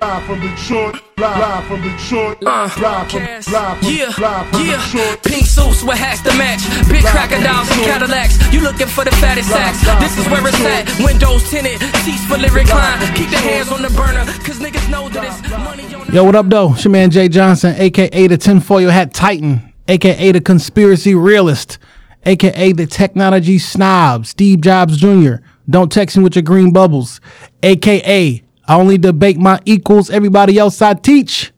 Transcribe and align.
Live 0.00 0.24
from 0.26 0.40
Detroit, 0.40 0.96
live 1.18 1.64
from 1.66 1.80
Detroit, 1.80 2.38
Uh, 2.44 2.68
live 2.82 3.10
from, 3.10 3.20
Cass. 3.20 3.48
live 3.52 3.78
from, 3.78 3.88
yeah, 3.88 4.12
live 4.18 4.46
from 4.48 4.66
yeah. 4.66 4.84
Detroit. 4.84 5.22
Pink 5.22 5.46
suits 5.46 5.84
with 5.84 5.96
hats 5.96 6.20
to 6.22 6.34
match. 6.36 6.60
Big 6.90 7.04
crocodiles 7.04 7.70
and 7.70 7.80
Cadillacs. 7.82 8.52
You 8.52 8.60
looking 8.60 8.88
for 8.88 9.04
the 9.04 9.12
fattest 9.12 9.48
sacks. 9.50 9.80
This 10.02 10.18
is 10.18 10.28
where 10.30 10.46
it's 10.48 10.60
at. 10.64 10.90
Windows 11.06 11.48
tinted, 11.48 11.80
seats 12.02 12.24
fully 12.26 12.48
reclined. 12.50 13.00
Keep 13.16 13.30
your 13.30 13.40
hands 13.40 13.70
on 13.70 13.82
the 13.82 13.90
burner, 13.90 14.24
cause 14.44 14.58
niggas 14.58 14.90
know 14.90 15.08
that 15.10 15.24
it's 15.24 15.50
money 15.50 15.94
on 15.94 16.06
the 16.08 16.12
Yo, 16.12 16.24
what 16.24 16.34
up, 16.34 16.48
though? 16.48 16.72
It's 16.74 16.84
your 16.84 16.90
man 16.92 17.10
Jay 17.10 17.28
Johnson, 17.28 17.74
aka 17.78 18.26
the 18.26 18.36
tinfoil 18.36 18.90
hat 18.90 19.14
titan, 19.14 19.72
aka 19.86 20.32
the 20.32 20.40
conspiracy 20.40 21.14
realist, 21.14 21.78
aka 22.26 22.72
the 22.72 22.86
technology 22.86 23.58
snob, 23.60 24.26
Steve 24.26 24.60
Jobs 24.60 24.96
Jr. 24.98 25.36
Don't 25.70 25.90
text 25.90 26.16
me 26.16 26.24
with 26.24 26.34
your 26.34 26.42
green 26.42 26.72
bubbles, 26.72 27.20
aka 27.62 28.42
I 28.66 28.76
only 28.76 28.98
debate 28.98 29.36
my 29.36 29.60
equals, 29.64 30.10
everybody 30.10 30.58
else 30.58 30.80
I 30.80 30.94
teach. 30.94 31.52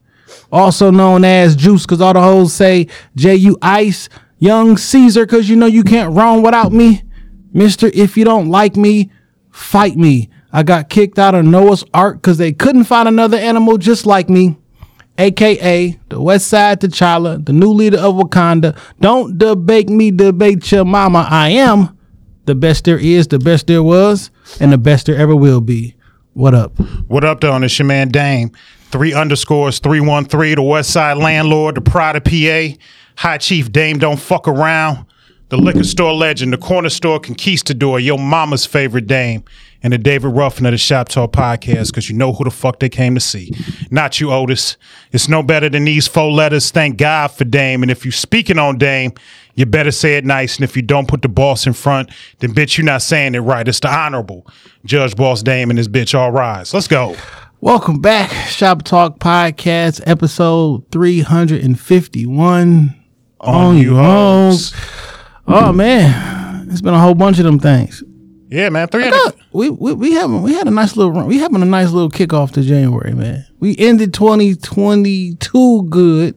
Also 0.51 0.91
known 0.91 1.25
as 1.25 1.57
Juice, 1.57 1.87
cause 1.87 2.01
all 2.01 2.13
the 2.13 2.21
hoes 2.21 2.53
say 2.53 2.89
J 3.15 3.35
U 3.37 3.59
Ice, 3.63 4.09
Young 4.39 4.77
Caesar, 4.77 5.27
cause 5.27 5.49
you 5.49 5.57
know 5.57 5.67
you 5.67 5.83
can't 5.83 6.15
wrong 6.15 6.43
without 6.43 6.73
me. 6.73 7.03
Mister, 7.53 7.91
if 7.95 8.17
you 8.17 8.25
don't 8.25 8.49
like 8.49 8.77
me, 8.77 9.11
fight 9.51 9.97
me. 9.97 10.29
I 10.53 10.63
got 10.63 10.89
kicked 10.89 11.19
out 11.19 11.35
of 11.35 11.45
Noah's 11.45 11.85
Ark 11.93 12.17
because 12.17 12.39
they 12.39 12.53
couldn't 12.53 12.85
find 12.85 13.09
another 13.09 13.37
animal 13.37 13.79
just 13.79 14.07
like 14.07 14.29
me. 14.29 14.57
AKA 15.19 15.99
the 16.09 16.21
West 16.21 16.49
Side 16.49 16.81
T'Challa, 16.81 17.45
the 17.45 17.53
new 17.53 17.71
leader 17.71 17.99
of 17.99 18.15
Wakanda. 18.15 18.79
Don't 19.01 19.39
debate 19.39 19.89
me, 19.89 20.11
debate 20.11 20.71
your 20.71 20.85
mama. 20.85 21.27
I 21.31 21.51
am 21.51 21.97
the 22.45 22.55
best 22.55 22.85
there 22.85 22.99
is, 22.99 23.29
the 23.29 23.39
best 23.39 23.67
there 23.67 23.83
was, 23.83 24.31
and 24.61 24.73
the 24.73 24.79
best 24.79 25.07
there 25.07 25.17
ever 25.17 25.35
will 25.35 25.61
be. 25.61 25.95
What 26.37 26.53
up? 26.53 26.79
What 27.09 27.25
up, 27.25 27.41
though? 27.41 27.57
It's 27.63 27.79
your 27.79 27.87
man 27.87 28.09
Dame. 28.09 28.53
Three 28.91 29.15
underscores, 29.15 29.79
313, 29.79 30.57
the 30.57 30.63
West 30.63 30.91
Side 30.91 31.17
Landlord, 31.17 31.77
the 31.77 31.81
Pride 31.81 32.15
of 32.15 32.25
PA, 32.25 32.77
High 33.17 33.39
Chief 33.39 33.73
Dame 33.73 33.99
Don't 33.99 34.21
Fuck 34.21 34.47
Around, 34.47 35.07
the 35.49 35.57
Liquor 35.57 35.83
Store 35.83 36.13
Legend, 36.13 36.53
the 36.53 36.59
Corner 36.59 36.91
Store 36.91 37.19
Conquistador, 37.19 37.99
your 37.99 38.19
mama's 38.19 38.67
favorite 38.67 39.07
Dame, 39.07 39.45
and 39.87 39.93
the 39.93 39.99
David 39.99 40.35
Ruffin 40.35 40.67
of 40.67 40.73
the 40.73 40.79
Shop 40.79 41.09
Talk 41.09 41.31
Podcast, 41.31 41.93
because 41.93 42.11
you 42.11 42.17
know 42.17 42.33
who 42.33 42.43
the 42.43 42.51
fuck 42.51 42.81
they 42.81 42.89
came 42.89 43.15
to 43.15 43.21
see. 43.21 43.53
Not 43.89 44.21
you, 44.21 44.33
Otis. 44.33 44.77
It's 45.13 45.29
no 45.29 45.45
better 45.45 45.69
than 45.69 45.85
these 45.85 46.09
four 46.09 46.33
letters. 46.33 46.73
Thank 46.73 46.99
God 46.99 47.29
for 47.29 47.45
Dame. 47.45 47.83
And 47.83 47.91
if 47.93 48.05
you 48.05 48.11
speaking 48.11 48.59
on 48.59 48.79
Dame, 48.79 49.13
you 49.55 49.65
better 49.65 49.93
say 49.93 50.17
it 50.17 50.25
nice. 50.25 50.57
And 50.57 50.65
if 50.65 50.75
you 50.75 50.83
don't 50.83 51.07
put 51.07 51.23
the 51.23 51.29
boss 51.29 51.69
in 51.69 51.73
front, 51.73 52.11
then 52.41 52.53
bitch, 52.53 52.77
you're 52.77 52.85
not 52.85 53.01
saying 53.01 53.37
it 53.37 53.39
right. 53.39 53.69
It's 53.69 53.79
the 53.79 53.87
honorable 53.87 54.45
Judge 54.85 55.15
Boss 55.15 55.45
Dame 55.45 55.71
and 55.71 55.79
this 55.79 55.87
bitch 55.87 56.19
all 56.19 56.33
rise. 56.33 56.75
Let's 56.75 56.89
go. 56.89 57.15
Welcome 57.61 58.01
back, 58.01 58.33
Shop 58.49 58.83
Talk 58.83 59.21
Podcast, 59.21 60.03
episode 60.05 60.91
351. 60.91 63.05
On 63.39 63.79
you 63.79 63.95
hoes. 63.95 64.75
Oh 65.47 65.73
man, 65.73 66.71
it's 66.71 66.81
been 66.81 66.93
a 66.93 66.99
whole 66.99 67.15
bunch 67.15 67.39
of 67.39 67.45
them 67.45 67.61
things. 67.61 68.03
Yeah, 68.49 68.69
man. 68.69 68.89
300. 68.89 69.17
Look, 69.17 69.37
we 69.53 69.71
we 69.71 69.93
we 69.95 70.13
having 70.13 70.43
we 70.43 70.55
had 70.55 70.69
a 70.69 70.71
nice 70.71 70.97
little 70.97 71.13
run. 71.13 71.27
We 71.27 71.39
having 71.39 71.63
a 71.63 71.67
nice 71.67 71.91
little 71.91 72.11
kickoff 72.11 72.53
to 72.53 72.63
January, 72.63 73.13
man. 73.13 73.45
We 73.59 73.77
ended 73.79 74.15
2022 74.15 75.89
good, 75.89 76.37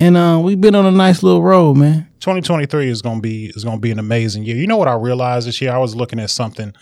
and 0.00 0.16
uh, 0.16 0.40
we've 0.42 0.60
been 0.60 0.74
on 0.74 0.86
a 0.86 0.90
nice 0.90 1.22
little 1.22 1.42
road, 1.42 1.76
man. 1.76 2.08
2023 2.20 2.88
is 2.88 3.02
gonna 3.02 3.20
be 3.20 3.52
is 3.54 3.64
gonna 3.64 3.78
be 3.78 3.90
an 3.90 3.98
amazing 3.98 4.44
year. 4.44 4.56
You 4.56 4.66
know 4.66 4.78
what 4.78 4.88
I 4.88 4.94
realized 4.94 5.46
this 5.46 5.60
year? 5.60 5.72
I 5.72 5.78
was 5.78 5.94
looking 5.94 6.18
at 6.18 6.30
something 6.30 6.72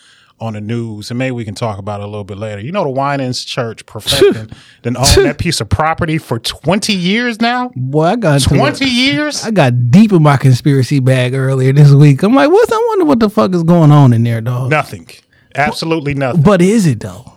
on 0.42 0.54
the 0.54 0.60
news, 0.60 1.10
and 1.10 1.18
maybe 1.18 1.30
we 1.30 1.44
can 1.44 1.54
talk 1.54 1.78
about 1.78 2.00
it 2.00 2.04
a 2.04 2.06
little 2.06 2.24
bit 2.24 2.36
later. 2.36 2.60
You 2.60 2.72
know, 2.72 2.82
the 2.82 2.90
Winans 2.90 3.44
Church 3.44 3.86
perfecting 3.86 4.50
then 4.82 4.96
owned 4.96 5.24
that 5.24 5.38
piece 5.38 5.60
of 5.60 5.68
property 5.68 6.18
for 6.18 6.40
20 6.40 6.92
years 6.92 7.40
now. 7.40 7.70
Boy, 7.76 8.04
I 8.04 8.16
got 8.16 8.42
20 8.42 8.84
it. 8.84 8.88
years. 8.88 9.44
I 9.44 9.52
got 9.52 9.90
deep 9.90 10.12
in 10.12 10.22
my 10.22 10.36
conspiracy 10.36 10.98
bag 10.98 11.34
earlier 11.34 11.72
this 11.72 11.92
week. 11.92 12.22
I'm 12.22 12.34
like, 12.34 12.50
what's? 12.50 12.72
I 12.72 12.84
wonder 12.88 13.04
what 13.04 13.20
the 13.20 13.30
fuck 13.30 13.54
is 13.54 13.62
going 13.62 13.92
on 13.92 14.12
in 14.12 14.24
there, 14.24 14.40
dog. 14.40 14.70
Nothing. 14.70 15.08
Absolutely 15.54 16.14
nothing. 16.14 16.42
But 16.42 16.60
is 16.60 16.86
it 16.86 17.00
though? 17.00 17.32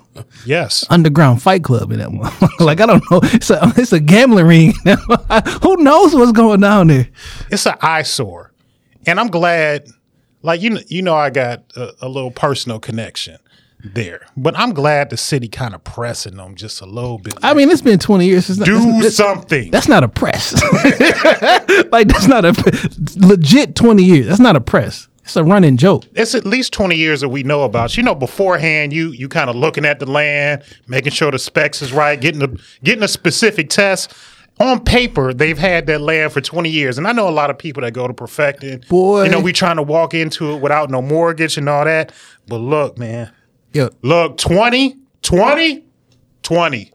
Yes. 0.45 0.85
Underground 0.89 1.41
Fight 1.41 1.63
Club 1.63 1.91
in 1.91 1.99
that 1.99 2.11
one. 2.11 2.31
like 2.59 2.79
I 2.79 2.85
don't 2.85 3.03
know. 3.11 3.19
It's 3.23 3.49
a 3.49 3.71
it's 3.77 3.93
a 3.93 3.99
gambling 3.99 4.47
ring. 4.47 4.73
Who 5.61 5.77
knows 5.77 6.15
what's 6.15 6.31
going 6.31 6.63
on 6.63 6.87
there? 6.87 7.09
It's 7.51 7.65
an 7.65 7.75
eyesore, 7.81 8.51
and 9.05 9.19
I'm 9.19 9.27
glad. 9.27 9.87
Like 10.45 10.61
you, 10.61 10.69
know, 10.69 10.81
you 10.87 11.01
know, 11.01 11.15
I 11.15 11.29
got 11.29 11.63
a, 11.75 11.91
a 12.01 12.09
little 12.09 12.31
personal 12.31 12.79
connection 12.79 13.37
there, 13.83 14.21
but 14.37 14.57
I'm 14.57 14.73
glad 14.73 15.09
the 15.09 15.17
city 15.17 15.47
kind 15.47 15.75
of 15.75 15.83
pressing 15.83 16.37
them 16.37 16.55
just 16.55 16.81
a 16.81 16.85
little 16.85 17.17
bit. 17.19 17.33
I 17.43 17.53
mean, 17.53 17.69
it's 17.69 17.81
been 17.81 17.99
20 17.99 18.25
years 18.25 18.45
since 18.45 18.59
do 18.59 18.79
that's- 18.79 19.15
something. 19.15 19.71
That's 19.71 19.87
not 19.87 20.03
a 20.03 20.07
press. 20.07 20.53
like 21.91 22.07
that's 22.07 22.27
not 22.27 22.45
a 22.45 22.53
legit 23.17 23.75
20 23.75 24.03
years. 24.03 24.27
That's 24.27 24.39
not 24.39 24.55
a 24.55 24.61
press. 24.61 25.07
It's 25.23 25.35
a 25.35 25.43
running 25.43 25.75
joke. 25.77 26.03
it's 26.13 26.35
at 26.35 26.45
least 26.45 26.71
20 26.73 26.95
years 26.95 27.21
that 27.21 27.29
we 27.29 27.41
know 27.41 27.63
about. 27.63 27.97
You 27.97 28.03
know, 28.03 28.13
beforehand, 28.13 28.93
you 28.93 29.09
you 29.09 29.27
kind 29.27 29.49
of 29.49 29.55
looking 29.55 29.83
at 29.83 29.97
the 29.99 30.05
land, 30.05 30.61
making 30.87 31.13
sure 31.13 31.31
the 31.31 31.39
specs 31.39 31.81
is 31.81 31.91
right, 31.91 32.21
getting 32.21 32.43
a 32.43 32.49
getting 32.83 33.01
a 33.03 33.07
specific 33.07 33.69
test. 33.71 34.13
On 34.59 34.79
paper, 34.83 35.33
they've 35.33 35.57
had 35.57 35.85
that 35.87 35.99
land 35.99 36.31
for 36.31 36.39
20 36.39 36.69
years. 36.69 36.97
And 36.97 37.05
I 37.07 37.11
know 37.11 37.27
a 37.27 37.31
lot 37.31 37.49
of 37.49 37.57
people 37.57 37.81
that 37.81 37.91
go 37.93 38.07
to 38.07 38.13
perfecting. 38.13 38.83
Boy. 38.87 39.25
You 39.25 39.31
know, 39.31 39.39
we 39.41 39.51
trying 39.51 39.75
to 39.75 39.83
walk 39.83 40.13
into 40.13 40.53
it 40.53 40.61
without 40.61 40.89
no 40.89 41.01
mortgage 41.01 41.57
and 41.57 41.67
all 41.67 41.83
that. 41.83 42.13
But 42.47 42.57
look, 42.57 42.97
man. 42.97 43.31
Yo, 43.73 43.89
Look, 44.01 44.37
20, 44.37 44.95
20, 45.23 45.83
20. 46.43 46.91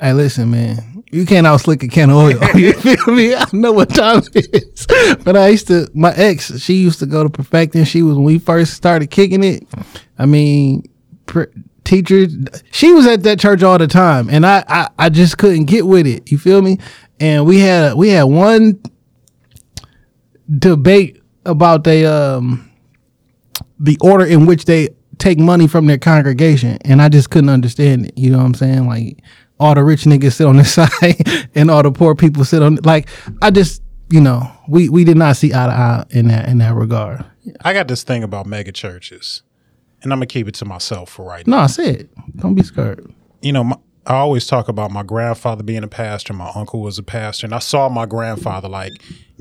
hey, 0.00 0.12
listen, 0.14 0.50
man. 0.50 1.04
You 1.12 1.26
can't 1.26 1.46
out 1.46 1.60
slick 1.60 1.82
a 1.82 1.88
can 1.88 2.08
of 2.10 2.16
oil. 2.16 2.38
you 2.56 2.72
feel 2.72 3.14
me? 3.14 3.34
I 3.34 3.44
know 3.52 3.72
what 3.72 3.90
time 3.94 4.22
it 4.34 4.48
is. 4.52 4.86
But 5.22 5.36
I 5.36 5.48
used 5.48 5.66
to, 5.68 5.88
my 5.94 6.12
ex, 6.14 6.58
she 6.60 6.74
used 6.74 6.98
to 7.00 7.06
go 7.06 7.22
to 7.22 7.28
perfecting. 7.28 7.84
She 7.84 8.02
was 8.02 8.16
when 8.16 8.24
we 8.24 8.38
first 8.38 8.72
started 8.74 9.10
kicking 9.10 9.44
it. 9.44 9.64
I 10.18 10.24
mean, 10.26 10.90
pr- 11.26 11.44
teacher, 12.02 12.26
she 12.70 12.92
was 12.92 13.06
at 13.06 13.22
that 13.22 13.38
church 13.38 13.62
all 13.62 13.78
the 13.78 13.86
time, 13.86 14.28
and 14.30 14.46
I, 14.46 14.64
I, 14.68 14.88
I 14.98 15.08
just 15.08 15.38
couldn't 15.38 15.64
get 15.64 15.86
with 15.86 16.06
it. 16.06 16.30
You 16.30 16.38
feel 16.38 16.62
me? 16.62 16.78
And 17.20 17.46
we 17.46 17.60
had, 17.60 17.94
we 17.94 18.10
had 18.10 18.24
one 18.24 18.80
debate 20.58 21.22
about 21.46 21.84
the 21.84 22.04
um 22.06 22.70
the 23.78 23.96
order 24.00 24.24
in 24.24 24.46
which 24.46 24.64
they 24.64 24.88
take 25.18 25.38
money 25.38 25.66
from 25.66 25.86
their 25.86 25.98
congregation 25.98 26.78
and 26.84 27.00
I 27.00 27.08
just 27.08 27.30
couldn't 27.30 27.50
understand 27.50 28.06
it. 28.06 28.18
You 28.18 28.30
know 28.30 28.38
what 28.38 28.46
I'm 28.46 28.54
saying? 28.54 28.86
Like 28.86 29.22
all 29.58 29.74
the 29.74 29.84
rich 29.84 30.04
niggas 30.04 30.34
sit 30.34 30.46
on 30.46 30.56
the 30.56 30.64
side 30.64 31.48
and 31.54 31.70
all 31.70 31.82
the 31.82 31.92
poor 31.92 32.14
people 32.14 32.44
sit 32.44 32.62
on 32.62 32.76
like 32.84 33.08
I 33.42 33.50
just 33.50 33.82
you 34.10 34.20
know, 34.20 34.50
we 34.68 34.88
we 34.88 35.04
did 35.04 35.16
not 35.16 35.36
see 35.36 35.52
eye 35.52 35.66
to 35.66 35.72
eye 35.72 36.04
in 36.10 36.28
that 36.28 36.48
in 36.48 36.58
that 36.58 36.74
regard. 36.74 37.24
I 37.64 37.72
got 37.72 37.88
this 37.88 38.02
thing 38.02 38.22
about 38.22 38.46
mega 38.46 38.72
churches, 38.72 39.42
and 40.04 40.12
I'm 40.12 40.18
going 40.18 40.28
to 40.28 40.32
keep 40.32 40.46
it 40.46 40.54
to 40.56 40.64
myself 40.64 41.10
for 41.10 41.24
right 41.24 41.46
now. 41.46 41.56
No. 41.56 41.62
I 41.64 41.66
said, 41.66 42.08
don't 42.36 42.54
be 42.54 42.62
scared. 42.62 43.12
you 43.42 43.52
know, 43.52 43.64
my, 43.64 43.76
I 44.06 44.16
always 44.16 44.46
talk 44.46 44.68
about 44.68 44.90
my 44.90 45.02
grandfather 45.02 45.62
being 45.62 45.82
a 45.82 45.88
pastor. 45.88 46.34
My 46.34 46.52
uncle 46.54 46.82
was 46.82 46.98
a 46.98 47.02
pastor, 47.02 47.46
and 47.46 47.54
I 47.54 47.58
saw 47.58 47.88
my 47.88 48.04
grandfather 48.04 48.68
like 48.68 48.92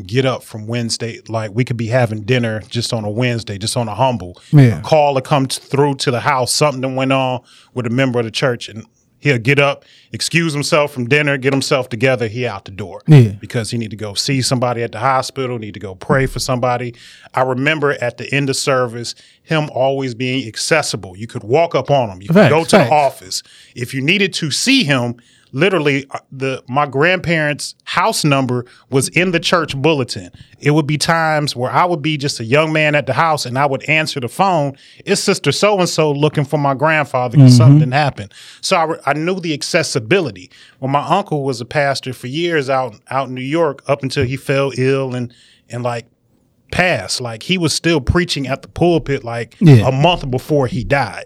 get 0.06 0.26
up 0.26 0.42
from 0.42 0.68
Wednesday. 0.68 1.20
Like 1.28 1.52
we 1.54 1.66
could 1.66 1.76
be 1.76 1.88
having 1.88 2.22
dinner 2.22 2.62
just 2.70 2.94
on 2.94 3.04
a 3.04 3.10
Wednesday, 3.10 3.58
just 3.58 3.76
on 3.76 3.90
a 3.90 3.96
humble. 3.96 4.42
Yeah. 4.54 4.80
A 4.80 4.82
call 4.82 5.16
to 5.16 5.22
come 5.22 5.48
t- 5.48 5.60
through 5.62 5.96
to 5.96 6.12
the 6.12 6.22
house. 6.22 6.54
Something 6.54 6.80
that 6.80 6.96
went 6.96 7.12
on 7.12 7.42
with 7.74 7.86
a 7.86 7.90
member 7.90 8.20
of 8.20 8.26
the 8.26 8.32
church, 8.32 8.70
and 8.70 8.86
he'll 9.24 9.38
get 9.40 9.58
up, 9.58 9.86
excuse 10.12 10.54
himself 10.54 10.92
from 10.92 11.08
dinner, 11.08 11.38
get 11.38 11.54
himself 11.54 11.88
together. 11.88 12.28
He 12.28 12.46
out 12.46 12.66
the 12.66 12.72
door. 12.72 13.02
Yeah. 13.08 13.30
Because 13.40 13.72
he 13.72 13.78
need 13.78 13.92
to 13.92 13.96
go 13.96 14.14
see 14.14 14.42
somebody 14.42 14.84
at 14.84 14.92
the 14.92 15.00
hospital. 15.00 15.58
Need 15.58 15.74
to 15.76 15.80
go 15.80 15.96
pray 15.96 16.26
for 16.26 16.40
somebody. 16.40 16.94
I 17.34 17.42
remember 17.44 17.92
at 18.04 18.18
the 18.18 18.32
end 18.34 18.50
of 18.50 18.58
service, 18.58 19.16
him 19.42 19.70
always 19.74 20.14
being 20.14 20.46
accessible. 20.48 21.16
You 21.18 21.28
could 21.28 21.44
walk 21.44 21.74
up 21.74 21.90
on 21.90 22.10
him. 22.10 22.22
You 22.22 22.28
could 22.28 22.36
Facts, 22.36 22.50
go 22.54 22.64
to 22.66 22.70
facts. 22.70 22.90
the 22.90 22.96
office. 22.96 23.44
If 23.76 23.94
you 23.94 24.02
needed 24.02 24.34
to 24.34 24.52
see 24.52 24.84
him, 24.84 25.16
literally 25.54 26.06
uh, 26.12 26.20
the 26.32 26.62
my 26.68 26.86
grandparents' 26.86 27.76
house 27.86 28.26
number 28.26 28.66
was 28.90 29.08
in 29.10 29.32
the 29.32 29.40
church 29.40 29.80
bulletin. 29.82 30.30
It 30.60 30.72
would 30.72 30.88
be 30.88 30.98
times 30.98 31.56
where 31.56 31.72
I 31.72 31.86
would 31.86 32.02
be 32.02 32.18
just 32.18 32.40
a 32.40 32.44
young 32.44 32.74
man 32.74 32.96
at 32.96 33.06
the 33.06 33.14
house 33.14 33.46
and 33.46 33.58
I 33.58 33.66
would 33.66 33.84
answer 33.90 34.20
the 34.20 34.28
phone. 34.28 34.76
It's 35.06 35.22
sister 35.22 35.52
so 35.52 35.80
and 35.80 35.88
so 35.88 36.12
looking 36.12 36.44
for 36.44 36.58
my 36.58 36.74
grandfather 36.74 37.38
because 37.38 37.56
something 37.56 37.92
happened. 37.92 38.34
So 38.62 38.76
I, 38.76 39.12
I 39.12 39.14
knew 39.14 39.40
the 39.40 39.54
accessibility. 39.54 40.50
When 40.80 40.92
my 40.92 41.06
uncle 41.08 41.44
was 41.44 41.62
a 41.62 41.66
pastor 41.66 42.14
for 42.14 42.28
years 42.28 42.70
out 42.70 42.96
out 43.10 43.30
in 43.30 43.34
New 43.36 43.42
York 43.42 43.84
up 43.88 44.04
until 44.04 44.26
he 44.26 44.36
fell 44.36 44.72
ill 44.78 45.16
and 45.16 45.34
and 45.70 45.84
like 45.84 46.08
passed. 46.72 47.22
Like 47.22 47.44
he 47.44 47.58
was 47.58 47.74
still 47.74 48.02
preaching 48.02 48.48
at 48.48 48.64
the 48.64 48.68
pulpit 48.68 49.24
like 49.24 49.56
Yeah. 49.60 49.88
a 49.88 49.92
month 49.92 50.30
before 50.32 50.66
he 50.68 50.84
died. 50.84 51.26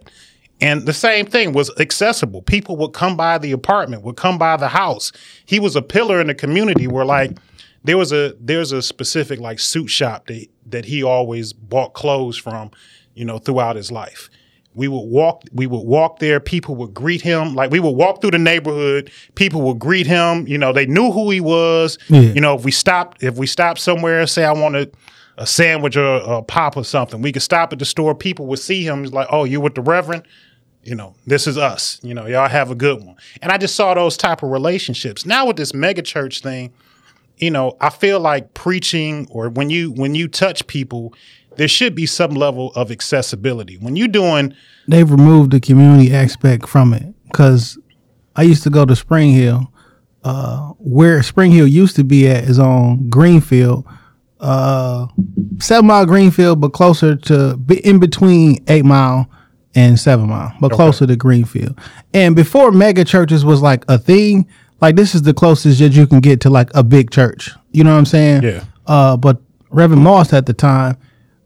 And 0.59 0.86
the 0.86 0.94
same 0.94 1.25
thing 1.25 1.54
was 1.54 1.69
accessible. 1.80 2.42
People 2.42 2.77
would 2.77 2.94
come 2.94 3.15
by 3.15 3.38
the 3.38 3.51
apartment, 3.51 4.04
would 4.04 4.18
come 4.18 4.38
by 4.38 4.57
the 4.57 4.69
house. 4.69 5.12
He 5.45 5.59
was 5.59 5.75
a 5.75 5.81
pillar 5.81 6.19
in 6.19 6.27
the 6.27 6.36
community 6.36 6.88
where 6.88 7.06
like 7.06 7.38
there 7.83 7.98
was 7.98 8.12
a 8.12 8.36
there's 8.39 8.71
a 8.71 8.81
specific 8.81 9.39
like 9.39 9.59
suit 9.59 9.88
shop 9.88 10.27
that 10.27 10.48
that 10.65 10.86
he 10.86 11.04
always 11.04 11.54
bought 11.54 11.94
clothes 11.94 12.38
from, 12.38 12.71
you 13.13 13.24
know, 13.24 13.38
throughout 13.38 13.75
his 13.75 13.92
life. 13.92 14.30
We 14.74 14.88
would 14.88 15.06
walk 15.06 15.44
we 15.54 15.68
would 15.68 15.86
walk 15.86 16.19
there, 16.19 16.39
people 16.39 16.75
would 16.75 16.94
greet 16.94 17.21
him. 17.21 17.54
Like 17.54 17.69
we 17.69 17.80
would 17.80 17.92
walk 17.92 18.21
through 18.21 18.31
the 18.31 18.39
neighborhood, 18.39 19.12
people 19.36 19.62
would 19.62 19.80
greet 19.80 20.07
him, 20.07 20.48
you 20.48 20.57
know, 20.57 20.74
they 20.74 20.88
knew 20.88 21.12
who 21.12 21.30
he 21.30 21.39
was. 21.39 22.00
Yeah. 22.09 22.21
You 22.21 22.42
know, 22.42 22.56
if 22.56 22.65
we 22.65 22.71
stopped 22.71 23.21
if 23.21 23.36
we 23.36 23.45
stopped 23.45 23.80
somewhere, 23.80 24.25
say 24.25 24.44
I 24.44 24.54
wanted 24.54 24.95
a 25.38 25.45
sandwich 25.45 25.95
or 25.95 26.15
a 26.15 26.42
pop 26.42 26.75
or 26.75 26.83
something, 26.83 27.21
we 27.21 27.31
could 27.31 27.44
stop 27.44 27.71
at 27.71 27.77
the 27.77 27.86
store, 27.86 28.15
people 28.15 28.48
would 28.48 28.57
see 28.57 28.83
him, 28.83 29.04
it's 29.04 29.13
like, 29.13 29.27
"Oh, 29.30 29.44
you 29.44 29.62
with 29.62 29.75
the 29.75 29.81
reverend?" 29.81 30.24
You 30.88 30.95
know, 30.95 31.16
this 31.25 31.48
is 31.48 31.57
us. 31.57 32.00
You 32.01 32.13
know, 32.13 32.28
y'all 32.28 32.48
have 32.48 32.72
a 32.72 32.75
good 32.75 33.04
one. 33.04 33.18
And 33.42 33.51
I 33.51 33.57
just 33.57 33.75
saw 33.75 33.94
those 33.94 34.16
type 34.16 34.42
of 34.42 34.50
relationships. 34.50 35.25
Now 35.25 35.45
with 35.45 35.57
this 35.57 35.74
mega 35.74 36.01
church 36.01 36.39
thing, 36.39 36.72
you 37.38 37.51
know, 37.51 37.75
I 37.81 37.89
feel 37.89 38.22
like 38.22 38.54
preaching 38.54 39.28
or 39.30 39.50
when 39.50 39.69
you 39.69 39.92
when 39.92 40.16
you 40.16 40.30
touch 40.30 40.66
people, 40.68 41.13
there 41.57 41.68
should 41.68 41.94
be 41.94 42.06
some 42.06 42.31
level 42.31 42.72
of 42.74 42.89
accessibility. 42.89 43.78
When 43.78 43.98
you're 43.98 44.07
doing 44.07 44.56
they've 44.88 45.12
removed 45.12 45.51
the 45.51 45.60
community 45.60 46.16
aspect 46.16 46.69
from 46.69 46.94
it 46.94 47.13
because 47.25 47.78
I 48.38 48.44
used 48.44 48.63
to 48.63 48.69
go 48.69 48.86
to 48.86 48.95
Spring 48.95 49.33
Hill. 49.33 49.72
Uh, 50.24 50.72
where 50.80 51.22
Spring 51.22 51.51
Hill 51.51 51.68
used 51.68 51.95
to 51.95 52.04
be 52.04 52.28
at 52.28 52.44
is 52.45 52.60
on 52.60 53.10
Greenfield, 53.10 53.86
uh, 54.42 55.07
seven 55.60 55.86
mile 55.86 56.06
Greenfield, 56.06 56.60
but 56.60 56.69
closer 56.69 57.16
to 57.16 57.60
in 57.83 58.00
between 58.00 58.63
eight 58.68 58.83
mile 58.83 59.30
and 59.77 60.00
seven 60.00 60.27
mile, 60.27 60.51
but 60.59 60.71
closer 60.71 61.06
to 61.06 61.15
Greenfield. 61.15 61.79
And 62.12 62.35
before 62.35 62.71
mega 62.71 63.06
churches 63.06 63.45
was 63.45 63.62
like 63.62 63.85
a 63.88 64.00
thing, 64.00 64.47
like 64.81 64.95
this 64.95 65.13
is 65.13 65.21
the 65.21 65.35
closest 65.35 65.79
that 65.79 65.94
you 65.94 66.07
can 66.07 66.19
get 66.19 66.41
to 66.41 66.50
like 66.50 66.71
a 66.74 66.83
big 66.83 67.12
church. 67.12 67.51
You 67.71 67.83
know 67.83 67.91
what 67.91 68.00
I'm 68.00 68.06
saying? 68.06 68.41
Yeah. 68.41 68.63
Uh, 68.88 69.15
but 69.15 69.39
Reverend 69.69 70.03
Moss 70.03 70.33
at 70.33 70.47
the 70.47 70.53
time, 70.53 70.97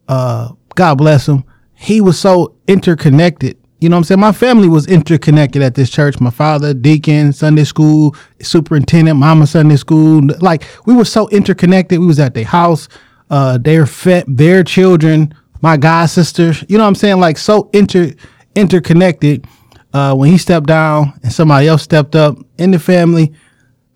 uh, 0.08 0.54
God 0.76 0.96
bless 0.96 1.28
him, 1.28 1.44
he 1.74 2.00
was 2.00 2.18
so 2.18 2.56
interconnected. 2.70 3.58
You 3.82 3.90
know 3.90 3.98
what 3.98 4.00
I'm 4.00 4.04
saying? 4.06 4.20
My 4.22 4.32
family 4.32 4.70
was 4.70 4.88
interconnected 4.88 5.62
at 5.62 5.76
this 5.76 5.90
church. 5.90 6.22
My 6.22 6.30
father, 6.30 6.74
deacon, 6.74 7.34
Sunday 7.34 7.66
school, 7.66 8.16
superintendent, 8.40 9.20
mama 9.20 9.46
Sunday 9.46 9.76
school. 9.76 10.22
Like 10.40 10.64
we 10.86 10.94
were 10.94 11.04
so 11.04 11.28
interconnected. 11.30 12.00
We 12.00 12.06
was 12.06 12.20
at 12.20 12.34
their 12.34 12.46
house, 12.46 12.88
uh, 13.30 13.58
their 13.58 13.88
their 14.28 14.64
children, 14.64 15.34
my 15.62 15.78
god 15.78 16.08
sisters. 16.08 16.64
You 16.68 16.78
know 16.78 16.84
what 16.84 16.90
I'm 16.90 16.96
saying? 16.96 17.20
Like 17.20 17.38
so 17.38 17.70
inter 17.74 18.14
interconnected. 18.56 19.46
Uh, 19.94 20.16
when 20.16 20.30
he 20.30 20.38
stepped 20.38 20.68
down 20.68 21.20
and 21.22 21.34
somebody 21.34 21.68
else 21.68 21.84
stepped 21.84 22.16
up 22.16 22.38
in 22.58 22.72
the 22.72 22.80
family, 22.80 23.34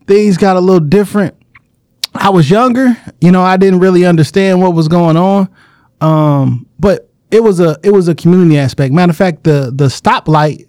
things 0.07 0.35
got 0.35 0.57
a 0.57 0.59
little 0.59 0.81
different. 0.81 1.35
I 2.13 2.29
was 2.29 2.49
younger, 2.49 2.97
you 3.21 3.31
know, 3.31 3.41
I 3.41 3.55
didn't 3.55 3.79
really 3.79 4.05
understand 4.05 4.61
what 4.61 4.73
was 4.73 4.89
going 4.89 5.15
on. 5.15 5.49
Um, 6.01 6.67
but 6.79 7.09
it 7.31 7.43
was 7.43 7.59
a 7.59 7.77
it 7.83 7.91
was 7.91 8.07
a 8.07 8.15
community 8.15 8.57
aspect. 8.57 8.93
Matter 8.93 9.11
of 9.11 9.17
fact, 9.17 9.43
the 9.43 9.71
the 9.73 9.85
stoplight 9.85 10.67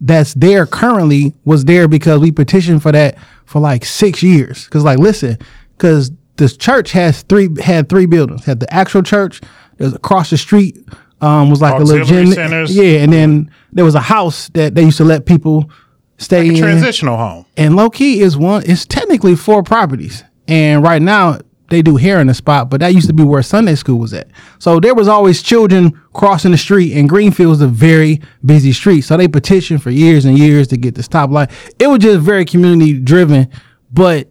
that's 0.00 0.34
there 0.34 0.66
currently 0.66 1.34
was 1.44 1.64
there 1.64 1.86
because 1.86 2.20
we 2.20 2.32
petitioned 2.32 2.82
for 2.82 2.92
that 2.92 3.18
for 3.44 3.60
like 3.60 3.84
six 3.84 4.22
years. 4.22 4.68
Cause 4.68 4.82
like 4.82 4.98
listen, 4.98 5.38
cause 5.78 6.10
this 6.36 6.56
church 6.56 6.92
has 6.92 7.22
three 7.22 7.48
had 7.60 7.88
three 7.88 8.06
buildings. 8.06 8.44
Had 8.44 8.60
the 8.60 8.72
actual 8.72 9.02
church, 9.02 9.40
across 9.80 10.30
the 10.30 10.36
street, 10.38 10.78
um, 11.20 11.50
was 11.50 11.60
like 11.60 11.74
a 11.80 11.82
little 11.84 12.02
Auxiliary 12.02 12.26
gym. 12.26 12.34
centers. 12.34 12.76
Yeah, 12.76 12.98
and 13.02 13.12
then 13.12 13.50
there 13.72 13.84
was 13.84 13.94
a 13.94 14.00
house 14.00 14.48
that 14.54 14.74
they 14.74 14.82
used 14.84 14.98
to 14.98 15.04
let 15.04 15.26
people 15.26 15.70
stay 16.18 16.46
in 16.48 16.54
A 16.56 16.58
transitional 16.58 17.16
home. 17.16 17.46
and 17.56 17.76
low 17.76 17.88
key 17.88 18.20
is 18.20 18.36
one 18.36 18.62
it's 18.66 18.84
technically 18.84 19.34
four 19.34 19.62
properties 19.62 20.22
and 20.48 20.82
right 20.82 21.00
now 21.00 21.38
they 21.70 21.80
do 21.80 21.96
hair 21.96 22.20
in 22.20 22.26
the 22.26 22.34
spot 22.34 22.68
but 22.68 22.80
that 22.80 22.92
used 22.92 23.06
to 23.06 23.14
be 23.14 23.22
where 23.22 23.42
sunday 23.42 23.74
school 23.74 23.98
was 23.98 24.12
at 24.12 24.28
so 24.58 24.78
there 24.80 24.94
was 24.94 25.08
always 25.08 25.40
children 25.40 25.98
crossing 26.12 26.50
the 26.50 26.58
street 26.58 26.92
and 26.94 27.08
greenfield 27.08 27.48
was 27.48 27.62
a 27.62 27.66
very 27.66 28.20
busy 28.44 28.70
street 28.70 29.00
so 29.00 29.16
they 29.16 29.28
petitioned 29.28 29.82
for 29.82 29.88
years 29.88 30.26
and 30.26 30.38
years 30.38 30.68
to 30.68 30.76
get 30.76 30.94
the 30.94 31.00
stoplight 31.00 31.50
it 31.78 31.86
was 31.86 32.00
just 32.00 32.20
very 32.20 32.44
community 32.44 32.92
driven 33.00 33.48
but 33.90 34.28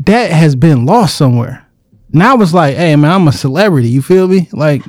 that 0.00 0.32
has 0.32 0.56
been 0.56 0.86
lost 0.86 1.16
somewhere 1.16 1.64
now 2.12 2.40
it's 2.40 2.52
like, 2.54 2.76
hey 2.76 2.96
man, 2.96 3.10
I'm 3.10 3.28
a 3.28 3.32
celebrity. 3.32 3.88
You 3.88 4.02
feel 4.02 4.28
me? 4.28 4.48
Like, 4.52 4.82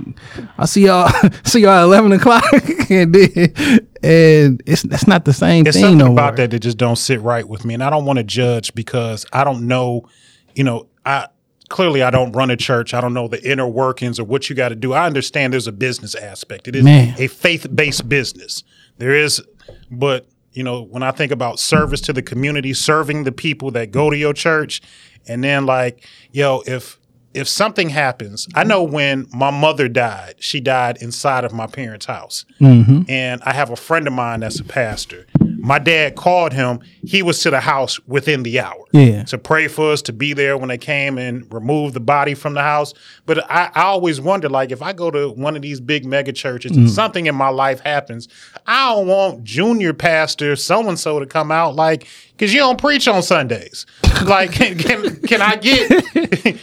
I 0.57 0.65
see 0.65 0.85
y'all, 0.85 1.09
see 1.44 1.62
y'all 1.62 1.71
at 1.71 1.83
eleven 1.83 2.12
o'clock, 2.12 2.44
and 2.89 3.13
then, 3.13 3.88
and 4.03 4.63
it's 4.65 4.83
that's 4.83 5.07
not 5.07 5.25
the 5.25 5.33
same 5.33 5.65
It's 5.68 5.75
thing 5.75 5.83
something 5.83 5.97
no 6.00 6.13
about 6.13 6.31
more. 6.33 6.38
that 6.38 6.51
that 6.51 6.59
just 6.59 6.77
don't 6.77 6.95
sit 6.97 7.21
right 7.21 7.47
with 7.47 7.65
me, 7.65 7.73
and 7.73 7.83
I 7.83 7.89
don't 7.89 8.06
want 8.06 8.18
to 8.18 8.23
judge 8.23 8.73
because 8.73 9.25
I 9.33 9.44
don't 9.44 9.68
know. 9.68 10.07
You 10.56 10.63
know, 10.63 10.88
I 11.06 11.27
clearly 11.69 12.03
I 12.03 12.09
don't 12.12 12.31
run 12.33 12.51
a 12.51 12.57
church. 12.57 12.94
I 12.94 13.01
don't 13.01 13.13
know 13.13 13.27
the 13.27 13.41
inner 13.50 13.68
workings 13.68 14.19
or 14.19 14.25
what 14.25 14.50
you 14.50 14.56
got 14.56 14.69
to 14.69 14.75
do. 14.75 14.94
I 14.94 15.06
understand 15.06 15.53
there's 15.53 15.68
a 15.68 15.71
business 15.71 16.13
aspect. 16.15 16.68
It 16.68 16.75
is 16.75 16.83
Man. 16.83 17.15
a 17.18 17.27
faith 17.27 17.68
based 17.73 18.07
business. 18.09 18.63
There 18.97 19.15
is, 19.15 19.41
but 19.89 20.27
you 20.53 20.63
know, 20.63 20.81
when 20.81 21.01
I 21.01 21.12
think 21.12 21.31
about 21.31 21.59
service 21.59 22.01
to 22.01 22.13
the 22.13 22.21
community, 22.21 22.73
serving 22.73 23.23
the 23.23 23.31
people 23.31 23.71
that 23.71 23.91
go 23.91 24.09
to 24.09 24.18
your 24.18 24.33
church, 24.33 24.81
and 25.27 25.44
then 25.44 25.65
like, 25.65 26.06
yo, 26.31 26.62
if 26.68 27.00
if 27.33 27.48
something 27.48 27.89
happens, 27.89 28.48
I 28.56 28.63
know 28.63 28.83
when 28.83 29.28
my 29.33 29.51
mother 29.51 29.88
died, 29.88 30.36
she 30.39 30.60
died 30.60 30.98
inside 31.01 31.44
of 31.44 31.54
my 31.54 31.68
parents' 31.68 32.06
house. 32.06 32.45
Mm-hmm. 32.60 33.04
And 33.10 33.42
I 33.44 33.54
have 33.54 33.69
a 33.69 33.75
friend 33.75 34.07
of 34.07 34.13
mine 34.13 34.42
that's 34.42 34.60
a 34.60 34.63
pastor. 34.63 35.28
My 35.39 35.78
dad 35.78 36.16
called 36.16 36.54
him. 36.54 36.80
He 37.06 37.22
was 37.22 37.39
to 37.44 37.51
the 37.51 37.60
house 37.60 38.00
within 38.07 38.42
the 38.42 38.60
hour 38.60 38.83
Yeah. 38.94 39.24
to 39.25 39.38
pray 39.38 39.68
for 39.68 39.92
us, 39.92 40.01
to 40.04 40.13
be 40.13 40.33
there 40.33 40.57
when 40.57 40.69
they 40.69 40.78
came 40.78 41.19
and 41.19 41.45
remove 41.54 41.94
the 41.94 42.00
body 42.00 42.33
from 42.33 42.56
the 42.56 42.63
house. 42.63 42.95
But 43.28 43.50
I, 43.50 43.69
I 43.75 43.83
always 43.83 44.19
wonder, 44.19 44.50
like, 44.50 44.72
if 44.72 44.81
I 44.81 44.92
go 44.94 45.12
to 45.12 45.30
one 45.30 45.56
of 45.56 45.62
these 45.62 45.80
big 45.80 46.04
mega 46.04 46.33
churches 46.33 46.75
and 46.75 46.88
mm. 46.88 46.89
something 46.89 47.28
in 47.28 47.36
my 47.36 47.50
life 47.50 47.80
happens, 47.81 48.28
I 48.66 48.95
don't 48.95 49.07
want 49.07 49.44
junior 49.44 49.94
pastor 49.94 50.56
so 50.56 50.88
and 50.89 51.00
so 51.00 51.19
to 51.19 51.28
come 51.28 51.51
out, 51.51 51.75
like, 51.75 52.07
because 52.41 52.55
you 52.55 52.59
don't 52.59 52.79
preach 52.79 53.07
on 53.07 53.21
Sundays. 53.21 53.85
like, 54.25 54.51
can, 54.51 54.75
can 54.75 55.15
can 55.21 55.43
I 55.43 55.57
get 55.57 55.88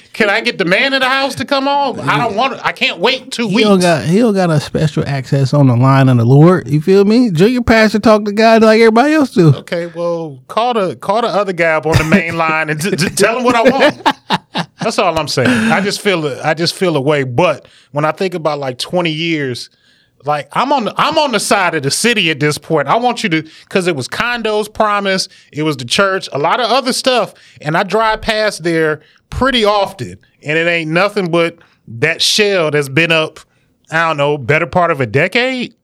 can 0.13 0.29
I 0.29 0.41
get 0.41 0.59
the 0.59 0.65
man 0.65 0.93
in 0.93 0.99
the 0.99 1.09
house 1.09 1.37
to 1.37 1.45
come 1.45 1.69
on? 1.69 2.01
I 2.01 2.19
don't 2.19 2.35
want. 2.35 2.59
I 2.67 2.73
can't 2.73 2.99
wait 2.99 3.31
two 3.31 3.49
He 3.49 3.55
weeks. 3.55 3.69
don't 3.69 3.81
got 3.81 4.05
he 4.05 4.19
don't 4.19 4.35
got 4.35 4.51
a 4.51 4.59
special 4.59 5.05
access 5.07 5.55
on 5.55 5.69
the 5.69 5.77
line 5.77 6.09
of 6.09 6.17
the 6.17 6.25
Lord. 6.25 6.67
You 6.69 6.81
feel 6.81 7.05
me? 7.05 7.31
Junior 7.31 7.63
pastor 7.63 8.01
talk 8.01 8.25
to 8.25 8.33
God 8.33 8.63
like 8.63 8.81
everybody 8.81 9.15
else 9.15 9.31
do. 9.31 9.55
Okay, 9.55 9.87
well, 9.87 10.43
call 10.49 10.75
the 10.75 10.97
call 10.97 11.21
the 11.23 11.29
other 11.29 11.53
guy 11.53 11.75
up 11.75 11.87
on 11.87 11.97
the 11.97 12.05
main 12.05 12.37
line 12.37 12.71
and 12.71 12.81
t- 12.81 12.91
t- 12.97 13.09
tell 13.11 13.39
him 13.39 13.45
what 13.45 13.55
I 13.55 13.63
want. 13.63 14.67
That's 14.81 14.99
all 14.99 15.17
I'm 15.17 15.29
saying. 15.29 15.49
I 15.49 15.81
just 15.81 16.01
feel 16.01 16.27
it. 16.27 16.45
I 16.45 16.55
just 16.55 16.75
feel 16.75 16.97
a 16.97 17.01
way. 17.01 17.23
But 17.23 17.69
when 17.93 18.05
I 18.05 18.11
think 18.11 18.35
about 18.35 18.59
like 18.59 18.79
20 18.79 19.11
years, 19.13 19.71
like 20.25 20.49
I'm 20.53 20.73
on 20.73 20.85
the, 20.87 20.95
I'm 20.97 21.19
on 21.19 21.33
the 21.33 21.41
side 21.41 21.75
of 21.75 21.83
the 21.83 21.91
city 21.91 22.31
at 22.31 22.41
this 22.41 22.59
point. 22.59 22.89
I 22.89 22.97
want 22.97 23.23
you 23.23 23.29
to 23.31 23.43
because 23.43 23.87
it 23.87 23.97
was 23.97 24.09
condos 24.09 24.73
promise, 24.73 25.29
it 25.53 25.63
was 25.63 25.77
the 25.77 25.85
church, 25.85 26.29
a 26.33 26.39
lot 26.39 26.61
of 26.61 26.71
other 26.71 26.93
stuff, 26.93 27.35
and 27.61 27.77
I 27.77 27.83
drive 27.83 28.23
past 28.23 28.65
there 28.65 29.01
pretty 29.31 29.65
often, 29.65 30.19
and 30.43 30.59
it 30.59 30.67
ain't 30.67 30.91
nothing 30.91 31.31
but 31.31 31.59
that 31.87 32.21
shell 32.21 32.71
that's 32.71 32.89
been 32.89 33.13
up. 33.13 33.41
I 33.91 34.09
don't 34.09 34.17
know, 34.19 34.37
better 34.37 34.67
part 34.67 34.91
of 34.91 35.01
a 35.01 35.07
decade. 35.07 35.75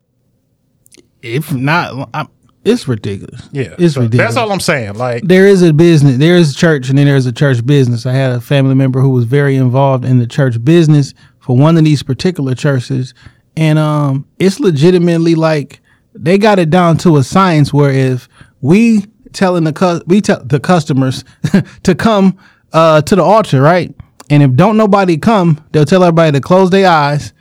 If 1.23 1.55
not, 1.55 2.11
I'm, 2.13 2.29
it's 2.65 2.89
ridiculous. 2.89 3.49
Yeah, 3.53 3.75
it's 3.79 3.95
so 3.95 4.03
ridiculous. 4.03 4.35
That's 4.35 4.37
all 4.37 4.51
I'm 4.53 4.61
saying. 4.61 4.95
Like 4.95 5.23
there 5.25 5.47
is 5.47 5.63
a 5.63 5.73
business, 5.73 6.17
there 6.19 6.37
is 6.37 6.53
a 6.53 6.57
church, 6.57 6.89
and 6.89 6.99
then 6.99 7.07
there's 7.07 7.27
a 7.27 7.33
church 7.33 7.65
business. 7.65 8.05
I 8.07 8.13
had 8.13 8.33
a 8.33 8.41
family 8.41 8.75
member 8.75 9.01
who 9.01 9.11
was 9.11 9.25
very 9.25 9.57
involved 9.57 10.05
in 10.05 10.19
the 10.19 10.27
church 10.27 10.63
business 10.65 11.15
for 11.41 11.57
one 11.57 11.77
of 11.77 11.85
these 11.85 12.03
particular 12.03 12.55
churches, 12.55 13.15
and 13.57 13.79
um, 13.79 14.27
it's 14.39 14.61
legitimately 14.61 15.35
like 15.35 15.81
they 16.15 16.39
got 16.39 16.59
it 16.59 16.71
down 16.71 16.97
to 16.99 17.17
a 17.17 17.25
science 17.25 17.73
where 17.73 17.91
if 17.91 18.29
we 18.61 19.07
telling 19.33 19.65
the 19.65 19.73
cu- 19.73 20.03
we 20.07 20.21
tell 20.21 20.43
the 20.45 20.61
customers 20.61 21.25
to 21.83 21.95
come 21.95 22.39
uh, 22.73 23.03
to 23.03 23.17
the 23.17 23.23
altar, 23.23 23.61
right, 23.61 23.95
and 24.31 24.43
if 24.43 24.55
don't 24.55 24.77
nobody 24.77 25.17
come, 25.17 25.63
they'll 25.73 25.85
tell 25.85 26.03
everybody 26.03 26.33
to 26.33 26.41
close 26.41 26.71
their 26.71 26.89
eyes, 26.89 27.33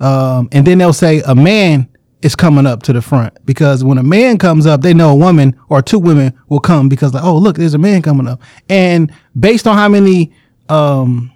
um, 0.00 0.48
and 0.52 0.66
then 0.66 0.78
they'll 0.78 0.92
say 0.92 1.20
a 1.26 1.34
man 1.34 1.88
is 2.22 2.36
coming 2.36 2.66
up 2.66 2.82
to 2.82 2.92
the 2.92 3.00
front. 3.00 3.34
Because 3.46 3.82
when 3.82 3.98
a 3.98 4.02
man 4.02 4.38
comes 4.38 4.66
up, 4.66 4.82
they 4.82 4.92
know 4.92 5.10
a 5.10 5.16
woman 5.16 5.58
or 5.68 5.80
two 5.82 5.98
women 5.98 6.38
will 6.48 6.60
come 6.60 6.88
because 6.88 7.14
like, 7.14 7.24
oh 7.24 7.36
look, 7.36 7.56
there's 7.56 7.74
a 7.74 7.78
man 7.78 8.02
coming 8.02 8.26
up, 8.26 8.40
and 8.68 9.12
based 9.38 9.66
on 9.66 9.76
how 9.76 9.88
many 9.88 10.32
um, 10.68 11.32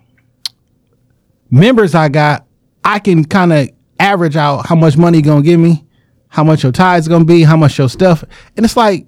members 1.51 1.95
I 1.95 2.09
got, 2.09 2.47
I 2.85 2.99
can 2.99 3.25
kind 3.25 3.53
of 3.53 3.71
average 4.05 4.37
out 4.37 4.67
how 4.67 4.75
much 4.75 4.97
money 4.97 5.19
you 5.19 5.25
gonna 5.25 5.43
give 5.43 5.59
me, 5.59 5.85
how 6.29 6.45
much 6.45 6.63
your 6.63 6.73
tithes 6.73 7.09
gonna 7.09 7.25
be, 7.25 7.43
how 7.43 7.57
much 7.57 7.79
your 7.79 7.89
stuff, 7.89 8.23
and 8.57 8.65
it's 8.65 8.77
like 8.77 9.07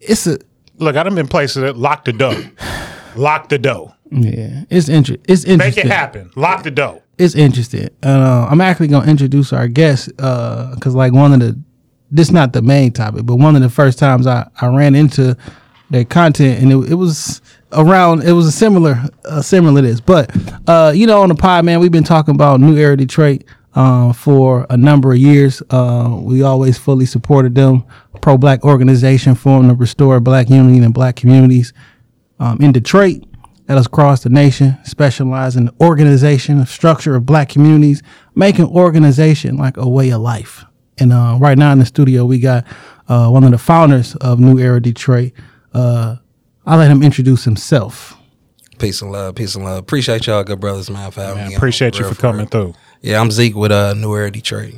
it's 0.00 0.26
a 0.26 0.38
Look, 0.80 0.94
I 0.94 1.02
done 1.02 1.16
been 1.16 1.26
places 1.26 1.62
that 1.62 1.76
lock 1.76 2.04
the 2.04 2.12
door. 2.12 2.34
lock 3.16 3.48
the 3.48 3.58
door. 3.58 3.94
yeah, 4.10 4.62
it's 4.70 4.88
inter- 4.88 5.16
it's 5.26 5.44
interesting. 5.44 5.58
Make 5.58 5.76
it 5.78 5.86
happen. 5.86 6.30
Lock 6.36 6.62
the 6.62 6.70
door. 6.70 7.02
it's 7.18 7.34
interesting. 7.34 7.88
Uh, 8.02 8.46
I'm 8.50 8.60
actually 8.60 8.88
gonna 8.88 9.10
introduce 9.10 9.52
our 9.52 9.66
guest 9.68 10.08
because 10.16 10.94
like 10.94 11.12
one 11.12 11.32
of 11.32 11.40
the 11.40 11.58
this 12.10 12.30
not 12.30 12.52
the 12.52 12.62
main 12.62 12.92
topic, 12.92 13.26
but 13.26 13.36
one 13.36 13.56
of 13.56 13.62
the 13.62 13.68
first 13.70 13.98
times 13.98 14.26
I, 14.26 14.48
I 14.60 14.68
ran 14.68 14.94
into 14.94 15.36
their 15.90 16.04
content 16.04 16.62
and 16.62 16.70
it, 16.72 16.92
it 16.92 16.94
was 16.94 17.40
around 17.72 18.22
it 18.22 18.32
was 18.32 18.46
a 18.46 18.52
similar 18.52 19.02
uh, 19.24 19.42
similar 19.42 19.82
to 19.82 19.88
this. 19.88 20.00
But 20.00 20.30
uh, 20.68 20.92
you 20.94 21.06
know, 21.06 21.22
on 21.22 21.28
the 21.28 21.34
pod, 21.34 21.64
man, 21.64 21.80
we've 21.80 21.92
been 21.92 22.04
talking 22.04 22.34
about 22.34 22.60
New 22.60 22.76
Era 22.76 22.96
Detroit 22.96 23.42
uh, 23.78 24.12
for 24.12 24.66
a 24.70 24.76
number 24.76 25.12
of 25.12 25.18
years. 25.18 25.62
Uh, 25.70 26.18
we 26.20 26.42
always 26.42 26.76
fully 26.76 27.06
supported 27.06 27.54
them, 27.54 27.84
pro 28.20 28.36
black 28.36 28.64
organization 28.64 29.36
formed 29.36 29.68
to 29.68 29.74
restore 29.76 30.18
black 30.18 30.50
unity 30.50 30.78
and 30.78 30.92
black 30.92 31.14
communities 31.14 31.72
um, 32.40 32.58
in 32.60 32.72
Detroit 32.72 33.22
that 33.66 33.76
has 33.76 33.86
across 33.86 34.24
the 34.24 34.30
nation, 34.30 34.76
specialize 34.82 35.54
in 35.54 35.66
the 35.66 35.74
organization, 35.80 36.66
structure 36.66 37.14
of 37.14 37.24
black 37.24 37.50
communities, 37.50 38.02
making 38.34 38.64
organization 38.64 39.56
like 39.56 39.76
a 39.76 39.88
way 39.88 40.10
of 40.10 40.20
life. 40.20 40.64
And 40.98 41.12
uh, 41.12 41.38
right 41.40 41.56
now 41.56 41.70
in 41.70 41.78
the 41.78 41.86
studio, 41.86 42.24
we 42.24 42.40
got 42.40 42.66
uh, 43.06 43.28
one 43.28 43.44
of 43.44 43.52
the 43.52 43.58
founders 43.58 44.16
of 44.16 44.40
New 44.40 44.58
Era 44.58 44.82
Detroit. 44.82 45.30
Uh, 45.72 46.16
I'll 46.66 46.78
let 46.78 46.90
him 46.90 47.04
introduce 47.04 47.44
himself. 47.44 48.17
Peace 48.78 49.02
and 49.02 49.10
love, 49.12 49.34
peace 49.34 49.54
and 49.54 49.64
love. 49.64 49.78
Appreciate 49.78 50.26
y'all, 50.26 50.44
good 50.44 50.60
brothers, 50.60 50.88
man, 50.90 51.10
for 51.10 51.20
having 51.20 51.36
Man, 51.36 51.48
me. 51.48 51.54
on, 51.54 51.58
appreciate 51.58 51.98
you 51.98 52.04
real, 52.04 52.14
for 52.14 52.20
coming 52.20 52.40
real. 52.40 52.48
through. 52.48 52.74
Yeah, 53.02 53.20
I'm 53.20 53.30
Zeke 53.30 53.54
with 53.56 53.72
uh, 53.72 53.94
New 53.94 54.14
Era 54.14 54.30
Detroit. 54.30 54.74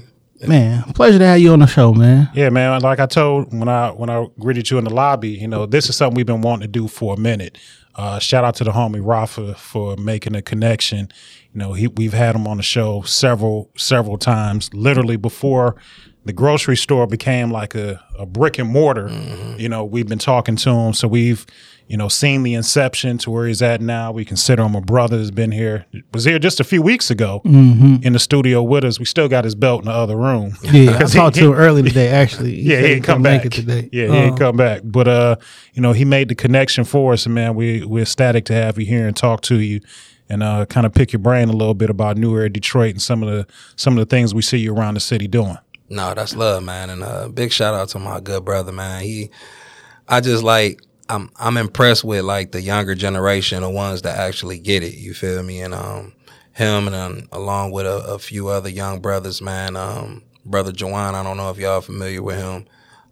Man, 0.47 0.83
pleasure 0.95 1.19
to 1.19 1.26
have 1.26 1.38
you 1.38 1.52
on 1.52 1.59
the 1.59 1.66
show, 1.66 1.92
man. 1.92 2.30
Yeah, 2.35 2.49
man. 2.49 2.80
Like 2.80 2.99
I 2.99 3.04
told 3.07 3.52
when 3.52 3.69
I 3.69 3.90
when 3.90 4.09
I 4.09 4.26
greeted 4.38 4.71
you 4.71 4.78
in 4.78 4.85
the 4.85 4.95
lobby, 4.95 5.28
you 5.30 5.47
know, 5.47 5.66
this 5.66 5.90
is 5.90 5.97
something 5.97 6.16
we've 6.16 6.25
been 6.25 6.40
wanting 6.40 6.62
to 6.62 6.69
do 6.69 6.88
for 6.88 7.12
a 7.14 7.19
minute. 7.19 7.59
Uh, 7.95 8.19
shout 8.19 8.42
out 8.45 8.54
to 8.54 8.64
the 8.64 8.71
homie 8.71 9.04
Rafa 9.04 9.54
for 9.54 9.97
making 9.99 10.35
a 10.35 10.40
connection. 10.40 11.11
You 11.52 11.59
know, 11.59 11.75
he 11.75 11.88
we've 11.88 12.14
had 12.14 12.35
him 12.35 12.47
on 12.47 12.57
the 12.57 12.62
show 12.62 13.02
several 13.02 13.71
several 13.76 14.16
times. 14.16 14.73
Literally 14.73 15.16
before 15.16 15.76
the 16.25 16.33
grocery 16.33 16.77
store 16.77 17.07
became 17.07 17.50
like 17.50 17.75
a, 17.75 18.03
a 18.19 18.27
brick 18.27 18.59
and 18.59 18.69
mortar. 18.69 19.09
You 19.57 19.69
know, 19.69 19.85
we've 19.85 20.07
been 20.09 20.19
talking 20.19 20.57
to 20.57 20.71
him, 20.71 20.93
so 20.93 21.09
we've 21.09 21.47
you 21.89 21.97
know 21.97 22.09
seen 22.09 22.45
the 22.45 22.55
inception 22.55 23.19
to 23.19 23.31
where 23.31 23.47
he's 23.49 23.62
at 23.62 23.81
now. 23.81 24.12
We 24.12 24.25
consider 24.25 24.62
him 24.65 24.75
a 24.75 24.81
brother. 24.81 25.17
Has 25.19 25.31
been 25.31 25.50
here, 25.50 25.87
was 26.12 26.25
here 26.25 26.39
just 26.39 26.61
a 26.61 26.65
few 26.65 26.83
weeks 26.83 27.11
ago 27.11 27.41
in 27.45 28.12
the 28.12 28.19
studio 28.19 28.62
with 28.62 28.85
us. 28.85 28.99
We 28.99 29.07
still 29.07 29.29
got 29.29 29.45
his 29.45 29.55
belt 29.55 29.81
in 29.81 29.87
the 29.87 29.93
other 29.93 30.17
room. 30.17 30.53
Yeah, 30.62 30.95
I 30.95 30.99
'Cause 31.00 31.15
talked 31.15 31.37
he- 31.37 31.43
to 31.43 31.49
him 31.53 31.59
early 31.59 31.83
today. 31.83 32.09
Actually, 32.09 32.55
yeah, 32.61 32.77
said 32.77 32.85
he 32.85 32.93
ain't 32.97 33.05
come 33.05 33.23
couldn't 33.23 33.23
back 33.23 33.45
make 33.45 33.47
it 33.47 33.57
today. 33.57 33.89
Yeah, 33.93 34.07
he 34.09 34.12
ain't 34.15 34.35
Uh, 34.35 34.37
come 34.45 34.57
back. 34.57 34.83
But 34.85 35.09
uh, 35.09 35.37
you 35.73 35.81
know, 35.83 35.93
he 35.93 36.05
made 36.05 36.29
the 36.29 36.35
connection 36.35 36.85
for 36.85 37.12
us, 37.15 37.25
and 37.27 37.35
man, 37.35 37.55
we 37.55 37.85
we're 37.85 38.03
ecstatic 38.03 38.45
to 38.47 38.53
have 38.53 38.79
you 38.79 38.85
here 38.87 39.07
and 39.09 39.17
talk 39.17 39.41
to 39.43 39.59
you, 39.59 39.81
and 40.29 40.43
uh, 40.43 40.67
kind 40.67 40.85
of 40.87 40.93
pick 40.93 41.12
your 41.15 41.21
brain 41.21 41.49
a 41.49 41.53
little 41.53 41.75
bit 41.75 41.89
about 41.91 42.19
New 42.19 42.37
Era 42.37 42.50
Detroit 42.50 42.91
and 42.93 43.03
some 43.03 43.23
of 43.23 43.29
the 43.31 43.47
some 43.77 43.99
of 43.99 44.07
the 44.07 44.07
things 44.15 44.35
we 44.35 44.43
see 44.43 44.59
you 44.59 44.75
around 44.77 44.95
the 44.95 45.00
city 45.00 45.27
doing. 45.27 45.57
No, 45.90 46.14
that's 46.14 46.37
love, 46.37 46.62
man, 46.62 46.88
and 46.88 47.02
uh, 47.02 47.28
big 47.28 47.52
shout 47.52 47.75
out 47.75 47.88
to 47.90 47.99
my 47.99 48.20
good 48.20 48.44
brother, 48.44 48.70
man. 48.70 49.02
He, 49.02 49.30
I 50.09 50.20
just 50.20 50.44
like 50.44 50.80
I'm 51.09 51.30
I'm 51.37 51.56
impressed 51.56 52.04
with 52.04 52.25
like 52.25 52.52
the 52.52 52.62
younger 52.62 52.94
generation, 52.94 53.62
the 53.62 53.70
ones 53.70 54.02
that 54.02 54.16
actually 54.16 54.61
get 54.61 54.85
it. 54.85 54.94
You 54.94 55.12
feel 55.12 55.42
me? 55.42 55.61
And 55.61 55.75
um, 55.75 56.12
him 56.52 56.87
and 56.87 56.94
um, 56.94 57.28
along 57.32 57.73
with 57.73 57.87
a, 57.87 57.97
a 58.06 58.18
few 58.18 58.49
other 58.49 58.68
young 58.68 59.00
brothers, 59.00 59.42
man. 59.42 59.76
Um, 59.76 60.23
brother 60.44 60.73
Jawan, 60.73 61.14
I 61.14 61.23
don't 61.25 61.37
know 61.37 61.50
if 61.50 61.59
y'all 61.59 61.80
familiar 61.80 62.23
with 62.23 62.38
him. 62.38 62.66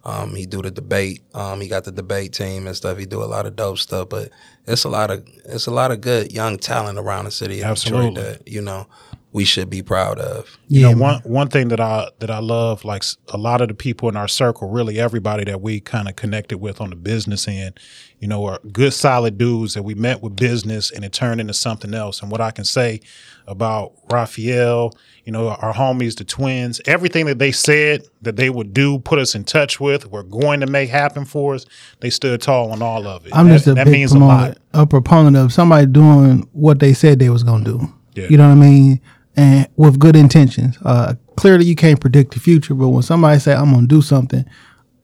Um, 0.05 0.33
he 0.33 0.45
do 0.45 0.61
the 0.61 0.71
debate. 0.71 1.21
Um, 1.33 1.59
he 1.59 1.67
got 1.67 1.83
the 1.83 1.91
debate 1.91 2.31
team 2.31 2.65
and 2.65 2.75
stuff. 2.75 2.97
He 2.97 3.05
do 3.05 3.21
a 3.21 3.25
lot 3.25 3.45
of 3.45 3.57
dope 3.57 3.79
stuff, 3.79 4.07
but 4.09 4.29
it's 4.65 4.85
a 4.85 4.89
lot 4.89 5.11
of 5.11 5.27
it's 5.45 5.67
a 5.67 5.71
lot 5.71 5.91
of 5.91 5.99
good 5.99 6.31
young 6.31 6.57
talent 6.57 6.97
around 6.97 7.25
the 7.25 7.31
city 7.31 7.61
Absolutely. 7.61 8.11
Detroit 8.11 8.39
that 8.39 8.47
you 8.47 8.61
know 8.61 8.87
we 9.31 9.45
should 9.45 9.69
be 9.69 9.83
proud 9.83 10.17
of. 10.17 10.57
You 10.67 10.81
Yeah, 10.81 10.91
know, 10.91 10.97
one 10.97 11.21
one 11.23 11.47
thing 11.49 11.67
that 11.69 11.79
I 11.79 12.09
that 12.19 12.31
I 12.31 12.39
love, 12.39 12.83
like 12.83 13.03
a 13.27 13.37
lot 13.37 13.61
of 13.61 13.67
the 13.67 13.73
people 13.75 14.09
in 14.09 14.17
our 14.17 14.27
circle, 14.27 14.69
really 14.69 14.99
everybody 14.99 15.43
that 15.45 15.61
we 15.61 15.79
kind 15.79 16.07
of 16.09 16.15
connected 16.15 16.57
with 16.57 16.81
on 16.81 16.89
the 16.89 16.95
business 16.95 17.47
end, 17.47 17.79
you 18.19 18.27
know, 18.27 18.43
are 18.45 18.59
good 18.71 18.93
solid 18.93 19.37
dudes 19.37 19.75
that 19.75 19.83
we 19.83 19.93
met 19.93 20.21
with 20.23 20.35
business 20.35 20.89
and 20.91 21.05
it 21.05 21.13
turned 21.13 21.39
into 21.39 21.53
something 21.53 21.93
else. 21.93 22.21
And 22.21 22.31
what 22.31 22.41
I 22.41 22.49
can 22.51 22.65
say 22.65 23.01
about 23.45 23.93
Raphael, 24.11 24.93
you 25.25 25.31
know, 25.31 25.49
our 25.49 25.73
homies, 25.73 26.17
the 26.17 26.23
twins, 26.23 26.81
everything 26.85 27.25
that 27.27 27.37
they 27.39 27.51
said 27.51 28.01
that 28.21 28.35
they 28.35 28.49
would 28.49 28.73
do, 28.73 28.99
put 28.99 29.19
us 29.19 29.35
in 29.35 29.43
touch 29.43 29.79
with, 29.79 30.09
were 30.11 30.23
going 30.23 30.59
to 30.61 30.67
make 30.67 30.89
happen 30.89 31.25
for 31.25 31.55
us, 31.55 31.65
they 31.99 32.09
stood 32.09 32.41
tall 32.41 32.71
on 32.71 32.81
all 32.81 33.07
of 33.07 33.25
it. 33.27 33.35
I'm 33.35 33.47
that, 33.47 33.53
just 33.53 33.67
a 33.67 33.73
that 33.75 33.85
big 33.85 33.93
means 33.93 34.11
a 34.11 34.17
lot. 34.19 34.55
proponent, 34.55 34.57
a 34.73 34.85
proponent 34.87 35.37
of 35.37 35.53
somebody 35.53 35.85
doing 35.85 36.47
what 36.51 36.79
they 36.79 36.93
said 36.93 37.19
they 37.19 37.29
was 37.29 37.43
gonna 37.43 37.63
do. 37.63 37.93
Yeah. 38.15 38.27
You 38.29 38.37
know 38.37 38.47
what 38.49 38.57
I 38.57 38.69
mean? 38.69 39.01
And 39.39 39.67
with 39.77 39.99
good 39.99 40.15
intentions. 40.17 40.77
Uh, 40.83 41.13
clearly, 41.37 41.65
you 41.65 41.75
can't 41.75 42.01
predict 42.01 42.33
the 42.33 42.39
future, 42.39 42.73
but 42.73 42.89
when 42.89 43.03
somebody 43.03 43.39
say 43.39 43.53
I'm 43.53 43.71
gonna 43.71 43.87
do 43.87 44.01
something, 44.01 44.43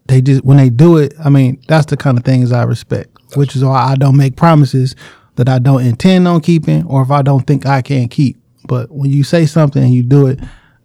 they 0.08 0.22
just 0.22 0.44
when 0.44 0.58
they 0.58 0.70
do 0.70 0.98
it. 0.98 1.13
I 1.24 1.30
mean, 1.30 1.62
that's 1.70 1.86
the 1.86 1.96
kind 1.98 2.18
of 2.18 2.24
things 2.25 2.51
I 2.51 2.63
respect. 2.63 3.10
Which 3.36 3.56
is 3.56 3.63
why 3.63 3.80
I 3.92 3.96
don't 3.96 4.18
make 4.18 4.36
promises 4.36 4.96
that 5.36 5.48
I 5.48 5.60
don't 5.60 5.86
intend 5.86 6.27
on 6.27 6.42
keeping, 6.42 6.84
or 6.86 7.01
if 7.01 7.12
I 7.12 7.22
don't 7.22 7.46
think 7.48 7.65
I 7.65 7.82
can 7.82 8.08
keep. 8.10 8.36
But 8.68 8.92
when 8.92 9.10
you 9.10 9.24
say 9.24 9.46
something 9.46 9.82
and 9.84 9.94
you 9.94 10.04
do 10.04 10.27
it, 10.27 10.39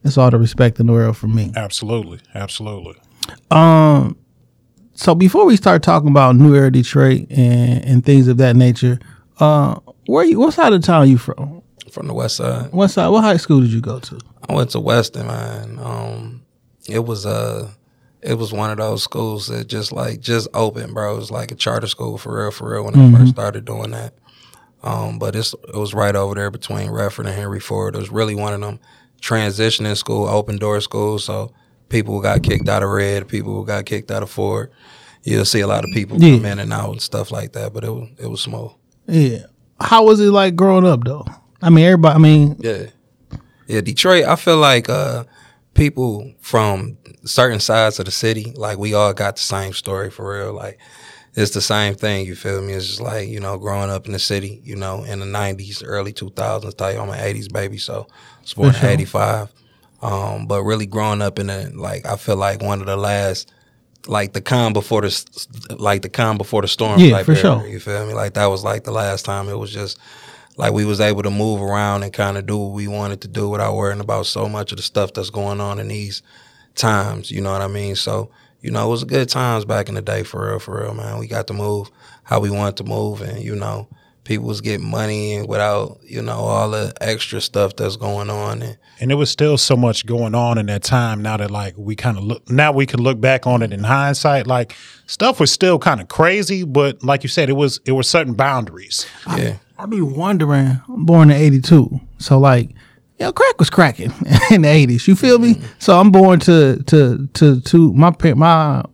it's 0.05 0.17
all 0.19 0.31
the 0.31 0.39
respect 0.39 0.79
in 0.81 0.87
the 0.87 0.93
world 0.93 1.17
for 1.17 1.29
me. 1.29 1.53
Absolutely. 1.57 2.21
Absolutely. 2.35 2.95
Um, 3.51 4.17
So 4.95 5.15
before 5.15 5.47
we 5.47 5.57
start 5.57 5.83
talking 5.83 6.11
about 6.11 6.37
New 6.37 6.55
Era 6.55 6.71
Detroit 6.71 7.27
and, 7.31 7.85
and 7.85 8.05
things 8.05 8.29
of 8.29 8.37
that 8.37 8.55
nature, 8.55 8.99
uh, 9.39 9.81
where 10.07 10.25
you? 10.25 10.39
What 10.39 10.53
side 10.55 10.73
of 10.73 10.83
town 10.83 11.09
you 11.09 11.17
from? 11.19 11.63
From 11.93 12.07
the 12.07 12.15
west 12.15 12.37
side. 12.37 12.73
What 12.73 12.89
side? 12.89 13.09
What 13.09 13.23
high 13.25 13.37
school 13.37 13.61
did 13.61 13.73
you 13.73 13.81
go 13.81 13.99
to? 14.01 14.19
I 14.49 14.55
went 14.55 14.71
to 14.71 14.81
Weston, 14.81 15.27
man. 15.27 15.79
Um, 15.81 16.43
it 16.89 17.01
was 17.05 17.27
uh 17.27 17.71
it 18.23 18.35
was 18.35 18.53
one 18.53 18.71
of 18.71 18.77
those 18.77 19.03
schools 19.03 19.47
that 19.49 19.67
just 19.67 19.93
like 19.93 20.21
just 20.21 20.49
opened, 20.55 20.95
bro. 20.95 21.15
It 21.15 21.17
was 21.17 21.31
like 21.31 21.51
a 21.53 21.55
charter 21.55 21.87
school 21.87 22.19
for 22.19 22.37
real, 22.43 22.51
for 22.51 22.71
real. 22.73 22.85
When 22.85 22.95
I 22.99 23.19
first 23.19 23.33
started 23.33 23.65
doing 23.65 23.91
that, 23.93 24.15
um, 24.83 25.19
but 25.19 25.35
it's 25.37 25.55
it 25.69 25.75
was 25.77 25.95
right 25.95 26.15
over 26.15 26.35
there 26.35 26.51
between 26.51 26.91
Redford 26.91 27.27
and 27.27 27.35
Henry 27.35 27.61
Ford. 27.61 27.95
It 27.95 27.99
was 27.99 28.11
really 28.11 28.35
one 28.35 28.53
of 28.55 28.61
them 28.61 28.79
transitioning 29.21 29.97
school, 29.97 30.27
open 30.29 30.57
door 30.59 30.81
schools. 30.81 31.25
So 31.25 31.53
people 31.89 32.15
who 32.15 32.23
got 32.23 32.43
kicked 32.43 32.69
out 32.69 32.83
of 32.83 32.91
Red, 32.91 33.29
people 33.29 33.55
who 33.55 33.65
got 33.67 33.85
kicked 33.87 34.11
out 34.11 34.23
of 34.23 34.31
Ford. 34.31 34.71
You'll 35.23 35.45
see 35.45 35.61
a 35.61 35.67
lot 35.67 35.85
of 35.85 35.91
people 35.93 36.19
Yeah. 36.23 36.37
come 36.37 36.47
in 36.47 36.59
and 36.59 36.73
out 36.73 36.91
and 36.91 37.03
stuff 37.03 37.31
like 37.31 37.53
that. 37.53 37.73
But 37.75 37.85
it 37.85 37.91
was 37.91 38.09
it 38.19 38.27
was 38.27 38.41
small. 38.41 38.79
Yeah. 39.07 39.47
How 39.81 40.05
was 40.05 40.21
it 40.21 40.31
like 40.31 40.57
growing 40.57 40.87
up 40.87 41.05
though? 41.05 41.25
I 41.63 41.71
mean, 41.71 41.85
everybody. 41.85 42.15
I 42.15 42.19
mean, 42.19 42.57
Yeah. 42.59 42.87
Yeah, 43.67 43.81
Detroit, 43.83 44.25
I 44.25 44.35
feel 44.37 44.57
like 44.57 44.89
uh 44.89 45.25
people 45.75 46.33
from 46.41 46.99
certain 47.25 47.61
sides 47.61 47.99
of 48.01 48.05
the 48.07 48.11
city, 48.11 48.53
like 48.57 48.79
we 48.79 48.95
all 48.95 49.13
got 49.13 49.37
the 49.37 49.43
same 49.43 49.73
story 49.73 50.11
for 50.11 50.37
real. 50.39 50.53
Like 50.53 50.79
it's 51.35 51.53
the 51.53 51.61
same 51.61 51.95
thing, 51.95 52.27
you 52.27 52.35
feel 52.35 52.61
me? 52.61 52.73
It's 52.73 52.87
just 52.89 53.01
like, 53.01 53.29
you 53.29 53.39
know, 53.39 53.57
growing 53.59 53.89
up 53.89 54.07
in 54.07 54.13
the 54.13 54.19
city, 54.19 54.61
you 54.65 54.75
know, 54.75 55.05
in 55.05 55.21
the 55.21 55.27
nineties, 55.27 55.83
early 55.85 56.13
two 56.13 56.31
thousands, 56.31 56.75
tell 56.75 56.93
you 56.93 56.99
I'm 56.99 57.11
an 57.11 57.21
eighties 57.21 57.47
baby, 57.47 57.79
so 57.79 58.09
I 58.11 58.41
was 58.43 58.55
born 58.55 58.75
in 58.75 58.85
eighty 58.87 59.05
five. 59.05 59.53
Um, 60.03 60.47
but 60.47 60.65
really 60.65 60.87
growing 60.87 61.23
up 61.23 61.39
in 61.39 61.47
the 61.47 61.71
like 61.75 62.07
I 62.07 62.17
feel 62.17 62.37
like 62.37 62.63
one 62.63 62.81
of 62.81 62.87
the 62.87 62.97
last 62.97 63.53
like 64.09 64.33
the 64.33 64.41
calm 64.41 64.73
before 64.73 65.03
the 65.03 65.77
like 65.79 66.03
the 66.03 66.09
calm 66.09 66.39
before 66.39 66.63
the 66.63 66.69
storm 66.69 66.99
Yeah, 66.99 67.19
type 67.19 67.27
for 67.27 67.33
era, 67.33 67.41
sure. 67.61 67.67
You 67.69 67.79
feel 67.79 68.05
me? 68.07 68.15
Like 68.15 68.35
that 68.35 68.47
was 68.47 68.65
like 68.65 68.83
the 68.85 68.93
last 68.93 69.25
time 69.25 69.49
it 69.49 69.59
was 69.59 69.73
just 69.73 69.99
like 70.61 70.75
we 70.75 70.85
was 70.85 71.01
able 71.01 71.23
to 71.23 71.31
move 71.31 71.63
around 71.63 72.03
and 72.03 72.13
kind 72.13 72.37
of 72.37 72.47
do 72.47 72.57
what 72.59 72.75
we 72.75 72.87
wanted 72.87 73.23
to 73.23 73.29
do 73.29 73.49
without 73.49 73.75
worrying 73.75 74.01
about 74.01 74.27
so 74.27 74.49
much 74.49 74.73
of 74.73 74.77
the 74.77 74.83
stuff 74.83 75.15
that's 75.15 75.31
going 75.31 75.61
on 75.61 75.79
in 75.79 75.89
these 75.89 76.23
times. 76.75 77.31
You 77.31 77.41
know 77.41 77.53
what 77.53 77.63
I 77.63 77.67
mean? 77.67 77.97
So 77.97 78.31
you 78.61 78.71
know, 78.71 78.87
it 78.87 78.91
was 78.91 79.05
good 79.05 79.29
times 79.31 79.65
back 79.65 79.89
in 79.89 79.95
the 79.95 80.03
day 80.03 80.23
for 80.23 80.51
real, 80.51 80.59
for 80.59 80.83
real, 80.83 80.93
man. 80.93 81.19
We 81.19 81.27
got 81.27 81.47
to 81.47 81.55
move 81.55 81.91
how 82.25 82.41
we 82.41 82.51
wanted 82.51 82.77
to 82.77 82.85
move, 82.85 83.23
and 83.23 83.43
you 83.43 83.57
know, 83.57 83.89
people 84.25 84.47
was 84.47 84.61
getting 84.61 84.87
money 84.87 85.33
and 85.33 85.49
without 85.49 85.99
you 86.05 86.21
know 86.21 86.37
all 86.37 86.71
the 86.71 86.93
extra 87.01 87.41
stuff 87.41 87.75
that's 87.77 87.97
going 87.97 88.29
on. 88.29 88.61
And 88.61 88.77
and 89.01 89.11
there 89.11 89.17
was 89.17 89.31
still 89.31 89.57
so 89.57 89.77
much 89.77 90.05
going 90.05 90.35
on 90.35 90.59
in 90.59 90.67
that 90.67 90.83
time 90.83 91.23
now 91.23 91.39
that 91.39 91.51
like 91.51 91.75
we 91.79 91.97
kind 91.97 92.19
of 92.19 92.25
look 92.25 92.51
now 92.51 92.71
we 92.71 92.85
can 92.85 93.01
look 93.01 93.19
back 93.19 93.47
on 93.47 93.63
it 93.63 93.73
in 93.73 93.83
hindsight 93.83 94.47
like 94.47 94.77
stuff 95.07 95.41
was 95.41 95.51
still 95.51 95.79
kind 95.79 96.03
of 96.03 96.09
crazy 96.09 96.65
but 96.65 97.03
like 97.03 97.23
you 97.23 97.31
said 97.31 97.49
it 97.49 97.55
was 97.55 97.81
it 97.87 97.93
were 97.93 98.03
certain 98.03 98.35
boundaries 98.35 99.07
yeah, 99.39 99.57
I 99.81 99.87
be 99.87 100.03
wondering. 100.03 100.79
I'm 100.89 101.07
born 101.07 101.31
in 101.31 101.37
'82, 101.37 102.01
so 102.19 102.39
like, 102.39 102.75
yeah, 103.19 103.33
crack 103.33 103.59
was 103.59 103.71
cracking 103.71 104.11
in 104.51 104.63
the 104.63 104.69
'80s. 104.69 105.09
You 105.09 105.17
feel 105.17 105.39
me? 105.39 105.59
So 105.79 105.99
I'm 105.99 106.11
born 106.11 106.39
to 106.41 106.83
to 106.83 107.27
to 107.33 107.61
to 107.63 107.93
my 107.95 108.15
my 108.35 108.85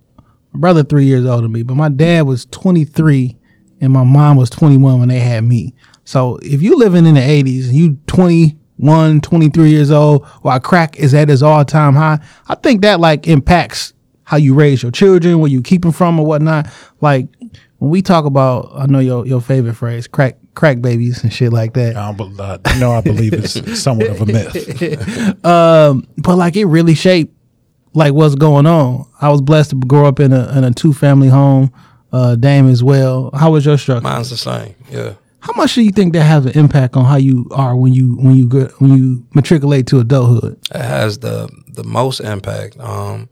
brother 0.54 0.84
three 0.84 1.06
years 1.06 1.26
older 1.26 1.42
than 1.42 1.52
me, 1.52 1.64
but 1.64 1.74
my 1.74 1.88
dad 1.88 2.22
was 2.22 2.46
23 2.46 3.36
and 3.80 3.92
my 3.92 4.04
mom 4.04 4.36
was 4.36 4.48
21 4.48 5.00
when 5.00 5.08
they 5.08 5.18
had 5.18 5.42
me. 5.42 5.74
So 6.04 6.36
if 6.36 6.62
you 6.62 6.76
living 6.78 7.04
in 7.04 7.14
the 7.16 7.20
80s 7.20 7.66
and 7.66 7.74
you 7.74 7.98
21, 8.06 9.20
23 9.20 9.68
years 9.68 9.90
old 9.90 10.24
while 10.42 10.60
crack 10.60 10.96
is 10.98 11.14
at 11.14 11.28
its 11.28 11.42
all 11.42 11.64
time 11.64 11.96
high, 11.96 12.20
I 12.46 12.54
think 12.54 12.82
that 12.82 13.00
like 13.00 13.26
impacts 13.26 13.92
how 14.22 14.36
you 14.36 14.54
raise 14.54 14.84
your 14.84 14.92
children, 14.92 15.40
where 15.40 15.50
you 15.50 15.62
keep 15.62 15.82
them 15.82 15.92
from 15.92 16.20
or 16.20 16.26
whatnot. 16.26 16.68
Like 17.00 17.26
when 17.78 17.90
we 17.90 18.02
talk 18.02 18.24
about, 18.24 18.70
I 18.76 18.86
know 18.86 19.00
your 19.00 19.26
your 19.26 19.40
favorite 19.40 19.74
phrase, 19.74 20.06
crack 20.06 20.38
crack 20.56 20.80
babies 20.80 21.22
and 21.22 21.32
shit 21.32 21.52
like 21.52 21.75
that. 21.75 21.96
I 21.96 22.12
don't, 22.12 22.36
be- 22.36 22.42
uh, 22.42 22.58
you 22.75 22.80
know 22.80 22.90
I 22.90 23.00
believe 23.00 23.32
it's 23.32 23.80
somewhat 23.82 24.08
of 24.08 24.22
a 24.22 24.26
myth 24.26 25.36
but 25.42 26.36
like 26.36 26.56
it 26.56 26.64
really 26.64 26.94
shaped 26.94 27.32
like 27.94 28.12
what's 28.12 28.34
going 28.34 28.66
on. 28.66 29.06
I 29.20 29.28
was 29.30 29.40
blessed 29.40 29.70
to 29.70 29.76
grow 29.76 30.06
up 30.06 30.18
in 30.18 30.32
a 30.32 30.58
in 30.58 30.64
a 30.64 30.72
two 30.72 30.92
family 30.92 31.28
home. 31.28 31.72
Uh, 32.12 32.34
Dame 32.34 32.68
as 32.68 32.82
well. 32.82 33.30
How 33.34 33.50
was 33.52 33.66
your 33.66 33.76
structure? 33.78 34.02
Mine's 34.02 34.30
the 34.30 34.36
same. 34.36 34.75
Yeah. 34.90 35.14
How 35.40 35.52
much 35.54 35.75
do 35.75 35.82
you 35.82 35.90
think 35.90 36.12
that 36.14 36.22
has 36.22 36.46
an 36.46 36.58
impact 36.58 36.96
on 36.96 37.04
how 37.04 37.16
you 37.16 37.46
are 37.50 37.76
when 37.76 37.92
you 37.92 38.16
when 38.16 38.34
you 38.34 38.48
go, 38.48 38.66
when 38.78 38.96
you 38.96 39.26
matriculate 39.34 39.86
to 39.88 40.00
adulthood? 40.00 40.58
it 40.75 40.80
has 40.80 41.18
the 41.18 41.48
the 41.68 41.84
most 41.84 42.20
impact. 42.20 42.78
Um, 42.80 43.28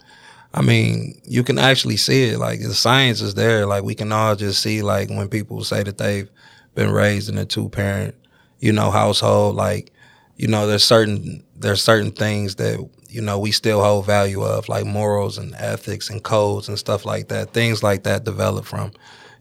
I 0.52 0.62
mean, 0.62 1.20
you 1.24 1.42
can 1.42 1.58
actually 1.58 1.96
see 1.96 2.24
it. 2.24 2.38
Like 2.38 2.60
the 2.60 2.74
science 2.74 3.20
is 3.20 3.34
there. 3.34 3.66
Like 3.66 3.82
we 3.82 3.94
can 3.94 4.12
all 4.12 4.36
just 4.36 4.62
see. 4.62 4.82
Like 4.82 5.08
when 5.08 5.28
people 5.28 5.64
say 5.64 5.82
that 5.82 5.98
they've 5.98 6.28
been 6.74 6.90
raised 6.90 7.28
in 7.28 7.38
a 7.38 7.44
two 7.44 7.68
parent, 7.68 8.14
you 8.60 8.72
know, 8.72 8.90
household. 8.90 9.56
Like, 9.56 9.92
you 10.36 10.48
know, 10.48 10.66
there's 10.66 10.84
certain 10.84 11.44
there's 11.56 11.82
certain 11.82 12.10
things 12.10 12.56
that 12.56 12.86
you 13.08 13.20
know 13.22 13.38
we 13.38 13.52
still 13.52 13.82
hold 13.82 14.06
value 14.06 14.42
of, 14.42 14.68
like 14.68 14.84
morals 14.86 15.38
and 15.38 15.54
ethics 15.56 16.10
and 16.10 16.22
codes 16.22 16.68
and 16.68 16.78
stuff 16.78 17.04
like 17.04 17.28
that. 17.28 17.52
Things 17.52 17.82
like 17.82 18.04
that 18.04 18.24
develop 18.24 18.64
from, 18.64 18.92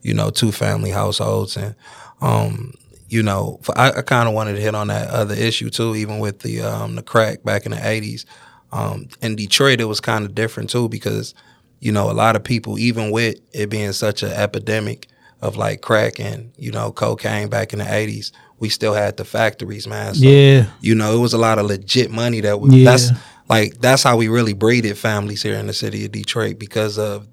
you 0.02 0.14
know, 0.14 0.30
two 0.30 0.52
family 0.52 0.92
households 0.92 1.58
and. 1.58 1.76
Um, 2.22 2.74
you 3.10 3.22
know, 3.22 3.60
I, 3.76 3.92
I 3.92 4.02
kind 4.02 4.28
of 4.28 4.34
wanted 4.34 4.56
to 4.56 4.62
hit 4.62 4.74
on 4.74 4.88
that 4.88 5.10
other 5.10 5.36
issue 5.36 5.70
too, 5.70 5.96
even 5.96 6.18
with 6.18 6.40
the 6.40 6.62
um, 6.62 6.96
the 6.96 7.04
crack 7.04 7.44
back 7.44 7.66
in 7.66 7.72
the 7.72 7.78
'80s. 7.78 8.26
Um, 8.72 9.08
in 9.22 9.36
Detroit, 9.36 9.80
it 9.80 9.86
was 9.86 10.00
kind 10.00 10.26
of 10.26 10.34
different 10.34 10.72
too 10.72 10.90
because, 10.90 11.36
you 11.80 11.92
know, 11.92 12.10
a 12.10 12.14
lot 12.14 12.36
of 12.36 12.44
people, 12.44 12.80
even 12.80 13.12
with 13.12 13.36
it 13.54 13.70
being 13.70 13.92
such 13.92 14.24
an 14.24 14.32
epidemic 14.32 15.08
of 15.44 15.58
like 15.58 15.82
crack 15.82 16.20
and 16.20 16.52
you 16.58 16.72
know 16.72 16.92
cocaine 16.92 17.50
back 17.50 17.74
in 17.74 17.80
the 17.80 17.86
'80s, 17.86 18.32
we 18.60 18.70
still 18.70 18.94
had 18.94 19.18
the 19.18 19.26
factories, 19.26 19.86
man. 19.86 20.16
So, 20.16 20.26
Yeah. 20.26 20.68
you 20.82 20.96
know, 20.96 21.14
it 21.16 21.20
was 21.20 21.34
a 21.34 21.38
lot 21.38 21.60
of 21.60 21.66
legit 21.66 22.10
money 22.10 22.40
that 22.42 22.60
was. 22.62 22.74
Yeah. 22.74 22.90
That's 22.90 23.12
like 23.50 23.80
that's 23.82 24.04
how 24.04 24.16
we 24.18 24.30
really 24.30 24.54
breeded 24.54 24.98
families 24.98 25.44
here 25.44 25.56
in 25.56 25.68
the 25.68 25.74
city 25.74 26.06
of 26.06 26.12
Detroit 26.14 26.58
because 26.58 26.98
of, 26.98 27.28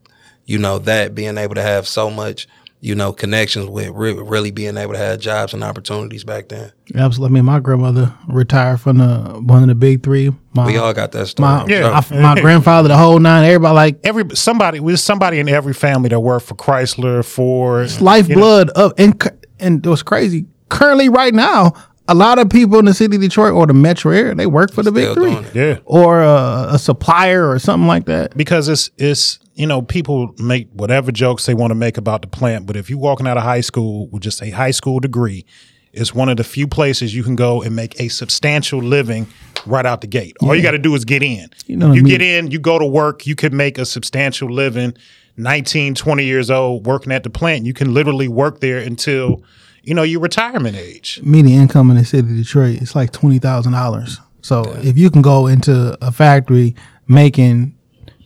you 0.44 0.58
know, 0.58 0.78
that 0.80 1.14
being 1.14 1.38
able 1.38 1.54
to 1.54 1.62
have 1.62 1.86
so 1.86 2.10
much. 2.10 2.48
You 2.82 2.94
know, 2.94 3.12
connections 3.12 3.66
with 3.68 3.90
re- 3.90 4.12
really 4.14 4.50
being 4.50 4.78
able 4.78 4.94
to 4.94 4.98
have 4.98 5.20
jobs 5.20 5.52
and 5.52 5.62
opportunities 5.62 6.24
back 6.24 6.48
then. 6.48 6.72
Absolutely. 6.94 7.34
I 7.34 7.34
mean, 7.34 7.44
my 7.44 7.60
grandmother 7.60 8.14
retired 8.26 8.80
from 8.80 8.96
the 8.98 9.38
one 9.44 9.60
of 9.62 9.68
the 9.68 9.74
big 9.74 10.02
three. 10.02 10.32
My, 10.54 10.64
We 10.64 10.78
all 10.78 10.94
got 10.94 11.12
that 11.12 11.26
story. 11.26 11.46
my, 11.46 11.66
Yeah. 11.66 12.00
sure. 12.00 12.16
my, 12.22 12.34
my 12.34 12.40
grandfather, 12.40 12.88
the 12.88 12.96
whole 12.96 13.18
nine. 13.18 13.44
Everybody 13.44 13.74
like 13.74 14.00
Every 14.02 14.24
somebody, 14.34 14.78
there's 14.78 15.02
somebody 15.02 15.40
in 15.40 15.48
every 15.50 15.74
family 15.74 16.08
that 16.08 16.20
worked 16.20 16.46
for 16.46 16.54
Chrysler, 16.54 17.22
Ford. 17.22 17.90
you 17.90 17.98
know. 17.98 18.04
lifeblood 18.04 18.70
of 18.70 18.94
and 18.96 19.20
cu- 19.20 19.36
and 19.58 19.84
what's 19.84 20.02
crazy 20.02 20.46
currently 20.70 21.10
right 21.10 21.34
now 21.34 21.72
a 22.10 22.14
lot 22.14 22.40
of 22.40 22.50
people 22.50 22.78
in 22.80 22.86
the 22.86 22.92
city 22.92 23.16
of 23.16 23.22
detroit 23.22 23.52
or 23.54 23.66
the 23.66 23.72
metro 23.72 24.12
area 24.12 24.34
they 24.34 24.46
work 24.46 24.72
for 24.72 24.82
the 24.82 24.90
big 24.90 25.14
three. 25.14 25.36
Yeah. 25.54 25.78
or 25.84 26.22
uh, 26.22 26.74
a 26.74 26.78
supplier 26.78 27.48
or 27.48 27.58
something 27.58 27.86
like 27.86 28.06
that 28.06 28.36
because 28.36 28.68
it's 28.68 28.90
it's 28.98 29.38
you 29.54 29.66
know 29.66 29.80
people 29.80 30.34
make 30.38 30.68
whatever 30.72 31.12
jokes 31.12 31.46
they 31.46 31.54
want 31.54 31.70
to 31.70 31.76
make 31.76 31.96
about 31.96 32.22
the 32.22 32.28
plant, 32.28 32.66
but 32.66 32.76
if 32.76 32.90
you're 32.90 32.98
walking 32.98 33.26
out 33.26 33.36
of 33.36 33.44
high 33.44 33.60
school 33.60 34.08
with 34.08 34.22
just 34.22 34.42
a 34.42 34.50
high 34.50 34.72
school 34.72 34.98
degree, 34.98 35.46
it's 35.92 36.12
one 36.12 36.28
of 36.28 36.36
the 36.36 36.44
few 36.44 36.66
places 36.66 37.14
you 37.14 37.22
can 37.22 37.36
go 37.36 37.62
and 37.62 37.76
make 37.76 37.98
a 38.00 38.08
substantial 38.08 38.80
living 38.80 39.28
right 39.64 39.86
out 39.86 40.00
the 40.00 40.06
gate. 40.08 40.36
All 40.40 40.54
you 40.54 40.62
got 40.62 40.72
to 40.72 40.78
do 40.78 40.94
is 40.96 41.04
get 41.04 41.22
in. 41.22 41.48
You 41.66 41.76
know 41.76 41.92
you 41.92 42.02
get 42.02 42.22
in, 42.22 42.50
you 42.50 42.58
go 42.58 42.78
to 42.78 42.86
work, 42.86 43.24
you 43.26 43.36
can 43.36 43.56
make 43.56 43.78
a 43.78 43.86
substantial 43.86 44.50
living. 44.50 44.96
19, 45.36 45.94
20 45.94 46.24
years 46.24 46.50
old 46.50 46.86
working 46.86 47.12
at 47.12 47.22
the 47.22 47.30
plant, 47.30 47.64
you 47.64 47.72
can 47.72 47.94
literally 47.94 48.28
work 48.28 48.60
there 48.60 48.78
until 48.78 49.42
you 49.82 49.94
know 49.94 50.02
your 50.02 50.20
retirement 50.20 50.76
age. 50.76 51.20
median 51.22 51.62
income 51.62 51.90
in 51.90 51.96
the 51.96 52.04
city 52.04 52.28
of 52.30 52.36
detroit 52.36 52.80
is 52.82 52.94
like 52.94 53.12
$20000 53.12 54.18
so 54.42 54.62
if 54.82 54.96
you 54.96 55.10
can 55.10 55.22
go 55.22 55.46
into 55.46 55.96
a 56.00 56.10
factory 56.12 56.74
making 57.08 57.74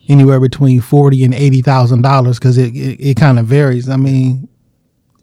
anywhere 0.07 0.39
between 0.39 0.79
40 0.81 1.23
and 1.25 1.33
$80000 1.33 2.35
because 2.35 2.57
it, 2.57 2.75
it, 2.75 2.99
it 2.99 3.17
kind 3.17 3.39
of 3.39 3.45
varies 3.47 3.89
i 3.89 3.95
mean 3.97 4.47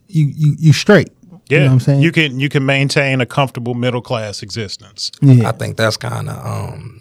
you 0.09 0.27
you, 0.27 0.57
you 0.59 0.73
straight 0.73 1.09
Yeah, 1.49 1.59
you 1.59 1.65
know 1.65 1.67
what 1.67 1.73
i'm 1.75 1.81
saying 1.81 2.03
You 2.03 2.13
can 2.13 2.41
you 2.41 2.49
can 2.49 2.65
maintain 2.67 3.21
a 3.21 3.27
comfortable 3.27 3.75
middle 3.75 4.03
class 4.03 4.43
existence. 4.43 5.11
yeah. 5.21 5.49
I 5.49 5.53
think 5.53 5.77
that's 5.77 5.97
kind 5.97 6.29
of 6.29 6.37
um 6.47 7.01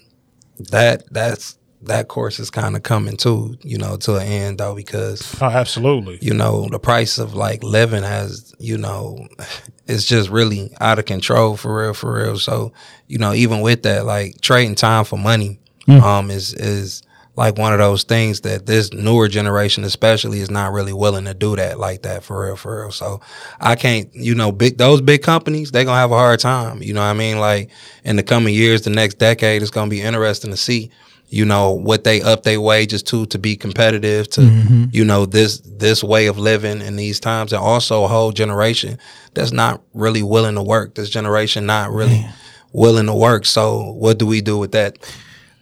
that 0.70 1.12
that's 1.12 1.58
that 1.84 2.08
course 2.08 2.39
is 2.39 2.50
kind 2.50 2.76
of 2.76 2.84
coming 2.84 3.17
to 3.17 3.58
you 3.63 3.78
know, 3.78 3.98
to 3.98 4.15
an 4.17 4.28
end 4.28 4.58
though 4.60 4.76
because 4.76 5.36
Oh, 5.41 5.46
absolutely. 5.48 6.20
you 6.22 6.34
know 6.34 6.67
the 6.70 6.80
price 6.80 7.17
of 7.17 7.34
like 7.34 7.63
living 7.63 8.04
has 8.04 8.54
you 8.60 8.78
know 8.78 9.28
it's 9.88 10.06
just 10.06 10.30
really 10.30 10.72
out 10.80 11.00
of 11.00 11.06
control 11.06 11.58
for 11.58 11.82
real 11.82 11.94
for 11.94 12.13
real. 12.13 12.38
So 12.38 12.72
you 13.08 13.17
know 13.17 13.34
even 13.34 13.62
with 13.62 13.84
that 13.84 14.06
like 14.06 14.39
trading 14.41 14.76
time 14.76 15.06
for 15.06 15.17
money 15.17 15.60
um 15.88 16.30
is 16.32 16.54
is 16.54 17.02
like 17.36 17.58
one 17.58 17.74
of 17.74 17.80
those 17.80 18.04
things 18.04 18.41
that 18.41 18.65
this 18.65 18.94
newer 18.94 19.28
generation 19.28 19.84
especially 19.84 20.39
is 20.39 20.52
not 20.52 20.72
really 20.72 20.94
willing 20.94 21.26
to 21.26 21.34
do 21.34 21.56
that 21.56 21.80
like 21.80 22.04
that 22.04 22.24
for 22.24 22.46
real 22.46 22.56
for 22.56 22.82
real 22.82 22.91
so 22.91 23.20
i 23.60 23.76
can't 23.76 24.13
you 24.13 24.36
know 24.36 24.52
big 24.52 24.78
those 24.78 25.02
big 25.02 25.24
companies 25.24 25.72
they're 25.72 25.84
gonna 25.86 25.98
have 26.00 26.12
a 26.12 26.15
hard 26.15 26.39
time 26.39 26.82
you 26.84 26.94
know 26.94 27.00
what 27.02 27.08
i 27.08 27.13
mean 27.13 27.39
like 27.39 27.70
in 28.04 28.15
the 28.15 28.24
coming 28.24 28.54
years 28.54 28.84
the 28.84 28.89
next 28.89 29.15
decade 29.17 29.62
it's 29.62 29.72
gonna 29.72 29.89
be 29.89 30.02
interesting 30.02 30.52
to 30.52 30.58
see 30.58 30.91
you 31.32 31.46
know 31.46 31.72
what 31.72 32.04
they 32.04 32.22
up 32.22 32.44
their 32.44 32.60
wages 32.60 33.02
to 33.02 33.26
to 33.28 33.39
be 33.39 33.56
competitive 33.56 34.30
to 34.30 34.41
mm-hmm. 34.41 34.86
you 34.91 35.06
know 35.06 35.26
this 35.26 35.60
this 35.60 36.04
way 36.04 36.28
of 36.28 36.38
living 36.38 36.82
in 36.82 36.98
these 36.98 37.20
times. 37.22 37.54
And 37.54 37.62
also 37.62 38.04
a 38.04 38.08
whole 38.08 38.34
generation 38.34 39.00
that's 39.34 39.54
not 39.54 39.82
really 39.94 40.24
willing 40.24 40.56
to 40.56 40.62
work. 40.62 40.96
This 40.96 41.10
generation 41.10 41.65
not 41.65 41.89
really 41.91 42.26
willing 42.74 43.06
to 43.06 43.13
work. 43.13 43.46
So 43.46 43.94
what 43.94 44.20
do 44.20 44.28
we 44.28 44.41
do 44.41 44.58
with 44.58 44.74
that? 44.74 44.98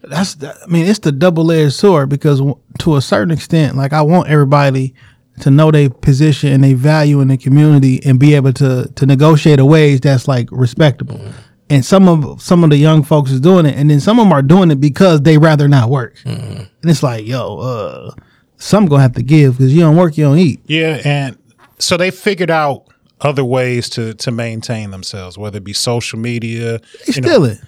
That's 0.01 0.43
I 0.43 0.65
mean 0.67 0.88
it's 0.88 0.99
the 0.99 1.12
double 1.12 1.51
edged 1.51 1.73
sword 1.73 2.10
because 2.10 2.41
to 2.79 2.95
a 2.95 3.01
certain 3.01 3.32
extent, 3.32 3.77
like 3.77 3.93
I 3.93 4.01
want 4.01 4.27
everybody 4.27 4.95
to 5.41 5.51
know 5.51 5.69
their 5.69 5.91
position 5.91 6.51
and 6.51 6.63
their 6.63 6.75
value 6.75 7.21
in 7.21 7.27
the 7.27 7.38
community 7.38 8.01
and 8.03 8.19
be 8.19 8.34
able 8.34 8.53
to 8.53 8.91
to 8.95 9.05
negotiate 9.05 9.60
a 9.60 9.65
wage 9.65 10.01
that's 10.01 10.27
like 10.27 10.49
respectable. 10.51 11.17
Mm-hmm. 11.17 11.48
And 11.71 11.86
some 11.86 12.08
of 12.08 12.41
some 12.41 12.63
of 12.63 12.71
the 12.71 12.77
young 12.77 13.03
folks 13.03 13.29
is 13.32 13.39
doing 13.39 13.65
it, 13.67 13.75
and 13.75 13.89
then 13.91 13.99
some 13.99 14.17
of 14.19 14.25
them 14.25 14.34
are 14.34 14.41
doing 14.41 14.71
it 14.71 14.79
because 14.82 15.21
they 15.21 15.38
rather 15.38 15.67
not 15.67 15.89
work. 15.89 16.15
And 16.25 16.67
it's 16.84 17.03
like, 17.03 17.27
yo, 17.27 17.58
uh, 17.60 18.12
some 18.58 18.88
gonna 18.88 19.03
have 19.03 19.13
to 19.13 19.23
give 19.23 19.58
because 19.58 19.73
you 19.73 19.82
don't 19.82 19.95
work, 19.95 20.17
you 20.17 20.23
don't 20.23 20.39
eat. 20.39 20.62
Yeah, 20.65 20.99
and 21.05 21.38
so 21.77 21.95
they 21.95 22.10
figured 22.12 22.49
out 22.49 22.86
other 23.21 23.43
ways 23.45 23.88
to 23.91 24.13
to 24.15 24.32
maintain 24.32 24.89
themselves, 24.91 25.38
whether 25.38 25.58
it 25.58 25.63
be 25.63 25.73
social 25.73 26.17
media, 26.17 26.79
They 27.05 27.12
stealing, 27.13 27.21
know, 27.23 27.29
steal 27.29 27.45
it. 27.45 27.60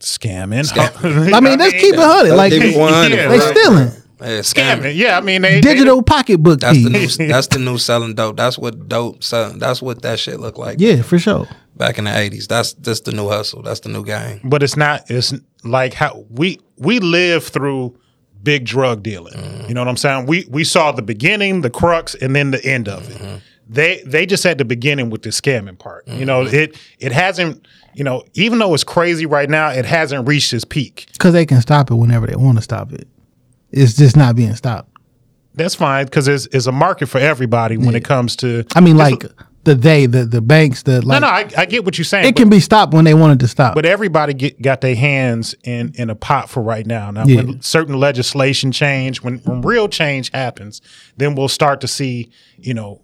scamming. 0.00 1.32
I 1.34 1.40
mean, 1.40 1.58
let's 1.58 1.72
keep 1.80 1.94
it 1.94 2.00
hundred. 2.00 2.34
Like 2.34 2.50
they, 2.52 2.76
100, 2.76 3.16
yeah, 3.16 3.28
they 3.28 3.38
bro. 3.38 3.50
stealing 3.52 3.90
Uh, 4.20 4.26
yeah, 4.26 4.38
scam. 4.40 4.78
scamming. 4.78 4.96
Yeah, 4.96 5.18
I 5.18 5.20
mean 5.20 5.42
they 5.42 5.60
digital 5.60 6.02
pocketbook 6.02 6.60
That's 6.60 6.82
the 6.82 6.90
new. 6.90 7.28
That's 7.28 7.48
the 7.48 7.58
new 7.58 7.78
selling 7.78 8.14
dope. 8.14 8.36
That's 8.36 8.58
what 8.58 8.88
dope. 8.88 9.24
Selling, 9.24 9.58
that's 9.58 9.82
what 9.82 10.02
that 10.02 10.18
shit 10.18 10.40
looked 10.40 10.58
like. 10.58 10.80
Yeah, 10.80 11.02
for 11.02 11.18
sure. 11.18 11.48
Back 11.76 11.98
in 11.98 12.04
the 12.04 12.16
eighties. 12.16 12.46
That's 12.46 12.74
that's 12.74 13.00
the 13.00 13.12
new 13.12 13.28
hustle. 13.28 13.62
That's 13.62 13.80
the 13.80 13.88
new 13.88 14.04
game. 14.04 14.40
But 14.44 14.62
it's 14.62 14.76
not. 14.76 15.10
It's 15.10 15.34
like 15.64 15.94
how 15.94 16.24
we 16.30 16.60
we 16.78 17.00
live 17.00 17.44
through 17.44 17.98
big 18.44 18.64
drug 18.66 19.02
dealing. 19.02 19.34
Mm-hmm. 19.34 19.68
You 19.68 19.74
know 19.74 19.80
what 19.80 19.88
I'm 19.88 19.96
saying? 19.96 20.26
We 20.26 20.46
we 20.48 20.62
saw 20.62 20.92
the 20.92 21.02
beginning, 21.02 21.62
the 21.62 21.70
crux, 21.70 22.14
and 22.14 22.36
then 22.36 22.52
the 22.52 22.64
end 22.64 22.88
of 22.88 23.10
it. 23.10 23.16
Mm-hmm. 23.16 23.36
They 23.66 24.02
they 24.06 24.26
just 24.26 24.44
had 24.44 24.58
the 24.58 24.64
beginning 24.64 25.10
with 25.10 25.22
the 25.22 25.30
scamming 25.30 25.78
part. 25.78 26.06
You 26.06 26.24
know, 26.24 26.44
mm-hmm. 26.44 26.54
it 26.54 26.78
it 26.98 27.12
hasn't. 27.12 27.66
You 27.94 28.02
know, 28.02 28.24
even 28.34 28.58
though 28.58 28.74
it's 28.74 28.82
crazy 28.82 29.24
right 29.24 29.48
now, 29.48 29.70
it 29.70 29.84
hasn't 29.84 30.26
reached 30.26 30.52
its 30.52 30.64
peak. 30.64 31.06
because 31.12 31.32
they 31.32 31.46
can 31.46 31.60
stop 31.60 31.92
it 31.92 31.94
whenever 31.94 32.26
they 32.26 32.34
want 32.34 32.58
to 32.58 32.62
stop 32.62 32.92
it. 32.92 33.06
It's 33.76 33.94
just 33.94 34.16
not 34.16 34.36
being 34.36 34.54
stopped. 34.54 34.90
That's 35.54 35.74
fine 35.74 36.06
because 36.06 36.26
there's, 36.26 36.48
there's 36.48 36.66
a 36.66 36.72
market 36.72 37.06
for 37.06 37.18
everybody 37.18 37.76
when 37.76 37.94
it 37.94 38.04
comes 38.04 38.36
to. 38.36 38.64
I 38.74 38.80
mean, 38.80 38.96
like 38.96 39.24
the 39.62 39.74
they, 39.74 40.06
the 40.06 40.24
the 40.24 40.40
banks, 40.40 40.82
the 40.82 41.00
no, 41.00 41.06
like, 41.06 41.20
no, 41.22 41.28
I, 41.28 41.48
I 41.62 41.66
get 41.66 41.84
what 41.84 41.96
you're 41.96 42.04
saying. 42.04 42.26
it 42.26 42.34
but- 42.34 42.40
can 42.40 42.50
be 42.50 42.60
stopped 42.60 42.92
when 42.92 43.04
they 43.04 43.14
wanted 43.14 43.40
to 43.40 43.48
stop. 43.48 43.74
But 43.74 43.86
everybody 43.86 44.34
get, 44.34 44.60
got 44.60 44.80
their 44.80 44.96
hands 44.96 45.54
in, 45.64 45.92
in 45.94 46.10
a 46.10 46.14
pot 46.16 46.50
for 46.50 46.62
right 46.62 46.86
now. 46.86 47.10
Now, 47.12 47.24
Yeah. 47.24 47.36
when 47.42 47.62
certain 47.62 47.98
legislation 47.98 48.72
change, 48.72 49.22
when, 49.22 49.38
when 49.38 49.62
real 49.62 49.88
change 49.88 50.30
happens, 50.32 50.80
then 51.16 51.34
we'll 51.36 51.48
start 51.48 51.80
to 51.82 51.88
see, 51.88 52.30
you 52.58 52.74
know, 52.74 53.00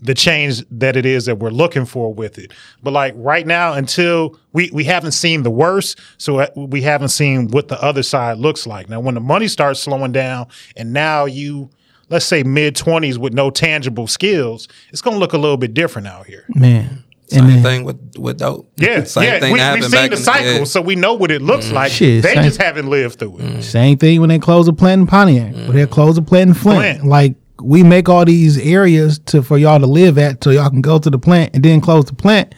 the 0.00 0.14
change 0.14 0.64
that 0.70 0.96
it 0.96 1.06
is 1.06 1.26
that 1.26 1.38
we're 1.38 1.50
looking 1.50 1.84
for 1.84 2.12
with 2.12 2.38
it. 2.38 2.52
But 2.82 2.92
like 2.92 3.14
right 3.16 3.46
now, 3.46 3.72
until 3.74 4.38
we, 4.52 4.70
we 4.72 4.84
haven't 4.84 5.12
seen 5.12 5.42
the 5.42 5.50
worst, 5.50 6.00
so 6.18 6.40
uh, 6.40 6.48
we 6.56 6.82
haven't 6.82 7.10
seen 7.10 7.48
what 7.48 7.68
the 7.68 7.80
other 7.82 8.02
side 8.02 8.38
looks 8.38 8.66
like. 8.66 8.88
Now, 8.88 9.00
when 9.00 9.14
the 9.14 9.20
money 9.20 9.48
starts 9.48 9.80
slowing 9.80 10.12
down, 10.12 10.48
and 10.76 10.92
now 10.92 11.24
you, 11.26 11.70
let's 12.08 12.26
say 12.26 12.42
mid 12.42 12.74
twenties 12.74 13.18
with 13.18 13.32
no 13.32 13.50
tangible 13.50 14.06
skills, 14.08 14.66
it's 14.90 15.00
going 15.00 15.14
to 15.14 15.20
look 15.20 15.32
a 15.34 15.38
little 15.38 15.56
bit 15.56 15.72
different 15.74 16.08
out 16.08 16.26
here. 16.26 16.44
man. 16.48 17.04
Same 17.28 17.44
And 17.44 17.50
then, 17.50 17.62
thing 17.62 17.84
with 17.84 18.18
with 18.18 18.38
dope. 18.40 18.70
Yeah, 18.76 19.04
Same 19.04 19.24
yeah. 19.24 19.40
thing 19.40 19.52
We, 19.54 19.58
we've 19.58 19.84
seen 19.84 19.90
back 19.92 20.10
the 20.10 20.18
cycle, 20.18 20.52
yeah. 20.52 20.64
so 20.64 20.82
we 20.82 20.96
know 20.96 21.14
what 21.14 21.30
it 21.30 21.40
looks 21.40 21.68
mm. 21.68 21.72
like. 21.72 21.90
Shit, 21.90 22.22
they 22.22 22.34
same- 22.34 22.44
just 22.44 22.60
haven't 22.60 22.90
lived 22.90 23.18
through 23.20 23.38
it. 23.38 23.42
Mm. 23.42 23.62
same 23.62 23.96
thing 23.96 24.20
when 24.20 24.28
they 24.28 24.38
close 24.38 24.68
a 24.68 24.72
plant 24.74 25.00
in 25.00 25.06
Pontiac, 25.06 25.54
when 25.54 25.72
they 25.74 25.86
mm. 25.86 25.90
close 25.90 26.18
a 26.18 26.22
plant 26.22 26.48
in 26.48 26.54
Flint. 26.54 26.98
Flint. 26.98 27.06
Like 27.08 27.36
we 27.62 27.82
make 27.82 28.08
all 28.08 28.24
these 28.24 28.58
areas 28.58 29.18
to 29.26 29.42
for 29.42 29.58
y'all 29.58 29.80
to 29.80 29.86
live 29.86 30.18
at, 30.18 30.42
so 30.42 30.50
y'all 30.50 30.70
can 30.70 30.82
go 30.82 30.98
to 30.98 31.10
the 31.10 31.18
plant 31.18 31.54
and 31.54 31.64
then 31.64 31.80
close 31.80 32.04
the 32.04 32.14
plant, 32.14 32.54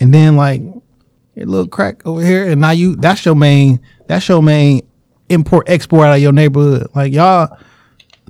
and 0.00 0.12
then 0.12 0.36
like 0.36 0.60
a 1.36 1.44
little 1.44 1.68
crack 1.68 2.06
over 2.06 2.24
here, 2.24 2.48
and 2.48 2.60
now 2.60 2.70
you 2.70 2.96
that's 2.96 3.24
your 3.24 3.34
main 3.34 3.80
that's 4.06 4.28
your 4.28 4.42
main 4.42 4.86
import 5.28 5.68
export 5.68 6.06
out 6.06 6.16
of 6.16 6.22
your 6.22 6.32
neighborhood. 6.32 6.88
Like 6.94 7.12
y'all, 7.12 7.56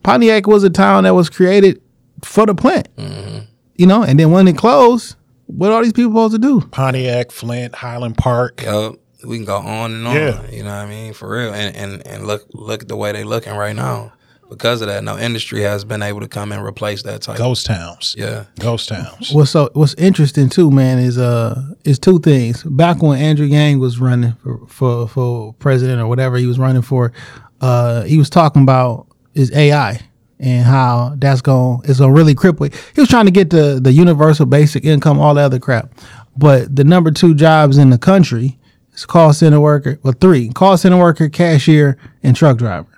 Pontiac 0.02 0.46
was 0.46 0.64
a 0.64 0.70
town 0.70 1.04
that 1.04 1.14
was 1.14 1.30
created 1.30 1.80
for 2.24 2.46
the 2.46 2.54
plant. 2.54 2.88
Mm-hmm. 2.96 3.44
You 3.76 3.86
know, 3.86 4.02
and 4.02 4.18
then 4.18 4.30
when 4.30 4.48
it 4.48 4.56
closed, 4.56 5.16
what 5.46 5.70
are 5.70 5.82
these 5.82 5.92
people 5.92 6.12
supposed 6.12 6.34
to 6.34 6.38
do? 6.38 6.60
Pontiac, 6.68 7.30
Flint, 7.30 7.74
Highland 7.74 8.16
Park. 8.16 8.62
Yup. 8.62 8.96
We 9.24 9.38
can 9.38 9.44
go 9.44 9.56
on 9.56 9.92
and 9.92 10.06
on. 10.06 10.14
Yeah. 10.14 10.50
You 10.50 10.62
know 10.62 10.70
what 10.70 10.86
I 10.86 10.86
mean? 10.86 11.12
For 11.12 11.28
real. 11.28 11.52
And 11.52 11.74
and 11.76 12.06
and 12.06 12.26
look 12.26 12.46
look 12.52 12.82
at 12.82 12.88
the 12.88 12.96
way 12.96 13.12
they 13.12 13.24
looking 13.24 13.54
right 13.54 13.74
now. 13.74 14.12
Because 14.48 14.80
of 14.80 14.88
that, 14.88 15.02
no 15.02 15.18
industry 15.18 15.62
has 15.62 15.84
been 15.84 16.02
able 16.02 16.20
to 16.20 16.28
come 16.28 16.52
and 16.52 16.64
replace 16.64 17.02
that 17.02 17.22
type. 17.22 17.36
Ghost 17.38 17.66
towns. 17.66 18.14
Yeah. 18.16 18.44
Ghost 18.60 18.88
towns. 18.88 19.32
What's 19.32 19.50
so 19.50 19.70
what's 19.72 19.94
interesting 19.94 20.48
too, 20.48 20.70
man, 20.70 20.98
is 20.98 21.18
uh 21.18 21.60
is 21.84 21.98
two 21.98 22.18
things. 22.20 22.62
Back 22.62 23.02
when 23.02 23.18
Andrew 23.18 23.46
Yang 23.46 23.80
was 23.80 23.98
running 23.98 24.34
for 24.42 24.66
for, 24.68 25.08
for 25.08 25.52
president 25.54 26.00
or 26.00 26.06
whatever 26.06 26.36
he 26.36 26.46
was 26.46 26.58
running 26.58 26.82
for, 26.82 27.12
uh 27.60 28.02
he 28.02 28.18
was 28.18 28.30
talking 28.30 28.62
about 28.62 29.06
his 29.34 29.52
AI 29.52 30.00
and 30.38 30.64
how 30.64 31.14
that's 31.16 31.40
going 31.40 31.80
it's 31.84 31.98
gonna 31.98 32.12
really 32.12 32.34
cripple. 32.34 32.72
He 32.94 33.00
was 33.00 33.08
trying 33.08 33.26
to 33.26 33.32
get 33.32 33.50
the 33.50 33.80
the 33.82 33.92
universal 33.92 34.46
basic 34.46 34.84
income, 34.84 35.18
all 35.18 35.34
the 35.34 35.40
other 35.40 35.58
crap. 35.58 35.92
But 36.36 36.74
the 36.74 36.84
number 36.84 37.10
two 37.10 37.34
jobs 37.34 37.78
in 37.78 37.90
the 37.90 37.98
country 37.98 38.58
is 38.92 39.06
call 39.06 39.32
center 39.32 39.60
worker, 39.60 39.98
well 40.02 40.14
three, 40.20 40.50
call 40.50 40.76
center 40.76 40.98
worker, 40.98 41.28
cashier, 41.28 41.96
and 42.22 42.36
truck 42.36 42.58
driver. 42.58 42.88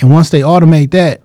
And 0.00 0.10
once 0.10 0.30
they 0.30 0.40
automate 0.40 0.90
that, 0.92 1.22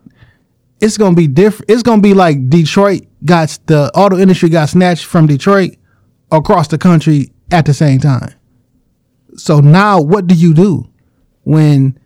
it's 0.82 0.98
gonna 0.98 1.16
be 1.16 1.28
different. 1.28 1.70
It's 1.70 1.84
gonna 1.84 2.02
be 2.02 2.14
like 2.14 2.50
Detroit 2.50 3.04
got 3.26 3.58
the 3.66 3.92
auto 3.96 4.18
industry 4.18 4.50
got 4.50 4.70
snatched 4.70 5.06
from 5.06 5.28
Detroit 5.28 5.76
across 6.32 6.68
the 6.68 6.78
country 6.78 7.32
at 7.52 7.66
the 7.66 7.74
same 7.74 8.00
time. 8.00 8.34
So 9.36 9.60
now, 9.60 10.02
what 10.02 10.28
do 10.28 10.36
you 10.36 10.54
do 10.54 10.88
when 11.44 11.98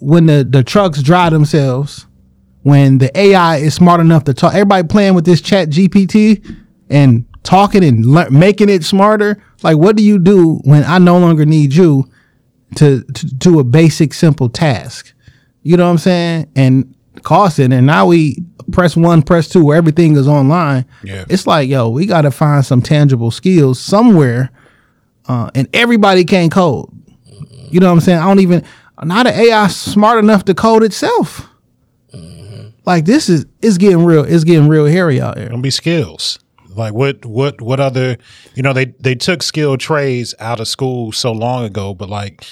when 0.00 0.26
the 0.26 0.46
the 0.48 0.64
trucks 0.64 1.02
drive 1.02 1.32
themselves? 1.32 2.06
When 2.62 2.98
the 2.98 3.16
AI 3.18 3.56
is 3.56 3.74
smart 3.74 4.00
enough 4.00 4.24
to 4.24 4.34
talk, 4.34 4.52
everybody 4.52 4.86
playing 4.86 5.14
with 5.14 5.24
this 5.24 5.40
Chat 5.40 5.70
GPT 5.70 6.44
and 6.90 7.24
talking 7.42 7.82
and 7.82 8.04
lear- 8.04 8.30
making 8.30 8.68
it 8.68 8.84
smarter. 8.84 9.42
Like, 9.62 9.78
what 9.78 9.96
do 9.96 10.02
you 10.02 10.18
do 10.18 10.60
when 10.64 10.84
I 10.84 10.98
no 10.98 11.18
longer 11.18 11.46
need 11.46 11.72
you 11.72 12.10
to 12.76 13.02
to 13.02 13.26
do 13.26 13.60
a 13.60 13.64
basic 13.64 14.12
simple 14.12 14.50
task? 14.50 15.14
You 15.62 15.76
know 15.76 15.84
what 15.84 15.92
I'm 15.92 15.98
saying? 15.98 16.50
And 16.56 16.94
cost 17.22 17.58
it. 17.58 17.72
And 17.72 17.86
now 17.86 18.06
we 18.06 18.42
press 18.72 18.96
one, 18.96 19.22
press 19.22 19.48
two, 19.48 19.64
where 19.64 19.76
everything 19.76 20.16
is 20.16 20.28
online. 20.28 20.86
Yeah. 21.02 21.24
It's 21.28 21.46
like, 21.46 21.68
yo, 21.68 21.88
we 21.88 22.06
got 22.06 22.22
to 22.22 22.30
find 22.30 22.64
some 22.64 22.82
tangible 22.82 23.30
skills 23.30 23.80
somewhere. 23.80 24.50
Uh, 25.26 25.50
and 25.54 25.68
everybody 25.74 26.24
can't 26.24 26.50
code. 26.50 26.88
You 27.70 27.78
know 27.78 27.86
what 27.86 27.92
I'm 27.92 28.00
saying? 28.00 28.18
I 28.18 28.26
don't 28.26 28.40
even, 28.40 28.64
not 29.02 29.26
an 29.26 29.34
AI 29.34 29.68
smart 29.68 30.18
enough 30.18 30.44
to 30.46 30.54
code 30.54 30.82
itself. 30.82 31.46
Like 32.86 33.04
this 33.04 33.28
is, 33.28 33.46
it's 33.62 33.78
getting 33.78 34.04
real, 34.04 34.24
it's 34.24 34.44
getting 34.44 34.68
real 34.68 34.86
hairy 34.86 35.20
out 35.20 35.38
here. 35.38 35.48
Gonna 35.48 35.62
be 35.62 35.70
skills. 35.70 36.38
Like 36.74 36.94
what 36.94 37.24
what 37.26 37.60
what 37.60 37.80
other 37.80 38.16
you 38.54 38.62
know, 38.62 38.72
they 38.72 38.86
they 39.00 39.14
took 39.14 39.42
skilled 39.42 39.80
trades 39.80 40.34
out 40.38 40.60
of 40.60 40.68
school 40.68 41.12
so 41.12 41.32
long 41.32 41.64
ago, 41.64 41.94
but 41.94 42.08
like 42.08 42.44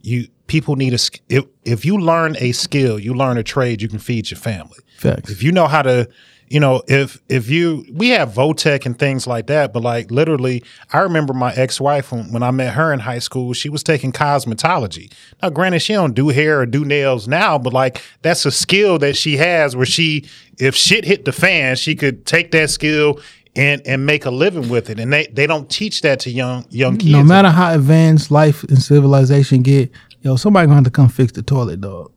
you 0.00 0.28
people 0.46 0.76
need 0.76 0.92
a 0.92 0.98
if 1.28 1.44
if 1.64 1.84
you 1.84 1.98
learn 1.98 2.36
a 2.38 2.52
skill, 2.52 2.98
you 2.98 3.14
learn 3.14 3.38
a 3.38 3.42
trade, 3.42 3.82
you 3.82 3.88
can 3.88 3.98
feed 3.98 4.30
your 4.30 4.38
family. 4.38 4.78
Facts. 4.98 5.30
If 5.30 5.42
you 5.42 5.52
know 5.52 5.66
how 5.66 5.82
to 5.82 6.08
you 6.48 6.60
know, 6.60 6.82
if 6.86 7.20
if 7.28 7.48
you 7.48 7.84
we 7.92 8.10
have 8.10 8.30
Votech 8.30 8.84
and 8.86 8.98
things 8.98 9.26
like 9.26 9.46
that, 9.46 9.72
but 9.72 9.82
like 9.82 10.10
literally, 10.10 10.62
I 10.92 11.00
remember 11.00 11.32
my 11.32 11.52
ex 11.54 11.80
wife 11.80 12.12
when, 12.12 12.32
when 12.32 12.42
I 12.42 12.50
met 12.50 12.74
her 12.74 12.92
in 12.92 13.00
high 13.00 13.18
school. 13.18 13.54
She 13.54 13.68
was 13.68 13.82
taking 13.82 14.12
cosmetology. 14.12 15.12
Now, 15.42 15.50
granted, 15.50 15.80
she 15.80 15.94
don't 15.94 16.14
do 16.14 16.28
hair 16.28 16.60
or 16.60 16.66
do 16.66 16.84
nails 16.84 17.26
now, 17.26 17.58
but 17.58 17.72
like 17.72 18.02
that's 18.22 18.44
a 18.44 18.50
skill 18.50 18.98
that 18.98 19.16
she 19.16 19.36
has 19.38 19.74
where 19.74 19.86
she, 19.86 20.28
if 20.58 20.74
shit 20.76 21.04
hit 21.04 21.24
the 21.24 21.32
fan, 21.32 21.76
she 21.76 21.96
could 21.96 22.26
take 22.26 22.50
that 22.52 22.70
skill 22.70 23.20
and 23.56 23.80
and 23.86 24.04
make 24.04 24.26
a 24.26 24.30
living 24.30 24.68
with 24.68 24.90
it. 24.90 25.00
And 25.00 25.12
they 25.12 25.26
they 25.28 25.46
don't 25.46 25.70
teach 25.70 26.02
that 26.02 26.20
to 26.20 26.30
young 26.30 26.66
young 26.68 26.98
kids. 26.98 27.12
No 27.12 27.24
matter 27.24 27.50
how 27.50 27.72
advanced 27.72 28.30
life 28.30 28.64
and 28.64 28.80
civilization 28.80 29.62
get, 29.62 29.90
yo, 30.24 30.36
somebody 30.36 30.66
gonna 30.66 30.76
have 30.76 30.84
to 30.84 30.90
come 30.90 31.08
fix 31.08 31.32
the 31.32 31.42
toilet, 31.42 31.80
dog. 31.80 32.10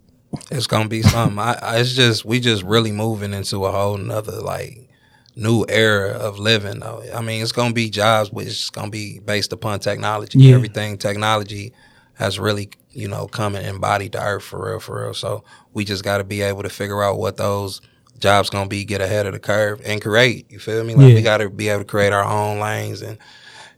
It's 0.49 0.67
gonna 0.67 0.89
be 0.89 1.01
something. 1.03 1.37
I, 1.37 1.53
I 1.61 1.77
it's 1.79 1.93
just 1.93 2.25
we 2.25 2.39
just 2.39 2.63
really 2.63 2.91
moving 2.91 3.33
into 3.33 3.65
a 3.65 3.71
whole 3.71 3.97
nother 3.97 4.39
like 4.41 4.89
new 5.35 5.65
era 5.69 6.11
of 6.11 6.39
living 6.39 6.79
though. 6.79 7.03
I 7.13 7.21
mean 7.21 7.41
it's 7.43 7.51
gonna 7.51 7.73
be 7.73 7.89
jobs 7.89 8.31
which 8.31 8.47
is 8.47 8.69
gonna 8.69 8.89
be 8.89 9.19
based 9.19 9.53
upon 9.53 9.79
technology. 9.79 10.39
Yeah. 10.39 10.55
Everything 10.55 10.97
technology 10.97 11.73
has 12.15 12.39
really, 12.39 12.69
you 12.91 13.07
know, 13.07 13.27
come 13.27 13.55
and 13.55 13.65
embodied 13.65 14.13
the 14.13 14.23
earth 14.23 14.43
for 14.43 14.69
real, 14.69 14.79
for 14.79 15.03
real. 15.03 15.13
So 15.13 15.43
we 15.73 15.85
just 15.85 16.03
gotta 16.03 16.23
be 16.23 16.41
able 16.41 16.63
to 16.63 16.69
figure 16.69 17.03
out 17.03 17.17
what 17.19 17.37
those 17.37 17.81
jobs 18.19 18.49
gonna 18.49 18.67
be, 18.67 18.83
get 18.83 18.99
ahead 19.01 19.27
of 19.27 19.33
the 19.33 19.39
curve 19.39 19.81
and 19.85 20.01
create. 20.01 20.51
You 20.51 20.59
feel 20.59 20.83
me? 20.83 20.93
Like 20.95 21.09
Yeah. 21.09 21.15
we 21.15 21.21
gotta 21.21 21.49
be 21.49 21.69
able 21.69 21.81
to 21.81 21.85
create 21.85 22.13
our 22.13 22.23
own 22.25 22.59
lanes 22.59 23.01
and 23.01 23.17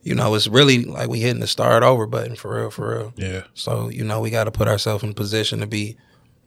you 0.02 0.16
know, 0.16 0.34
it's 0.36 0.48
really 0.48 0.86
like 0.86 1.10
we 1.10 1.20
hitting 1.20 1.42
the 1.42 1.48
start 1.48 1.84
over 1.84 2.08
button 2.08 2.36
for 2.36 2.56
real, 2.56 2.72
for 2.72 2.98
real. 2.98 3.14
Yeah. 3.16 3.44
So, 3.54 3.90
you 3.90 4.04
know, 4.04 4.22
we 4.22 4.30
got 4.30 4.46
to 4.46 4.52
put 4.52 4.68
ourselves 4.68 5.04
in 5.04 5.14
position 5.14 5.60
to 5.60 5.68
be, 5.68 5.98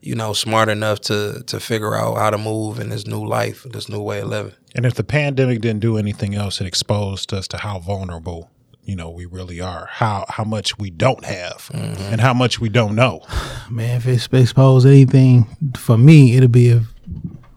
you 0.01 0.15
know, 0.15 0.33
smart 0.33 0.69
enough 0.69 1.01
to 1.03 1.43
to 1.47 1.61
figure 1.61 1.95
out 1.95 2.17
how 2.17 2.31
to 2.31 2.39
move 2.39 2.81
in 2.81 2.89
this 2.89 3.07
new 3.07 3.25
life, 3.25 3.65
this 3.65 3.89
new 3.89 4.01
way 4.01 4.21
of 4.21 4.29
living. 4.29 4.55
And 4.75 4.87
if 4.87 4.95
the 4.95 5.05
pandemic 5.05 5.61
didn't 5.61 5.81
do 5.81 5.99
anything 5.99 6.35
else, 6.35 6.61
it 6.61 6.67
exposed 6.67 7.33
us 7.35 7.47
to 7.49 7.59
how 7.59 7.79
vulnerable, 7.79 8.51
you 8.85 8.97
know, 8.97 9.11
we 9.11 9.27
really 9.27 9.61
are. 9.61 9.87
How 9.91 10.25
how 10.29 10.45
much 10.45 10.79
we 10.79 10.91
don't 10.91 11.25
have 11.25 11.69
mm-hmm. 11.73 12.03
and 12.03 12.21
how 12.21 12.33
much 12.33 12.59
we 12.59 12.71
don't 12.71 12.95
know. 12.95 13.21
Man, 13.71 13.99
if 13.99 14.07
it's 14.07 14.29
exposed 14.33 14.87
anything 14.87 15.47
for 15.77 15.99
me, 15.99 16.37
it'll 16.37 16.49
be 16.49 16.71
if 16.71 16.87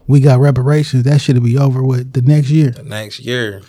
we 0.08 0.20
got 0.20 0.40
reparations. 0.40 1.04
That 1.04 1.22
should 1.22 1.42
be 1.42 1.58
over 1.58 1.82
with 1.84 2.14
the 2.14 2.22
next 2.22 2.50
year. 2.50 2.72
The 2.72 2.84
next 2.84 3.20
year, 3.20 3.62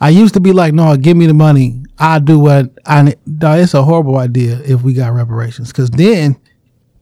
I 0.00 0.10
used 0.10 0.34
to 0.34 0.40
be 0.40 0.52
like, 0.52 0.74
no, 0.74 0.96
give 0.96 1.16
me 1.16 1.26
the 1.26 1.34
money. 1.34 1.82
I 1.98 2.18
do 2.18 2.38
what 2.38 2.70
I. 2.84 3.02
ne- 3.02 3.14
Dog, 3.38 3.60
it's 3.60 3.74
a 3.74 3.82
horrible 3.82 4.18
idea 4.18 4.60
if 4.64 4.82
we 4.82 4.92
got 4.92 5.12
reparations, 5.14 5.68
because 5.68 5.88
then 5.90 6.36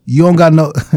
you 0.05 0.23
don't 0.23 0.37
got 0.37 0.53
no. 0.53 0.73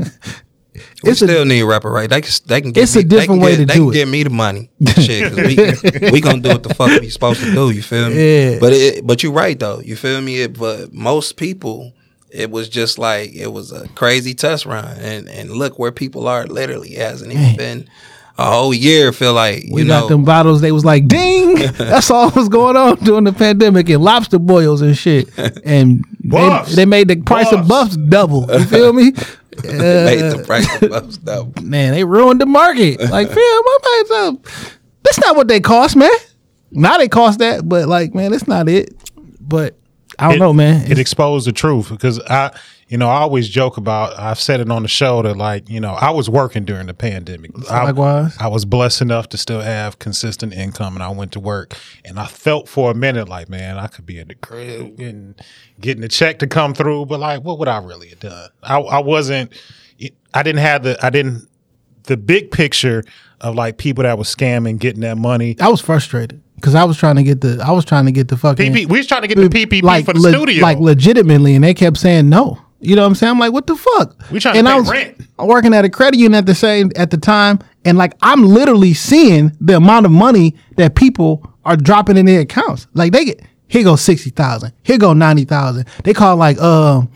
we 1.04 1.10
it's 1.12 1.22
a, 1.22 1.28
still 1.28 1.46
need 1.46 1.64
reparate. 1.64 2.10
They 2.12 2.22
can 2.22 2.32
they 2.46 2.62
can 2.62 2.72
get 2.72 2.84
It's 2.84 2.96
me, 2.96 3.02
a 3.02 3.06
different 3.06 3.42
way 3.42 3.52
get, 3.56 3.58
to 3.62 3.66
they 3.66 3.74
do 3.74 3.80
can 3.86 3.90
it. 3.90 3.94
get 3.94 4.08
me 4.08 4.24
the 4.24 4.30
money. 4.30 4.70
Shit, 5.02 5.34
we, 5.34 6.12
we 6.12 6.22
gonna 6.22 6.42
do 6.42 6.50
what 6.50 6.64
the 6.64 6.74
fuck 6.76 7.02
we 7.02 7.10
supposed 7.10 7.40
to 7.42 7.52
do. 7.52 7.72
You 7.72 7.82
feel 7.82 8.10
me? 8.10 8.16
Yeah. 8.52 8.60
But 8.60 8.74
it, 8.74 9.06
but 9.08 9.24
you're 9.24 9.32
right 9.34 9.58
though. 9.60 9.80
You 9.80 9.96
feel 9.96 10.22
me? 10.22 10.42
It, 10.42 10.58
but 10.58 10.94
most 10.94 11.38
people, 11.38 11.94
it 12.30 12.52
was 12.52 12.70
just 12.70 13.00
like 13.00 13.34
it 13.34 13.48
was 13.48 13.72
a 13.72 13.88
crazy 13.90 14.36
test 14.36 14.68
run, 14.68 14.86
and 15.00 15.28
and 15.28 15.50
look 15.52 15.80
where 15.80 15.92
people 15.92 16.28
are. 16.28 16.46
Literally, 16.46 16.94
hasn't 16.94 17.32
even 17.32 17.42
Man. 17.44 17.56
been 17.58 17.90
a 18.38 18.46
whole 18.52 18.74
year. 18.74 19.12
Feel 19.12 19.34
like 19.34 19.66
we 19.72 19.82
you 19.82 19.88
got 19.88 20.02
know. 20.02 20.08
them 20.10 20.26
bottles. 20.26 20.62
They 20.62 20.72
was 20.72 20.86
like, 20.86 21.08
ding. 21.08 21.56
That's 21.78 22.10
all 22.12 22.30
was 22.32 22.50
going 22.50 22.78
on 22.78 22.98
during 22.98 23.24
the 23.24 23.34
pandemic 23.34 23.90
and 23.90 24.04
lobster 24.04 24.40
boils 24.40 24.82
and 24.82 24.98
shit. 24.98 25.30
And 25.66 26.04
they, 26.20 26.30
Buffs. 26.30 26.76
they 26.76 26.86
made 26.86 27.08
the 27.08 27.18
price 27.18 27.52
of 27.52 27.68
Buffs. 27.68 27.96
buffs 27.96 27.98
double. 27.98 28.46
You 28.52 28.66
feel 28.66 28.94
me? 28.94 29.12
made 29.64 30.22
Uh, 30.22 30.38
the 30.38 30.44
price 30.46 30.82
of 30.82 30.92
us 30.92 31.18
double. 31.18 31.64
man, 31.64 31.94
they 31.94 32.04
ruined 32.04 32.40
the 32.40 32.46
market. 32.46 33.00
Like, 33.00 33.28
fam, 33.28 33.38
my 33.38 33.78
price 33.82 34.12
up. 34.12 34.46
That's 35.04 35.20
not 35.20 35.36
what 35.36 35.48
they 35.48 35.60
cost, 35.60 35.96
man. 35.96 36.12
Now 36.72 36.98
they 36.98 37.08
cost 37.08 37.40
that, 37.40 37.68
but 37.68 37.88
like, 37.88 38.14
man, 38.14 38.32
that's 38.32 38.48
not 38.48 38.70
it. 38.70 38.94
But 39.40 39.76
I 40.20 40.28
don't 40.28 40.36
it, 40.36 40.40
know, 40.40 40.54
man. 40.54 40.92
It 40.92 41.00
exposed 41.00 41.48
the 41.48 41.54
truth 41.54 41.90
because 41.90 42.20
I, 42.20 42.52
you 42.88 42.98
know, 42.98 43.10
I 43.10 43.20
always 43.20 43.50
joke 43.50 43.76
about. 43.76 44.18
I've 44.18 44.40
said 44.40 44.62
it 44.62 44.72
on 44.72 44.82
the 44.82 44.88
show 44.88 45.22
that 45.22 45.36
like, 45.36 45.70
you 45.70 45.80
know, 45.80 45.94
I 45.94 46.12
was 46.12 46.30
working 46.30 46.64
during 46.64 46.88
the 46.88 46.94
pandemic. 46.94 47.52
I, 47.70 47.84
Likewise. 47.84 48.38
I 48.40 48.48
was 48.48 48.64
blessed 48.64 49.02
enough 49.02 49.28
to 49.30 49.38
still 49.38 49.60
have 49.60 50.00
consistent 50.00 50.54
income, 50.54 50.96
and 50.96 51.04
I 51.04 51.10
went 51.10 51.34
to 51.34 51.40
work, 51.40 51.76
and 52.06 52.18
I 52.18 52.28
felt 52.28 52.70
for 52.70 52.92
a 52.92 52.94
minute 52.94 53.28
like, 53.28 53.50
man, 53.50 53.78
I 53.78 53.88
could 53.88 54.06
be 54.06 54.20
in 54.20 54.30
the 54.30 54.36
crib 54.36 54.98
getting 54.98 55.36
getting 55.82 56.02
the 56.02 56.08
check 56.08 56.40
to 56.40 56.48
come 56.48 56.74
through, 56.74 57.08
but 57.08 57.20
like, 57.20 57.44
what 57.44 57.60
would 57.60 57.68
I 57.68 57.80
really 57.80 58.08
have 58.10 58.22
done? 58.22 58.50
I, 58.64 58.80
I 58.80 59.00
wasn't. 59.00 59.52
I 60.34 60.44
didn't 60.44 60.62
have 60.62 60.84
the. 60.84 61.06
I 61.06 61.10
didn't. 61.10 61.48
The 62.04 62.16
big 62.16 62.52
picture 62.52 63.04
of 63.42 63.56
like 63.56 63.78
people 63.78 64.04
that 64.04 64.18
were 64.18 64.24
scamming, 64.24 64.80
getting 64.80 65.02
that 65.02 65.18
money. 65.18 65.58
I 65.60 65.68
was 65.68 65.82
frustrated 65.82 66.42
because 66.56 66.74
I 66.74 66.86
was 66.86 66.98
trying 66.98 67.18
to 67.18 67.24
get 67.24 67.42
the 67.42 67.62
I 67.62 67.72
was 67.72 67.84
trying 67.84 68.06
to 68.06 68.14
get 68.14 68.30
the 68.30 68.38
fucking 68.38 68.72
PP, 68.72 68.90
we 68.90 69.00
was 69.00 69.08
trying 69.08 69.24
to 69.24 69.28
get 69.28 69.36
the 69.36 69.50
PPP 69.50 70.06
for 70.06 70.14
the 70.14 70.20
le- 70.20 70.30
studio. 70.30 70.62
like 70.62 70.80
legitimately, 70.80 71.56
and 71.56 71.66
they 71.66 71.74
kept 71.74 71.98
saying 71.98 72.30
no. 72.30 72.62
You 72.80 72.96
know 72.96 73.02
what 73.02 73.08
I'm 73.08 73.16
saying? 73.16 73.32
I'm 73.32 73.40
like, 73.40 73.54
what 73.54 73.68
the 73.68 73.76
fuck? 73.76 74.16
We 74.32 74.40
trying 74.40 74.54
to 74.54 74.60
and 74.60 74.68
pay 74.68 74.74
I 74.74 74.80
was 74.80 74.90
rent. 74.90 75.22
working 75.40 75.74
at 75.74 75.84
a 75.86 75.90
credit 75.90 76.18
union 76.18 76.36
at 76.36 76.46
the 76.46 76.56
same 76.56 76.92
at 76.96 77.10
the 77.12 77.18
time, 77.18 77.60
and 77.86 77.98
like 77.98 78.14
I'm 78.22 78.44
literally 78.44 78.94
seeing 78.94 79.52
the 79.60 79.78
amount 79.78 80.06
of 80.06 80.12
money 80.12 80.56
that 80.76 80.96
people 80.96 81.52
are 81.66 81.76
dropping 81.76 82.18
in 82.18 82.26
their 82.26 82.42
accounts. 82.42 82.88
Like 82.94 83.14
they 83.14 83.26
get 83.26 83.42
here 83.68 83.84
go 83.84 83.96
sixty 83.96 84.30
thousand, 84.30 84.74
here 84.84 84.98
go 84.98 85.14
ninety 85.14 85.46
thousand. 85.46 85.88
They 86.04 86.14
call 86.14 86.38
like 86.38 86.60
um, 86.60 87.12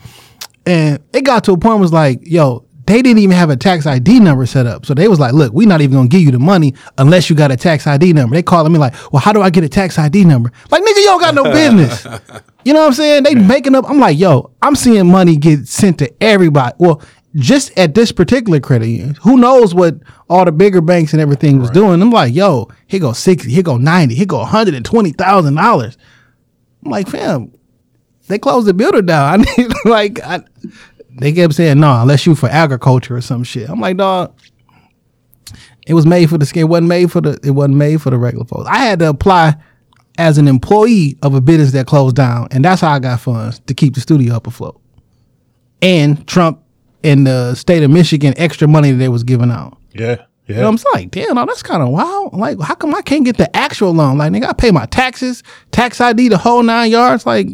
and 0.66 0.98
it 1.12 1.22
got 1.24 1.44
to 1.44 1.52
a 1.52 1.58
point 1.58 1.80
was 1.80 1.92
like, 1.92 2.20
yo, 2.22 2.64
they 2.92 3.00
didn't 3.00 3.20
even 3.20 3.34
have 3.34 3.48
a 3.48 3.56
tax 3.56 3.86
ID 3.86 4.20
number 4.20 4.44
set 4.44 4.66
up. 4.66 4.84
So 4.84 4.92
they 4.92 5.08
was 5.08 5.18
like, 5.18 5.32
look, 5.32 5.50
we're 5.54 5.66
not 5.66 5.80
even 5.80 5.96
gonna 5.96 6.08
give 6.08 6.20
you 6.20 6.30
the 6.30 6.38
money 6.38 6.74
unless 6.98 7.30
you 7.30 7.36
got 7.36 7.50
a 7.50 7.56
tax 7.56 7.86
ID 7.86 8.12
number. 8.12 8.36
They 8.36 8.42
calling 8.42 8.70
me 8.70 8.78
like, 8.78 8.94
well, 9.10 9.20
how 9.20 9.32
do 9.32 9.40
I 9.40 9.48
get 9.48 9.64
a 9.64 9.68
tax 9.68 9.98
ID 9.98 10.26
number? 10.26 10.52
Like, 10.70 10.82
nigga, 10.82 10.96
you 10.96 11.04
don't 11.06 11.20
got 11.20 11.34
no 11.34 11.44
business. 11.52 12.06
you 12.66 12.74
know 12.74 12.80
what 12.80 12.88
I'm 12.88 12.92
saying? 12.92 13.22
They 13.22 13.34
making 13.34 13.74
up. 13.74 13.88
I'm 13.88 13.98
like, 13.98 14.18
yo, 14.18 14.50
I'm 14.60 14.76
seeing 14.76 15.10
money 15.10 15.36
get 15.36 15.66
sent 15.68 16.00
to 16.00 16.12
everybody. 16.22 16.74
Well, 16.78 17.00
just 17.34 17.76
at 17.78 17.94
this 17.94 18.12
particular 18.12 18.60
credit 18.60 18.88
union, 18.88 19.14
who 19.22 19.38
knows 19.38 19.74
what 19.74 19.94
all 20.28 20.44
the 20.44 20.52
bigger 20.52 20.82
banks 20.82 21.14
and 21.14 21.22
everything 21.22 21.60
was 21.60 21.70
doing? 21.70 22.02
I'm 22.02 22.10
like, 22.10 22.34
yo, 22.34 22.68
here 22.88 23.00
go 23.00 23.14
sixty, 23.14 23.50
here 23.50 23.62
go 23.62 23.78
ninety, 23.78 24.14
here 24.14 24.26
go 24.26 24.38
one 24.38 24.48
hundred 24.48 24.74
and 24.74 24.84
twenty 24.84 25.12
thousand 25.12 25.54
dollars. 25.54 25.96
I'm 26.84 26.90
like, 26.90 27.08
fam, 27.08 27.52
they 28.28 28.38
closed 28.38 28.66
the 28.66 28.74
builder 28.74 29.02
down. 29.02 29.40
I 29.40 29.44
need 29.56 29.72
like 29.84 30.20
I, 30.22 30.40
they 31.18 31.32
kept 31.32 31.54
saying 31.54 31.80
no, 31.80 32.00
unless 32.00 32.26
you 32.26 32.34
for 32.34 32.48
agriculture 32.48 33.16
or 33.16 33.20
some 33.20 33.44
shit. 33.44 33.68
I'm 33.68 33.80
like, 33.80 33.96
dog, 33.96 34.34
it 35.86 35.94
was 35.94 36.06
made 36.06 36.30
for 36.30 36.38
the 36.38 36.46
skin. 36.46 36.62
It 36.62 36.68
wasn't 36.68 36.88
made 36.88 37.10
for 37.10 37.20
the. 37.20 37.38
It 37.42 37.50
wasn't 37.50 37.76
made 37.76 38.00
for 38.00 38.10
the 38.10 38.18
regular 38.18 38.44
folks. 38.44 38.68
I 38.68 38.78
had 38.78 38.98
to 39.00 39.08
apply 39.08 39.56
as 40.18 40.38
an 40.38 40.46
employee 40.48 41.16
of 41.22 41.34
a 41.34 41.40
business 41.40 41.72
that 41.72 41.86
closed 41.86 42.16
down, 42.16 42.48
and 42.50 42.64
that's 42.64 42.80
how 42.80 42.92
I 42.92 42.98
got 42.98 43.20
funds 43.20 43.60
to 43.60 43.74
keep 43.74 43.94
the 43.94 44.00
studio 44.00 44.34
up 44.34 44.46
afloat. 44.46 44.80
And 45.80 46.26
Trump 46.28 46.62
and 47.02 47.26
the 47.26 47.54
state 47.54 47.82
of 47.82 47.90
Michigan 47.90 48.34
extra 48.36 48.68
money 48.68 48.92
that 48.92 48.98
they 48.98 49.08
was 49.08 49.24
giving 49.24 49.50
out. 49.50 49.76
Yeah. 49.92 50.24
Yeah. 50.46 50.56
You 50.56 50.62
know, 50.62 50.68
I'm 50.68 50.76
just 50.76 50.88
like, 50.92 51.10
damn, 51.12 51.36
no, 51.36 51.46
that's 51.46 51.62
kind 51.62 51.82
of 51.82 51.90
wild. 51.90 52.34
Like, 52.34 52.60
how 52.60 52.74
come 52.74 52.94
I 52.94 53.02
can't 53.02 53.24
get 53.24 53.36
the 53.36 53.54
actual 53.56 53.92
loan? 53.92 54.18
Like, 54.18 54.32
nigga, 54.32 54.46
I 54.46 54.52
pay 54.52 54.72
my 54.72 54.86
taxes, 54.86 55.42
tax 55.70 56.00
ID, 56.00 56.28
the 56.28 56.38
whole 56.38 56.62
nine 56.62 56.90
yards. 56.90 57.24
Like, 57.24 57.46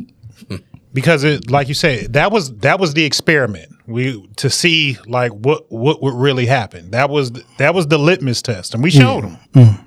because 0.92 1.24
it 1.24 1.50
like 1.50 1.68
you 1.68 1.74
said 1.74 2.12
that 2.14 2.32
was 2.32 2.54
that 2.58 2.78
was 2.80 2.94
the 2.94 3.04
experiment. 3.04 3.70
We 3.86 4.26
to 4.36 4.50
see 4.50 4.98
like 5.06 5.32
what 5.32 5.70
what 5.70 6.02
would 6.02 6.14
really 6.14 6.46
happen. 6.46 6.90
That 6.90 7.10
was 7.10 7.32
that 7.58 7.74
was 7.74 7.88
the 7.88 7.98
litmus 7.98 8.42
test 8.42 8.74
and 8.74 8.82
we 8.82 8.90
showed 8.90 9.24
them 9.24 9.78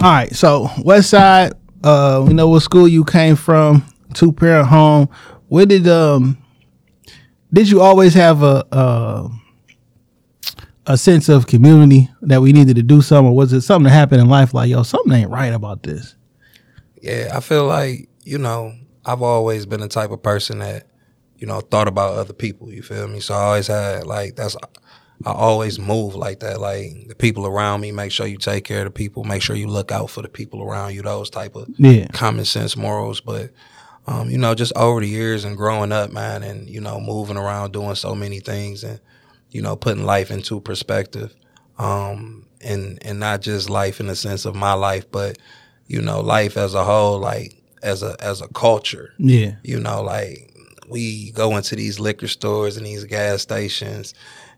all 0.00 0.10
right, 0.10 0.34
so 0.34 0.70
West 0.78 1.10
Side, 1.10 1.52
uh, 1.84 2.24
we 2.26 2.34
know 2.34 2.48
what 2.48 2.60
school 2.60 2.88
you 2.88 3.04
came 3.04 3.36
from, 3.36 3.86
two 4.14 4.32
parent 4.32 4.68
home. 4.68 5.08
Where 5.48 5.66
did 5.66 5.86
um, 5.86 6.38
did 7.52 7.68
you 7.68 7.80
always 7.80 8.14
have 8.14 8.42
a 8.42 8.64
uh, 8.72 9.28
a 10.86 10.96
sense 10.96 11.28
of 11.28 11.46
community 11.46 12.10
that 12.22 12.40
we 12.40 12.52
needed 12.52 12.76
to 12.76 12.82
do 12.82 13.02
something, 13.02 13.30
or 13.30 13.36
was 13.36 13.52
it 13.52 13.60
something 13.62 13.84
that 13.84 13.90
happened 13.90 14.20
in 14.20 14.28
life 14.28 14.54
like, 14.54 14.70
yo, 14.70 14.82
something 14.82 15.12
ain't 15.12 15.30
right 15.30 15.52
about 15.52 15.82
this? 15.82 16.16
Yeah, 17.00 17.32
I 17.34 17.40
feel 17.40 17.66
like, 17.66 18.08
you 18.22 18.38
know, 18.38 18.74
I've 19.04 19.22
always 19.22 19.66
been 19.66 19.80
the 19.80 19.88
type 19.88 20.10
of 20.10 20.22
person 20.22 20.60
that, 20.60 20.86
you 21.38 21.46
know, 21.46 21.60
thought 21.60 21.88
about 21.88 22.14
other 22.14 22.32
people, 22.32 22.72
you 22.72 22.82
feel 22.82 23.08
me? 23.08 23.20
So 23.20 23.34
I 23.34 23.42
always 23.42 23.66
had 23.66 24.06
like 24.06 24.36
that's 24.36 24.56
I 25.24 25.30
always 25.32 25.78
move 25.78 26.14
like 26.14 26.40
that. 26.40 26.60
Like 26.60 27.08
the 27.08 27.14
people 27.14 27.46
around 27.46 27.80
me, 27.80 27.92
make 27.92 28.10
sure 28.12 28.26
you 28.26 28.38
take 28.38 28.64
care 28.64 28.78
of 28.80 28.84
the 28.86 28.90
people, 28.90 29.24
make 29.24 29.42
sure 29.42 29.54
you 29.56 29.68
look 29.68 29.92
out 29.92 30.10
for 30.10 30.22
the 30.22 30.28
people 30.28 30.62
around 30.62 30.94
you, 30.94 31.02
those 31.02 31.30
type 31.30 31.54
of 31.54 31.68
Yeah. 31.78 32.06
common 32.12 32.44
sense 32.44 32.76
morals. 32.76 33.20
But 33.20 33.50
um, 34.06 34.30
you 34.30 34.38
know, 34.38 34.54
just 34.54 34.72
over 34.74 35.00
the 35.00 35.08
years 35.08 35.44
and 35.44 35.56
growing 35.56 35.92
up, 35.92 36.12
man, 36.12 36.42
and 36.42 36.68
you 36.68 36.80
know, 36.80 37.00
moving 37.00 37.36
around, 37.36 37.72
doing 37.72 37.94
so 37.94 38.14
many 38.16 38.40
things, 38.40 38.82
and 38.82 38.98
you 39.50 39.62
know, 39.62 39.76
putting 39.76 40.04
life 40.04 40.30
into 40.30 40.60
perspective, 40.60 41.34
um, 41.78 42.46
and 42.60 42.98
and 43.02 43.20
not 43.20 43.42
just 43.42 43.70
life 43.70 44.00
in 44.00 44.08
the 44.08 44.16
sense 44.16 44.44
of 44.44 44.56
my 44.56 44.72
life, 44.72 45.08
but 45.12 45.38
you 45.86 46.00
know, 46.02 46.20
life 46.20 46.56
as 46.56 46.74
a 46.74 46.82
whole, 46.84 47.18
like 47.20 47.61
as 47.82 48.02
a 48.02 48.16
as 48.20 48.40
a 48.40 48.48
culture. 48.48 49.12
Yeah, 49.18 49.56
You 49.62 49.80
know, 49.80 50.02
like 50.02 50.52
we 50.88 51.30
go 51.32 51.56
into 51.56 51.74
these 51.74 51.98
liquor 51.98 52.28
stores 52.28 52.76
and 52.76 52.86
these 52.86 53.04
gas 53.04 53.42
stations 53.42 54.14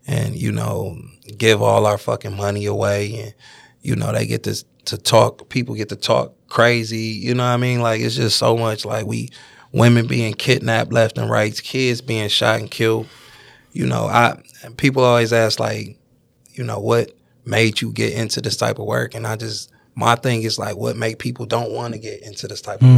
and, 0.07 0.37
you 0.37 0.53
know, 0.53 0.99
give 1.39 1.63
all 1.63 1.87
our 1.87 1.97
fucking 1.97 2.37
money 2.37 2.67
away 2.67 3.21
and, 3.21 3.35
you 3.83 3.97
know, 3.97 4.13
they 4.13 4.27
get 4.27 4.43
to 4.45 4.65
to 4.87 4.99
talk 4.99 5.49
people 5.49 5.75
get 5.75 5.89
to 5.89 5.97
talk 5.97 6.35
crazy, 6.49 6.99
you 6.99 7.35
know 7.35 7.45
what 7.45 7.51
I 7.51 7.57
mean? 7.57 7.81
Like 7.81 8.01
it's 8.01 8.17
just 8.17 8.39
so 8.39 8.57
much 8.57 8.85
like 8.85 9.07
we 9.07 9.31
women 9.73 10.07
being 10.07 10.35
kidnapped 10.35 10.93
left 10.93 11.19
and 11.19 11.31
right, 11.31 11.61
kids 11.63 12.01
being 12.01 12.29
shot 12.29 12.61
and 12.61 12.71
killed. 12.71 13.07
You 13.73 13.87
know, 13.87 14.05
I 14.05 14.41
people 14.77 15.03
always 15.03 15.33
ask 15.33 15.59
like, 15.59 15.99
you 16.53 16.65
know, 16.65 16.79
what 16.79 17.13
made 17.45 17.81
you 17.81 17.93
get 17.93 18.13
into 18.13 18.41
this 18.41 18.57
type 18.57 18.79
of 18.79 18.87
work? 18.87 19.15
And 19.15 19.27
I 19.27 19.37
just 19.37 19.71
my 19.95 20.17
thing 20.17 20.43
is 20.43 20.59
like 20.59 20.77
what 20.77 20.97
make 20.97 21.19
people 21.19 21.47
don't 21.47 21.71
want 21.71 21.95
to 21.95 21.99
get 22.01 22.23
into 22.23 22.49
this 22.49 22.61
type 22.61 22.83
of. 22.83 22.89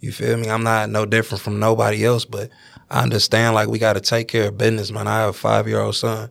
You 0.00 0.12
feel 0.12 0.36
me? 0.36 0.48
I'm 0.48 0.62
not 0.62 0.88
no 0.90 1.04
different 1.06 1.42
from 1.42 1.58
nobody 1.58 2.04
else, 2.04 2.24
but 2.24 2.50
I 2.90 3.02
understand 3.02 3.54
like 3.54 3.68
we 3.68 3.78
got 3.78 3.94
to 3.94 4.00
take 4.00 4.28
care 4.28 4.48
of 4.48 4.58
business, 4.58 4.92
man. 4.92 5.08
I 5.08 5.20
have 5.20 5.30
a 5.30 5.32
five 5.32 5.66
year 5.66 5.80
old 5.80 5.96
son, 5.96 6.30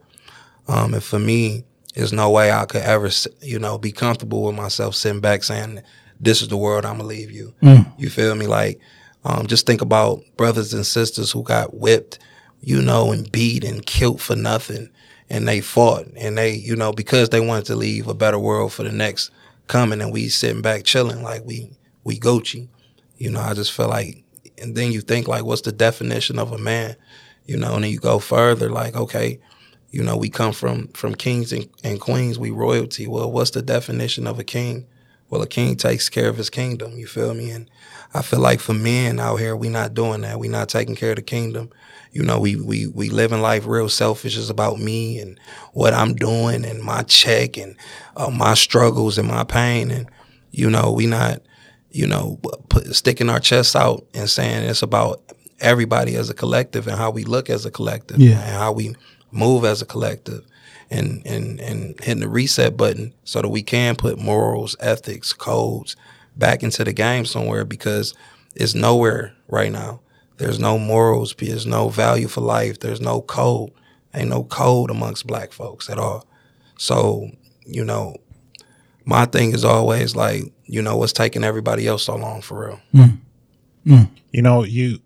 um, 0.70 0.93
and 0.93 1.04
for 1.04 1.20
me, 1.20 1.65
there's 1.93 2.13
no 2.13 2.30
way 2.30 2.52
I 2.52 2.65
could 2.65 2.84
ever, 2.84 3.10
you 3.41 3.60
know, 3.60 3.78
be 3.78 3.91
comfortable 3.91 4.43
with 4.43 4.56
myself 4.56 4.96
sitting 4.96 5.20
back 5.20 5.43
saying, 5.43 5.82
"This 6.22 6.41
is 6.41 6.48
the 6.48 6.56
world 6.58 6.86
I'm 6.86 6.98
gonna 6.98 7.10
leave 7.10 7.32
you." 7.32 7.54
You 7.98 8.10
feel 8.10 8.36
me? 8.36 8.48
Like, 8.48 8.80
um, 9.26 9.48
just 9.48 9.65
think 9.65 9.82
about 9.82 10.22
brothers 10.38 10.74
and 10.74 10.86
sisters 10.86 11.32
who 11.32 11.43
got 11.43 11.76
whipped, 11.76 12.20
you 12.62 12.82
know, 12.82 13.12
and 13.12 13.30
beat 13.32 13.65
and 13.65 13.86
killed 13.86 14.22
for 14.22 14.36
nothing, 14.38 14.89
and 15.30 15.46
they 15.46 15.60
fought, 15.60 16.08
and 16.15 16.38
they, 16.38 16.54
you 16.54 16.78
know, 16.78 16.93
because 16.93 17.30
they 17.30 17.41
wanted 17.41 17.65
to 17.65 17.76
leave 17.76 18.08
a 18.08 18.13
better 18.13 18.39
world 18.39 18.72
for 18.72 18.84
the 18.84 18.91
next 18.93 19.32
coming, 19.67 20.01
and 20.01 20.12
we 20.12 20.30
sitting 20.30 20.62
back 20.62 20.84
chilling 20.84 21.23
like 21.23 21.43
we 21.45 21.71
we 22.03 22.19
Gucci. 22.19 22.67
You 23.17 23.32
know, 23.32 23.41
I 23.41 23.53
just 23.53 23.71
feel 23.71 23.88
like, 23.88 24.23
and 24.58 24.75
then 24.75 24.91
you 24.91 25.01
think 25.01 25.27
like, 25.27 25.43
what's 25.43 25.62
the 25.62 25.71
definition 25.71 26.39
of 26.39 26.51
a 26.51 26.58
man? 26.58 26.95
You 27.45 27.58
know, 27.58 27.75
and 27.75 27.84
then 27.84 27.91
you 27.91 27.99
go 27.99 28.19
further, 28.19 28.69
like, 28.69 28.95
okay, 28.95 29.39
you 29.91 30.03
know, 30.03 30.17
we 30.17 30.30
come 30.30 30.53
from 30.53 30.88
from 30.89 31.15
kings 31.15 31.53
and, 31.53 31.69
and 31.84 31.99
queens, 31.99 32.38
we 32.38 32.51
royalty. 32.51 33.08
Well, 33.08 33.32
what's 33.32 33.51
the 33.51 33.62
definition 33.62 34.27
of 34.27 34.39
a 34.39 34.43
king? 34.43 34.86
Well, 35.29 35.41
a 35.41 35.47
king 35.47 35.75
takes 35.75 36.09
care 36.09 36.29
of 36.29 36.37
his 36.37 36.49
kingdom. 36.49 36.97
You 36.97 37.07
feel 37.07 37.33
me? 37.33 37.51
And 37.51 37.69
I 38.13 38.21
feel 38.21 38.39
like 38.39 38.59
for 38.59 38.73
men 38.73 39.19
out 39.19 39.37
here, 39.37 39.55
we 39.55 39.69
not 39.69 39.93
doing 39.93 40.21
that. 40.21 40.39
We 40.39 40.47
not 40.47 40.69
taking 40.69 40.95
care 40.95 41.11
of 41.11 41.17
the 41.17 41.21
kingdom. 41.21 41.69
You 42.11 42.23
know, 42.23 42.39
we 42.39 42.55
we 42.55 42.87
we 42.87 43.09
living 43.09 43.41
life 43.41 43.65
real 43.67 43.89
selfish. 43.89 44.37
It's 44.37 44.49
about 44.49 44.79
me 44.79 45.19
and 45.19 45.39
what 45.73 45.93
I'm 45.93 46.15
doing 46.15 46.63
and 46.65 46.81
my 46.81 47.03
check 47.03 47.57
and 47.57 47.75
uh, 48.15 48.29
my 48.29 48.53
struggles 48.53 49.17
and 49.17 49.27
my 49.27 49.43
pain. 49.43 49.91
And 49.91 50.09
you 50.51 50.69
know, 50.69 50.91
we 50.91 51.05
not 51.05 51.41
you 51.91 52.05
know, 52.05 52.37
put, 52.69 52.93
sticking 52.95 53.29
our 53.29 53.39
chests 53.39 53.75
out 53.75 54.05
and 54.13 54.29
saying 54.29 54.63
it's 54.69 54.83
about 54.83 55.21
everybody 55.59 56.15
as 56.15 56.29
a 56.29 56.33
collective 56.33 56.85
and 56.87 56.97
how 56.97 57.09
we 57.09 57.23
look 57.23 57.49
as 57.49 57.65
a 57.65 57.71
collective 57.71 58.19
Yeah. 58.19 58.39
and 58.41 58.51
how 58.57 58.71
we 58.71 58.93
move 59.31 59.65
as 59.65 59.81
a 59.81 59.85
collective 59.85 60.43
and, 60.89 61.26
and, 61.26 61.60
and 61.60 62.00
hitting 62.00 62.21
the 62.21 62.30
reset 62.30 62.78
button 62.78 63.13
so 63.23 63.41
that 63.41 63.50
we 63.50 63.62
can 63.62 63.95
put 63.95 64.17
morals, 64.17 64.76
ethics, 64.80 65.34
codes 65.34 65.95
back 66.36 66.63
into 66.63 66.84
the 66.84 66.93
game 66.93 67.26
somewhere 67.26 67.65
because 67.65 68.13
it's 68.56 68.76
nowhere 68.76 69.34
right 69.47 69.71
now. 69.71 70.02
There's 70.38 70.60
no 70.60 70.78
morals, 70.78 71.36
there's 71.38 71.65
no 71.65 71.89
value 71.89 72.28
for 72.28 72.41
life, 72.41 72.80
there's 72.80 73.02
no 73.02 73.21
code. 73.21 73.71
Ain't 74.13 74.30
no 74.30 74.43
code 74.43 74.89
amongst 74.89 75.28
black 75.28 75.52
folks 75.52 75.89
at 75.89 76.00
all. 76.00 76.28
So, 76.78 77.30
you 77.65 77.84
know, 77.84 78.15
my 79.06 79.26
thing 79.26 79.54
is 79.54 79.65
always 79.65 80.15
like, 80.15 80.43
you 80.65 80.82
know, 80.82 80.97
what's 80.97 81.13
taking 81.13 81.43
everybody 81.43 81.88
else 81.88 82.04
so 82.04 82.15
long 82.15 82.41
for 82.41 82.67
real? 82.67 82.80
Mm. 82.93 83.17
Mm. 83.88 84.10
you 84.34 84.41
know 84.41 84.65
you 84.65 85.00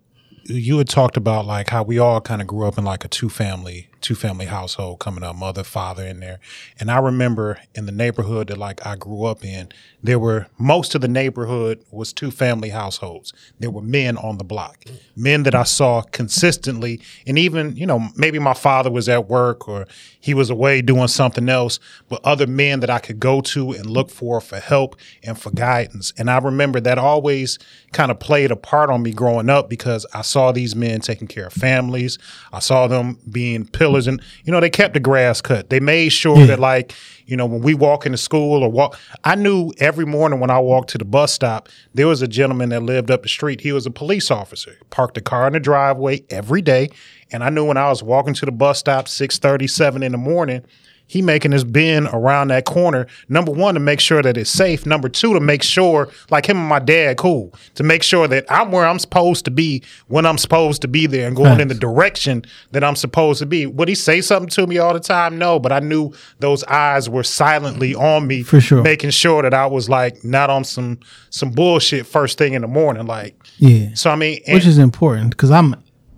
you 0.44 0.76
had 0.78 0.88
talked 0.88 1.16
about 1.16 1.46
like 1.46 1.68
how 1.68 1.84
we 1.84 2.00
all 2.00 2.20
kind 2.20 2.40
of 2.40 2.48
grew 2.48 2.66
up 2.66 2.78
in 2.78 2.84
like 2.84 3.04
a 3.04 3.08
two 3.08 3.28
family 3.28 3.88
two 4.02 4.14
family 4.14 4.46
household 4.46 4.98
coming 4.98 5.24
up 5.24 5.36
mother 5.36 5.64
father 5.64 6.06
in 6.06 6.20
there. 6.20 6.40
And 6.78 6.90
i 6.90 6.98
remember 6.98 7.60
in 7.74 7.86
the 7.86 7.92
neighborhood 7.92 8.48
that 8.48 8.58
like 8.58 8.84
i 8.86 8.96
grew 8.96 9.24
up 9.24 9.44
in 9.44 9.70
there 10.02 10.18
were 10.18 10.48
most 10.58 10.94
of 10.94 11.00
the 11.00 11.08
neighborhood 11.08 11.84
was 11.90 12.12
two 12.12 12.30
family 12.30 12.70
households. 12.70 13.32
There 13.58 13.70
were 13.70 13.82
men 13.82 14.16
on 14.16 14.38
the 14.38 14.44
block 14.44 14.84
men 15.16 15.44
that 15.44 15.54
i 15.54 15.62
saw 15.62 16.02
consistently. 16.02 17.00
And 17.26 17.38
even 17.38 17.76
you 17.76 17.86
know 17.86 18.08
maybe 18.16 18.38
my 18.38 18.54
father 18.54 18.90
was 18.90 19.08
at 19.08 19.28
work 19.28 19.68
or 19.68 19.86
he 20.20 20.34
was 20.34 20.50
away 20.50 20.82
doing 20.82 21.08
something 21.08 21.48
else 21.48 21.78
but 22.08 22.20
other 22.24 22.46
men 22.46 22.80
that 22.80 22.90
i 22.90 22.98
could 22.98 23.20
go 23.20 23.40
to 23.40 23.72
and 23.72 23.86
look 23.86 24.10
for 24.10 24.40
for 24.40 24.58
help 24.58 24.96
and 25.22 25.38
for 25.38 25.50
guidance. 25.50 26.12
And 26.18 26.30
i 26.30 26.38
remember 26.38 26.80
that 26.80 26.98
always 26.98 27.58
kind 27.92 28.10
of 28.10 28.18
played 28.18 28.50
a 28.50 28.56
part 28.56 28.90
on 28.90 29.02
me 29.02 29.12
growing 29.12 29.50
up 29.50 29.68
because 29.68 30.06
I 30.14 30.22
saw 30.22 30.52
these 30.52 30.74
men 30.74 31.00
taking 31.00 31.28
care 31.28 31.46
of 31.46 31.52
families. 31.52 32.18
I 32.52 32.58
saw 32.58 32.86
them 32.86 33.18
being 33.30 33.66
pillars 33.66 33.91
and 34.06 34.20
you 34.44 34.52
know 34.52 34.60
they 34.60 34.70
kept 34.70 34.94
the 34.94 35.00
grass 35.00 35.40
cut. 35.40 35.70
They 35.70 35.80
made 35.80 36.10
sure 36.10 36.46
that 36.46 36.58
like, 36.60 36.94
you 37.26 37.36
know, 37.36 37.46
when 37.46 37.62
we 37.62 37.74
walk 37.74 38.06
into 38.06 38.18
school 38.18 38.62
or 38.62 38.70
walk 38.70 38.98
I 39.24 39.34
knew 39.34 39.72
every 39.78 40.04
morning 40.04 40.40
when 40.40 40.50
I 40.50 40.58
walked 40.58 40.90
to 40.90 40.98
the 40.98 41.04
bus 41.04 41.32
stop, 41.32 41.68
there 41.94 42.06
was 42.06 42.22
a 42.22 42.28
gentleman 42.28 42.70
that 42.70 42.82
lived 42.82 43.10
up 43.10 43.22
the 43.22 43.28
street. 43.28 43.60
He 43.60 43.72
was 43.72 43.86
a 43.86 43.90
police 43.90 44.30
officer. 44.30 44.78
Parked 44.90 45.14
the 45.14 45.20
car 45.20 45.46
in 45.46 45.52
the 45.52 45.60
driveway 45.60 46.24
every 46.30 46.62
day, 46.62 46.88
and 47.30 47.42
I 47.44 47.50
knew 47.50 47.64
when 47.64 47.76
I 47.76 47.88
was 47.88 48.02
walking 48.02 48.34
to 48.34 48.46
the 48.46 48.52
bus 48.52 48.78
stop 48.78 49.06
6:37 49.06 50.02
in 50.02 50.12
the 50.12 50.18
morning, 50.18 50.64
he 51.12 51.20
making 51.20 51.52
his 51.52 51.62
bend 51.62 52.08
around 52.10 52.48
that 52.48 52.64
corner. 52.64 53.06
Number 53.28 53.52
one, 53.52 53.74
to 53.74 53.80
make 53.80 54.00
sure 54.00 54.22
that 54.22 54.38
it's 54.38 54.48
safe. 54.48 54.86
Number 54.86 55.10
two, 55.10 55.34
to 55.34 55.40
make 55.40 55.62
sure, 55.62 56.08
like 56.30 56.46
him 56.48 56.56
and 56.56 56.66
my 56.66 56.78
dad, 56.78 57.18
cool, 57.18 57.52
to 57.74 57.82
make 57.82 58.02
sure 58.02 58.26
that 58.28 58.46
I'm 58.48 58.72
where 58.72 58.86
I'm 58.86 58.98
supposed 58.98 59.44
to 59.44 59.50
be 59.50 59.82
when 60.08 60.24
I'm 60.24 60.38
supposed 60.38 60.80
to 60.82 60.88
be 60.88 61.06
there 61.06 61.26
and 61.26 61.36
going 61.36 61.60
in 61.60 61.68
the 61.68 61.74
direction 61.74 62.46
that 62.70 62.82
I'm 62.82 62.96
supposed 62.96 63.40
to 63.40 63.46
be. 63.46 63.66
Would 63.66 63.88
he 63.88 63.94
say 63.94 64.22
something 64.22 64.48
to 64.48 64.66
me 64.66 64.78
all 64.78 64.94
the 64.94 65.00
time? 65.00 65.36
No, 65.36 65.58
but 65.58 65.70
I 65.70 65.80
knew 65.80 66.14
those 66.38 66.64
eyes 66.64 67.10
were 67.10 67.24
silently 67.24 67.94
on 67.94 68.26
me, 68.26 68.42
For 68.42 68.62
sure. 68.62 68.80
making 68.82 69.10
sure 69.10 69.42
that 69.42 69.52
I 69.52 69.66
was 69.66 69.90
like 69.90 70.24
not 70.24 70.48
on 70.48 70.64
some 70.64 70.98
some 71.28 71.50
bullshit 71.50 72.06
first 72.06 72.38
thing 72.38 72.54
in 72.54 72.62
the 72.62 72.68
morning. 72.68 73.06
Like, 73.06 73.36
Yeah. 73.58 73.88
so 73.92 74.10
I 74.10 74.16
mean, 74.16 74.40
and- 74.46 74.54
Which 74.54 74.66
is 74.66 74.78
important 74.78 75.32
because 75.32 75.50
I'm 75.50 75.74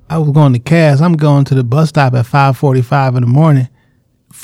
I 0.08 0.18
was 0.18 0.30
going 0.30 0.52
to 0.52 0.60
Cass. 0.60 1.00
I'm 1.00 1.16
going 1.16 1.44
to 1.46 1.54
the 1.56 1.64
bus 1.64 1.88
stop 1.88 2.14
at 2.14 2.26
five 2.26 2.56
forty 2.56 2.80
five 2.82 3.16
in 3.16 3.22
the 3.22 3.26
morning. 3.28 3.68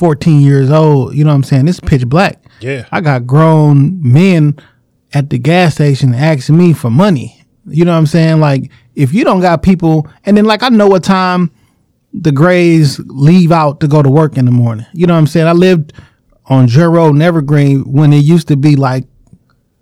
Fourteen 0.01 0.41
years 0.41 0.71
old. 0.71 1.15
You 1.15 1.25
know 1.25 1.31
what 1.31 1.37
I'm 1.37 1.43
saying? 1.45 1.69
It's 1.69 1.79
pitch 1.79 2.09
black. 2.09 2.43
Yeah. 2.61 2.87
I 2.91 3.03
got 3.03 3.27
grown 3.27 4.01
men 4.03 4.59
at 5.13 5.29
the 5.29 5.37
gas 5.37 5.75
station 5.75 6.15
asking 6.15 6.57
me 6.57 6.73
for 6.73 6.89
money. 6.89 7.45
You 7.67 7.85
know 7.85 7.93
what 7.93 7.99
I'm 7.99 8.07
saying? 8.07 8.41
Like 8.41 8.71
if 8.95 9.13
you 9.13 9.25
don't 9.25 9.41
got 9.43 9.63
people, 9.63 10.09
and 10.25 10.39
then 10.39 10.47
like 10.47 10.63
I 10.63 10.71
know 10.71 10.87
what 10.89 11.05
time 11.05 11.51
the 12.15 12.33
Grays 12.33 12.99
leave 13.09 13.53
out 13.53 13.81
to 13.81 13.89
go 13.89 14.03
to 14.03 14.09
work 14.09 14.39
in 14.39 14.47
the 14.47 14.51
morning. 14.51 14.87
You 14.95 15.07
know 15.07 15.13
what 15.13 15.21
I'm 15.21 15.27
saying? 15.27 15.47
I 15.47 15.53
lived 15.53 15.93
on 16.47 16.67
Joy 16.67 16.87
Road 16.87 17.13
and 17.13 17.23
Evergreen 17.23 17.83
when 17.93 18.15
it 18.15 18.25
used 18.25 18.49
to 18.49 18.57
be 18.57 18.77
like 18.77 19.05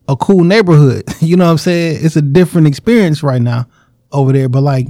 a 0.09 0.16
cool 0.16 0.42
neighborhood. 0.42 1.04
You 1.20 1.37
know 1.37 1.44
what 1.44 1.52
I'm 1.52 1.59
saying? 1.59 2.04
It's 2.04 2.16
a 2.16 2.22
different 2.22 2.66
experience 2.66 3.22
right 3.22 3.40
now 3.40 3.66
over 4.11 4.33
there. 4.33 4.48
But 4.48 4.62
like, 4.62 4.88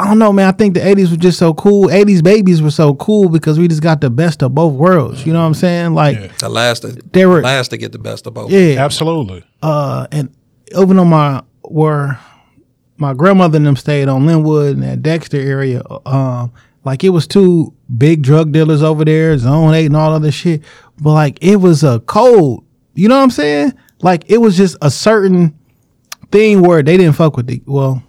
I 0.00 0.06
don't 0.06 0.18
know, 0.18 0.32
man. 0.32 0.46
I 0.48 0.52
think 0.52 0.74
the 0.74 0.80
80s 0.80 1.10
were 1.10 1.16
just 1.16 1.38
so 1.38 1.52
cool. 1.54 1.88
80s 1.88 2.22
babies 2.22 2.62
were 2.62 2.70
so 2.70 2.94
cool 2.94 3.28
because 3.28 3.58
we 3.58 3.66
just 3.66 3.82
got 3.82 4.00
the 4.00 4.10
best 4.10 4.42
of 4.42 4.54
both 4.54 4.74
worlds. 4.74 5.26
You 5.26 5.32
know 5.32 5.40
what 5.40 5.46
I'm 5.46 5.54
saying? 5.54 5.94
Like, 5.94 6.38
The 6.38 6.48
last 6.48 6.80
to, 6.82 6.88
They 7.12 7.26
were- 7.26 7.42
last 7.42 7.68
to 7.68 7.76
get 7.76 7.90
the 7.92 7.98
best 7.98 8.26
of 8.26 8.34
both. 8.34 8.50
yeah. 8.50 8.76
absolutely. 8.84 9.42
Uh, 9.60 10.06
and 10.12 10.28
over 10.74 10.96
on 10.98 11.08
my, 11.08 11.42
where 11.62 12.18
my 12.96 13.12
grandmother 13.14 13.56
and 13.56 13.66
them 13.66 13.76
stayed 13.76 14.08
on 14.08 14.24
Linwood 14.26 14.74
and 14.74 14.82
that 14.84 15.02
Dexter 15.02 15.36
area, 15.40 15.82
um, 16.06 16.52
like 16.84 17.02
it 17.02 17.08
was 17.10 17.26
two 17.26 17.74
big 17.96 18.22
drug 18.22 18.52
dealers 18.52 18.82
over 18.84 19.04
there, 19.04 19.36
Zone 19.36 19.74
8 19.74 19.86
and 19.86 19.96
all 19.96 20.12
other 20.12 20.30
shit. 20.30 20.62
But 21.00 21.12
like, 21.12 21.38
it 21.42 21.56
was 21.56 21.82
a 21.82 21.98
code. 22.00 22.60
You 22.94 23.08
know 23.08 23.16
what 23.16 23.22
I'm 23.24 23.30
saying? 23.30 23.72
Like, 24.00 24.24
it 24.30 24.38
was 24.38 24.56
just 24.56 24.76
a 24.80 24.90
certain 24.92 25.58
thing 26.30 26.60
where 26.62 26.82
they 26.84 26.96
didn't 26.96 27.14
fuck 27.14 27.36
with 27.36 27.46
the, 27.48 27.60
well, 27.66 28.02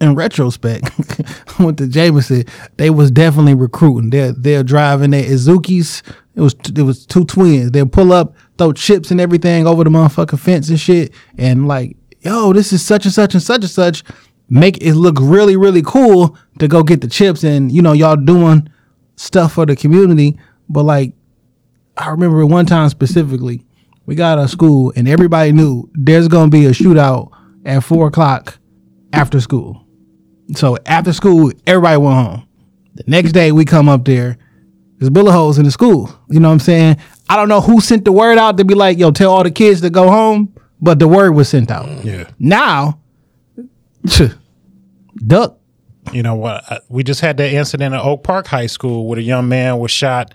in 0.00 0.14
retrospect, 0.14 0.84
with 1.58 1.78
the 1.78 1.88
Jameson, 1.88 2.44
they 2.76 2.90
was 2.90 3.10
definitely 3.10 3.54
recruiting. 3.54 4.10
They're 4.10 4.32
they're 4.32 4.62
driving 4.62 5.10
their 5.10 5.24
Izukis. 5.24 6.02
It 6.34 6.40
was 6.40 6.54
it 6.76 6.82
was 6.82 7.06
two 7.06 7.24
twins. 7.24 7.70
They'll 7.70 7.86
pull 7.86 8.12
up, 8.12 8.34
throw 8.58 8.72
chips 8.72 9.10
and 9.10 9.20
everything 9.20 9.66
over 9.66 9.84
the 9.84 9.90
motherfucking 9.90 10.38
fence 10.38 10.68
and 10.68 10.78
shit, 10.78 11.12
and 11.38 11.66
like, 11.66 11.96
yo, 12.20 12.52
this 12.52 12.72
is 12.72 12.84
such 12.84 13.04
and 13.06 13.14
such 13.14 13.34
and 13.34 13.42
such 13.42 13.62
and 13.62 13.70
such. 13.70 14.04
Make 14.48 14.78
it 14.78 14.94
look 14.94 15.16
really 15.18 15.56
really 15.56 15.82
cool 15.82 16.36
to 16.58 16.68
go 16.68 16.82
get 16.82 17.00
the 17.00 17.08
chips, 17.08 17.42
and 17.42 17.72
you 17.72 17.80
know 17.80 17.92
y'all 17.92 18.16
doing 18.16 18.68
stuff 19.16 19.54
for 19.54 19.64
the 19.64 19.74
community. 19.74 20.38
But 20.68 20.82
like, 20.82 21.14
I 21.96 22.10
remember 22.10 22.44
one 22.44 22.66
time 22.66 22.90
specifically, 22.90 23.64
we 24.04 24.14
got 24.14 24.38
of 24.38 24.50
school 24.50 24.92
and 24.94 25.08
everybody 25.08 25.52
knew 25.52 25.90
there's 25.94 26.28
gonna 26.28 26.50
be 26.50 26.66
a 26.66 26.70
shootout 26.70 27.30
at 27.64 27.82
four 27.82 28.08
o'clock 28.08 28.58
after 29.12 29.40
school. 29.40 29.85
So 30.54 30.76
after 30.86 31.12
school, 31.12 31.50
everybody 31.66 31.96
went 31.96 32.14
home. 32.14 32.48
The 32.94 33.04
next 33.06 33.32
day 33.32 33.52
we 33.52 33.64
come 33.64 33.88
up 33.88 34.04
there, 34.04 34.38
there's 34.98 35.10
bullet 35.10 35.32
holes 35.32 35.58
in 35.58 35.64
the 35.64 35.70
school. 35.70 36.08
You 36.30 36.40
know 36.40 36.48
what 36.48 36.54
I'm 36.54 36.60
saying? 36.60 36.96
I 37.28 37.36
don't 37.36 37.48
know 37.48 37.60
who 37.60 37.80
sent 37.80 38.04
the 38.04 38.12
word 38.12 38.38
out 38.38 38.56
to 38.58 38.64
be 38.64 38.74
like, 38.74 38.98
yo, 38.98 39.10
tell 39.10 39.32
all 39.32 39.42
the 39.42 39.50
kids 39.50 39.80
to 39.82 39.90
go 39.90 40.08
home, 40.10 40.54
but 40.80 40.98
the 40.98 41.08
word 41.08 41.32
was 41.32 41.48
sent 41.48 41.70
out. 41.70 42.04
Yeah. 42.04 42.30
Now, 42.38 43.00
duck. 45.26 45.58
You 46.12 46.22
know 46.22 46.36
what? 46.36 46.84
We 46.88 47.02
just 47.02 47.20
had 47.20 47.36
that 47.38 47.52
incident 47.52 47.94
at 47.94 48.00
Oak 48.00 48.22
Park 48.22 48.46
High 48.46 48.68
School 48.68 49.08
where 49.08 49.18
a 49.18 49.22
young 49.22 49.48
man 49.48 49.78
was 49.78 49.90
shot 49.90 50.32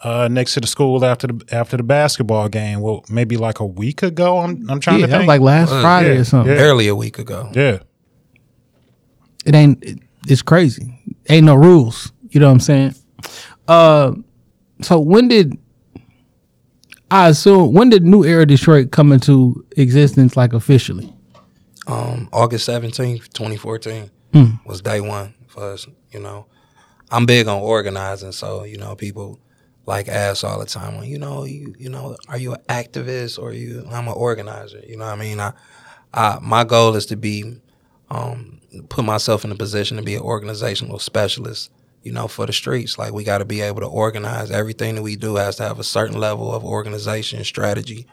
uh, 0.00 0.26
next 0.28 0.54
to 0.54 0.60
the 0.60 0.66
school 0.66 1.04
after 1.04 1.28
the 1.28 1.44
after 1.52 1.76
the 1.76 1.84
basketball 1.84 2.48
game. 2.48 2.80
Well, 2.80 3.04
maybe 3.08 3.36
like 3.36 3.60
a 3.60 3.66
week 3.66 4.02
ago. 4.02 4.38
I'm 4.40 4.68
I'm 4.68 4.80
trying 4.80 4.98
Yeah, 4.98 5.06
to 5.06 5.10
that 5.12 5.18
think. 5.18 5.28
was 5.28 5.28
like 5.28 5.40
last 5.40 5.68
Friday 5.70 6.14
yeah, 6.14 6.20
or 6.20 6.24
something. 6.24 6.50
yeah. 6.52 6.58
Barely 6.58 6.88
a 6.88 6.96
week 6.96 7.20
ago. 7.20 7.52
yeah, 7.54 7.78
it 9.44 9.54
ain't 9.54 9.82
it- 9.84 9.98
it's 10.28 10.42
crazy 10.42 10.98
ain't 11.28 11.44
no 11.46 11.54
rules 11.54 12.12
you 12.30 12.38
know 12.40 12.46
what 12.46 12.52
i'm 12.52 12.60
saying 12.60 12.94
uh 13.68 14.12
so 14.82 15.00
when 15.00 15.26
did 15.28 15.58
i 17.10 17.28
assume 17.28 17.72
when 17.72 17.90
did 17.90 18.04
new 18.04 18.24
era 18.24 18.46
detroit 18.46 18.90
come 18.92 19.12
into 19.12 19.64
existence 19.76 20.36
like 20.36 20.52
officially 20.52 21.12
um, 21.88 22.28
August 22.32 22.68
17th, 22.68 23.32
2014 23.32 24.08
Hmm. 24.32 24.44
was 24.64 24.80
day 24.80 25.00
one 25.00 25.34
for 25.48 25.72
us. 25.72 25.86
You 26.12 26.20
know, 26.20 26.46
I'm 27.10 27.26
big 27.26 27.48
on 27.48 27.60
organizing, 27.60 28.30
so 28.30 28.62
you 28.62 28.78
know, 28.78 28.94
people 28.94 29.40
like 29.84 30.06
ask 30.08 30.44
all 30.44 30.60
the 30.60 30.64
time, 30.64 30.94
well, 30.94 31.04
you 31.04 31.18
know, 31.18 31.42
you 31.44 31.74
you 31.76 31.88
know, 31.90 32.16
are 32.28 32.38
you 32.38 32.52
an 32.54 32.60
activist 32.68 33.36
or 33.42 33.52
you? 33.52 33.84
I'm 33.90 34.06
an 34.06 34.14
organizer. 34.14 34.80
You 34.86 34.96
know 34.96 35.06
what 35.06 35.14
I 35.18 35.20
mean? 35.20 35.40
I, 35.40 35.52
I 36.14 36.38
my 36.40 36.62
goal 36.62 36.94
is 36.94 37.04
to 37.06 37.16
be, 37.16 37.56
um, 38.10 38.60
put 38.88 39.04
myself 39.04 39.44
in 39.44 39.52
a 39.52 39.56
position 39.56 39.96
to 39.96 40.02
be 40.02 40.14
an 40.14 40.22
organizational 40.22 40.98
specialist. 40.98 41.70
You 42.02 42.10
know, 42.10 42.26
for 42.26 42.46
the 42.46 42.52
streets, 42.52 42.98
like 42.98 43.12
we 43.12 43.22
got 43.22 43.38
to 43.38 43.44
be 43.44 43.60
able 43.60 43.80
to 43.80 43.86
organize. 43.86 44.50
Everything 44.50 44.96
that 44.96 45.02
we 45.02 45.14
do 45.14 45.36
has 45.36 45.54
to 45.56 45.62
have 45.62 45.78
a 45.78 45.84
certain 45.84 46.18
level 46.18 46.52
of 46.52 46.64
organization, 46.64 47.44
strategy, 47.44 48.08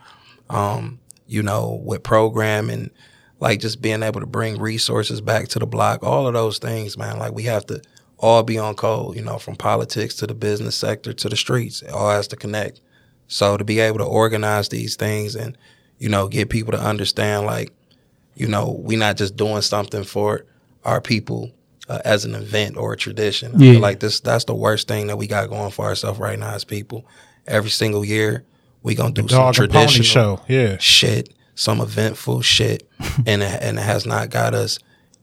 um, 0.47 0.99
you 1.25 1.41
know, 1.41 1.81
with 1.83 2.03
programming, 2.03 2.91
like 3.39 3.59
just 3.59 3.81
being 3.81 4.03
able 4.03 4.19
to 4.19 4.27
bring 4.27 4.59
resources 4.59 5.21
back 5.21 5.47
to 5.47 5.59
the 5.59 5.65
block, 5.65 6.03
all 6.03 6.27
of 6.27 6.35
those 6.35 6.59
things, 6.59 6.99
man. 6.99 7.17
Like 7.17 7.33
we 7.33 7.43
have 7.43 7.65
to 7.65 7.81
all 8.19 8.43
be 8.43 8.59
on 8.59 8.75
code, 8.75 9.15
you 9.15 9.23
know, 9.23 9.39
from 9.39 9.55
politics 9.55 10.13
to 10.17 10.27
the 10.27 10.35
business 10.35 10.75
sector 10.75 11.11
to 11.11 11.27
the 11.27 11.35
streets. 11.35 11.81
It 11.81 11.89
all 11.89 12.11
has 12.11 12.27
to 12.27 12.35
connect. 12.35 12.81
So 13.27 13.57
to 13.57 13.63
be 13.63 13.79
able 13.79 13.97
to 13.99 14.05
organize 14.05 14.69
these 14.69 14.97
things 14.97 15.35
and, 15.35 15.57
you 15.97 16.09
know, 16.09 16.27
get 16.27 16.49
people 16.49 16.73
to 16.73 16.79
understand, 16.79 17.47
like, 17.47 17.71
you 18.39 18.47
know, 18.47 18.71
we're 18.79 18.97
not 18.97 19.17
just 19.17 19.35
doing 19.35 19.61
something 19.61 20.05
for 20.05 20.45
our 20.85 21.01
people 21.01 21.51
uh, 21.89 21.99
as 22.05 22.23
an 22.23 22.33
event 22.33 22.77
or 22.77 22.93
a 22.93 22.97
tradition. 22.97 23.53
I 23.53 23.59
feel 23.59 23.81
like 23.81 23.99
this 23.99 24.21
that's 24.21 24.45
the 24.45 24.55
worst 24.55 24.87
thing 24.87 25.07
that 25.07 25.17
we 25.17 25.27
got 25.27 25.49
going 25.49 25.71
for 25.71 25.85
ourselves 25.85 26.19
right 26.19 26.39
now 26.39 26.53
as 26.55 26.63
people. 26.63 27.05
Every 27.45 27.69
single 27.69 28.05
year, 28.05 28.45
we 28.81 28.95
gonna 28.95 29.11
do 29.11 29.27
some 29.27 29.47
and 29.47 29.55
pony 29.55 29.67
traditional 29.67 30.05
show. 30.05 30.41
Yeah, 30.47 30.77
shit, 30.77 31.33
some 31.53 31.81
eventful 31.81 32.41
shit, 32.41 32.87
and 33.25 33.43
it, 33.43 33.61
and 33.61 33.77
it 33.77 33.81
has 33.81 34.05
not 34.05 34.29
got 34.29 34.53
us 34.53 34.79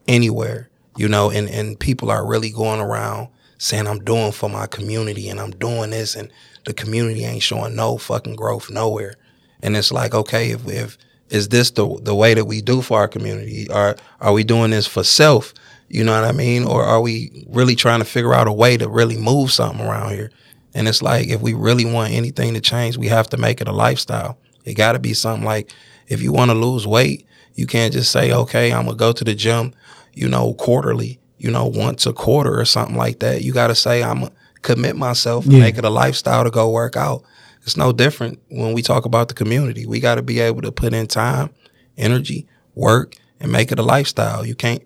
anywhere, 0.07 0.69
you 0.97 1.09
know. 1.09 1.31
And 1.31 1.49
and 1.49 1.81
people 1.81 2.11
are 2.11 2.27
really 2.27 2.51
going 2.51 2.81
around 2.81 3.29
saying 3.57 3.87
I'm 3.87 4.05
doing 4.05 4.33
for 4.33 4.51
my 4.51 4.67
community 4.67 5.31
and 5.31 5.41
I'm 5.41 5.53
doing 5.53 5.89
this, 5.89 6.15
and 6.15 6.31
the 6.67 6.75
community 6.75 7.25
ain't 7.25 7.43
showing 7.43 7.75
no 7.75 7.97
fucking 7.97 8.37
growth 8.37 8.69
nowhere. 8.71 9.15
And 9.63 9.75
it's 9.75 9.91
like, 9.91 10.15
okay, 10.15 10.51
if 10.51 10.69
if 10.69 10.99
is 11.31 11.49
this 11.49 11.71
the 11.73 11.87
the 12.03 12.15
way 12.15 12.35
that 12.35 12.45
we 12.45 12.61
do 12.61 12.83
for 12.83 12.99
our 12.99 13.09
community? 13.09 13.69
Are 13.71 13.97
are 14.21 14.33
we 14.33 14.45
doing 14.45 14.71
this 14.71 14.87
for 14.87 15.03
self? 15.05 15.53
You 15.89 16.03
know 16.05 16.13
what 16.21 16.29
I 16.29 16.33
mean? 16.33 16.65
Or 16.65 16.83
are 16.83 17.01
we 17.01 17.45
really 17.49 17.77
trying 17.77 18.01
to 18.01 18.05
figure 18.05 18.35
out 18.35 18.49
a 18.49 18.53
way 18.53 18.77
to 18.77 18.89
really 18.89 19.17
move 19.17 19.53
something 19.53 19.85
around 19.87 20.13
here? 20.13 20.31
And 20.75 20.89
it's 20.89 21.01
like 21.03 21.29
if 21.29 21.41
we 21.41 21.55
really 21.55 21.85
want 21.85 22.13
anything 22.13 22.55
to 22.55 22.61
change, 22.61 22.97
we 22.97 23.09
have 23.09 23.29
to 23.31 23.37
make 23.37 23.61
it 23.61 23.69
a 23.69 23.73
lifestyle. 23.73 24.39
It 24.65 24.75
got 24.75 24.93
to 24.93 24.99
be 24.99 25.15
something 25.15 25.45
like 25.45 25.73
if 26.09 26.21
you 26.21 26.33
want 26.33 26.51
to 26.51 26.57
lose 26.57 26.87
weight, 26.87 27.27
you 27.55 27.67
can't 27.67 27.93
just 27.93 28.11
say, 28.13 28.33
okay, 28.33 28.73
I'm 28.73 28.87
gonna 28.87 28.97
go 28.97 29.13
to 29.13 29.25
the 29.25 29.35
gym, 29.35 29.73
you 30.13 30.29
know, 30.29 30.55
quarterly, 30.55 31.19
you 31.39 31.51
know, 31.51 31.67
once 31.67 32.05
a 32.07 32.13
quarter 32.13 32.59
or 32.59 32.65
something 32.65 32.97
like 32.97 33.21
that. 33.21 33.43
You 33.43 33.53
got 33.53 33.69
to 33.69 33.75
say, 33.75 34.03
I'm 34.03 34.21
gonna 34.21 34.33
commit 34.63 34.97
myself 34.97 35.45
and 35.45 35.55
Yeah. 35.55 35.61
make 35.61 35.79
it 35.79 35.85
a 35.85 35.91
lifestyle 35.91 36.45
to 36.45 36.51
go 36.51 36.69
work 36.71 36.97
out. 36.97 37.23
It's 37.67 37.77
no 37.77 37.93
different 37.93 38.41
when 38.49 38.73
we 38.73 38.81
talk 38.81 39.05
about 39.05 39.27
the 39.27 39.35
community. 39.35 39.87
We 39.87 39.99
got 39.99 40.15
to 40.15 40.23
be 40.23 40.39
able 40.39 40.63
to 40.63 40.71
put 40.71 40.95
in 40.95 41.09
time, 41.09 41.51
energy, 41.99 42.47
work, 42.77 43.17
and 43.41 43.51
make 43.51 43.73
it 43.73 43.81
a 43.81 43.83
lifestyle. 43.83 44.47
You 44.47 44.55
can't, 44.55 44.83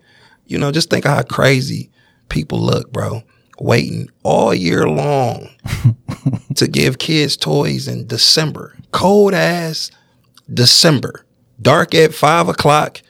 you 0.47 0.57
know, 0.57 0.71
just 0.71 0.89
think 0.89 1.05
of 1.05 1.15
how 1.15 1.21
crazy 1.21 1.91
people 2.29 2.59
look, 2.59 2.91
bro, 2.91 3.21
waiting 3.59 4.09
all 4.23 4.51
year 4.51 4.87
long 4.87 5.49
to 6.55 6.67
give 6.67 6.97
kids 6.97 7.37
toys 7.37 7.87
in 7.87 8.07
December. 8.07 8.75
Cold 8.91 9.35
ass 9.35 9.91
December. 10.51 11.23
Dark 11.61 11.93
at 11.93 12.15
five 12.15 12.49
o'clock, 12.49 13.01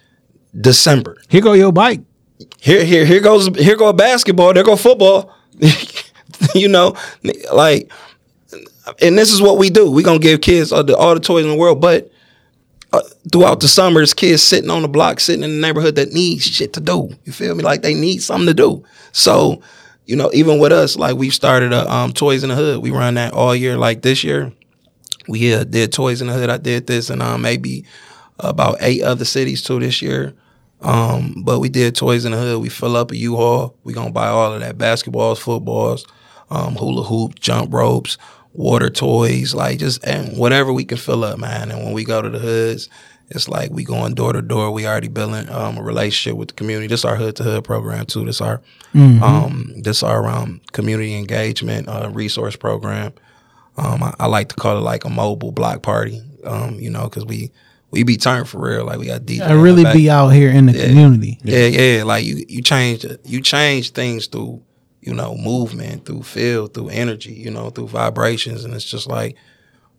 December. 0.59 1.17
here 1.29 1.39
go 1.39 1.53
your 1.53 1.71
bike 1.71 2.01
Here, 2.59 2.83
here, 2.83 3.05
here 3.05 3.21
goes 3.21 3.47
here 3.55 3.77
go 3.77 3.93
basketball, 3.93 4.53
there 4.53 4.65
go 4.65 4.75
football. 4.75 5.33
you 6.55 6.67
know, 6.67 6.95
like 7.53 7.89
and 9.01 9.17
this 9.17 9.31
is 9.31 9.41
what 9.41 9.57
we 9.57 9.69
do. 9.69 9.89
We're 9.91 10.05
gonna 10.05 10.19
give 10.19 10.41
kids 10.41 10.71
all 10.71 10.83
the 10.83 10.95
all 10.95 11.13
the 11.13 11.19
toys 11.19 11.43
in 11.43 11.51
the 11.51 11.57
world, 11.57 11.81
but 11.81 12.11
uh, 12.93 13.01
throughout 13.31 13.59
the 13.59 13.67
summer, 13.67 14.01
it's 14.01 14.13
kids 14.13 14.43
sitting 14.43 14.69
on 14.69 14.81
the 14.81 14.87
block, 14.87 15.19
sitting 15.19 15.43
in 15.43 15.49
the 15.49 15.67
neighborhood 15.67 15.95
that 15.95 16.11
needs 16.11 16.43
shit 16.43 16.73
to 16.73 16.81
do. 16.81 17.09
You 17.23 17.31
feel 17.31 17.55
me? 17.55 17.63
Like 17.63 17.81
they 17.81 17.93
need 17.93 18.19
something 18.19 18.47
to 18.47 18.53
do. 18.53 18.83
So 19.11 19.61
you 20.05 20.15
know, 20.15 20.29
even 20.33 20.59
with 20.59 20.71
us, 20.71 20.97
like 20.97 21.15
we've 21.15 21.33
started 21.33 21.73
a 21.73 21.89
um, 21.91 22.11
Toys 22.11 22.43
in 22.43 22.49
the 22.49 22.55
Hood. 22.55 22.81
We 22.81 22.91
run 22.91 23.13
that 23.13 23.33
all 23.33 23.55
year. 23.55 23.77
Like 23.77 24.01
this 24.01 24.23
year, 24.23 24.51
we 25.27 25.53
uh, 25.53 25.63
did 25.63 25.93
Toys 25.93 26.21
in 26.21 26.27
the 26.27 26.33
Hood. 26.33 26.49
I 26.49 26.57
did 26.57 26.87
this, 26.87 27.09
and 27.09 27.21
um, 27.21 27.41
maybe 27.41 27.85
about 28.39 28.77
eight 28.81 29.03
other 29.03 29.25
cities 29.25 29.63
too 29.63 29.79
this 29.79 30.01
year. 30.01 30.33
Um, 30.81 31.43
but 31.45 31.59
we 31.59 31.69
did 31.69 31.95
Toys 31.95 32.25
in 32.25 32.31
the 32.31 32.37
Hood. 32.37 32.61
We 32.61 32.69
fill 32.69 32.97
up 32.97 33.11
a 33.11 33.15
U-Haul. 33.15 33.75
We 33.83 33.93
gonna 33.93 34.11
buy 34.11 34.27
all 34.27 34.53
of 34.53 34.59
that 34.61 34.77
basketballs, 34.77 35.39
footballs, 35.39 36.05
um, 36.49 36.75
hula 36.75 37.03
hoop, 37.03 37.39
jump 37.39 37.73
ropes, 37.73 38.17
water 38.53 38.89
toys, 38.89 39.53
like 39.53 39.79
just 39.79 40.03
and 40.05 40.37
whatever 40.37 40.73
we 40.73 40.85
can 40.85 40.97
fill 40.97 41.23
up, 41.23 41.39
man. 41.39 41.71
And 41.71 41.83
when 41.83 41.93
we 41.93 42.03
go 42.03 42.21
to 42.21 42.29
the 42.29 42.39
hoods, 42.39 42.89
it's 43.29 43.47
like 43.47 43.71
we 43.71 43.83
going 43.83 44.13
door 44.13 44.33
to 44.33 44.41
door. 44.41 44.71
We 44.71 44.85
already 44.85 45.07
building 45.07 45.47
um, 45.49 45.77
a 45.77 45.81
relationship 45.81 46.37
with 46.37 46.49
the 46.49 46.53
community. 46.55 46.87
This 46.87 47.05
our 47.05 47.15
hood 47.15 47.35
to 47.37 47.43
hood 47.43 47.63
program 47.63 48.05
too. 48.05 48.25
This 48.25 48.41
our 48.41 48.61
um, 49.23 49.73
this 49.77 50.03
our 50.03 50.27
um, 50.27 50.61
community 50.73 51.15
engagement 51.15 51.87
uh, 51.87 52.09
resource 52.13 52.55
program. 52.55 53.13
Um, 53.77 54.03
I, 54.03 54.13
I 54.19 54.25
like 54.27 54.49
to 54.49 54.55
call 54.55 54.77
it 54.77 54.81
like 54.81 55.05
a 55.05 55.09
mobile 55.09 55.51
block 55.53 55.81
party. 55.81 56.21
Um, 56.43 56.75
you 56.79 56.89
know, 56.89 57.03
because 57.03 57.25
we 57.25 57.51
we 57.91 58.03
be 58.03 58.17
turned 58.17 58.49
for 58.49 58.59
real. 58.59 58.85
Like 58.85 58.99
we 58.99 59.05
got 59.05 59.21
DJ. 59.21 59.41
I 59.41 59.53
really 59.53 59.83
be 59.93 60.09
out 60.09 60.29
here 60.29 60.49
in 60.49 60.65
the 60.65 60.73
community. 60.73 61.39
Yeah, 61.43 61.67
yeah. 61.67 62.03
Like 62.03 62.25
you, 62.25 62.43
you 62.47 62.61
change, 62.61 63.05
you 63.25 63.41
change 63.41 63.91
things 63.91 64.27
through, 64.27 64.61
you 65.01 65.13
know, 65.13 65.35
movement, 65.35 66.05
through 66.05 66.23
feel, 66.23 66.67
through 66.67 66.89
energy, 66.89 67.33
you 67.33 67.51
know, 67.51 67.69
through 67.69 67.87
vibrations, 67.87 68.63
and 68.63 68.73
it's 68.73 68.85
just 68.85 69.07
like 69.07 69.35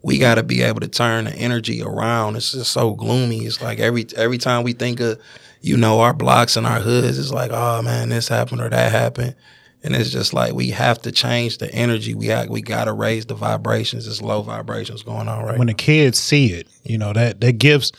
we 0.02 0.18
got 0.18 0.36
to 0.36 0.42
be 0.42 0.62
able 0.62 0.80
to 0.80 0.88
turn 0.88 1.24
the 1.24 1.34
energy 1.34 1.82
around. 1.82 2.36
It's 2.36 2.52
just 2.52 2.72
so 2.72 2.94
gloomy. 2.94 3.44
It's 3.44 3.60
like 3.60 3.78
every 3.78 4.06
every 4.16 4.38
time 4.38 4.62
we 4.62 4.72
think 4.72 5.00
of, 5.00 5.20
you 5.60 5.76
know, 5.76 6.00
our 6.00 6.12
blocks 6.12 6.56
and 6.56 6.66
our 6.66 6.80
hoods, 6.80 7.18
it's 7.18 7.32
like, 7.32 7.50
oh 7.52 7.82
man, 7.82 8.08
this 8.08 8.28
happened 8.28 8.60
or 8.60 8.68
that 8.68 8.92
happened, 8.92 9.34
and 9.82 9.94
it's 9.96 10.10
just 10.10 10.32
like 10.32 10.54
we 10.54 10.70
have 10.70 11.00
to 11.02 11.12
change 11.12 11.58
the 11.58 11.72
energy. 11.72 12.14
We 12.14 12.26
have, 12.26 12.48
we 12.48 12.62
got 12.62 12.84
to 12.84 12.92
raise 12.92 13.26
the 13.26 13.34
vibrations. 13.34 14.06
It's 14.06 14.22
low 14.22 14.42
vibrations 14.42 15.02
going 15.02 15.28
on 15.28 15.44
right 15.44 15.58
when 15.58 15.66
now. 15.66 15.72
the 15.72 15.78
kids 15.78 16.18
see 16.18 16.52
it, 16.52 16.68
you 16.84 16.98
know 16.98 17.12
that 17.12 17.40
that 17.40 17.58
gives 17.58 17.92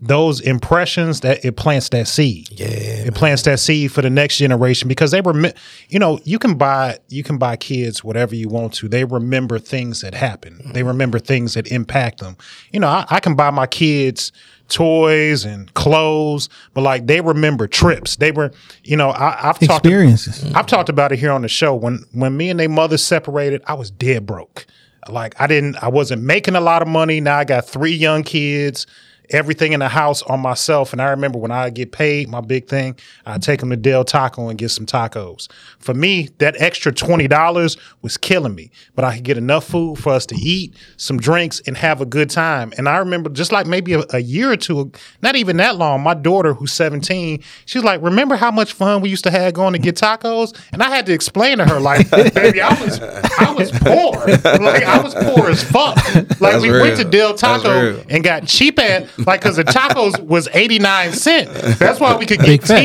those 0.00 0.40
impressions 0.40 1.20
that 1.20 1.44
it 1.44 1.56
plants 1.56 1.88
that 1.90 2.06
seed. 2.06 2.48
Yeah, 2.50 2.66
it 2.66 3.14
plants 3.14 3.42
that 3.42 3.58
seed 3.58 3.92
for 3.92 4.02
the 4.02 4.10
next 4.10 4.36
generation 4.36 4.88
because 4.88 5.10
they 5.10 5.20
remember. 5.20 5.56
You 5.88 5.98
know, 5.98 6.20
you 6.24 6.38
can 6.38 6.56
buy 6.56 6.98
you 7.08 7.22
can 7.22 7.38
buy 7.38 7.56
kids 7.56 8.04
whatever 8.04 8.34
you 8.34 8.48
want 8.48 8.74
to. 8.74 8.88
They 8.88 9.04
remember 9.04 9.58
things 9.58 10.00
that 10.02 10.14
happen. 10.14 10.58
They 10.72 10.80
mm-hmm. 10.80 10.88
remember 10.88 11.18
things 11.18 11.54
that 11.54 11.66
impact 11.68 12.20
them. 12.20 12.36
You 12.72 12.80
know, 12.80 12.88
I, 12.88 13.06
I 13.08 13.20
can 13.20 13.34
buy 13.34 13.50
my 13.50 13.66
kids 13.66 14.32
toys 14.68 15.44
and 15.44 15.72
clothes, 15.74 16.48
but 16.72 16.82
like 16.82 17.06
they 17.06 17.20
remember 17.20 17.66
trips. 17.66 18.16
They 18.16 18.32
were, 18.32 18.50
you 18.82 18.96
know, 18.96 19.10
I, 19.10 19.48
I've 19.48 19.58
talked 19.58 19.86
Experiences. 19.86 20.44
I've 20.44 20.52
mm-hmm. 20.52 20.66
talked 20.66 20.88
about 20.88 21.12
it 21.12 21.18
here 21.18 21.32
on 21.32 21.42
the 21.42 21.48
show. 21.48 21.74
When 21.74 22.04
when 22.12 22.36
me 22.36 22.50
and 22.50 22.58
their 22.58 22.68
mother 22.68 22.98
separated, 22.98 23.62
I 23.66 23.74
was 23.74 23.90
dead 23.90 24.26
broke. 24.26 24.66
Like 25.08 25.38
I 25.40 25.46
didn't, 25.46 25.76
I 25.82 25.88
wasn't 25.88 26.22
making 26.22 26.56
a 26.56 26.60
lot 26.60 26.82
of 26.82 26.88
money. 26.88 27.20
Now 27.20 27.38
I 27.38 27.44
got 27.44 27.66
three 27.66 27.92
young 27.92 28.22
kids, 28.22 28.86
everything 29.30 29.72
in 29.72 29.80
the 29.80 29.88
house 29.88 30.22
on 30.22 30.40
myself. 30.40 30.92
And 30.92 31.00
I 31.00 31.10
remember 31.10 31.38
when 31.38 31.50
I 31.50 31.70
get 31.70 31.92
paid, 31.92 32.28
my 32.28 32.40
big 32.40 32.66
thing, 32.68 32.96
I 33.26 33.38
take 33.38 33.60
them 33.60 33.70
to 33.70 33.76
Del 33.76 34.04
Taco 34.04 34.48
and 34.48 34.58
get 34.58 34.70
some 34.70 34.86
tacos. 34.86 35.48
For 35.78 35.94
me, 35.94 36.28
that 36.38 36.60
extra 36.60 36.92
twenty 36.92 37.28
dollars 37.28 37.76
was 38.02 38.16
killing 38.16 38.54
me, 38.54 38.70
but 38.94 39.04
I 39.04 39.14
could 39.16 39.24
get 39.24 39.38
enough 39.38 39.64
food 39.64 39.98
for 39.98 40.12
us 40.12 40.26
to 40.26 40.34
eat, 40.36 40.74
some 40.96 41.18
drinks, 41.18 41.60
and 41.66 41.76
have 41.76 42.00
a 42.00 42.06
good 42.06 42.30
time. 42.30 42.72
And 42.76 42.88
I 42.88 42.98
remember 42.98 43.30
just 43.30 43.52
like 43.52 43.66
maybe 43.66 43.94
a, 43.94 44.04
a 44.10 44.20
year 44.20 44.50
or 44.52 44.56
two, 44.56 44.92
not 45.22 45.36
even 45.36 45.56
that 45.58 45.76
long, 45.76 46.02
my 46.02 46.14
daughter 46.14 46.54
who's 46.54 46.72
seventeen, 46.72 47.42
she's 47.66 47.84
like, 47.84 48.02
"Remember 48.02 48.36
how 48.36 48.50
much 48.50 48.72
fun 48.72 49.00
we 49.00 49.08
used 49.08 49.24
to 49.24 49.30
have 49.30 49.54
going 49.54 49.72
to 49.72 49.78
get 49.78 49.96
tacos?" 49.96 50.56
And 50.72 50.82
I 50.82 50.90
had 50.90 51.06
to 51.06 51.12
explain 51.12 51.58
to 51.58 51.64
her, 51.66 51.80
like, 51.80 52.10
"Baby, 52.34 52.60
I 52.60 52.82
was 52.82 53.00
I 53.00 53.52
was 53.52 53.70
poor, 53.70 54.12
like 54.60 54.82
I 54.84 55.02
was 55.02 55.14
poor 55.14 55.48
as 55.50 55.62
fuck. 55.62 55.98
Like 56.40 56.54
That's 56.54 56.62
we 56.62 56.70
real. 56.70 56.82
went 56.82 56.96
to 56.98 57.04
Del 57.04 57.34
Taco 57.34 58.02
and 58.08 58.22
got 58.24 58.46
cheap 58.46 58.78
at 58.78 59.08
like 59.18 59.40
because 59.40 59.56
the 59.56 59.64
tacos 59.64 60.18
was 60.20 60.48
89 60.52 61.12
cent 61.12 61.50
that's 61.78 62.00
why 62.00 62.16
we 62.16 62.26
could 62.26 62.38
get 62.40 62.46
Big 62.46 62.60
facts. 62.62 62.80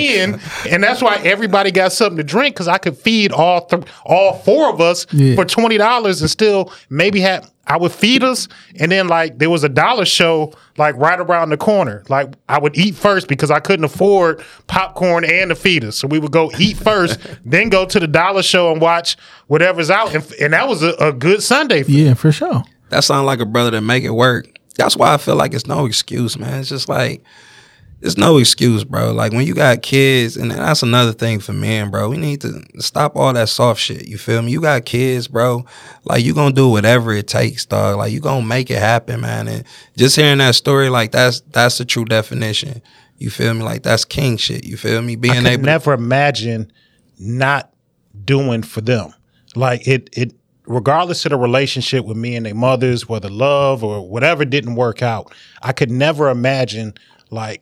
10 0.64 0.72
and 0.74 0.84
that's 0.84 1.02
why 1.02 1.16
everybody 1.24 1.72
got 1.72 1.92
something 1.92 2.18
to 2.18 2.24
drink 2.24 2.56
because 2.56 2.68
i 2.68 2.78
could 2.78 2.98
feed 2.98 3.32
all 3.32 3.66
th- 3.66 3.84
all 4.06 4.34
four 4.40 4.70
of 4.70 4.80
us 4.82 5.06
Yeah. 5.12 5.36
for 5.36 5.46
$20 5.46 6.22
and 6.22 6.30
still 6.30 6.72
maybe 6.90 7.20
have 7.22 7.52
i 7.68 7.78
would 7.78 7.92
feed 7.92 8.24
us 8.24 8.48
and 8.80 8.92
then 8.92 9.08
like 9.08 9.38
there 9.38 9.50
was 9.50 9.64
a 9.64 9.70
dollar 9.70 10.06
show 10.06 10.54
like 10.78 10.96
right 10.98 11.20
around 11.20 11.50
the 11.50 11.58
corner 11.58 12.04
like 12.10 12.34
i 12.48 12.60
would 12.60 12.76
eat 12.78 12.96
first 12.96 13.28
because 13.28 13.52
i 13.52 13.60
couldn't 13.60 13.86
afford 13.86 14.44
popcorn 14.68 15.24
and 15.24 15.52
the 15.52 15.56
feed 15.56 15.84
us 15.84 15.96
so 15.98 16.08
we 16.08 16.20
would 16.20 16.32
go 16.32 16.52
eat 16.60 16.78
first 16.78 17.20
then 17.46 17.70
go 17.70 17.86
to 17.86 18.00
the 18.00 18.08
dollar 18.08 18.42
show 18.44 18.72
and 18.72 18.82
watch 18.82 19.18
whatever's 19.48 19.90
out 19.90 20.14
and, 20.16 20.32
and 20.42 20.54
that 20.54 20.68
was 20.68 20.82
a, 20.84 20.94
a 21.00 21.12
good 21.14 21.42
sunday 21.44 21.84
for 21.84 21.92
Yeah, 21.92 22.14
for 22.16 22.32
sure. 22.32 22.64
that 22.90 23.04
sound 23.04 23.26
like 23.28 23.40
a 23.40 23.46
brother 23.46 23.72
that 23.72 23.82
make 23.82 24.04
it 24.04 24.10
work. 24.12 24.48
That's 24.80 24.96
why 24.96 25.14
I 25.14 25.18
feel 25.18 25.36
like 25.36 25.54
it's 25.54 25.68
no 25.68 25.86
excuse, 25.86 26.40
man. 26.40 26.62
It's 26.62 26.70
just 26.70 26.88
like 26.88 27.24
it's 28.02 28.18
no 28.18 28.38
excuse, 28.38 28.86
bro. 28.86 29.12
Like 29.12 29.34
when 29.34 29.46
you 29.46 29.54
got 29.54 29.82
kids, 29.82 30.38
and 30.38 30.52
that's 30.52 30.84
another 30.84 31.12
thing 31.12 31.42
for 31.42 31.52
men, 31.52 31.92
bro. 31.92 32.10
We 32.10 32.16
need 32.16 32.40
to 32.42 32.64
stop 32.78 33.18
all 33.18 33.34
that 33.34 33.50
soft 33.50 33.82
shit. 33.82 34.08
You 34.08 34.18
feel 34.18 34.42
me? 34.42 34.52
You 34.54 34.62
got 34.62 34.86
kids, 34.86 35.28
bro. 35.28 35.66
Like 36.06 36.24
you 36.24 36.34
gonna 36.34 36.56
do 36.56 36.70
whatever 36.70 37.12
it 37.12 37.28
takes, 37.28 37.66
dog. 37.66 37.98
Like 37.98 38.14
you 38.14 38.22
gonna 38.22 38.46
make 38.46 38.72
it 38.72 38.80
happen, 38.80 39.20
man. 39.20 39.50
And 39.50 39.66
just 39.98 40.16
hearing 40.16 40.38
that 40.38 40.56
story, 40.56 40.88
like 40.88 41.12
that's 41.12 41.42
that's 41.42 41.78
the 41.78 41.84
true 41.86 42.06
definition. 42.06 42.82
You 43.18 43.30
feel 43.30 43.54
me? 43.54 43.64
Like 43.64 43.84
that's 43.84 44.06
king 44.06 44.38
shit. 44.38 44.64
You 44.64 44.78
feel 44.78 45.02
me? 45.02 45.18
Being 45.18 45.34
I 45.34 45.38
could 45.40 45.48
able 45.48 45.64
to 45.64 45.66
never 45.66 45.94
imagine 45.94 46.72
not 47.20 47.74
doing 48.24 48.64
for 48.64 48.80
them. 48.80 49.14
Like 49.56 49.86
it, 49.88 50.10
it, 50.14 50.34
regardless 50.70 51.26
of 51.26 51.32
the 51.32 51.38
relationship 51.38 52.06
with 52.06 52.16
me 52.16 52.36
and 52.36 52.46
their 52.46 52.56
mothers, 52.56 53.10
whether 53.10 53.28
love 53.28 53.84
or 53.84 54.08
whatever 54.08 54.46
didn't 54.46 54.76
work 54.76 55.02
out, 55.02 55.34
I 55.62 55.74
could 55.74 55.92
never 55.92 56.30
imagine 56.30 56.94
like. 57.30 57.62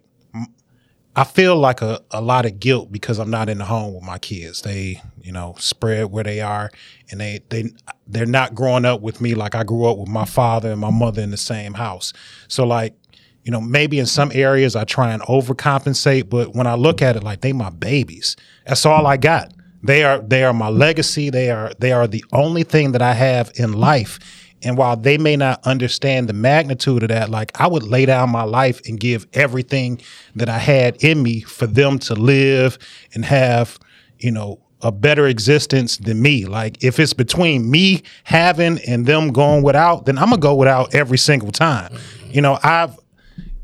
I 1.15 1.23
feel 1.23 1.55
like 1.55 1.81
a, 1.81 1.99
a 2.11 2.21
lot 2.21 2.45
of 2.45 2.59
guilt 2.59 2.91
because 2.91 3.17
I'm 3.17 3.31
not 3.31 3.49
in 3.49 3.57
the 3.57 3.65
home 3.65 3.95
with 3.95 4.03
my 4.03 4.19
kids. 4.19 4.61
They, 4.61 5.01
you 5.19 5.31
know, 5.31 5.55
spread 5.57 6.11
where 6.11 6.23
they 6.23 6.41
are 6.41 6.69
and 7.09 7.19
they 7.19 7.39
they 7.49 7.71
they're 8.05 8.27
not 8.27 8.53
growing 8.53 8.85
up 8.85 9.01
with 9.01 9.19
me 9.19 9.33
like 9.33 9.55
I 9.55 9.63
grew 9.63 9.85
up 9.85 9.97
with 9.97 10.09
my 10.09 10.25
father 10.25 10.71
and 10.71 10.79
my 10.79 10.91
mother 10.91 11.23
in 11.23 11.31
the 11.31 11.37
same 11.37 11.73
house. 11.73 12.13
So 12.47 12.67
like 12.67 12.93
you 13.41 13.51
know, 13.51 13.61
maybe 13.61 13.97
in 13.97 14.05
some 14.05 14.29
areas 14.31 14.75
I 14.75 14.83
try 14.83 15.11
and 15.11 15.23
overcompensate, 15.23 16.29
but 16.29 16.53
when 16.53 16.67
I 16.67 16.75
look 16.75 17.01
at 17.01 17.15
it 17.15 17.23
like 17.23 17.41
they 17.41 17.53
my 17.53 17.71
babies. 17.71 18.35
That's 18.67 18.85
all 18.85 19.07
I 19.07 19.17
got. 19.17 19.53
They 19.83 20.03
are 20.03 20.19
they 20.19 20.43
are 20.43 20.53
my 20.53 20.69
legacy. 20.69 21.29
They 21.29 21.51
are 21.51 21.71
they 21.79 21.91
are 21.91 22.07
the 22.07 22.23
only 22.31 22.63
thing 22.63 22.91
that 22.93 23.01
I 23.01 23.13
have 23.13 23.51
in 23.55 23.73
life. 23.73 24.19
And 24.63 24.75
while 24.75 24.95
they 24.95 25.17
may 25.17 25.35
not 25.35 25.65
understand 25.67 26.27
the 26.27 26.33
magnitude 26.33 27.03
of 27.03 27.09
that, 27.09 27.29
like 27.29 27.59
I 27.59 27.67
would 27.67 27.83
lay 27.83 28.05
down 28.05 28.31
my 28.31 28.43
life 28.43 28.81
and 28.87 28.99
give 28.99 29.27
everything 29.33 30.01
that 30.35 30.49
I 30.49 30.57
had 30.57 31.03
in 31.03 31.21
me 31.21 31.41
for 31.41 31.67
them 31.67 31.99
to 31.99 32.15
live 32.15 32.79
and 33.13 33.23
have, 33.23 33.77
you 34.17 34.31
know, 34.31 34.59
a 34.81 34.91
better 34.91 35.27
existence 35.27 35.97
than 35.97 36.21
me. 36.21 36.45
Like 36.45 36.83
if 36.83 36.99
it's 36.99 37.13
between 37.13 37.69
me 37.69 38.03
having 38.23 38.79
and 38.87 39.05
them 39.05 39.31
going 39.31 39.63
without, 39.63 40.05
then 40.05 40.17
I'm 40.17 40.29
gonna 40.29 40.41
go 40.41 40.55
without 40.55 40.93
every 40.93 41.17
single 41.17 41.51
time. 41.51 41.95
You 42.29 42.41
know, 42.41 42.59
I've 42.63 42.97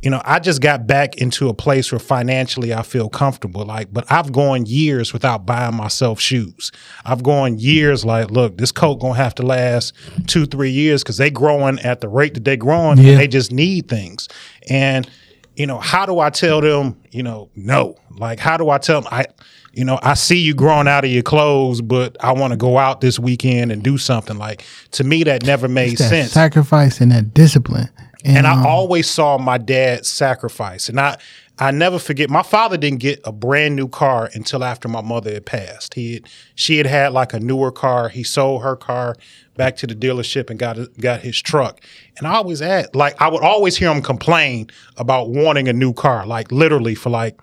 you 0.03 0.09
know, 0.09 0.21
I 0.25 0.39
just 0.39 0.61
got 0.61 0.85
back 0.85 1.15
into 1.15 1.47
a 1.47 1.53
place 1.53 1.91
where 1.91 1.99
financially 1.99 2.73
I 2.73 2.83
feel 2.83 3.07
comfortable. 3.07 3.65
Like, 3.65 3.93
but 3.93 4.11
I've 4.11 4.33
gone 4.33 4.65
years 4.65 5.13
without 5.13 5.45
buying 5.45 5.75
myself 5.75 6.19
shoes. 6.19 6.73
I've 7.05 7.23
gone 7.23 7.57
years 7.57 8.03
like, 8.03 8.29
look, 8.29 8.57
this 8.57 8.73
coat 8.73 8.95
gonna 8.95 9.13
have 9.15 9.33
to 9.35 9.43
last 9.43 9.93
two, 10.27 10.45
three 10.45 10.71
years 10.71 11.03
because 11.03 11.17
they 11.17 11.29
growing 11.31 11.79
at 11.79 12.01
the 12.01 12.09
rate 12.09 12.33
that 12.33 12.43
they 12.43 12.57
growing. 12.57 12.97
Yeah. 12.97 13.11
And 13.11 13.19
they 13.21 13.29
just 13.29 13.53
need 13.53 13.87
things. 13.87 14.27
And 14.69 15.09
you 15.55 15.67
know, 15.67 15.79
how 15.79 16.05
do 16.05 16.19
I 16.19 16.29
tell 16.31 16.61
them, 16.61 16.99
you 17.11 17.23
know, 17.23 17.49
no? 17.55 17.95
Like, 18.17 18.39
how 18.39 18.57
do 18.57 18.69
I 18.69 18.79
tell 18.79 19.01
them, 19.01 19.09
I, 19.11 19.27
you 19.71 19.85
know, 19.85 19.99
I 20.01 20.15
see 20.15 20.39
you 20.39 20.53
growing 20.53 20.87
out 20.87 21.05
of 21.05 21.11
your 21.11 21.23
clothes, 21.23 21.81
but 21.81 22.17
I 22.19 22.31
want 22.31 22.51
to 22.51 22.57
go 22.57 22.77
out 22.77 23.01
this 23.01 23.19
weekend 23.19 23.71
and 23.71 23.83
do 23.83 23.97
something. 23.97 24.37
Like, 24.37 24.63
to 24.91 25.03
me, 25.03 25.23
that 25.23 25.45
never 25.45 25.67
made 25.67 25.97
That 25.97 26.09
sense 26.09 26.31
sacrifice 26.31 27.01
and 27.01 27.11
that 27.11 27.33
discipline. 27.33 27.89
And 28.23 28.47
I 28.47 28.65
always 28.65 29.09
saw 29.09 29.37
my 29.37 29.57
dad 29.57 30.05
sacrifice. 30.05 30.89
And 30.89 30.99
I 30.99 31.17
I 31.59 31.69
never 31.71 31.99
forget 31.99 32.29
my 32.29 32.41
father 32.41 32.77
didn't 32.77 32.99
get 32.99 33.21
a 33.25 33.31
brand 33.31 33.75
new 33.75 33.87
car 33.87 34.29
until 34.33 34.63
after 34.63 34.87
my 34.87 35.01
mother 35.01 35.31
had 35.31 35.45
passed. 35.45 35.93
He 35.93 36.15
had, 36.15 36.29
she 36.55 36.77
had 36.77 36.87
had 36.87 37.13
like 37.13 37.31
a 37.33 37.39
newer 37.39 37.71
car. 37.71 38.09
He 38.09 38.23
sold 38.23 38.63
her 38.63 38.75
car 38.75 39.15
back 39.55 39.75
to 39.77 39.87
the 39.87 39.93
dealership 39.93 40.49
and 40.49 40.57
got 40.57 40.77
got 40.99 41.21
his 41.21 41.39
truck. 41.39 41.81
And 42.17 42.25
I 42.25 42.35
always 42.35 42.59
had 42.59 42.95
like 42.95 43.21
I 43.21 43.27
would 43.27 43.43
always 43.43 43.77
hear 43.77 43.91
him 43.91 44.01
complain 44.01 44.67
about 44.97 45.29
wanting 45.29 45.67
a 45.67 45.73
new 45.73 45.93
car, 45.93 46.25
like 46.25 46.51
literally 46.51 46.95
for 46.95 47.09
like 47.11 47.39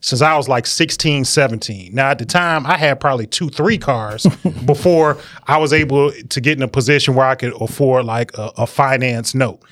since 0.00 0.20
I 0.20 0.36
was 0.36 0.48
like 0.48 0.66
16, 0.66 1.24
17. 1.24 1.94
Now, 1.94 2.10
at 2.10 2.18
the 2.18 2.26
time, 2.26 2.66
I 2.66 2.76
had 2.76 2.98
probably 2.98 3.28
two, 3.28 3.48
three 3.48 3.78
cars 3.78 4.26
before 4.66 5.16
I 5.46 5.58
was 5.58 5.72
able 5.72 6.10
to 6.10 6.40
get 6.40 6.58
in 6.58 6.62
a 6.64 6.68
position 6.68 7.14
where 7.14 7.26
I 7.26 7.36
could 7.36 7.54
afford 7.62 8.04
like 8.04 8.36
a, 8.36 8.50
a 8.56 8.66
finance 8.66 9.32
note. 9.32 9.62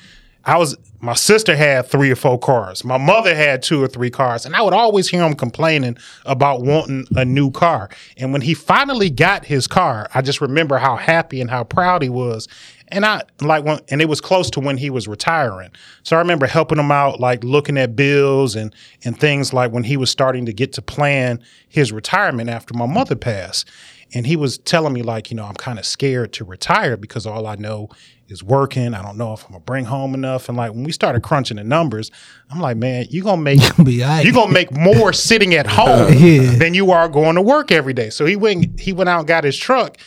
I 0.45 0.57
was 0.57 0.75
my 1.03 1.13
sister 1.13 1.55
had 1.55 1.87
three 1.87 2.11
or 2.11 2.15
four 2.15 2.37
cars. 2.37 2.83
My 2.83 2.97
mother 2.97 3.33
had 3.35 3.63
two 3.63 3.83
or 3.83 3.87
three 3.87 4.11
cars, 4.11 4.45
and 4.45 4.55
I 4.55 4.61
would 4.61 4.73
always 4.73 5.07
hear 5.07 5.23
him 5.23 5.33
complaining 5.33 5.97
about 6.25 6.61
wanting 6.61 7.05
a 7.15 7.25
new 7.25 7.49
car. 7.49 7.89
And 8.17 8.31
when 8.31 8.41
he 8.41 8.53
finally 8.53 9.09
got 9.09 9.45
his 9.45 9.65
car, 9.65 10.09
I 10.13 10.21
just 10.21 10.41
remember 10.41 10.77
how 10.77 10.95
happy 10.95 11.41
and 11.41 11.49
how 11.49 11.63
proud 11.63 12.03
he 12.03 12.09
was. 12.09 12.47
And 12.89 13.05
I 13.05 13.23
like 13.41 13.63
when, 13.63 13.79
and 13.89 14.01
it 14.01 14.09
was 14.09 14.21
close 14.21 14.49
to 14.51 14.59
when 14.59 14.77
he 14.77 14.89
was 14.89 15.07
retiring. 15.07 15.71
So 16.03 16.17
I 16.17 16.19
remember 16.19 16.45
helping 16.45 16.77
him 16.77 16.91
out, 16.91 17.19
like 17.19 17.43
looking 17.43 17.77
at 17.77 17.95
bills 17.95 18.55
and 18.55 18.75
and 19.03 19.19
things 19.19 19.53
like 19.53 19.71
when 19.71 19.83
he 19.83 19.97
was 19.97 20.11
starting 20.11 20.45
to 20.45 20.53
get 20.53 20.73
to 20.73 20.81
plan 20.81 21.41
his 21.67 21.91
retirement 21.91 22.49
after 22.49 22.73
my 22.75 22.85
mother 22.85 23.15
passed. 23.15 23.67
And 24.13 24.27
he 24.27 24.35
was 24.35 24.57
telling 24.57 24.93
me 24.93 25.03
like, 25.03 25.31
you 25.31 25.37
know, 25.37 25.45
I'm 25.45 25.55
kind 25.55 25.79
of 25.79 25.85
scared 25.85 26.33
to 26.33 26.43
retire 26.43 26.97
because 26.97 27.25
all 27.25 27.47
I 27.47 27.55
know 27.55 27.89
is 28.31 28.43
working. 28.43 28.93
I 28.93 29.01
don't 29.03 29.17
know 29.17 29.33
if 29.33 29.43
I'm 29.45 29.51
gonna 29.51 29.63
bring 29.63 29.85
home 29.85 30.13
enough. 30.13 30.47
And 30.49 30.57
like 30.57 30.71
when 30.71 30.83
we 30.83 30.91
started 30.91 31.21
crunching 31.21 31.57
the 31.57 31.63
numbers, 31.63 32.09
I'm 32.49 32.59
like, 32.59 32.77
man, 32.77 33.05
you 33.09 33.23
gonna 33.23 33.41
make 33.41 33.59
Be 33.83 34.01
all 34.03 34.09
right. 34.09 34.25
you 34.25 34.33
gonna 34.33 34.51
make 34.51 34.71
more 34.71 35.13
sitting 35.13 35.53
at 35.53 35.67
home 35.67 36.13
Yeah. 36.13 36.55
than 36.57 36.73
you 36.73 36.91
are 36.91 37.07
going 37.09 37.35
to 37.35 37.41
work 37.41 37.71
every 37.71 37.93
day. 37.93 38.09
So 38.09 38.25
he 38.25 38.35
went 38.35 38.79
he 38.79 38.93
went 38.93 39.09
out 39.09 39.19
and 39.19 39.27
got 39.27 39.43
his 39.43 39.57
truck. 39.57 39.97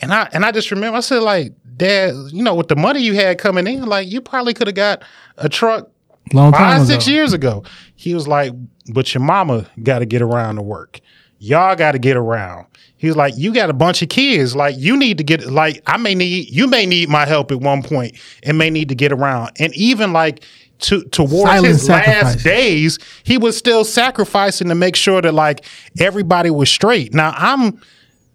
And 0.00 0.12
I 0.12 0.28
and 0.32 0.44
I 0.44 0.50
just 0.52 0.70
remember 0.70 0.96
I 0.96 1.00
said 1.00 1.22
like, 1.22 1.52
Dad, 1.76 2.14
you 2.32 2.42
know, 2.42 2.54
with 2.54 2.68
the 2.68 2.76
money 2.76 3.00
you 3.02 3.14
had 3.14 3.38
coming 3.38 3.66
in, 3.66 3.84
like 3.86 4.08
you 4.10 4.20
probably 4.20 4.54
could 4.54 4.66
have 4.66 4.74
got 4.76 5.02
a 5.36 5.48
truck 5.48 5.88
Long 6.32 6.52
time 6.52 6.78
five, 6.78 6.86
six 6.86 7.06
years 7.06 7.32
ago. 7.32 7.62
He 7.94 8.12
was 8.14 8.26
like, 8.26 8.52
but 8.92 9.14
your 9.14 9.22
mama 9.22 9.66
got 9.82 10.00
to 10.00 10.06
get 10.06 10.22
around 10.22 10.56
to 10.56 10.62
work. 10.62 11.00
Y'all 11.38 11.76
got 11.76 11.92
to 11.92 11.98
get 11.98 12.16
around. 12.16 12.66
He 12.98 13.08
was 13.08 13.16
like, 13.16 13.34
you 13.36 13.52
got 13.52 13.68
a 13.68 13.74
bunch 13.74 14.00
of 14.02 14.08
kids. 14.08 14.56
Like, 14.56 14.74
you 14.78 14.96
need 14.96 15.18
to 15.18 15.24
get, 15.24 15.46
like, 15.46 15.82
I 15.86 15.96
may 15.98 16.14
need, 16.14 16.48
you 16.48 16.66
may 16.66 16.86
need 16.86 17.08
my 17.08 17.26
help 17.26 17.52
at 17.52 17.60
one 17.60 17.82
point 17.82 18.16
and 18.42 18.56
may 18.56 18.70
need 18.70 18.88
to 18.88 18.94
get 18.94 19.12
around. 19.12 19.52
And 19.58 19.74
even 19.74 20.12
like, 20.12 20.42
to, 20.78 21.02
towards 21.04 21.50
Silent 21.50 21.66
his 21.66 21.86
sacrifice. 21.86 22.24
last 22.24 22.44
days, 22.44 22.98
he 23.24 23.38
was 23.38 23.56
still 23.56 23.84
sacrificing 23.84 24.68
to 24.68 24.74
make 24.74 24.96
sure 24.96 25.22
that 25.22 25.32
like 25.32 25.64
everybody 25.98 26.50
was 26.50 26.70
straight. 26.70 27.14
Now 27.14 27.32
I'm 27.36 27.80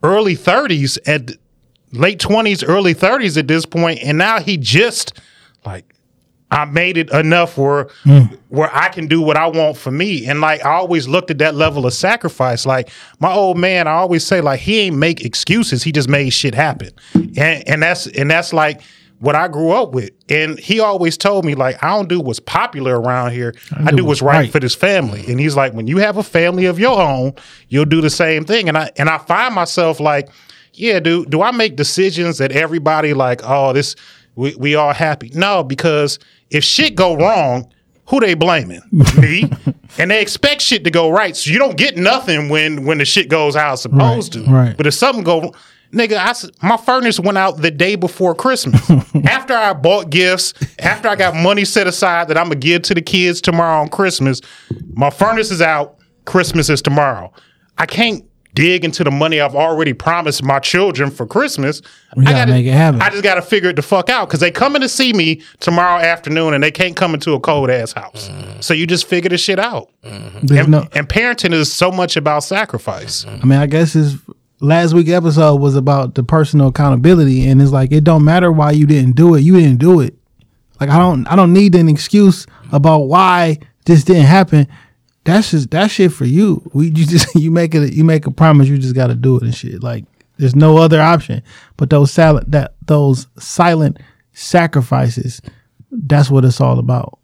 early 0.03 0.36
30s 0.36 0.97
at 1.05 1.32
late 1.91 2.20
20s, 2.20 2.68
early 2.68 2.95
30s 2.95 3.38
at 3.38 3.47
this 3.47 3.66
point, 3.66 3.99
and 4.01 4.18
now 4.18 4.39
he 4.39 4.57
just 4.57 5.20
like 5.66 5.93
I 6.52 6.66
made 6.66 6.97
it 6.97 7.10
enough 7.12 7.58
where 7.58 7.86
mm. 8.04 8.38
where 8.49 8.70
I 8.76 8.89
can 8.89 9.08
do 9.08 9.22
what 9.22 9.38
I 9.38 9.47
want 9.47 9.78
for 9.78 9.89
me. 9.89 10.28
And 10.28 10.41
like 10.41 10.64
I 10.66 10.74
always 10.74 11.08
looked 11.08 11.32
at 11.32 11.38
that 11.38 11.56
level 11.56 11.86
of 11.86 11.93
sacrifice. 11.93 12.66
Like 12.66 12.89
my 13.20 13.32
old 13.32 13.58
man, 13.58 13.88
I 13.88 13.93
always 13.93 14.26
say 14.26 14.41
like 14.41 14.60
he 14.60 14.80
ain't 14.82 14.97
make 14.97 15.22
excuses. 15.22 15.82
He 15.82 15.91
just 15.91 16.10
made 16.10 16.32
shit 16.32 16.54
happen. 16.54 16.89
And 17.14 17.68
and 17.68 17.82
that's 17.82 18.06
and 18.08 18.30
that's 18.30 18.52
like 18.52 18.82
what 19.20 19.36
I 19.36 19.47
grew 19.47 19.72
up 19.72 19.93
with. 19.93 20.10
And 20.30 20.60
he 20.60 20.80
always 20.80 21.18
told 21.18 21.45
me 21.45 21.56
like 21.56 21.82
I 21.82 21.89
don't 21.89 22.10
do 22.10 22.20
what's 22.20 22.41
popular 22.41 22.99
around 22.99 23.32
here. 23.32 23.56
I, 23.72 23.91
do, 23.91 24.04
what's 24.04 24.22
right, 24.22 24.36
right. 24.36 24.52
for 24.52 24.60
this 24.60 24.76
family. 24.76 25.24
And 25.28 25.39
he's 25.39 25.56
like 25.56 25.74
when 25.74 25.88
you 25.88 25.97
have 25.97 26.18
a 26.18 26.24
family 26.24 26.66
of 26.66 26.80
your 26.80 26.99
own, 26.99 27.34
you'll 27.70 27.86
do 27.86 28.02
the 28.02 28.10
same 28.10 28.43
thing. 28.43 28.68
And 28.68 28.78
I 28.78 28.91
and 28.97 29.10
I 29.10 29.20
find 29.20 29.56
myself 29.56 30.02
like 30.02 30.30
yeah, 30.74 30.99
dude, 30.99 31.30
do 31.30 31.41
I 31.41 31.52
make 31.52 31.76
decisions 31.76 32.38
that 32.38 32.52
everybody 32.52 33.14
like, 33.14 33.41
oh, 33.43 33.74
this 33.74 33.95
we, 34.36 34.56
we 34.56 34.76
all 34.76 34.93
happy? 34.93 35.32
No, 35.34 35.64
because 35.64 36.18
if 36.52 36.64
shit 36.64 36.95
go 36.95 37.16
wrong, 37.16 37.72
who 38.08 38.20
they 38.20 38.34
blaming? 38.34 38.82
Me. 39.20 39.49
And 39.97 40.12
they 40.12 40.22
expect 40.22 40.62
shit 40.62 40.84
to 40.84 40.91
go 40.91 41.10
right. 41.10 41.36
So 41.36 41.49
you 41.52 41.58
don't 41.60 41.78
get 41.78 41.97
nothing 41.97 42.49
when 42.49 42.86
when 42.86 42.97
the 42.97 43.06
shit 43.06 43.30
goes 43.30 43.56
how 43.56 43.74
it's 43.74 43.82
supposed 43.84 44.36
Right, 44.36 44.45
to. 44.45 44.52
right. 44.52 44.78
But 44.78 44.88
if 44.88 44.93
something 44.93 45.24
go 45.24 45.54
nigga, 45.93 46.18
I, 46.18 46.68
my 46.68 46.78
furnace 46.78 47.20
went 47.20 47.38
out 47.38 47.58
the 47.58 47.72
day 47.72 47.95
before 47.95 48.34
Christmas. 48.36 48.82
after 49.26 49.54
I 49.54 49.74
bought 49.74 50.10
gifts, 50.10 50.54
after 50.80 51.08
I 51.10 51.16
got 51.16 51.36
money 51.36 51.66
set 51.66 51.88
aside 51.88 52.28
that 52.30 52.38
I'm 52.38 52.45
gonna 52.45 52.56
give 52.56 52.84
to 52.84 52.93
the 52.93 53.02
kids 53.02 53.41
tomorrow 53.41 53.82
on 53.82 53.89
Christmas, 53.89 54.39
my 54.93 55.10
furnace 55.10 55.52
is 55.52 55.62
out. 55.62 55.97
Christmas 56.26 56.70
is 56.70 56.82
tomorrow. 56.82 57.32
I 57.78 57.86
can't 57.86 58.24
dig 58.54 58.84
into 58.84 59.04
the 59.04 59.12
money 59.12 59.39
I've 59.39 59.56
already 59.56 59.93
promised 59.93 60.43
my 60.43 60.60
children 60.60 61.12
for 61.12 61.26
Christmas. 61.26 61.82
We 62.16 62.26
I 62.26 62.32
gotta 62.32 62.52
make 62.52 62.66
it 62.66 62.74
happen. 62.74 63.02
I 63.02 63.10
just 63.10 63.24
gotta 63.24 63.41
figure 63.41 63.70
it 63.70 63.76
the 63.76 63.82
fuck 63.82 64.10
out 64.10 64.28
because 64.28 64.39
they 64.39 64.52
coming 64.52 64.82
to 64.82 64.89
see 64.89 65.14
me 65.14 65.41
tomorrow 65.60 66.02
afternoon 66.02 66.54
and 66.54 66.64
they 66.64 66.72
can't 66.72 66.95
come 66.95 67.14
into 67.14 67.34
a 67.34 67.39
cold 67.39 67.70
ass 67.70 67.93
house. 67.93 68.30
Mm-hmm. 68.30 68.62
So 68.62 68.74
you 68.74 68.86
just 68.88 69.08
figure 69.08 69.30
the 69.30 69.38
shit 69.38 69.60
out. 69.60 69.89
Mm-hmm. 70.04 70.45
There's 70.45 70.62
And, 70.62 70.72
no, 70.72 70.88
and 70.93 71.08
parenting 71.08 71.54
is 71.54 71.72
so 71.72 71.91
much 71.91 72.18
about 72.18 72.43
sacrifice. 72.43 73.26
Mm-hmm. 73.26 73.41
I 73.41 73.45
mean, 73.45 73.60
I 73.60 73.66
guess 73.68 73.93
his 73.93 74.18
last 74.60 74.93
week 74.93 75.10
episode 75.10 75.56
was 75.56 75.76
about 75.76 76.16
the 76.16 76.24
personal 76.24 76.68
accountability, 76.68 77.47
and 77.47 77.62
it's 77.62 77.72
like 77.72 77.91
it 77.91 78.04
don't 78.04 78.24
matter 78.24 78.52
why 78.52 78.72
you 78.72 78.86
didn't 78.86 79.16
do 79.16 79.36
it. 79.36 79.41
You 79.41 79.60
didn't 79.60 79.80
do 79.80 80.02
it. 80.02 80.16
Like 80.80 80.89
I 80.89 80.97
don't, 80.97 81.28
I 81.28 81.36
don't 81.36 81.54
need 81.54 81.76
an 81.76 81.89
excuse 81.89 82.47
about 82.72 83.02
why 83.02 83.60
this 83.86 84.04
didn't 84.04 84.26
happen. 84.26 84.68
That's 85.24 85.51
just 85.51 85.69
that 85.72 85.91
shit 85.91 86.11
for 86.11 86.26
you. 86.26 86.69
We 86.74 86.88
you 86.88 87.05
just 87.05 87.34
you 87.36 87.51
make 87.51 87.76
it 87.76 87.93
you 87.93 88.03
make 88.03 88.26
a 88.26 88.32
promise. 88.32 88.67
You 88.67 88.78
just 88.78 88.95
got 88.95 89.07
to 89.07 89.15
do 89.15 89.38
it 89.38 89.43
and 89.43 89.55
shit. 89.55 89.84
Like 89.84 90.05
there's 90.38 90.55
no 90.55 90.78
other 90.78 91.01
option. 91.01 91.43
But 91.78 91.89
those 91.89 92.11
silent 92.11 92.51
that 92.51 92.76
those 92.86 93.28
silent 93.38 93.99
sacrifices. 94.34 95.41
That's 95.91 96.32
what 96.32 96.45
it's 96.45 96.61
all 96.61 96.80
about. 96.80 97.19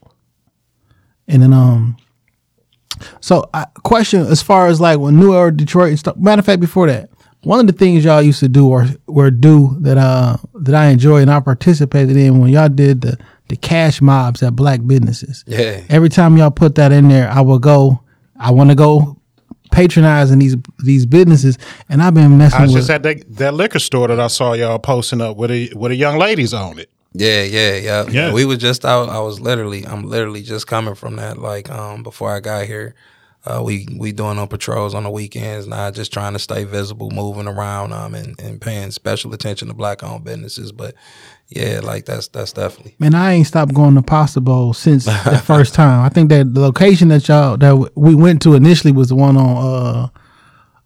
And 1.28 1.42
then 1.42 1.54
um. 1.54 1.98
So, 3.22 3.48
I, 3.54 3.66
question 3.84 4.22
as 4.22 4.42
far 4.42 4.68
as 4.68 4.82
like 4.82 4.98
when 4.98 5.20
New 5.20 5.36
Era, 5.36 5.56
Detroit, 5.56 5.90
and 5.90 6.00
stuff. 6.00 6.18
Matter 6.18 6.40
of 6.40 6.46
fact, 6.48 6.60
before 6.60 6.88
that, 6.88 7.12
one 7.44 7.60
of 7.60 7.68
the 7.68 7.74
things 7.74 8.04
y'all 8.04 8.22
used 8.22 8.40
to 8.40 8.50
do 8.50 8.68
or 8.68 8.88
or 9.06 9.30
do 9.30 9.78
that 9.82 9.98
uh 9.98 10.38
that 10.56 10.76
I 10.76 10.88
enjoy 10.88 11.22
and 11.22 11.32
I 11.32 11.40
participated 11.40 12.18
in 12.18 12.40
when 12.40 12.52
y'all 12.52 12.70
did 12.70 13.02
the 13.02 13.18
the 13.50 13.56
cash 13.56 14.02
mobs 14.02 14.44
at 14.44 14.56
black 14.56 14.86
businesses. 14.86 15.44
Yeah. 15.48 15.82
Every 15.90 16.10
time 16.10 16.38
y'all 16.38 16.52
put 16.52 16.76
that 16.76 16.92
in 16.92 17.08
there, 17.08 17.30
I 17.30 17.42
will 17.42 17.60
go. 17.60 18.02
I 18.40 18.52
want 18.52 18.70
to 18.70 18.76
go 18.76 19.18
patronizing 19.72 20.40
these 20.40 20.56
these 20.84 21.06
businesses, 21.06 21.58
and 21.90 22.02
I've 22.02 22.14
been 22.14 22.38
messing 22.38 22.60
I 22.60 22.64
was 22.64 22.74
with. 22.74 22.82
just 22.82 22.90
at 22.90 23.04
that, 23.04 23.36
that 23.38 23.54
liquor 23.54 23.80
store 23.80 24.08
that 24.08 24.20
I 24.20 24.28
saw 24.28 24.54
y'all 24.54 24.80
posting 24.80 25.22
up 25.22 25.38
with 25.38 25.52
a 25.52 25.72
with 25.76 25.92
a 25.92 25.96
young 25.96 26.18
ladies 26.18 26.54
on 26.54 26.80
it. 26.80 26.90
Yeah, 27.14 27.44
yeah, 27.44 27.76
yeah. 27.76 28.10
Yeah. 28.10 28.34
We 28.34 28.46
was 28.46 28.60
just 28.60 28.86
out. 28.86 29.10
I 29.10 29.20
was 29.20 29.40
literally, 29.40 29.86
I'm 29.88 30.04
literally 30.04 30.44
just 30.44 30.68
coming 30.68 30.94
from 30.94 31.16
that. 31.16 31.40
Like, 31.40 31.70
um, 31.72 32.04
before 32.04 32.32
I 32.36 32.40
got 32.40 32.68
here, 32.68 32.94
uh, 33.46 33.64
we 33.64 33.88
we 33.98 34.12
doing 34.12 34.38
on 34.38 34.48
patrols 34.48 34.94
on 34.94 35.04
the 35.04 35.10
weekends 35.10 35.68
now, 35.68 35.90
just 35.90 36.14
trying 36.14 36.34
to 36.34 36.40
stay 36.40 36.64
visible, 36.64 37.10
moving 37.10 37.48
around, 37.48 37.94
um, 37.94 38.14
and, 38.14 38.40
and 38.40 38.62
paying 38.62 38.92
special 38.92 39.34
attention 39.34 39.68
to 39.70 39.74
black 39.74 40.04
owned 40.04 40.26
businesses. 40.26 40.72
But 40.72 40.94
yeah, 41.50 41.80
like 41.82 42.06
that's 42.06 42.28
that's 42.28 42.52
definitely. 42.52 42.96
Man, 43.00 43.16
I 43.16 43.34
ain't 43.34 43.48
stopped 43.48 43.74
going 43.74 43.96
to 43.96 44.02
Pasta 44.02 44.42
Bowl 44.42 44.74
since 44.74 45.06
the 45.06 45.42
first 45.46 45.74
time. 45.74 46.04
I 46.04 46.10
think 46.10 46.30
that 46.30 46.54
the 46.54 46.60
location 46.60 47.08
that 47.08 47.28
y'all 47.28 47.56
that 47.58 47.92
we 47.96 48.16
went 48.16 48.42
to 48.42 48.54
initially 48.56 48.92
was 48.92 49.08
the 49.10 49.16
one 49.16 49.38
on 49.38 50.12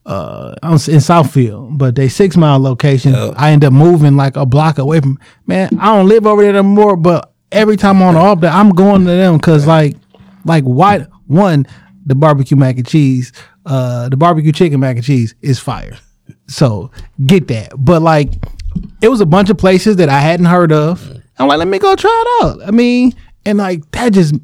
uh 0.05 0.09
uh 0.09 0.55
in 0.61 0.99
Southfield, 0.99 1.77
but 1.79 1.95
they 1.95 2.07
six 2.09 2.37
mile 2.37 2.59
location. 2.59 3.15
I 3.15 3.51
end 3.51 3.65
up 3.65 3.73
moving 3.73 4.15
like 4.15 4.35
a 4.35 4.45
block 4.45 4.77
away 4.77 4.99
from. 4.99 5.19
Man, 5.47 5.79
I 5.79 5.95
don't 5.95 6.07
live 6.07 6.27
over 6.27 6.43
there 6.43 6.55
anymore, 6.55 6.95
but 6.95 7.33
every 7.51 7.75
time 7.75 8.01
on 8.03 8.13
the 8.13 8.19
off 8.19 8.41
day, 8.41 8.47
I'm 8.47 8.69
going 8.69 9.01
to 9.05 9.11
them 9.11 9.37
because 9.37 9.65
like 9.65 9.95
like 10.45 10.63
why 10.63 11.07
one 11.25 11.65
the 12.05 12.13
barbecue 12.13 12.57
mac 12.57 12.77
and 12.77 12.87
cheese, 12.87 13.33
uh 13.65 14.09
the 14.09 14.17
barbecue 14.17 14.51
chicken 14.51 14.79
mac 14.79 14.95
and 14.95 15.05
cheese 15.05 15.33
is 15.41 15.59
fire. 15.59 15.97
So 16.47 16.91
get 17.25 17.47
that, 17.47 17.73
but 17.75 18.03
like 18.03 18.33
it 19.01 19.09
was 19.09 19.21
a 19.21 19.25
bunch 19.25 19.49
of 19.49 19.57
places 19.57 19.97
that 19.97 20.09
I 20.09 20.19
hadn't 20.19 20.45
heard 20.45 20.71
of. 20.71 21.01
Mm. 21.01 21.23
I'm 21.39 21.47
like, 21.47 21.59
let 21.59 21.67
me 21.67 21.79
go 21.79 21.95
try 21.95 22.23
it 22.25 22.45
out. 22.45 22.67
I 22.67 22.71
mean, 22.71 23.13
and 23.45 23.57
like 23.57 23.89
that 23.91 24.13
just 24.13 24.35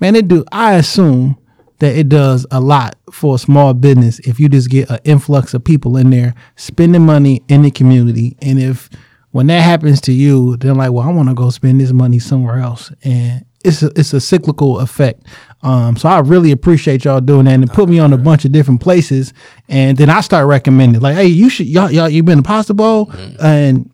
man, 0.00 0.16
it 0.16 0.28
do. 0.28 0.44
I 0.52 0.74
assume 0.74 1.36
that 1.78 1.96
it 1.96 2.08
does 2.08 2.46
a 2.50 2.60
lot 2.60 2.96
for 3.12 3.34
a 3.34 3.38
small 3.38 3.74
business 3.74 4.18
if 4.20 4.40
you 4.40 4.48
just 4.48 4.70
get 4.70 4.88
an 4.88 4.98
influx 5.04 5.52
of 5.52 5.62
people 5.62 5.96
in 5.98 6.10
there 6.10 6.34
spending 6.56 7.04
money 7.04 7.42
in 7.48 7.62
the 7.62 7.70
community, 7.70 8.36
and 8.40 8.58
if 8.58 8.88
when 9.32 9.48
that 9.48 9.60
happens 9.60 10.00
to 10.02 10.12
you, 10.12 10.56
then 10.56 10.76
like, 10.76 10.92
well, 10.92 11.06
I 11.06 11.12
want 11.12 11.28
to 11.28 11.34
go 11.34 11.50
spend 11.50 11.80
this 11.80 11.92
money 11.92 12.18
somewhere 12.18 12.58
else, 12.58 12.90
and 13.02 13.44
it's 13.64 13.82
a, 13.82 13.90
it's 13.96 14.14
a 14.14 14.20
cyclical 14.20 14.80
effect. 14.80 15.26
Um, 15.62 15.96
so 15.96 16.08
I 16.08 16.20
really 16.20 16.52
appreciate 16.52 17.04
y'all 17.04 17.20
doing 17.20 17.46
that 17.46 17.54
and 17.54 17.70
put 17.70 17.88
me 17.88 17.98
on 17.98 18.12
a 18.12 18.18
bunch 18.18 18.44
of 18.44 18.52
different 18.52 18.80
places, 18.80 19.32
and 19.68 19.96
then 19.96 20.10
I 20.10 20.20
start 20.20 20.46
recommending 20.46 21.00
like, 21.00 21.16
hey, 21.16 21.26
you 21.26 21.48
should 21.48 21.66
y'all 21.66 21.90
y'all 21.90 22.08
you've 22.08 22.26
been 22.26 22.38
to 22.38 22.42
Pasta 22.42 22.74
Bowl, 22.74 23.10
and 23.40 23.90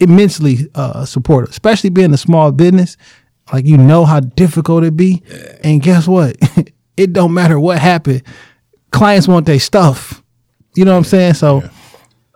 immensely 0.00 0.68
uh, 0.74 1.04
supportive, 1.04 1.50
especially 1.50 1.90
being 1.90 2.12
a 2.12 2.18
small 2.18 2.52
business. 2.52 2.96
Like 3.52 3.66
you 3.66 3.76
know 3.76 4.04
how 4.04 4.20
difficult 4.20 4.84
it 4.84 4.96
be, 4.96 5.22
and 5.64 5.82
guess 5.82 6.06
what? 6.06 6.36
it 6.96 7.12
don't 7.12 7.34
matter 7.34 7.58
what 7.58 7.78
happened. 7.78 8.22
Clients 8.90 9.26
want 9.26 9.46
their 9.46 9.58
stuff. 9.58 10.22
You 10.74 10.84
know 10.84 10.92
what 10.92 10.98
I'm 10.98 11.04
saying? 11.04 11.34
So 11.34 11.68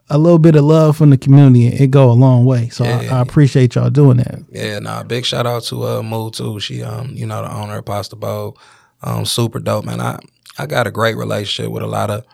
a 0.09 0.19
little 0.19 0.39
bit 0.39 0.55
of 0.57 0.65
love 0.65 0.97
from 0.97 1.11
the 1.11 1.19
community, 1.19 1.67
it 1.67 1.89
go 1.91 2.11
a 2.11 2.13
long 2.15 2.45
way. 2.45 2.69
So 2.69 2.85
I, 2.85 3.07
I 3.07 3.21
appreciate 3.21 3.75
y'all 3.75 3.91
doing 3.91 4.19
that. 4.19 4.39
Yeah, 4.51 4.79
nah, 4.79 5.03
big 5.03 5.25
shout 5.25 5.47
out 5.47 5.65
to 5.65 5.83
uh 5.85 6.03
Moo 6.03 6.31
too. 6.31 6.61
She 6.61 6.83
um, 6.83 7.11
you 7.15 7.27
know, 7.27 7.43
the 7.43 7.53
owner 7.53 7.79
of 7.79 7.85
Pasta 7.85 8.17
Bowl. 8.17 8.57
Um, 9.03 9.25
super 9.25 9.59
dope, 9.59 9.85
man. 9.85 10.01
I 10.01 10.19
I 10.59 10.67
got 10.67 10.87
a 10.87 10.91
great 10.91 11.17
relationship 11.17 11.71
with 11.73 11.83
a 11.83 11.87
lot 11.89 12.11
of 12.11 12.25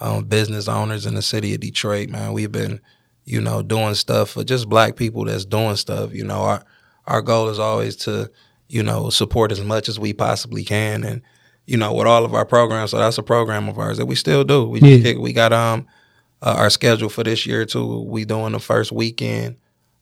um 0.00 0.24
business 0.24 0.68
owners 0.68 1.06
in 1.06 1.14
the 1.14 1.22
city 1.22 1.54
of 1.54 1.60
Detroit, 1.60 2.08
man. 2.10 2.32
We've 2.32 2.52
been, 2.52 2.80
you 3.24 3.40
know, 3.40 3.62
doing 3.62 3.94
stuff 3.94 4.30
for 4.30 4.44
just 4.44 4.68
black 4.68 4.96
people 4.96 5.24
that's 5.24 5.44
doing 5.44 5.76
stuff. 5.76 6.12
You 6.12 6.24
know, 6.24 6.42
our 6.42 6.64
our 7.06 7.22
goal 7.22 7.48
is 7.48 7.58
always 7.58 7.96
to, 7.96 8.30
you 8.68 8.82
know, 8.82 9.08
support 9.10 9.52
as 9.52 9.60
much 9.62 9.88
as 9.88 9.98
we 9.98 10.12
possibly 10.12 10.64
can, 10.64 11.02
and 11.02 11.22
you 11.66 11.76
know, 11.76 11.94
with 11.94 12.06
all 12.06 12.24
of 12.24 12.34
our 12.34 12.44
programs. 12.44 12.90
So 12.90 12.98
that's 12.98 13.18
a 13.18 13.22
program 13.22 13.68
of 13.68 13.78
ours 13.78 13.96
that 13.98 14.06
we 14.06 14.16
still 14.16 14.44
do. 14.44 14.68
We 14.68 14.80
just 14.80 14.92
Yeah. 15.04 15.12
kick- 15.12 15.18
we 15.22 15.32
got 15.32 15.52
um 15.52 15.86
uh, 16.42 16.54
our 16.58 16.70
schedule 16.70 17.08
for 17.08 17.24
this 17.24 17.46
year 17.46 17.64
too. 17.64 18.02
We 18.02 18.24
doing 18.24 18.52
the 18.52 18.58
first 18.60 18.92
weekend 18.92 19.56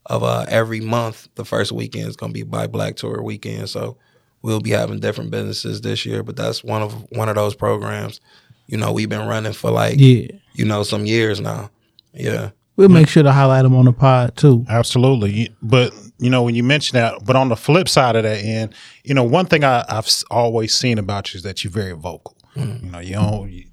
of 0.07 0.23
uh 0.25 0.47
every 0.49 0.81
month. 0.81 1.29
The 1.35 1.45
first 1.45 1.71
weekend 1.73 2.09
is 2.09 2.17
gonna 2.17 2.33
be 2.33 2.43
Buy 2.43 2.67
Black 2.67 2.97
Tour 2.97 3.23
weekend. 3.23 3.69
So 3.69 3.97
we'll 4.43 4.61
be 4.61 4.71
having 4.71 4.99
different 5.01 5.31
businesses 5.31 5.81
this 5.83 6.05
year, 6.07 6.23
but 6.23 6.37
that's 6.37 6.65
one 6.65 6.83
of 6.83 6.93
one 7.13 7.29
of 7.29 7.35
those 7.37 7.55
programs. 7.55 8.21
You 8.67 8.79
know, 8.79 8.93
we've 8.93 9.09
been 9.09 9.29
running 9.29 9.53
for 9.53 9.71
like 9.71 9.97
Yeah. 9.99 10.29
you 10.55 10.65
know 10.65 10.83
some 10.83 11.05
years 11.07 11.41
now. 11.41 11.71
Yeah. 12.15 12.51
We'll 12.77 12.89
make 12.89 13.09
sure 13.09 13.23
to 13.23 13.33
highlight 13.33 13.65
them 13.65 13.75
on 13.77 13.85
the 13.85 13.93
pod 13.93 14.37
too. 14.39 14.65
Absolutely. 14.67 15.55
But, 15.61 15.93
you 16.19 16.31
know, 16.31 16.43
when 16.43 16.55
you 16.55 16.63
mention 16.65 16.95
that, 16.97 17.23
but 17.27 17.37
on 17.37 17.51
the 17.51 17.57
flip 17.57 17.91
side 17.91 18.17
of 18.17 18.23
that 18.23 18.43
end, 18.43 18.75
you 19.05 19.13
know, 19.13 19.23
one 19.23 19.45
thing 19.45 19.65
I, 19.65 19.85
I've 19.87 20.09
always 20.31 20.73
seen 20.73 20.97
about 20.97 21.35
you 21.35 21.39
is 21.39 21.43
that 21.43 21.63
you're 21.63 21.71
very 21.73 21.93
vocal. 21.93 22.39
You 22.57 22.65
know, 22.91 22.99
you 23.01 23.15
don't, 23.15 23.51
you, 23.51 23.65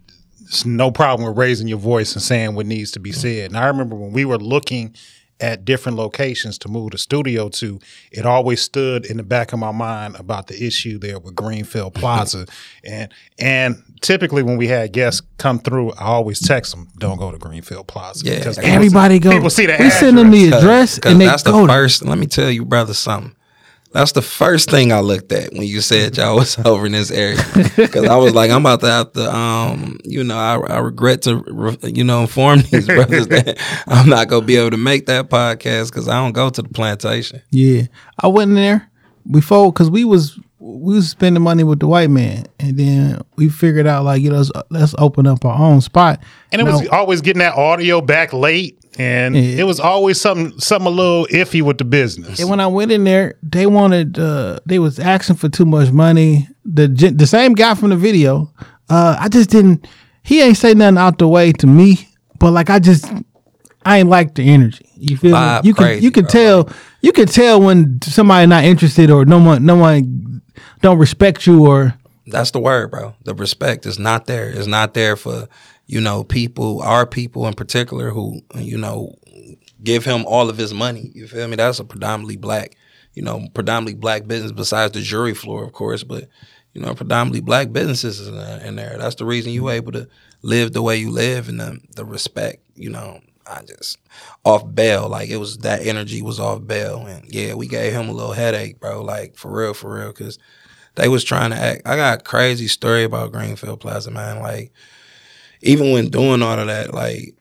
it's 0.48 0.66
no 0.66 0.92
problem 0.92 1.28
with 1.28 1.38
raising 1.38 1.68
your 1.68 1.78
voice 1.78 2.14
and 2.14 2.22
saying 2.22 2.56
what 2.56 2.66
needs 2.66 2.92
to 2.92 3.00
be 3.00 3.12
mm. 3.12 3.16
said. 3.16 3.52
And 3.52 3.58
I 3.58 3.68
remember 3.68 3.96
when 3.96 4.14
we 4.14 4.26
were 4.26 4.38
looking 4.38 4.96
at 5.40 5.66
different 5.66 5.98
locations 5.98 6.58
to 6.58 6.70
move 6.70 6.92
the 6.92 6.98
studio 6.98 7.48
to, 7.50 7.80
it 8.12 8.26
always 8.26 8.62
stood 8.62 9.06
in 9.06 9.18
the 9.18 9.24
back 9.24 9.54
of 9.54 9.60
my 9.60 9.72
mind 9.72 10.16
about 10.16 10.48
the 10.48 10.66
issue 10.66 10.98
there 10.98 11.20
with 11.20 11.36
Greenfield 11.36 11.94
Plaza. 11.96 12.48
and 12.84 13.14
and 13.38 13.84
typically 14.02 14.42
when 14.42 14.58
we 14.58 14.68
had 14.68 14.94
guests 14.94 15.22
come 15.38 15.60
through, 15.60 15.92
I 15.94 16.06
always 16.06 16.40
text 16.40 16.72
them, 16.72 16.88
don't 16.98 17.18
go 17.18 17.32
to 17.32 17.38
Greenfield 17.38 17.88
Plaza. 17.88 18.26
Yeah. 18.26 18.38
because 18.38 18.58
Everybody 18.58 19.20
goes. 19.20 19.34
People 19.34 19.50
see 19.50 19.66
the 19.66 19.78
we 19.80 19.90
send 19.90 20.18
them 20.18 20.32
the 20.32 20.48
address. 20.48 20.62
address 20.62 21.00
Cause 21.00 21.12
and 21.12 21.22
they 21.22 21.26
that's 21.26 21.44
go. 21.44 21.52
the 21.62 21.68
there. 21.68 21.76
first. 21.76 22.06
Let 22.06 22.18
me 22.18 22.26
tell 22.26 22.50
you, 22.50 22.66
brother, 22.66 22.94
something. 22.94 23.36
That's 23.92 24.12
the 24.12 24.22
first 24.22 24.70
thing 24.70 24.92
I 24.92 25.00
looked 25.00 25.32
at 25.32 25.54
when 25.54 25.64
you 25.64 25.82
said 25.82 26.18
y'all 26.18 26.36
was 26.36 26.58
over 26.66 26.86
in 26.86 26.92
this 26.92 27.12
area. 27.12 27.38
Because 27.76 28.06
I 28.06 28.16
was 28.16 28.34
like, 28.34 28.52
I'm 28.52 28.62
about 28.62 28.82
to 28.82 28.88
have 28.88 29.12
to, 29.14 29.34
um, 29.34 29.98
you 30.04 30.24
know, 30.24 30.38
I, 30.38 30.58
I 30.58 30.80
regret 30.80 31.24
to, 31.24 31.38
re- 31.48 31.78
you 31.84 32.04
know, 32.04 32.22
inform 32.22 32.62
these 32.62 32.86
brothers 32.88 33.28
that 33.28 33.58
I'm 33.88 34.10
not 34.10 34.28
gonna 34.28 34.46
be 34.46 34.58
able 34.58 34.72
to 34.72 34.78
make 34.78 35.06
that 35.08 35.30
podcast 35.30 35.92
because 35.92 36.08
I 36.08 36.22
don't 36.22 36.34
go 36.34 36.50
to 36.50 36.62
the 36.62 36.70
plantation. 36.70 37.42
Yeah, 37.50 37.84
I 38.20 38.28
went 38.28 38.50
in 38.50 38.56
there 38.56 38.92
before 39.30 39.72
because 39.72 39.90
we 39.90 40.04
was 40.04 40.38
we 40.60 40.96
was 40.96 41.10
spending 41.10 41.44
money 41.44 41.64
with 41.64 41.80
the 41.80 41.88
white 41.88 42.10
man, 42.10 42.46
and 42.60 42.78
then 42.78 43.22
we 43.36 43.48
figured 43.50 43.86
out 43.88 44.04
like 44.06 44.22
you 44.22 44.30
know 44.32 44.38
let's, 44.38 44.52
let's 44.70 44.96
open 44.98 45.28
up 45.28 45.46
our 45.46 45.58
own 45.60 45.82
spot. 45.82 46.20
And 46.52 46.62
it 46.62 46.66
Now- 46.66 46.80
was 46.80 46.88
always 46.90 47.22
getting 47.22 47.40
that 47.42 47.54
audio 47.56 48.02
back 48.02 48.34
late, 48.34 48.78
and 48.98 49.36
Yeah. 49.36 49.42
it 49.62 49.64
was 49.68 49.80
always 49.80 50.20
something 50.20 50.58
something 50.60 50.88
a 50.88 50.96
little 50.96 51.28
iffy 51.28 51.62
with 51.62 51.78
the 51.78 51.86
business. 51.86 52.40
And 52.40 52.50
when 52.50 52.60
I 52.60 52.68
went 52.68 52.92
in 52.92 53.04
there, 53.04 53.36
they 53.44 53.68
wanted 53.68 54.18
uh 54.18 54.60
they 54.66 54.80
was 54.80 55.00
asking 55.00 55.36
for 55.36 55.50
too 55.50 55.66
much 55.66 55.92
money. 55.92 56.48
The 56.66 56.88
the 56.88 57.28
same 57.28 57.54
guy 57.54 57.76
from 57.76 57.92
the 57.92 57.96
video, 57.98 58.52
uh 58.90 59.16
I 59.20 59.30
just 59.30 59.50
didn't 59.50 59.88
he 60.24 60.42
ain't 60.42 60.58
say 60.58 60.74
nothing 60.74 60.98
out 60.98 61.20
the 61.20 61.28
way 61.28 61.52
to 61.54 61.68
me, 61.68 62.08
but 62.40 62.52
like 62.52 62.70
I 62.72 62.80
just 62.80 63.06
I 63.86 64.00
ain't 64.00 64.10
like 64.10 64.34
the 64.36 64.44
energy. 64.44 64.90
You 64.98 65.16
feel 65.18 65.36
Vibe 65.36 65.64
me? 65.64 65.68
You 65.68 65.74
can 65.76 65.84
crazy, 65.86 66.04
you 66.04 66.12
can 66.12 66.24
bro. 66.24 66.32
tell 66.32 66.70
you 67.02 67.12
can 67.14 67.28
tell 67.28 67.62
when 67.62 68.00
somebody 68.02 68.48
not 68.48 68.64
interested 68.64 69.12
or 69.12 69.24
no 69.24 69.38
one 69.38 69.64
no 69.64 69.76
one 69.76 70.37
don't 70.82 70.98
respect 70.98 71.46
you 71.48 71.68
or 71.68 71.96
That's 72.26 72.52
the 72.52 72.60
word, 72.60 72.92
bro. 72.92 73.16
The 73.24 73.34
respect 73.34 73.86
is 73.86 73.98
not 74.00 74.26
there. 74.26 74.50
It's 74.50 74.68
not 74.68 74.94
there 74.94 75.16
for, 75.16 75.48
you 75.86 76.02
know, 76.02 76.24
people, 76.24 76.82
our 76.82 77.06
people 77.06 77.48
in 77.48 77.54
particular 77.54 78.10
who, 78.10 78.42
you 78.56 78.78
know, 78.78 79.16
give 79.84 80.04
him 80.04 80.26
all 80.26 80.50
of 80.50 80.58
his 80.58 80.74
money. 80.74 81.12
You 81.14 81.28
feel 81.28 81.48
me? 81.48 81.56
That's 81.56 81.80
a 81.80 81.86
predominantly 81.86 82.38
black, 82.38 82.76
you 83.14 83.22
know, 83.22 83.48
predominantly 83.54 84.00
black 84.00 84.28
business 84.28 84.52
besides 84.52 84.94
the 84.94 85.02
jury 85.02 85.34
floor, 85.34 85.64
of 85.64 85.72
course, 85.72 86.04
but 86.04 86.28
you 86.74 86.82
know, 86.82 86.94
predominantly 86.94 87.42
black 87.42 87.72
businesses 87.72 88.28
in 88.28 88.76
there. 88.76 88.98
That's 89.00 89.16
the 89.16 89.26
reason 89.26 89.52
you 89.52 89.70
able 89.70 89.94
to 89.94 90.08
live 90.44 90.74
the 90.74 90.82
way 90.84 90.98
you 90.98 91.10
live 91.10 91.50
and 91.50 91.60
the, 91.60 91.80
the 91.96 92.06
respect, 92.06 92.64
you 92.76 92.92
know. 92.92 93.20
I 93.50 93.64
just 93.64 93.98
off 94.44 94.64
bail, 94.74 95.08
like 95.10 95.30
it 95.30 95.38
was 95.38 95.60
that 95.60 95.86
energy 95.86 96.22
was 96.22 96.40
off 96.40 96.66
bail, 96.66 97.06
and 97.06 97.24
yeah, 97.28 97.54
we 97.54 97.68
gave 97.68 97.94
him 97.94 98.10
a 98.10 98.14
little 98.14 98.34
headache, 98.34 98.80
bro. 98.80 99.02
Like 99.02 99.36
for 99.36 99.52
real, 99.52 99.74
for 99.74 99.94
real, 99.94 100.08
because 100.08 100.38
they 100.96 101.08
was 101.08 101.24
trying 101.24 101.52
to 101.52 101.58
act. 101.58 101.82
I 101.86 101.96
got 101.96 102.20
a 102.20 102.24
crazy 102.24 102.68
story 102.68 103.04
about 103.04 103.32
Greenfield 103.32 103.80
Plaza, 103.80 104.12
man. 104.12 104.40
Like 104.40 104.72
even 105.62 105.92
when 105.92 106.10
doing 106.10 106.42
all 106.42 106.60
of 106.60 106.68
that, 106.68 106.94
like 106.94 107.36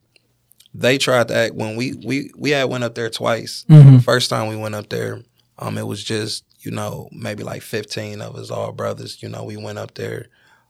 they 0.74 0.98
tried 0.98 1.28
to 1.28 1.34
act 1.34 1.54
when 1.54 1.76
we 1.76 1.94
we 2.04 2.30
we 2.36 2.50
had 2.50 2.64
went 2.64 2.84
up 2.84 2.94
there 2.94 3.11
twice. 3.11 3.64
The 3.96 4.02
first 4.02 4.30
time 4.30 4.48
we 4.48 4.57
went 4.57 4.74
up 4.74 4.88
there, 4.90 5.22
um, 5.59 5.78
it 5.78 5.86
was 5.86 6.04
just 6.04 6.44
you 6.61 6.70
know 6.70 7.09
maybe 7.12 7.42
like 7.44 7.62
fifteen 7.62 8.20
of 8.20 8.36
us 8.36 8.50
all 8.50 8.72
brothers. 8.72 9.22
You 9.22 9.28
know, 9.28 9.44
we 9.44 9.57
went 9.57 9.78
up 9.78 9.94
there, 9.94 10.26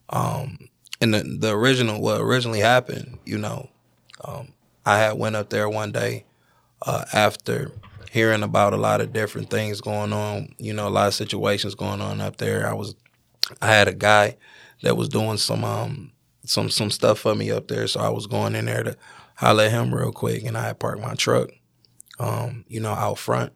um, 0.09 0.69
and 1.01 1.13
the 1.13 1.23
the 1.23 1.51
original 1.55 2.01
what 2.01 2.21
originally 2.21 2.59
happened, 2.59 3.19
you 3.25 3.37
know, 3.37 3.69
um, 4.23 4.49
I 4.87 4.97
had 4.99 5.17
went 5.17 5.35
up 5.35 5.49
there 5.49 5.67
one 5.67 5.91
day 5.91 6.23
uh, 6.85 7.03
after 7.11 7.71
hearing 8.09 8.41
about 8.41 8.71
a 8.71 8.77
lot 8.77 9.01
of 9.01 9.11
different 9.11 9.49
things 9.49 9.81
going 9.81 10.13
on. 10.13 10.55
You 10.57 10.71
know, 10.71 10.87
a 10.87 10.89
lot 10.89 11.09
of 11.09 11.13
situations 11.13 11.75
going 11.75 11.99
on 11.99 12.21
up 12.21 12.37
there. 12.37 12.65
I 12.65 12.73
was 12.73 12.95
I 13.61 13.67
had 13.67 13.89
a 13.89 13.93
guy 13.93 14.37
that 14.83 14.95
was 14.95 15.09
doing 15.09 15.37
some 15.37 15.65
um 15.65 16.13
some 16.45 16.69
some 16.69 16.89
stuff 16.89 17.19
for 17.19 17.35
me 17.35 17.51
up 17.51 17.67
there, 17.67 17.85
so 17.87 17.99
I 17.99 18.07
was 18.07 18.27
going 18.27 18.55
in 18.55 18.63
there 18.63 18.83
to 18.83 18.95
holler 19.35 19.65
at 19.65 19.71
him 19.71 19.93
real 19.93 20.13
quick, 20.13 20.45
and 20.45 20.57
I 20.57 20.67
had 20.67 20.79
parked 20.79 21.01
my 21.01 21.15
truck, 21.15 21.49
um, 22.17 22.63
you 22.69 22.79
know, 22.79 22.93
out 22.93 23.17
front, 23.17 23.51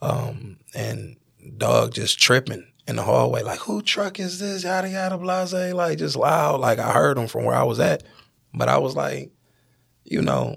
um, 0.00 0.58
and 0.76 1.16
dog 1.56 1.92
just 1.92 2.20
tripping 2.20 2.68
in 2.86 2.94
the 2.94 3.02
hallway, 3.02 3.42
like, 3.42 3.58
"Who 3.60 3.82
truck 3.82 4.20
is 4.20 4.38
this?" 4.38 4.62
Yada 4.62 4.88
yada 4.88 5.18
blase, 5.18 5.74
like 5.74 5.98
just 5.98 6.14
loud, 6.14 6.60
like 6.60 6.78
I 6.78 6.92
heard 6.92 7.18
him 7.18 7.26
from 7.26 7.42
where 7.46 7.56
I 7.56 7.64
was 7.64 7.80
at, 7.80 8.04
but 8.54 8.68
I 8.68 8.78
was 8.78 8.94
like, 8.94 9.32
you 10.04 10.22
know. 10.22 10.56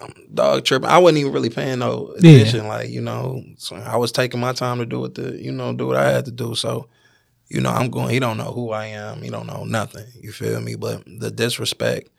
um, 0.00 0.12
Dog 0.32 0.64
tripping. 0.64 0.88
I 0.88 0.98
wasn't 0.98 1.18
even 1.18 1.32
really 1.32 1.50
paying 1.50 1.78
no 1.80 2.14
Yeah. 2.20 2.30
attention. 2.32 2.68
Like 2.68 2.90
you 2.90 3.00
know, 3.00 3.42
so 3.56 3.76
I 3.76 3.96
was 3.96 4.12
taking 4.12 4.40
my 4.40 4.52
time 4.52 4.78
to 4.78 4.86
do 4.86 5.00
what 5.00 5.14
the 5.14 5.42
you 5.42 5.52
know 5.52 5.72
do 5.72 5.86
what 5.86 5.96
I 5.96 6.10
had 6.10 6.24
to 6.26 6.30
do. 6.30 6.54
So 6.54 6.88
you 7.48 7.60
know, 7.60 7.70
I'm 7.70 7.90
going. 7.90 8.10
He 8.10 8.20
don't 8.20 8.36
know 8.38 8.52
who 8.52 8.70
I 8.70 8.86
am. 8.86 9.22
He 9.22 9.30
don't 9.30 9.46
know 9.46 9.64
nothing. 9.64 10.06
You 10.20 10.32
feel 10.32 10.60
me? 10.60 10.76
But 10.76 11.02
the 11.06 11.30
disrespect, 11.30 12.10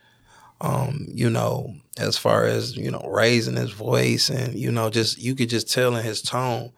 um, 0.62 1.08
you 1.14 1.30
know, 1.30 1.74
as 1.97 2.18
far 2.18 2.45
as 2.45 2.76
you 2.78 2.91
know, 2.91 3.06
raising 3.10 3.56
his 3.56 3.72
voice 3.72 4.30
and 4.30 4.54
you 4.56 4.72
know, 4.72 4.89
just 4.89 5.18
you 5.18 5.36
could 5.36 5.49
just 5.49 5.72
tell 5.72 5.95
in 5.95 6.04
his 6.04 6.22
tone 6.22 6.72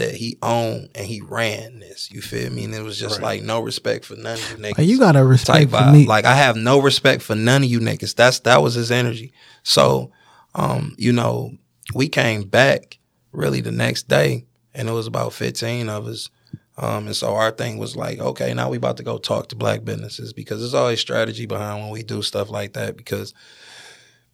that 0.00 0.14
he 0.14 0.38
owned 0.42 0.88
and 0.94 1.06
he 1.06 1.20
ran 1.20 1.78
this. 1.78 2.10
You 2.10 2.22
feel 2.22 2.50
me? 2.50 2.64
And 2.64 2.74
it 2.74 2.82
was 2.82 2.98
just 2.98 3.20
like 3.20 3.42
no 3.42 3.60
respect 3.60 4.06
for 4.06 4.16
none 4.16 4.38
of 4.38 4.50
you 4.50 4.56
niggas. 4.56 4.78
Like, 4.78 4.86
you 4.86 4.98
gotta 4.98 5.22
respect 5.22 5.70
for 5.70 5.92
me. 5.92 6.06
Like 6.06 6.24
I 6.24 6.34
have 6.34 6.56
no 6.56 6.80
respect 6.80 7.22
for 7.22 7.34
none 7.34 7.62
of 7.62 7.68
you 7.68 7.80
niggas. 7.80 8.14
That's 8.14 8.40
that 8.40 8.62
was 8.62 8.74
his 8.74 8.90
energy. 8.90 9.32
So, 9.62 10.10
um, 10.54 10.94
you 10.96 11.12
know, 11.12 11.52
we 11.94 12.08
came 12.08 12.44
back 12.44 12.98
really 13.32 13.60
the 13.60 13.72
next 13.72 14.08
day, 14.08 14.46
and 14.74 14.88
it 14.88 14.92
was 14.92 15.06
about 15.06 15.34
fifteen 15.34 15.88
of 15.90 16.06
us. 16.06 16.30
Um, 16.78 17.06
and 17.06 17.16
so 17.16 17.34
our 17.34 17.50
thing 17.50 17.76
was 17.76 17.94
like, 17.94 18.20
okay, 18.20 18.54
now 18.54 18.70
we 18.70 18.78
about 18.78 18.96
to 18.96 19.02
go 19.02 19.18
talk 19.18 19.50
to 19.50 19.56
black 19.56 19.84
businesses 19.84 20.32
because 20.32 20.60
there's 20.60 20.72
always 20.72 20.98
strategy 20.98 21.44
behind 21.44 21.82
when 21.82 21.90
we 21.90 22.02
do 22.02 22.22
stuff 22.22 22.48
like 22.48 22.72
that 22.72 22.96
because 22.96 23.34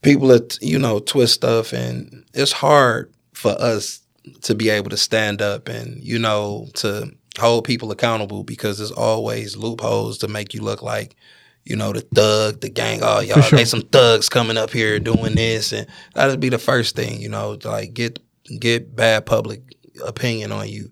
people 0.02 0.28
that 0.28 0.56
you 0.62 0.78
know 0.78 1.00
twist 1.00 1.34
stuff 1.34 1.72
and 1.72 2.24
it's 2.34 2.52
hard 2.52 3.12
for 3.32 3.50
us 3.50 4.05
to 4.42 4.54
be 4.54 4.68
able 4.70 4.90
to 4.90 4.96
stand 4.96 5.40
up 5.42 5.68
and 5.68 6.02
you 6.02 6.18
know 6.18 6.68
to 6.74 7.10
hold 7.38 7.64
people 7.64 7.90
accountable 7.90 8.42
because 8.42 8.78
there's 8.78 8.92
always 8.92 9.56
loopholes 9.56 10.18
to 10.18 10.28
make 10.28 10.54
you 10.54 10.62
look 10.62 10.82
like 10.82 11.16
you 11.64 11.76
know 11.76 11.92
the 11.92 12.00
thug 12.00 12.60
the 12.60 12.68
gang 12.68 13.00
oh 13.02 13.20
y'all 13.20 13.40
sure. 13.40 13.58
they 13.58 13.64
some 13.64 13.82
thugs 13.82 14.28
coming 14.28 14.56
up 14.56 14.70
here 14.70 14.98
doing 14.98 15.34
this 15.34 15.72
and 15.72 15.86
that'd 16.14 16.40
be 16.40 16.48
the 16.48 16.58
first 16.58 16.96
thing 16.96 17.20
you 17.20 17.28
know 17.28 17.56
to 17.56 17.68
like 17.68 17.94
get 17.94 18.18
get 18.58 18.94
bad 18.94 19.26
public 19.26 19.60
opinion 20.04 20.52
on 20.52 20.68
you 20.68 20.90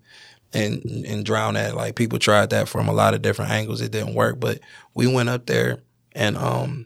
and 0.53 0.83
and 1.05 1.25
drown 1.25 1.55
that 1.55 1.75
like 1.75 1.95
people 1.95 2.19
tried 2.19 2.49
that 2.49 2.67
from 2.67 2.87
a 2.87 2.93
lot 2.93 3.13
of 3.13 3.21
different 3.21 3.51
angles 3.51 3.81
it 3.81 3.91
didn't 3.91 4.13
work 4.13 4.39
but 4.39 4.59
we 4.93 5.07
went 5.07 5.29
up 5.29 5.45
there 5.45 5.81
and 6.13 6.37
um 6.37 6.85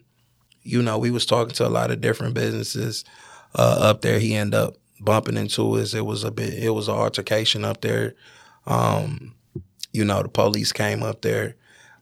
you 0.62 0.82
know, 0.82 0.98
we 0.98 1.10
was 1.10 1.26
talking 1.26 1.54
to 1.54 1.66
a 1.66 1.68
lot 1.68 1.90
of 1.90 2.00
different 2.00 2.34
businesses 2.34 3.04
uh, 3.54 3.78
up 3.80 4.02
there. 4.02 4.18
He 4.18 4.34
ended 4.34 4.58
up 4.58 4.76
bumping 5.00 5.36
into 5.36 5.72
us. 5.72 5.94
It 5.94 6.04
was 6.06 6.24
a 6.24 6.30
bit. 6.30 6.54
It 6.54 6.70
was 6.70 6.88
an 6.88 6.94
altercation 6.94 7.64
up 7.64 7.80
there. 7.80 8.14
Um, 8.66 9.34
you 9.92 10.04
know, 10.04 10.22
the 10.22 10.28
police 10.28 10.72
came 10.72 11.02
up 11.02 11.22
there, 11.22 11.56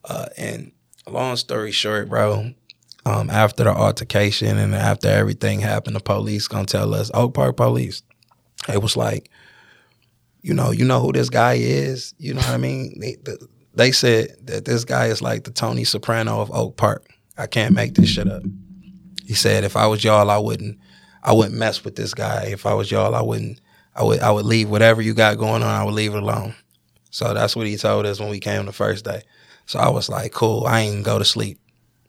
uh, 0.05 0.26
and 0.36 0.72
long 1.07 1.36
story 1.36 1.72
short, 1.72 2.09
bro. 2.09 2.53
Um, 3.07 3.30
after 3.30 3.64
the 3.64 3.70
altercation 3.70 4.59
and 4.59 4.74
after 4.74 5.09
everything 5.09 5.61
happened, 5.61 5.96
the 5.96 6.01
police 6.01 6.46
gonna 6.49 6.66
tell 6.66 6.94
us, 6.94 7.11
Oak 7.14 7.34
Park 7.34 7.57
Police. 7.57 8.03
It 8.68 8.82
was 8.82 8.96
like, 8.96 9.30
you 10.42 10.53
know, 10.53 10.72
you 10.72 10.84
know 10.84 11.01
who 11.01 11.12
this 11.12 11.30
guy 11.30 11.55
is. 11.55 12.12
You 12.18 12.34
know 12.34 12.40
what 12.40 12.51
I 12.51 12.59
mean? 12.59 12.99
They, 13.01 13.14
the, 13.14 13.49
they 13.74 13.92
said 13.92 14.36
that 14.42 14.64
this 14.64 14.84
guy 14.84 15.07
is 15.07 15.22
like 15.22 15.44
the 15.44 15.51
Tony 15.51 15.84
Soprano 15.84 16.40
of 16.40 16.51
Oak 16.51 16.76
Park. 16.76 17.09
I 17.38 17.46
can't 17.46 17.74
make 17.74 17.94
this 17.94 18.11
shit 18.11 18.28
up. 18.28 18.42
He 19.26 19.34
said, 19.34 19.64
if 19.64 19.76
I 19.76 19.86
was 19.86 20.03
y'all, 20.03 20.30
I 20.30 20.38
wouldn't, 20.38 20.78
I 21.22 21.32
wouldn't 21.32 21.56
mess 21.56 21.84
with 21.84 21.96
this 21.96 22.14
guy. 22.14 22.48
If 22.50 22.66
I 22.66 22.74
was 22.74 22.90
y'all, 22.90 23.14
I 23.14 23.22
wouldn't, 23.22 23.60
I 23.94 24.02
would 24.04 24.20
I 24.20 24.30
would 24.30 24.46
leave 24.46 24.68
whatever 24.70 25.02
you 25.02 25.14
got 25.14 25.38
going 25.38 25.62
on. 25.62 25.68
I 25.68 25.84
would 25.84 25.94
leave 25.94 26.14
it 26.14 26.22
alone. 26.22 26.54
So 27.10 27.34
that's 27.34 27.56
what 27.56 27.66
he 27.66 27.76
told 27.76 28.06
us 28.06 28.20
when 28.20 28.28
we 28.30 28.40
came 28.40 28.66
the 28.66 28.72
first 28.72 29.04
day. 29.04 29.22
So 29.66 29.78
I 29.78 29.88
was 29.90 30.08
like, 30.08 30.32
cool. 30.32 30.66
I 30.66 30.80
ain't 30.80 31.04
go 31.04 31.18
to 31.18 31.24
sleep 31.24 31.58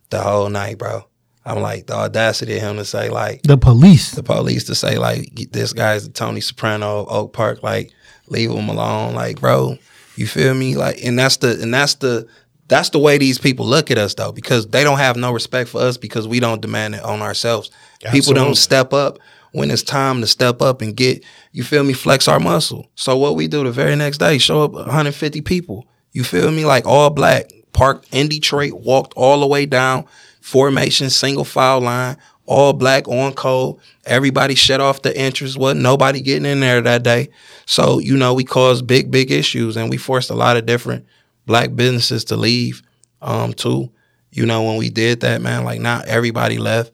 the 0.10 0.22
whole 0.22 0.50
night, 0.50 0.78
bro. 0.78 1.06
I'm 1.46 1.62
like 1.62 1.88
the 1.88 1.94
audacity 1.96 2.58
of 2.58 2.62
him 2.62 2.76
to 2.78 2.86
say 2.86 3.10
like 3.10 3.42
The 3.44 3.58
police. 3.58 4.12
the 4.12 4.24
police 4.24 4.66
to 4.66 4.76
say 4.76 4.98
like 4.98 5.34
this 5.52 5.74
guy's 5.74 6.08
Tony 6.10 6.42
Soprano 6.42 7.02
of 7.02 7.12
Oak 7.12 7.34
Park, 7.34 7.64
like 7.64 7.92
leave 8.28 8.52
him 8.52 8.70
alone, 8.70 9.16
like 9.16 9.40
bro, 9.40 9.78
you 10.16 10.28
feel 10.28 10.54
me? 10.54 10.76
Like, 10.76 11.04
and 11.04 11.18
that's 11.18 11.38
the 11.38 11.60
and 11.62 11.74
that's 11.74 11.96
the 11.96 12.28
that's 12.70 12.92
the 12.92 13.00
way 13.00 13.18
these 13.18 13.38
people 13.38 13.66
look 13.66 13.92
at 13.92 13.98
us 13.98 14.14
though, 14.14 14.32
because 14.32 14.68
they 14.68 14.84
don't 14.84 15.00
have 15.00 15.18
no 15.18 15.34
respect 15.34 15.70
for 15.70 15.82
us 15.82 15.98
because 15.98 16.28
we 16.28 16.40
don't 16.40 16.62
demand 16.62 16.96
it 16.96 17.04
on 17.04 17.22
ourselves. 17.22 17.72
People 18.12 18.34
don't 18.34 18.56
step 18.56 18.94
up 18.94 19.20
when 19.52 19.72
it's 19.72 19.84
time 19.84 20.22
to 20.22 20.28
step 20.28 20.62
up 20.62 20.82
and 20.82 20.96
get 20.96 21.24
you 21.52 21.64
feel 21.64 21.84
me, 21.84 21.94
flex 21.94 22.28
our 22.28 22.40
muscle. 22.40 22.88
So 22.96 23.18
what 23.18 23.36
we 23.36 23.48
do 23.48 23.64
the 23.64 23.72
very 23.72 23.96
next 23.96 24.20
day, 24.20 24.38
show 24.38 24.64
up 24.64 24.72
150 24.72 25.42
people. 25.42 25.88
You 26.12 26.24
feel 26.24 26.52
me? 26.52 26.66
Like 26.66 26.86
all 26.86 27.10
black, 27.10 27.52
parked 27.74 28.08
in 28.14 28.30
Detroit, 28.30 28.74
walked 28.74 29.14
all 29.16 29.40
the 29.40 29.48
way 29.48 29.66
down, 29.66 30.06
formation, 30.40 31.10
single 31.10 31.44
file 31.44 31.82
line, 31.82 32.18
all 32.46 32.74
black 32.74 33.08
on 33.08 33.34
code. 33.34 33.78
Everybody 34.06 34.56
shut 34.56 34.80
off 34.80 35.02
the 35.02 35.16
entrance. 35.16 35.58
Wasn't 35.58 35.82
nobody 35.82 36.22
getting 36.22 36.46
in 36.46 36.60
there 36.60 36.82
that 36.82 37.04
day. 37.04 37.30
So, 37.66 38.00
you 38.00 38.16
know, 38.16 38.34
we 38.34 38.44
caused 38.44 38.88
big, 38.88 39.12
big 39.12 39.32
issues 39.32 39.76
and 39.76 39.90
we 39.90 39.98
forced 39.98 40.30
a 40.30 40.36
lot 40.36 40.58
of 40.58 40.66
different 40.66 41.06
black 41.50 41.76
businesses 41.76 42.24
to 42.26 42.38
leave 42.38 42.82
um 43.22 43.54
too. 43.54 43.92
You 44.32 44.46
know, 44.46 44.64
when 44.64 44.78
we 44.78 44.90
did 44.90 45.22
that, 45.22 45.42
man, 45.42 45.64
like 45.66 45.82
not 45.82 46.06
everybody 46.08 46.58
left. 46.60 46.94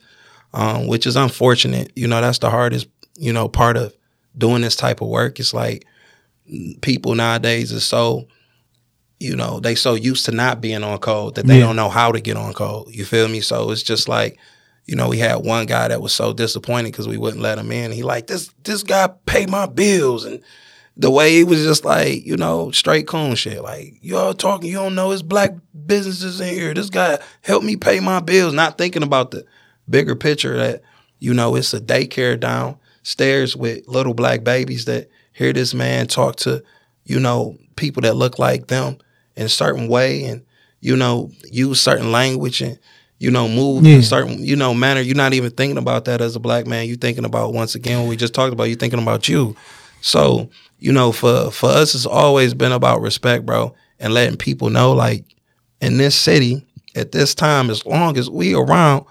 Um, 0.54 0.88
which 0.88 1.06
is 1.06 1.18
unfortunate. 1.18 1.92
You 1.98 2.08
know, 2.08 2.22
that's 2.22 2.40
the 2.40 2.50
hardest, 2.50 2.88
you 3.18 3.34
know, 3.34 3.50
part 3.50 3.76
of 3.76 3.94
doing 4.38 4.62
this 4.62 4.78
type 4.78 5.02
of 5.02 5.10
work. 5.10 5.38
It's 5.38 5.54
like 5.54 5.86
people 6.82 7.14
nowadays 7.16 7.74
are 7.74 7.80
so 7.82 8.28
you 9.20 9.36
know, 9.36 9.60
they 9.62 9.76
so 9.76 9.94
used 9.96 10.26
to 10.26 10.32
not 10.32 10.60
being 10.62 10.84
on 10.84 10.98
code 11.00 11.36
that 11.36 11.46
they 11.48 11.60
Yeah. 11.60 11.66
don't 11.66 11.78
know 11.78 11.90
how 11.90 12.12
to 12.12 12.20
get 12.20 12.36
on 12.38 12.54
code. 12.54 12.88
You 12.90 13.06
feel 13.06 13.28
me? 13.30 13.40
So 13.40 13.72
it's 13.72 13.82
just 13.82 14.10
like, 14.10 14.38
you 14.86 14.96
know, 14.96 15.08
we 15.08 15.20
had 15.20 15.38
one 15.38 15.66
guy 15.66 15.88
that 15.88 16.02
was 16.02 16.14
so 16.14 16.34
disappointed 16.34 16.92
because 16.92 17.08
we 17.08 17.18
wouldn't 17.18 17.42
let 17.42 17.58
him 17.58 17.72
in. 17.72 17.92
He 17.94 18.04
like 18.04 18.28
this 18.28 18.50
this 18.64 18.84
guy 18.84 19.08
pay 19.26 19.46
my 19.46 19.66
bills 19.68 20.26
and 20.26 20.42
the 20.98 21.12
way 21.12 21.40
it 21.40 21.44
was 21.48 21.64
just 21.64 21.84
like, 21.84 22.26
you 22.26 22.38
know, 22.38 22.72
straight 22.72 23.08
coon 23.08 23.36
shit. 23.36 23.62
Like, 23.62 23.96
y'all 24.02 24.34
talking, 24.34 24.70
you 24.70 24.78
don't 24.78 24.96
know 24.96 25.12
it's 25.12 25.22
black 25.22 25.52
businesses 25.86 26.40
in 26.40 26.54
here. 26.54 26.74
This 26.74 26.90
guy 26.90 27.20
helped 27.42 27.66
me 27.66 27.76
pay 27.76 28.00
my 28.00 28.22
bills, 28.22 28.54
not 28.54 28.78
thinking 28.78 29.04
about 29.04 29.32
the 29.32 29.46
bigger 29.90 30.16
picture 30.16 30.58
that, 30.58 30.82
you 31.20 31.34
know, 31.34 31.56
it's 31.56 31.74
a 31.74 31.82
daycare 31.82 32.40
downstairs 32.40 33.56
with 33.56 33.88
little 33.88 34.14
black 34.14 34.44
babies 34.44 34.86
that 34.86 35.10
hear 35.34 35.52
this 35.52 35.74
man 35.74 36.08
talk 36.08 36.38
to, 36.38 36.64
you 37.04 37.20
know, 37.20 37.58
people 37.76 38.02
that 38.02 38.16
look 38.16 38.40
like 38.40 38.68
them 38.68 38.98
in 39.36 39.46
a 39.46 39.50
certain 39.50 39.90
way 39.90 40.24
and, 40.24 40.46
you 40.80 40.96
know, 40.96 41.30
use 41.52 41.82
certain 41.82 42.12
language 42.12 42.62
and, 42.62 42.80
you 43.20 43.32
know, 43.32 43.48
move 43.50 43.86
in 43.86 44.00
a 44.00 44.04
certain, 44.04 44.44
you 44.44 44.56
know, 44.56 44.74
manner. 44.74 45.02
You're 45.02 45.16
not 45.16 45.34
even 45.34 45.52
thinking 45.52 45.78
about 45.78 46.06
that 46.06 46.22
as 46.22 46.36
a 46.36 46.40
black 46.40 46.68
man. 46.68 46.88
You're 46.88 46.98
thinking 46.98 47.26
about 47.26 47.54
once 47.54 47.76
again 47.76 48.00
what 48.00 48.10
we 48.10 48.16
just 48.16 48.34
talked 48.34 48.54
about, 48.54 48.66
you're 48.66 48.78
thinking 48.78 49.02
about 49.02 49.28
you. 49.28 49.56
So, 50.06 50.52
you 50.78 50.92
know, 50.92 51.12
for 51.12 51.50
for 51.50 51.68
us 51.68 51.96
it's 51.96 52.06
always 52.06 52.54
been 52.54 52.72
about 52.72 53.02
respect, 53.02 53.44
bro, 53.44 53.74
and 54.00 54.14
letting 54.14 54.38
people 54.38 54.70
know 54.70 54.94
like 54.94 55.26
in 55.82 55.98
this 55.98 56.16
city 56.16 56.64
at 56.96 57.12
this 57.12 57.34
time, 57.34 57.72
as 57.72 57.84
long 57.88 58.16
as 58.16 58.30
we 58.30 58.54
around, 58.54 59.04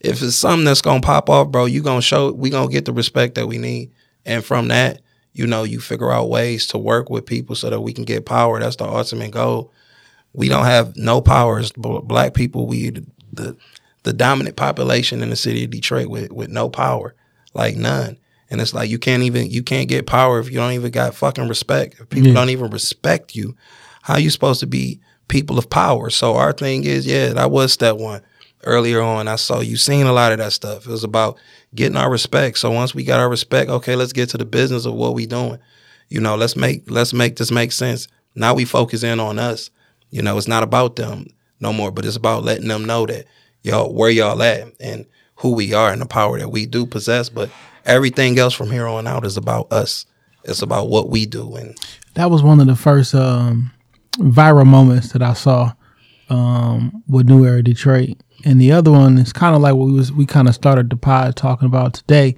if 0.00 0.20
it's 0.22 0.36
something 0.36 0.66
that's 0.66 0.82
gonna 0.82 1.00
pop 1.00 1.30
off, 1.30 1.48
bro, 1.48 1.64
you 1.64 1.82
gonna 1.82 2.02
show 2.02 2.32
we 2.32 2.50
gonna 2.50 2.70
get 2.70 2.84
the 2.84 2.92
respect 2.92 3.34
that 3.36 3.46
we 3.46 3.56
need. 3.56 3.92
And 4.26 4.44
from 4.44 4.68
that, 4.68 5.00
you 5.32 5.46
know, 5.46 5.62
you 5.62 5.80
figure 5.80 6.12
out 6.12 6.28
ways 6.28 6.66
to 6.66 6.78
work 6.78 7.08
with 7.08 7.24
people 7.24 7.56
so 7.56 7.70
that 7.70 7.80
we 7.80 7.94
can 7.94 8.04
get 8.04 8.26
power. 8.26 8.60
That's 8.60 8.76
the 8.76 8.84
ultimate 8.84 9.30
goal. 9.30 9.72
We 10.34 10.50
don't 10.50 10.66
have 10.66 10.94
no 10.96 11.22
power 11.22 11.60
as 11.60 11.72
black 11.72 12.34
people. 12.34 12.66
We 12.66 12.90
the 13.32 13.56
the 14.02 14.12
dominant 14.12 14.56
population 14.56 15.22
in 15.22 15.30
the 15.30 15.36
city 15.36 15.64
of 15.64 15.70
Detroit 15.70 16.08
with 16.08 16.30
with 16.30 16.50
no 16.50 16.68
power, 16.68 17.14
like 17.54 17.74
none. 17.74 18.18
And 18.52 18.60
it's 18.60 18.74
like 18.74 18.90
you 18.90 18.98
can't 18.98 19.22
even 19.22 19.50
you 19.50 19.62
can't 19.62 19.88
get 19.88 20.06
power 20.06 20.38
if 20.38 20.50
you 20.50 20.58
don't 20.58 20.72
even 20.74 20.90
got 20.90 21.14
fucking 21.14 21.48
respect. 21.48 21.96
If 21.98 22.10
people 22.10 22.28
Yeah. 22.28 22.34
don't 22.34 22.50
even 22.50 22.70
respect 22.70 23.34
you, 23.34 23.56
how 24.02 24.18
you 24.18 24.28
supposed 24.28 24.60
to 24.60 24.66
be 24.66 25.00
people 25.28 25.58
of 25.58 25.70
power? 25.70 26.10
So 26.10 26.36
our 26.36 26.52
thing 26.52 26.84
is, 26.84 27.06
yeah, 27.06 27.30
that 27.32 27.50
was 27.50 27.72
step 27.72 27.96
one. 27.96 28.20
Earlier 28.64 29.00
on, 29.00 29.26
I 29.26 29.36
saw 29.36 29.60
you 29.60 29.78
seen 29.78 30.06
a 30.06 30.12
lot 30.12 30.32
of 30.32 30.38
that 30.38 30.52
stuff. 30.52 30.86
It 30.86 30.90
was 30.90 31.02
about 31.02 31.38
getting 31.74 31.96
our 31.96 32.10
respect. 32.10 32.58
So 32.58 32.70
once 32.70 32.94
we 32.94 33.04
got 33.04 33.20
our 33.20 33.28
respect, 33.30 33.70
okay, 33.70 33.96
let's 33.96 34.12
get 34.12 34.28
to 34.28 34.38
the 34.38 34.44
business 34.44 34.84
of 34.84 34.92
what 34.94 35.14
we 35.14 35.24
doing. 35.24 35.58
You 36.10 36.20
know, 36.20 36.36
let's 36.36 36.54
make 36.54 36.88
let's 36.90 37.14
make 37.14 37.36
this 37.36 37.50
make 37.50 37.72
sense. 37.72 38.06
Now 38.34 38.52
we 38.52 38.66
focus 38.66 39.02
in 39.02 39.18
on 39.18 39.38
us. 39.38 39.70
You 40.10 40.20
know, 40.20 40.36
it's 40.36 40.46
not 40.46 40.62
about 40.62 40.96
them 40.96 41.26
no 41.58 41.72
more, 41.72 41.90
but 41.90 42.04
it's 42.04 42.16
about 42.16 42.44
letting 42.44 42.68
them 42.68 42.84
know 42.84 43.06
that 43.06 43.24
y'all 43.62 43.92
where 43.94 44.10
y'all 44.10 44.42
at 44.42 44.68
and 44.78 45.06
who 45.36 45.54
we 45.54 45.72
are 45.72 45.90
and 45.90 46.02
the 46.02 46.06
power 46.06 46.38
that 46.38 46.50
we 46.50 46.66
do 46.66 46.84
possess. 46.84 47.30
But 47.30 47.48
everything 47.84 48.38
else 48.38 48.54
from 48.54 48.70
here 48.70 48.86
on 48.86 49.06
out 49.06 49.24
is 49.24 49.36
about 49.36 49.72
us. 49.72 50.06
It's 50.44 50.62
about 50.62 50.88
what 50.88 51.08
we 51.08 51.26
do 51.26 51.54
and 51.54 51.76
That 52.14 52.30
was 52.30 52.42
one 52.42 52.60
of 52.60 52.66
the 52.66 52.76
first 52.76 53.14
um, 53.14 53.70
viral 54.18 54.66
moments 54.66 55.12
that 55.12 55.22
I 55.22 55.34
saw 55.34 55.72
um, 56.28 57.02
with 57.08 57.28
New 57.28 57.44
Era 57.44 57.62
Detroit. 57.62 58.16
And 58.44 58.60
the 58.60 58.72
other 58.72 58.90
one 58.90 59.18
is 59.18 59.32
kind 59.32 59.54
of 59.54 59.62
like 59.62 59.74
what 59.74 59.86
we 59.86 59.92
was 59.92 60.10
we 60.10 60.26
kind 60.26 60.48
of 60.48 60.54
started 60.54 60.90
the 60.90 60.96
pod 60.96 61.36
talking 61.36 61.66
about 61.66 61.94
today. 61.94 62.36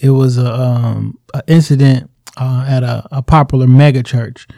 It 0.00 0.10
was 0.10 0.36
a, 0.36 0.52
um, 0.52 1.18
a 1.32 1.42
incident 1.46 2.10
uh, 2.36 2.66
at 2.68 2.82
a, 2.82 3.06
a 3.12 3.22
popular 3.22 3.68
mega 3.68 4.02
church, 4.02 4.48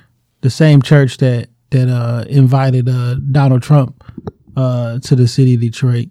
the 0.40 0.50
same 0.50 0.80
church 0.80 1.18
that 1.18 1.50
that 1.70 1.88
uh, 1.88 2.24
invited 2.28 2.88
uh, 2.88 3.16
Donald 3.30 3.62
Trump 3.62 4.02
uh, 4.56 4.98
to 5.00 5.14
the 5.14 5.28
city 5.28 5.54
of 5.54 5.60
Detroit. 5.60 6.08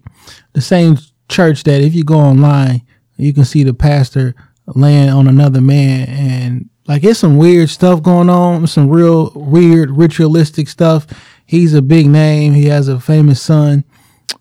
The 0.52 0.60
same 0.60 0.98
church 1.28 1.64
that 1.64 1.80
if 1.80 1.94
you 1.94 2.04
go 2.04 2.18
online, 2.18 2.82
you 3.16 3.32
can 3.32 3.44
see 3.44 3.62
the 3.62 3.74
pastor 3.74 4.34
laying 4.66 5.08
on 5.08 5.28
another 5.28 5.60
man 5.60 6.08
and 6.08 6.68
like 6.86 7.02
it's 7.04 7.18
some 7.18 7.36
weird 7.36 7.68
stuff 7.68 8.02
going 8.02 8.30
on, 8.30 8.66
some 8.66 8.88
real 8.88 9.32
weird 9.34 9.90
ritualistic 9.90 10.68
stuff. 10.68 11.06
He's 11.44 11.74
a 11.74 11.82
big 11.82 12.06
name. 12.08 12.52
He 12.52 12.66
has 12.66 12.88
a 12.88 13.00
famous 13.00 13.42
son. 13.42 13.84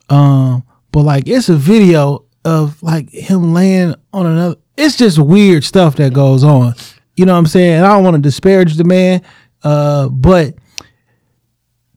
Um, 0.10 0.64
but 0.92 1.02
like 1.02 1.28
it's 1.28 1.50
a 1.50 1.56
video 1.56 2.26
of 2.44 2.82
like 2.84 3.10
him 3.10 3.54
laying 3.54 3.96
on 4.14 4.26
another. 4.26 4.56
It's 4.78 4.98
just 4.98 5.18
weird 5.18 5.64
stuff 5.64 5.96
that 5.96 6.14
goes 6.14 6.44
on. 6.44 6.76
You 7.16 7.26
know 7.26 7.34
what 7.34 7.40
I'm 7.40 7.48
saying? 7.48 7.82
I 7.82 7.88
don't 7.88 8.04
want 8.04 8.16
to 8.16 8.22
disparage 8.22 8.76
the 8.76 8.84
man, 8.84 9.22
uh, 9.64 10.10
but 10.10 10.56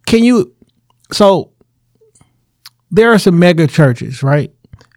can 0.06 0.24
you? 0.24 0.54
So 1.12 1.52
there 2.90 3.12
are 3.12 3.18
some 3.18 3.38
mega 3.38 3.66
churches, 3.66 4.22
right? 4.22 4.52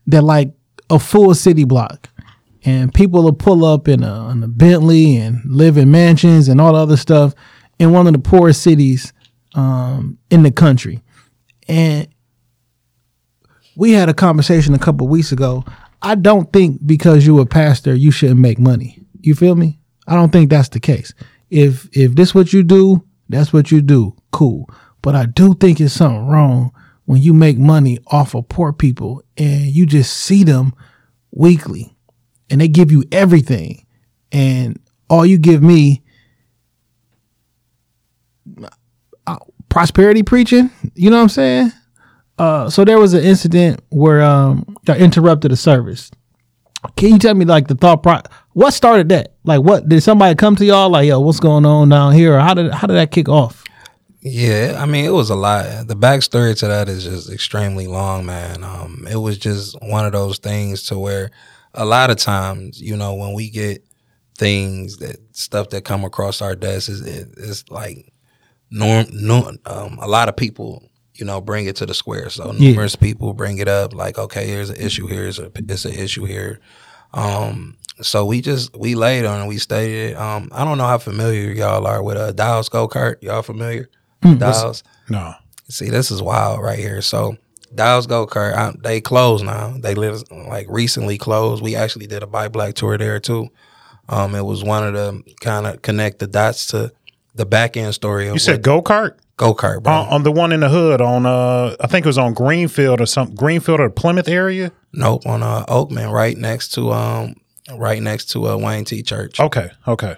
That 0.07 0.23
like 0.23 0.53
a 0.91 0.99
full 0.99 1.33
city 1.33 1.63
block, 1.63 2.09
and 2.63 2.93
people 2.93 3.23
will 3.23 3.33
pull 3.33 3.65
up 3.65 3.87
in 3.87 4.03
a, 4.03 4.29
in 4.29 4.43
a 4.43 4.47
Bentley 4.47 5.15
and 5.15 5.41
live 5.45 5.77
in 5.77 5.89
mansions 5.89 6.47
and 6.47 6.61
all 6.61 6.73
the 6.73 6.79
other 6.79 6.97
stuff 6.97 7.33
in 7.79 7.91
one 7.91 8.05
of 8.05 8.13
the 8.13 8.19
poorest 8.19 8.61
cities 8.61 9.13
um, 9.55 10.19
in 10.29 10.43
the 10.43 10.51
country. 10.51 11.01
And 11.67 12.07
we 13.75 13.93
had 13.93 14.09
a 14.09 14.13
conversation 14.13 14.73
a 14.75 14.79
couple 14.79 15.07
weeks 15.07 15.31
ago. 15.31 15.63
I 16.01 16.15
don't 16.15 16.51
think 16.51 16.85
because 16.85 17.25
you're 17.25 17.41
a 17.41 17.45
pastor 17.45 17.95
you 17.95 18.11
shouldn't 18.11 18.39
make 18.39 18.59
money. 18.59 18.99
You 19.21 19.33
feel 19.33 19.55
me? 19.55 19.79
I 20.07 20.15
don't 20.15 20.31
think 20.31 20.49
that's 20.49 20.69
the 20.69 20.79
case. 20.79 21.13
If 21.49 21.87
if 21.95 22.15
this 22.15 22.35
what 22.35 22.53
you 22.53 22.63
do, 22.63 23.03
that's 23.29 23.53
what 23.53 23.71
you 23.71 23.81
do. 23.81 24.15
Cool. 24.31 24.69
But 25.01 25.15
I 25.15 25.25
do 25.25 25.53
think 25.53 25.79
it's 25.79 25.93
something 25.93 26.27
wrong 26.27 26.73
when 27.05 27.21
you 27.21 27.33
make 27.33 27.57
money 27.57 27.99
off 28.07 28.35
of 28.35 28.47
poor 28.49 28.71
people 28.71 29.23
and 29.37 29.65
you 29.65 29.85
just 29.85 30.15
see 30.15 30.43
them 30.43 30.73
weekly 31.31 31.95
and 32.49 32.61
they 32.61 32.67
give 32.67 32.91
you 32.91 33.03
everything 33.11 33.85
and 34.31 34.79
all 35.09 35.25
you 35.25 35.37
give 35.37 35.61
me 35.61 36.01
uh, 39.27 39.37
prosperity 39.69 40.23
preaching, 40.23 40.69
you 40.95 41.09
know 41.09 41.17
what 41.17 41.23
I'm 41.23 41.29
saying? 41.29 41.71
Uh, 42.37 42.69
so 42.69 42.83
there 42.83 42.99
was 42.99 43.13
an 43.13 43.23
incident 43.23 43.81
where 43.89 44.21
um 44.21 44.75
I 44.87 44.97
interrupted 44.97 45.51
a 45.51 45.55
service. 45.55 46.09
Can 46.95 47.09
you 47.09 47.19
tell 47.19 47.35
me 47.35 47.45
like 47.45 47.67
the 47.67 47.75
thought 47.75 48.01
pro 48.01 48.19
what 48.53 48.73
started 48.73 49.09
that? 49.09 49.35
Like 49.43 49.61
what 49.61 49.87
did 49.87 50.01
somebody 50.01 50.33
come 50.35 50.55
to 50.55 50.65
y'all 50.65 50.89
like 50.89 51.07
yo 51.07 51.19
what's 51.19 51.39
going 51.39 51.65
on 51.65 51.89
down 51.89 52.13
here 52.13 52.35
or 52.35 52.39
how 52.39 52.53
did 52.53 52.71
how 52.73 52.87
did 52.87 52.95
that 52.95 53.11
kick 53.11 53.29
off? 53.29 53.63
Yeah, 54.21 54.77
I 54.79 54.85
mean, 54.85 55.05
it 55.05 55.13
was 55.13 55.29
a 55.31 55.35
lot. 55.35 55.87
The 55.87 55.95
backstory 55.95 56.55
to 56.59 56.67
that 56.67 56.87
is 56.87 57.03
just 57.05 57.31
extremely 57.31 57.87
long, 57.87 58.25
man. 58.25 58.63
Um, 58.63 59.07
it 59.09 59.15
was 59.15 59.37
just 59.37 59.75
one 59.81 60.05
of 60.05 60.11
those 60.11 60.37
things 60.37 60.83
to 60.83 60.99
where 60.99 61.31
a 61.73 61.85
lot 61.85 62.11
of 62.11 62.17
times, 62.17 62.79
you 62.79 62.95
know, 62.95 63.15
when 63.15 63.33
we 63.33 63.49
get 63.49 63.83
things 64.37 64.97
that 64.97 65.17
stuff 65.35 65.69
that 65.69 65.85
come 65.85 66.03
across 66.03 66.41
our 66.41 66.55
desk 66.55 66.89
is 66.89 67.01
it, 67.01 67.29
it's 67.37 67.67
like 67.69 68.11
norm, 68.69 69.07
no, 69.11 69.51
um, 69.65 69.97
a 70.01 70.07
lot 70.07 70.29
of 70.29 70.35
people, 70.35 70.83
you 71.15 71.25
know, 71.25 71.41
bring 71.41 71.65
it 71.65 71.75
to 71.77 71.85
the 71.87 71.93
square. 71.93 72.29
So 72.29 72.51
Yeah. 72.53 72.59
numerous 72.69 72.95
people 72.95 73.33
bring 73.33 73.57
it 73.57 73.67
up, 73.67 73.93
like, 73.95 74.19
okay, 74.19 74.45
here's 74.47 74.69
an 74.69 74.77
issue 74.77 75.07
here, 75.07 75.23
here's 75.23 75.39
a, 75.39 75.51
it's 75.55 75.85
an 75.85 75.93
issue 75.93 76.25
here. 76.25 76.59
Um, 77.13 77.75
so 78.01 78.25
we 78.25 78.41
just 78.41 78.75
we 78.77 78.95
laid 78.95 79.25
on 79.25 79.39
and 79.41 79.47
we 79.49 79.57
stated 79.57 80.15
Um, 80.15 80.49
I 80.51 80.63
don't 80.63 80.77
know 80.77 80.87
how 80.87 80.97
familiar 80.97 81.51
y'all 81.51 81.85
are 81.85 82.01
with 82.01 82.17
uh, 82.17 82.31
Dials 82.31 82.69
go 82.69 82.87
kart. 82.87 83.21
Y'all 83.21 83.41
familiar? 83.41 83.89
Dials. 84.21 84.83
No. 85.09 85.33
See, 85.69 85.89
this 85.89 86.11
is 86.11 86.21
wild 86.21 86.61
right 86.61 86.79
here. 86.79 87.01
So 87.01 87.37
Dials 87.73 88.05
go 88.07 88.27
kart, 88.27 88.53
I, 88.53 88.73
they 88.83 88.99
closed 89.01 89.45
now. 89.45 89.73
They 89.79 89.95
live 89.95 90.23
like 90.31 90.67
recently 90.69 91.17
closed. 91.17 91.63
We 91.63 91.75
actually 91.75 92.07
did 92.07 92.21
a 92.23 92.27
bike 92.27 92.51
black 92.51 92.75
tour 92.75 92.97
there 92.97 93.19
too. 93.19 93.49
Um, 94.09 94.35
it 94.35 94.43
was 94.45 94.63
one 94.63 94.83
of 94.85 94.93
the 94.93 95.23
kind 95.39 95.65
of 95.65 95.81
connect 95.81 96.19
the 96.19 96.27
dots 96.27 96.67
to 96.67 96.91
the 97.33 97.45
back 97.45 97.77
end 97.77 97.93
story 97.95 98.27
of 98.27 98.33
You 98.33 98.39
said 98.39 98.61
go 98.61 98.81
kart 98.81 99.17
go 99.37 99.53
kart, 99.55 99.83
bro. 99.83 99.93
on, 99.93 100.07
on 100.09 100.23
the 100.23 100.31
one 100.33 100.51
in 100.51 100.59
the 100.59 100.69
hood 100.69 100.99
on 100.99 101.25
uh 101.25 101.75
I 101.79 101.87
think 101.87 102.05
it 102.05 102.09
was 102.09 102.17
on 102.17 102.33
Greenfield 102.33 102.99
or 102.99 103.05
some 103.05 103.33
Greenfield 103.33 103.79
or 103.79 103.89
Plymouth 103.89 104.27
area. 104.27 104.73
Nope, 104.91 105.25
on 105.25 105.41
uh, 105.41 105.65
Oakman, 105.67 106.11
right 106.11 106.37
next 106.37 106.73
to 106.73 106.91
um, 106.91 107.35
right 107.77 108.01
next 108.01 108.25
to 108.31 108.49
uh, 108.49 108.57
Wayne 108.57 108.83
T 108.83 109.01
Church. 109.01 109.39
Okay, 109.39 109.69
okay. 109.87 110.17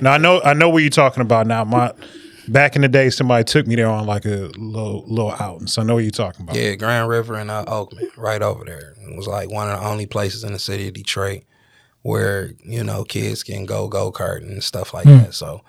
Now 0.00 0.12
I 0.12 0.18
know 0.18 0.40
I 0.42 0.54
know 0.54 0.68
what 0.68 0.82
you're 0.82 0.90
talking 0.90 1.22
about. 1.22 1.48
Now 1.48 1.64
my 1.64 1.92
back 2.48 2.76
in 2.76 2.82
the 2.82 2.88
day, 2.88 3.10
somebody 3.10 3.44
took 3.44 3.66
me 3.66 3.74
there 3.74 3.88
on 3.88 4.06
like 4.06 4.24
a 4.24 4.50
little 4.56 5.04
little 5.06 5.34
outing, 5.38 5.66
so 5.66 5.82
I 5.82 5.84
know 5.84 5.94
what 5.94 6.04
you're 6.04 6.10
talking 6.10 6.42
about. 6.42 6.56
Yeah, 6.56 6.74
Grand 6.74 7.08
River 7.08 7.34
and 7.34 7.50
uh, 7.50 7.64
Oakman, 7.66 8.16
right 8.16 8.42
over 8.42 8.64
there. 8.64 8.94
It 9.00 9.16
was 9.16 9.26
like 9.26 9.50
one 9.50 9.70
of 9.70 9.80
the 9.80 9.86
only 9.86 10.06
places 10.06 10.44
in 10.44 10.52
the 10.52 10.58
city 10.58 10.88
of 10.88 10.94
Detroit 10.94 11.44
where 12.02 12.50
you 12.64 12.82
know 12.84 13.04
kids 13.04 13.42
can 13.42 13.64
go 13.64 13.88
go 13.88 14.12
karting 14.12 14.50
and 14.50 14.62
stuff 14.64 14.92
like 14.92 15.04
that. 15.04 15.34
So 15.34 15.62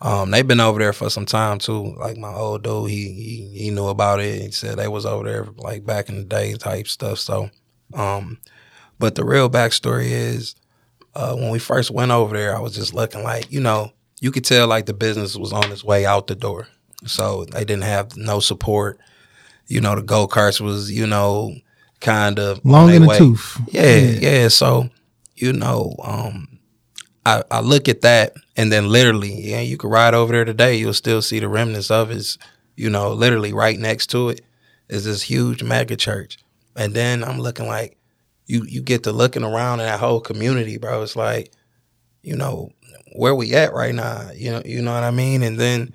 um, 0.00 0.30
they've 0.30 0.46
been 0.46 0.60
over 0.60 0.78
there 0.78 0.92
for 0.92 1.10
some 1.10 1.26
time 1.26 1.58
too. 1.58 1.94
Like 1.98 2.16
my 2.16 2.32
old 2.32 2.62
dude, 2.62 2.90
he 2.90 3.12
he, 3.12 3.58
he 3.64 3.70
knew 3.70 3.86
about 3.86 4.20
it. 4.20 4.40
He 4.40 4.50
said 4.50 4.78
they 4.78 4.88
was 4.88 5.06
over 5.06 5.24
there 5.24 5.46
like 5.56 5.84
back 5.84 6.08
in 6.08 6.16
the 6.16 6.24
day 6.24 6.54
type 6.54 6.88
stuff. 6.88 7.18
So, 7.18 7.50
um, 7.94 8.38
but 8.98 9.14
the 9.14 9.24
real 9.24 9.50
backstory 9.50 10.10
is 10.10 10.54
uh, 11.14 11.34
when 11.34 11.50
we 11.50 11.58
first 11.58 11.90
went 11.90 12.10
over 12.10 12.36
there, 12.36 12.56
I 12.56 12.60
was 12.60 12.74
just 12.74 12.94
looking 12.94 13.22
like 13.22 13.50
you 13.52 13.60
know 13.60 13.92
you 14.22 14.30
could 14.30 14.44
tell 14.44 14.68
like 14.68 14.86
the 14.86 14.94
business 14.94 15.36
was 15.36 15.52
on 15.52 15.72
its 15.72 15.82
way 15.82 16.06
out 16.06 16.28
the 16.28 16.36
door. 16.36 16.68
So 17.04 17.44
they 17.46 17.64
didn't 17.64 17.82
have 17.82 18.16
no 18.16 18.38
support. 18.38 19.00
You 19.66 19.80
know, 19.80 19.96
the 19.96 20.02
go 20.02 20.28
karts 20.28 20.60
was 20.60 20.92
you 20.92 21.08
know 21.08 21.56
kind 22.00 22.38
of 22.38 22.64
Long 22.64 22.88
on 22.88 22.94
in 22.94 23.02
the 23.02 23.08
way. 23.08 23.18
tooth. 23.18 23.60
Yeah, 23.68 23.96
yeah. 23.96 24.48
So, 24.48 24.90
you 25.34 25.52
know, 25.52 25.96
um, 26.04 26.60
I, 27.26 27.42
I 27.50 27.60
look 27.60 27.88
at 27.88 28.02
that 28.02 28.34
and 28.56 28.70
then 28.70 28.88
literally, 28.88 29.32
yeah, 29.40 29.60
you 29.60 29.76
could 29.76 29.90
ride 29.90 30.14
over 30.14 30.32
there 30.32 30.44
today, 30.44 30.76
you'll 30.76 30.94
still 30.94 31.20
see 31.20 31.40
the 31.40 31.48
remnants 31.48 31.90
of 31.90 32.12
it. 32.12 32.38
You 32.76 32.90
know, 32.90 33.12
literally 33.12 33.52
right 33.52 33.78
next 33.78 34.06
to 34.10 34.28
it 34.28 34.40
is 34.88 35.04
this 35.04 35.22
huge 35.22 35.64
mega 35.64 35.96
church. 35.96 36.38
And 36.76 36.94
then 36.94 37.24
I'm 37.24 37.40
looking 37.40 37.66
like 37.66 37.98
you 38.46 38.64
you 38.68 38.82
get 38.82 39.02
to 39.02 39.12
looking 39.12 39.42
around 39.42 39.80
in 39.80 39.86
that 39.86 39.98
whole 39.98 40.20
community, 40.20 40.78
bro. 40.78 41.02
It's 41.02 41.16
like, 41.16 41.52
you 42.22 42.36
know, 42.36 42.70
where 43.14 43.34
we 43.34 43.54
at 43.54 43.72
right 43.72 43.94
now. 43.94 44.30
You 44.34 44.52
know, 44.52 44.62
you 44.64 44.82
know 44.82 44.92
what 44.92 45.02
I 45.02 45.10
mean? 45.10 45.42
And 45.42 45.58
then 45.58 45.94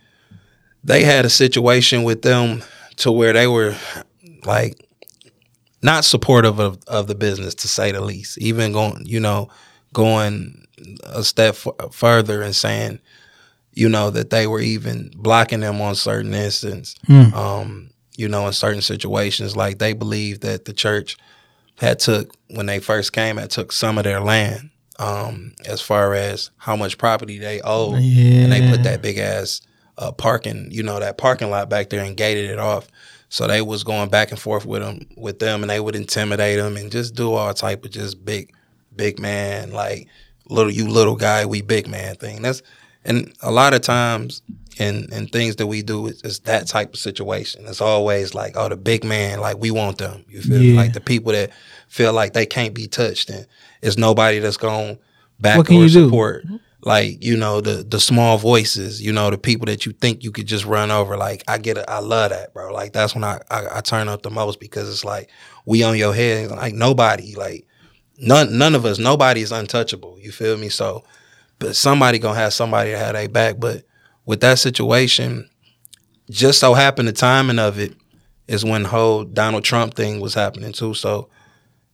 they 0.83 1.03
had 1.03 1.25
a 1.25 1.29
situation 1.29 2.03
with 2.03 2.21
them 2.21 2.63
to 2.97 3.11
where 3.11 3.33
they 3.33 3.47
were 3.47 3.75
like 4.45 4.83
not 5.81 6.05
supportive 6.05 6.59
of, 6.59 6.79
of 6.87 7.07
the 7.07 7.15
business 7.15 7.55
to 7.55 7.67
say 7.67 7.91
the 7.91 8.01
least. 8.01 8.37
Even 8.39 8.71
going, 8.71 9.05
you 9.05 9.19
know, 9.19 9.49
going 9.93 10.65
a 11.03 11.23
step 11.23 11.55
f- 11.55 11.93
further 11.93 12.41
and 12.41 12.55
saying, 12.55 12.99
you 13.73 13.89
know, 13.89 14.09
that 14.09 14.29
they 14.31 14.47
were 14.47 14.59
even 14.59 15.11
blocking 15.15 15.59
them 15.59 15.81
on 15.81 15.95
certain 15.95 16.33
instances. 16.33 16.95
Um, 17.33 17.89
you 18.15 18.27
know, 18.27 18.47
in 18.47 18.53
certain 18.53 18.81
situations, 18.81 19.55
like 19.55 19.77
they 19.77 19.93
believed 19.93 20.41
that 20.41 20.65
the 20.65 20.73
church 20.73 21.17
had 21.75 21.99
took 21.99 22.35
when 22.49 22.65
they 22.65 22.79
first 22.79 23.13
came, 23.13 23.37
had 23.37 23.51
took 23.51 23.71
some 23.71 23.99
of 23.99 24.03
their 24.03 24.19
land. 24.19 24.71
Um, 24.99 25.53
as 25.65 25.79
far 25.79 26.15
as 26.15 26.49
how 26.57 26.75
much 26.75 26.97
property 26.97 27.37
they 27.37 27.61
owe, 27.63 27.93
and 28.43 28.51
they 28.51 28.67
put 28.71 28.83
that 28.83 29.01
big 29.03 29.19
ass 29.19 29.61
uh, 29.99 30.11
parking, 30.11 30.69
you 30.71 30.81
know, 30.81 30.99
that 30.99 31.17
parking 31.19 31.51
lot 31.51 31.69
back 31.69 31.89
there 31.89 32.03
and 32.03 32.17
gated 32.17 32.49
it 32.49 32.57
off. 32.59 32.87
So 33.29 33.45
they 33.45 33.61
was 33.61 33.83
going 33.83 34.09
back 34.09 34.31
and 34.31 34.39
forth 34.39 34.65
with 34.65 34.81
them, 34.81 35.05
with 35.15 35.37
them, 35.39 35.61
and 35.61 35.69
they 35.69 35.79
would 35.79 35.95
intimidate 35.95 36.57
them 36.57 36.77
and 36.77 36.91
just 36.91 37.13
do 37.13 37.33
all 37.33 37.53
type 37.53 37.85
of 37.85 37.91
just 37.91 38.23
big, 38.25 38.53
big 38.95 39.19
man, 39.19 39.71
like 39.71 40.07
little 40.49 40.71
you 40.71 40.87
little 40.87 41.15
guy, 41.15 41.45
we 41.45 41.61
big 41.61 41.87
man 41.87 42.15
thing. 42.15 42.41
That's 42.41 42.61
and 43.05 43.33
a 43.41 43.51
lot 43.51 43.73
of 43.73 43.81
times 43.81 44.41
in 44.79 45.11
in 45.11 45.27
things 45.27 45.57
that 45.57 45.67
we 45.67 45.81
do, 45.81 46.07
it's, 46.07 46.21
it's 46.23 46.39
that 46.39 46.67
type 46.67 46.93
of 46.93 46.99
situation. 46.99 47.65
It's 47.67 47.81
always 47.81 48.33
like, 48.33 48.53
oh, 48.55 48.69
the 48.69 48.77
big 48.77 49.03
man, 49.03 49.39
like 49.39 49.57
we 49.57 49.71
want 49.71 49.97
them. 49.97 50.25
You 50.27 50.41
feel 50.41 50.59
me? 50.59 50.71
Yeah. 50.71 50.81
Like 50.81 50.93
the 50.93 51.01
people 51.01 51.31
that 51.31 51.51
feel 51.87 52.13
like 52.13 52.33
they 52.33 52.45
can't 52.45 52.73
be 52.73 52.87
touched, 52.87 53.29
and 53.29 53.47
it's 53.81 53.97
nobody 53.97 54.39
that's 54.39 54.57
going 54.57 54.99
back 55.39 55.57
What 55.57 55.67
can 55.67 55.77
or 55.77 55.83
you 55.83 55.89
do? 55.89 56.05
support. 56.05 56.45
Mm-hmm. 56.45 56.57
Like 56.83 57.23
you 57.23 57.35
know 57.35 57.59
the 57.59 57.83
the 57.83 57.99
small 57.99 58.37
voices, 58.37 59.01
you 59.01 59.11
know 59.11 59.29
the 59.29 59.37
people 59.37 59.65
that 59.65 59.85
you 59.85 59.91
think 59.93 60.23
you 60.23 60.31
could 60.31 60.45
just 60.45 60.65
run 60.65 60.91
over. 60.91 61.17
Like 61.17 61.43
I 61.47 61.57
get 61.57 61.77
it, 61.77 61.85
I 61.87 61.99
love 61.99 62.29
that, 62.29 62.53
bro. 62.53 62.71
Like 62.71 62.93
that's 62.93 63.15
when 63.15 63.23
I 63.23 63.39
I, 63.49 63.77
I 63.77 63.81
turn 63.81 64.07
up 64.07 64.21
the 64.21 64.29
most 64.29 64.59
because 64.59 64.89
it's 64.89 65.03
like 65.03 65.29
we 65.65 65.83
on 65.83 65.97
your 65.97 66.13
head. 66.13 66.51
Like 66.51 66.75
nobody, 66.75 67.35
like 67.35 67.67
none 68.19 68.57
none 68.57 68.75
of 68.75 68.85
us, 68.85 68.99
nobody 68.99 69.41
is 69.41 69.51
untouchable. 69.51 70.17
You 70.19 70.31
feel 70.31 70.55
me? 70.55 70.69
So, 70.69 71.03
but 71.59 71.75
somebody 71.75 72.19
gonna 72.19 72.39
have 72.39 72.53
somebody 72.53 72.91
to 72.91 72.97
have 72.97 73.13
their 73.13 73.27
back. 73.27 73.59
But 73.59 73.83
with 74.27 74.41
that 74.41 74.59
situation, 74.59 75.49
just 76.29 76.59
so 76.59 76.75
happened 76.75 77.07
the 77.07 77.13
timing 77.13 77.57
of 77.57 77.79
it 77.79 77.95
is 78.47 78.63
when 78.63 78.83
the 78.83 78.89
whole 78.89 79.23
Donald 79.23 79.63
Trump 79.63 79.95
thing 79.95 80.19
was 80.19 80.35
happening 80.35 80.73
too. 80.73 80.93
So, 80.93 81.29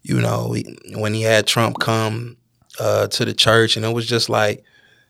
you 0.02 0.20
know, 0.20 0.52
he, 0.52 0.78
when 0.96 1.14
he 1.14 1.22
had 1.22 1.48
Trump 1.48 1.80
come 1.80 2.36
uh, 2.80 3.08
to 3.08 3.24
the 3.24 3.34
church, 3.34 3.78
and 3.78 3.86
it 3.86 3.94
was 3.94 4.06
just 4.08 4.30
like, 4.30 4.64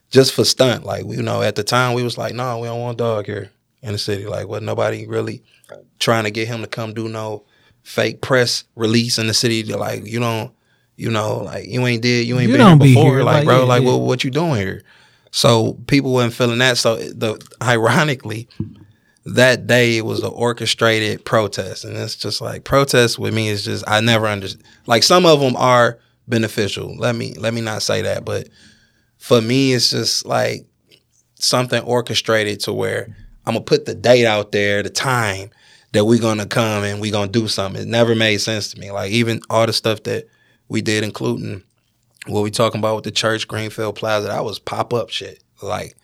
just 0.09 0.33
for 0.33 0.43
stunt. 0.45 0.83
Like, 0.83 1.05
you 1.07 1.23
know, 1.23 1.41
at 1.41 1.55
the 1.55 1.63
time 1.63 1.95
we 1.95 2.03
was 2.03 2.17
like, 2.17 2.35
no, 2.35 2.59
we 2.59 2.67
don't 2.67 2.81
want 2.81 2.97
dog 2.97 3.25
here 3.25 3.49
in 3.81 3.93
the 3.93 3.97
city. 3.97 4.25
Like, 4.27 4.47
was 4.47 4.61
nobody 4.61 5.07
really 5.07 5.41
trying 5.99 6.25
to 6.25 6.31
get 6.31 6.47
him 6.47 6.61
to 6.61 6.67
come 6.67 6.93
do 6.93 7.07
no 7.09 7.45
fake 7.83 8.21
press 8.21 8.65
release 8.75 9.17
in 9.17 9.27
the 9.27 9.33
city? 9.33 9.63
Like, 9.63 10.05
you 10.05 10.19
don't, 10.19 10.53
you 10.97 11.09
know, 11.09 11.37
like 11.37 11.67
you 11.67 11.85
ain't 11.87 12.03
did, 12.03 12.27
you 12.27 12.37
ain't 12.37 12.49
You 12.49 12.57
been 12.57 12.67
here 12.67 12.75
be 12.77 12.93
before. 12.93 13.15
here, 13.15 13.23
Like, 13.23 13.37
like, 13.37 13.45
bro, 13.45 13.59
yeah, 13.59 13.63
like, 13.63 13.81
yeah. 13.81 13.89
What, 13.89 14.01
what 14.01 14.23
you 14.23 14.29
doing 14.29 14.55
here? 14.55 14.83
So 15.35 15.73
people 15.87 16.13
weren't 16.13 16.31
feeling 16.31 16.59
that. 16.59 16.77
So 16.77 16.95
the 16.95 17.43
ironically, 17.59 18.47
that 19.25 19.65
day 19.65 19.97
it 19.97 20.05
was 20.05 20.19
an 20.21 20.31
orchestrated 20.31 21.25
protest, 21.25 21.85
and 21.85 21.97
it's 21.97 22.15
just 22.15 22.39
like 22.39 22.63
protest 22.63 23.17
with 23.17 23.33
me 23.33 23.47
is 23.49 23.65
just 23.65 23.83
I 23.87 23.99
never 23.99 24.27
understand. 24.27 24.63
Like 24.85 25.01
some 25.01 25.25
of 25.25 25.39
them 25.39 25.55
are 25.55 25.97
beneficial. 26.27 26.95
Let 26.95 27.15
me 27.15 27.33
let 27.33 27.51
me 27.55 27.61
not 27.61 27.81
say 27.81 28.03
that, 28.03 28.23
but 28.23 28.47
for 29.17 29.41
me, 29.41 29.73
it's 29.73 29.89
just 29.89 30.23
like 30.23 30.67
something 31.39 31.81
orchestrated 31.81 32.59
to 32.61 32.73
where 32.73 33.15
I'm 33.47 33.55
gonna 33.55 33.65
put 33.65 33.85
the 33.85 33.95
date 33.95 34.27
out 34.27 34.51
there, 34.51 34.83
the 34.83 34.91
time 34.91 35.49
that 35.93 36.05
we're 36.05 36.21
gonna 36.21 36.45
come 36.45 36.83
and 36.83 37.01
we're 37.01 37.11
gonna 37.11 37.31
do 37.31 37.47
something. 37.47 37.81
It 37.81 37.87
never 37.87 38.13
made 38.13 38.37
sense 38.37 38.71
to 38.73 38.79
me. 38.79 38.91
Like 38.91 39.11
even 39.11 39.41
all 39.49 39.65
the 39.65 39.73
stuff 39.73 40.03
that 40.03 40.27
we 40.67 40.83
did, 40.83 41.03
including 41.03 41.63
what 42.27 42.41
we 42.41 42.51
talking 42.51 42.79
about 42.79 42.95
with 42.95 43.03
the 43.03 43.11
church, 43.11 43.47
Greenfield 43.47 43.95
Plaza, 43.95 44.27
that 44.27 44.45
was 44.45 44.59
pop 44.59 44.93
up 44.93 45.09
shit. 45.09 45.43
Like 45.61 45.95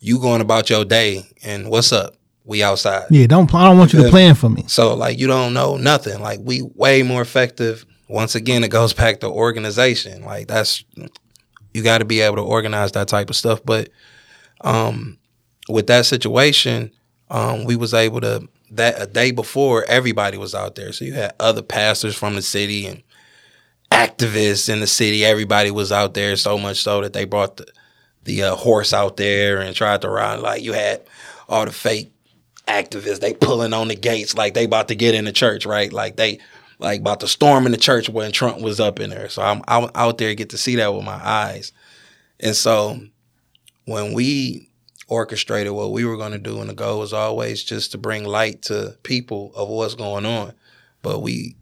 you 0.00 0.18
going 0.18 0.40
about 0.40 0.70
your 0.70 0.84
day 0.84 1.24
and 1.42 1.70
what's 1.70 1.92
up? 1.92 2.14
We 2.44 2.62
outside. 2.62 3.06
Yeah, 3.10 3.26
don't. 3.26 3.52
I 3.54 3.64
don't 3.64 3.76
want 3.76 3.92
you 3.92 4.02
to 4.02 4.08
plan 4.08 4.34
for 4.34 4.48
me. 4.48 4.64
So 4.68 4.94
like 4.94 5.18
you 5.18 5.26
don't 5.26 5.52
know 5.52 5.76
nothing. 5.76 6.20
Like 6.20 6.40
we 6.42 6.62
way 6.62 7.02
more 7.02 7.20
effective. 7.20 7.84
Once 8.08 8.34
again, 8.34 8.64
it 8.64 8.70
goes 8.70 8.94
back 8.94 9.20
to 9.20 9.28
organization. 9.28 10.24
Like 10.24 10.46
that's 10.48 10.82
you 11.74 11.82
got 11.82 11.98
to 11.98 12.06
be 12.06 12.20
able 12.20 12.36
to 12.36 12.42
organize 12.42 12.92
that 12.92 13.08
type 13.08 13.28
of 13.28 13.36
stuff. 13.36 13.60
But 13.64 13.90
um, 14.62 15.18
with 15.68 15.88
that 15.88 16.06
situation, 16.06 16.90
um, 17.30 17.64
we 17.64 17.76
was 17.76 17.92
able 17.92 18.22
to 18.22 18.48
that 18.70 19.00
a 19.00 19.06
day 19.06 19.30
before 19.30 19.84
everybody 19.84 20.38
was 20.38 20.54
out 20.54 20.74
there. 20.74 20.92
So 20.92 21.04
you 21.04 21.14
had 21.14 21.34
other 21.38 21.62
pastors 21.62 22.16
from 22.16 22.34
the 22.34 22.42
city 22.42 22.86
and 22.86 23.02
activists 23.90 24.68
in 24.68 24.80
the 24.80 24.86
city. 24.86 25.24
Everybody 25.24 25.70
was 25.70 25.92
out 25.92 26.14
there 26.14 26.36
so 26.36 26.58
much 26.58 26.82
so 26.82 27.02
that 27.02 27.12
they 27.12 27.24
brought 27.24 27.56
the 27.56 27.66
the 28.24 28.42
uh, 28.42 28.54
horse 28.54 28.92
out 28.92 29.16
there 29.16 29.58
and 29.58 29.74
tried 29.74 30.02
to 30.02 30.10
ride. 30.10 30.40
Like 30.40 30.62
you 30.62 30.74
had 30.74 31.02
all 31.48 31.64
the 31.64 31.72
fake 31.72 32.12
activists, 32.66 33.20
they 33.20 33.32
pulling 33.32 33.72
on 33.72 33.88
the 33.88 33.96
gates 33.96 34.36
like 34.36 34.54
they 34.54 34.64
about 34.64 34.88
to 34.88 34.94
get 34.94 35.14
in 35.14 35.24
the 35.24 35.32
church, 35.32 35.64
right? 35.64 35.90
Like 35.92 36.16
they 36.16 36.38
like 36.78 37.00
about 37.00 37.20
to 37.20 37.28
storm 37.28 37.66
in 37.66 37.72
the 37.72 37.78
church 37.78 38.08
when 38.08 38.30
Trump 38.30 38.60
was 38.60 38.80
up 38.80 39.00
in 39.00 39.10
there. 39.10 39.28
So 39.28 39.42
I'm, 39.42 39.62
I'm 39.66 39.90
out 39.94 40.18
there 40.18 40.34
get 40.34 40.50
to 40.50 40.58
see 40.58 40.76
that 40.76 40.94
with 40.94 41.04
my 41.04 41.20
eyes. 41.24 41.72
And 42.38 42.54
so 42.54 43.00
when 43.86 44.12
we 44.12 44.68
orchestrated 45.08 45.72
what 45.72 45.90
we 45.90 46.04
were 46.04 46.18
going 46.18 46.32
to 46.32 46.38
do, 46.38 46.60
and 46.60 46.68
the 46.68 46.74
goal 46.74 46.98
was 46.98 47.14
always 47.14 47.64
just 47.64 47.92
to 47.92 47.98
bring 47.98 48.24
light 48.24 48.62
to 48.62 48.96
people 49.02 49.52
of 49.56 49.68
what's 49.68 49.94
going 49.94 50.26
on. 50.26 50.52
But 51.02 51.20
we, 51.20 51.56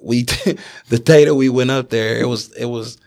we, 0.00 0.22
the 0.88 0.98
day 0.98 1.24
that 1.24 1.34
we 1.34 1.48
went 1.48 1.70
up 1.70 1.90
there, 1.90 2.18
it 2.18 2.26
was, 2.26 2.52
it 2.52 2.66
was, 2.66 2.98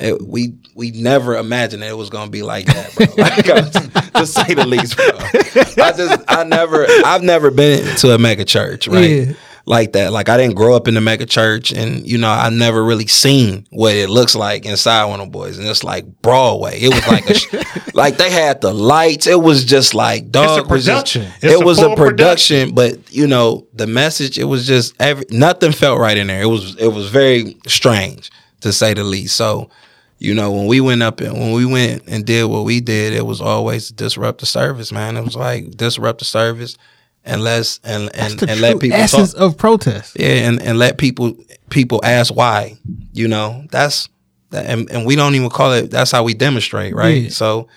it, 0.00 0.20
we 0.20 0.54
we 0.74 0.90
never 0.90 1.36
imagined 1.36 1.82
that 1.82 1.90
it 1.90 1.96
was 1.96 2.10
gonna 2.10 2.30
be 2.30 2.42
like 2.42 2.66
that, 2.66 2.94
bro. 2.96 3.06
Like, 3.18 4.12
to 4.14 4.26
say 4.26 4.54
the 4.54 4.66
least, 4.66 4.96
bro. 4.96 5.84
I 5.84 5.92
just 5.92 6.24
I 6.28 6.44
never 6.44 6.86
I've 7.04 7.22
never 7.22 7.50
been 7.50 7.96
to 7.98 8.14
a 8.14 8.18
mega 8.18 8.44
church, 8.44 8.88
right? 8.88 9.10
Yeah. 9.10 9.32
Like 9.64 9.92
that. 9.92 10.12
Like 10.12 10.28
I 10.28 10.36
didn't 10.36 10.56
grow 10.56 10.74
up 10.74 10.88
in 10.88 10.94
the 10.94 11.00
mega 11.00 11.26
church, 11.26 11.72
and 11.72 12.06
you 12.06 12.18
know 12.18 12.30
I 12.30 12.50
never 12.50 12.84
really 12.84 13.06
seen 13.06 13.66
what 13.70 13.94
it 13.94 14.10
looks 14.10 14.34
like 14.34 14.66
inside 14.66 15.04
one 15.06 15.20
of 15.20 15.26
them 15.26 15.30
boys, 15.30 15.58
and 15.58 15.66
it's 15.66 15.84
like 15.84 16.04
Broadway. 16.22 16.80
It 16.80 16.88
was 16.88 17.06
like 17.06 17.30
a, 17.30 17.34
sh- 17.34 17.54
like 17.94 18.16
they 18.16 18.30
had 18.30 18.60
the 18.60 18.72
lights. 18.72 19.26
It 19.26 19.40
was 19.40 19.64
just 19.64 19.94
like 19.94 20.30
dog. 20.30 20.58
just- 20.60 20.68
production. 20.68 21.22
It's 21.36 21.44
it 21.44 21.62
a 21.62 21.64
was 21.64 21.78
a 21.78 21.82
full 21.82 21.96
production, 21.96 22.74
but 22.74 23.12
you 23.12 23.26
know 23.26 23.66
the 23.74 23.86
message. 23.86 24.38
It 24.38 24.44
was 24.44 24.66
just 24.66 24.94
every 25.00 25.24
nothing 25.30 25.72
felt 25.72 26.00
right 26.00 26.16
in 26.16 26.26
there. 26.26 26.42
It 26.42 26.46
was 26.46 26.76
it 26.76 26.88
was 26.88 27.08
very 27.10 27.56
strange 27.66 28.30
to 28.60 28.72
say 28.72 28.94
the 28.94 29.04
least. 29.04 29.36
So. 29.36 29.70
You 30.18 30.34
know, 30.34 30.52
when 30.52 30.68
we 30.68 30.80
went 30.80 31.02
up 31.02 31.20
and 31.20 31.32
when 31.32 31.50
we 31.50 31.66
went 31.66 32.04
and 32.06 32.24
did 32.24 32.44
what 32.44 32.64
we 32.64 32.80
did, 32.80 33.12
it 33.12 33.26
was 33.26 33.40
always 33.40 33.88
disrupt 33.88 34.38
the 34.38 34.46
service, 34.46 34.92
man. 34.92 35.16
It 35.16 35.24
was 35.24 35.34
like 35.34 35.72
disrupt 35.72 36.20
the 36.20 36.24
service 36.24 36.78
and 37.24 37.42
let's 37.42 37.80
and 37.84 38.10
and, 38.14 38.42
and 38.48 38.60
let 38.60 38.80
people 38.80 38.96
talk. 38.98 39.04
essence 39.04 39.34
of 39.34 39.56
protest. 39.56 40.16
Yeah, 40.18 40.48
and, 40.48 40.60
and 40.62 40.78
let 40.78 40.98
people 40.98 41.34
people 41.70 42.00
ask 42.04 42.34
why. 42.34 42.76
You 43.12 43.28
know, 43.28 43.64
that's 43.70 44.08
that, 44.50 44.66
and, 44.66 44.90
and 44.90 45.06
we 45.06 45.16
don't 45.16 45.34
even 45.34 45.50
call 45.50 45.72
it. 45.72 45.90
That's 45.90 46.10
how 46.10 46.22
we 46.24 46.34
demonstrate, 46.34 46.94
right? 46.94 47.24
Yeah. 47.24 47.30
So 47.30 47.68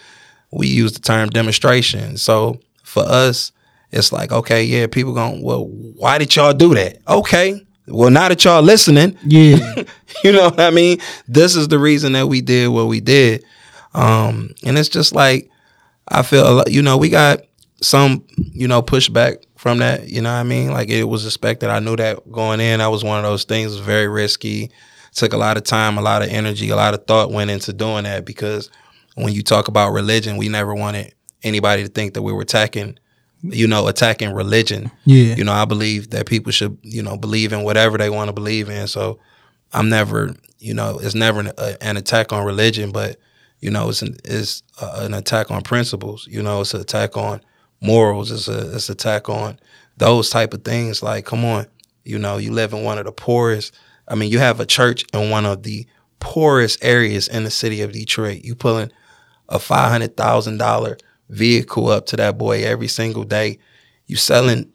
we 0.52 0.68
use 0.68 0.93
the 0.93 1.00
term 1.00 1.30
demonstration. 1.30 2.18
So 2.18 2.60
for 2.84 3.04
us, 3.04 3.52
it's 3.91 4.12
like, 4.12 4.32
okay, 4.32 4.64
yeah, 4.64 4.88
people 4.88 5.14
going, 5.14 5.41
well, 5.41 5.66
why 5.66 6.18
did 6.18 6.36
y'all 6.36 6.54
do 6.54 6.74
that? 6.76 6.98
Okay, 7.08 7.66
well, 7.88 8.10
now 8.10 8.30
that 8.30 8.43
y'all 8.43 8.62
listening, 8.62 9.18
Yeah. 9.24 9.84
you 10.24 10.32
know 10.32 10.46
what 10.50 10.60
I 10.60 10.72
mean? 10.72 11.00
This 11.28 11.56
is 11.56 11.68
the 11.68 11.80
reason 11.80 12.14
that 12.14 12.28
we 12.28 12.41
did 12.41 12.70
what 12.70 12.88
we 12.88 13.00
did. 13.00 13.43
Um, 13.93 14.54
and 14.66 14.78
it's 14.78 14.89
just 14.89 15.14
like 15.14 15.50
I 16.08 16.22
feel 16.24 16.48
a 16.48 16.52
lot, 16.52 16.72
you 16.72 16.82
know, 16.82 16.98
we 16.98 17.10
got 17.10 17.41
some, 17.86 18.24
you 18.36 18.68
know, 18.68 18.82
pushback 18.82 19.44
from 19.58 19.78
that, 19.78 20.10
you 20.10 20.22
know 20.22 20.32
what 20.32 20.40
I 20.40 20.44
mean? 20.44 20.72
Like 20.72 20.90
it 20.90 21.04
was 21.04 21.26
expected. 21.26 21.70
I 21.70 21.80
knew 21.80 21.96
that 21.98 22.32
going 22.32 22.60
in. 22.60 22.80
That 22.80 22.88
was 22.88 23.04
one 23.04 23.20
of 23.20 23.24
those 23.24 23.44
things 23.44 23.72
was 23.72 23.80
very 23.80 24.08
risky. 24.08 24.72
Took 25.14 25.34
a 25.34 25.38
lot 25.38 25.56
of 25.56 25.64
time, 25.64 25.98
a 25.98 26.02
lot 26.02 26.24
of 26.24 26.30
energy, 26.30 26.70
a 26.70 26.76
lot 26.76 26.94
of 26.96 27.06
thought 27.06 27.32
went 27.32 27.52
into 27.52 27.74
doing 27.74 28.04
that 28.04 28.26
because 28.26 28.72
when 29.14 29.34
you 29.34 29.44
talk 29.44 29.68
about 29.68 29.92
religion, 29.92 30.38
we 30.38 30.50
never 30.50 30.74
wanted 30.74 31.14
anybody 31.44 31.84
to 31.84 31.90
think 31.90 32.16
that 32.16 32.24
we 32.24 32.34
were 32.34 32.42
attacking, 32.42 32.98
you 33.44 33.68
know, 33.68 33.88
attacking 33.88 34.34
religion. 34.34 34.92
Yeah. 35.06 35.36
You 35.36 35.44
know, 35.44 35.54
I 35.54 35.66
believe 35.66 36.10
that 36.10 36.26
people 36.26 36.52
should, 36.52 36.78
you 36.82 37.04
know, 37.04 37.18
believe 37.18 37.54
in 37.54 37.64
whatever 37.64 37.98
they 37.98 38.10
want 38.10 38.30
to 38.30 38.34
believe 38.34 38.70
in. 38.70 38.88
So 38.88 39.20
I'm 39.72 39.90
never, 39.90 40.36
you 40.58 40.74
know, 40.74 41.00
it's 41.00 41.16
never 41.16 41.40
an, 41.42 41.52
a, 41.58 41.82
an 41.82 41.98
attack 41.98 42.34
on 42.34 42.46
religion, 42.46 42.92
but 42.92 43.18
you 43.62 43.70
know, 43.70 43.90
it's 43.90 44.02
an 44.02 44.18
it's 44.26 44.64
a, 44.82 45.06
an 45.06 45.14
attack 45.14 45.50
on 45.52 45.62
principles. 45.62 46.28
You 46.30 46.42
know, 46.42 46.62
it's 46.62 46.74
an 46.74 46.82
attack 46.82 47.16
on 47.16 47.42
morals. 47.82 48.32
It's 48.32 48.47
a 48.47 48.76
it's 48.76 48.89
attack 48.89 49.30
on 49.30 49.59
those 49.97 50.30
type 50.30 50.53
of 50.53 50.63
things. 50.63 51.01
Like, 51.03 51.26
come 51.26 51.45
on, 51.45 51.67
you 52.03 52.19
know, 52.19 52.38
you 52.38 52.51
live 52.51 52.73
in 52.73 52.84
one 52.84 52.97
of 52.97 53.05
the 53.05 53.11
poorest. 53.11 53.73
I 54.07 54.15
mean, 54.15 54.32
you 54.32 54.39
have 54.39 54.59
a 54.59 54.65
church 54.65 55.05
in 55.13 55.30
one 55.30 55.45
of 55.45 55.63
the 55.63 55.86
poorest 56.19 56.84
areas 56.84 57.28
in 57.28 57.43
the 57.43 57.51
city 57.51 57.82
of 57.82 57.91
Detroit. 57.91 58.43
You 58.43 58.55
pulling 58.55 58.91
a 59.49 59.59
five 59.59 59.91
hundred 59.91 60.17
thousand 60.17 60.57
dollar 60.57 60.97
vehicle 61.30 61.89
up 61.89 62.05
to 62.07 62.17
that 62.17 62.38
boy 62.38 62.63
every 62.63 62.88
single 62.88 63.23
day. 63.23 63.59
You 64.07 64.15
selling 64.15 64.71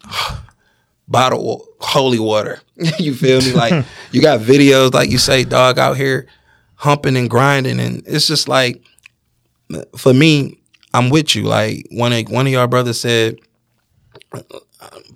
bottle 1.09 1.66
holy 1.80 2.18
water. 2.18 2.61
you 2.98 3.14
feel 3.14 3.40
me? 3.40 3.53
Like 3.53 3.84
you 4.12 4.20
got 4.20 4.40
videos, 4.40 4.94
like 4.94 5.11
you 5.11 5.18
say, 5.18 5.44
dog 5.44 5.78
out 5.78 5.96
here 5.96 6.26
humping 6.74 7.16
and 7.16 7.28
grinding, 7.28 7.78
and 7.78 8.03
it's 8.07 8.26
just 8.26 8.48
like 8.48 8.82
for 9.96 10.14
me, 10.14 10.60
I'm 10.93 11.11
with 11.11 11.34
you. 11.34 11.45
Like 11.45 11.86
one 11.91 12.12
of 12.12 12.28
one 12.28 12.47
of 12.47 12.53
y'all 12.53 12.66
brothers 12.66 13.01
said, 13.01 13.38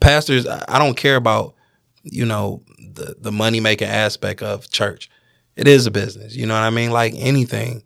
pastors, 0.00 0.46
I 0.46 0.78
don't 0.78 0.96
care 0.96 1.16
about 1.16 1.54
you 2.02 2.24
know 2.26 2.62
the 2.92 3.16
the 3.18 3.32
money 3.32 3.60
making 3.60 3.88
aspect 3.88 4.42
of 4.42 4.70
church. 4.70 5.10
It 5.56 5.68
is 5.68 5.86
a 5.86 5.90
business, 5.90 6.34
you 6.34 6.46
know 6.46 6.54
what 6.54 6.64
I 6.64 6.70
mean? 6.70 6.90
Like 6.90 7.14
anything. 7.16 7.82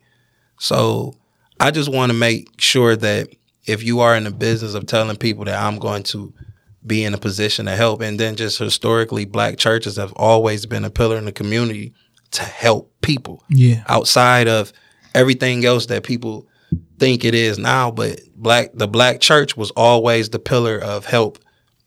So 0.59 1.15
I 1.59 1.71
just 1.71 1.91
want 1.91 2.11
to 2.11 2.17
make 2.17 2.59
sure 2.59 2.95
that 2.95 3.29
if 3.65 3.83
you 3.83 3.99
are 3.99 4.15
in 4.15 4.23
the 4.23 4.31
business 4.31 4.73
of 4.73 4.87
telling 4.87 5.17
people 5.17 5.45
that 5.45 5.61
I'm 5.61 5.77
going 5.77 6.03
to 6.03 6.33
be 6.85 7.03
in 7.03 7.13
a 7.13 7.17
position 7.17 7.65
to 7.67 7.75
help, 7.75 8.01
and 8.01 8.19
then 8.19 8.35
just 8.35 8.57
historically, 8.57 9.25
black 9.25 9.57
churches 9.57 9.97
have 9.97 10.13
always 10.13 10.65
been 10.65 10.83
a 10.85 10.89
pillar 10.89 11.17
in 11.17 11.25
the 11.25 11.31
community 11.31 11.93
to 12.31 12.41
help 12.43 12.91
people 13.01 13.43
Yeah. 13.49 13.83
outside 13.87 14.47
of 14.47 14.73
everything 15.13 15.65
else 15.65 15.85
that 15.87 16.03
people 16.03 16.47
think 16.99 17.23
it 17.23 17.33
is 17.33 17.57
now. 17.57 17.91
But 17.91 18.19
black 18.35 18.71
the 18.73 18.87
black 18.87 19.21
church 19.21 19.57
was 19.57 19.71
always 19.71 20.29
the 20.29 20.39
pillar 20.39 20.77
of 20.77 21.05
help 21.05 21.39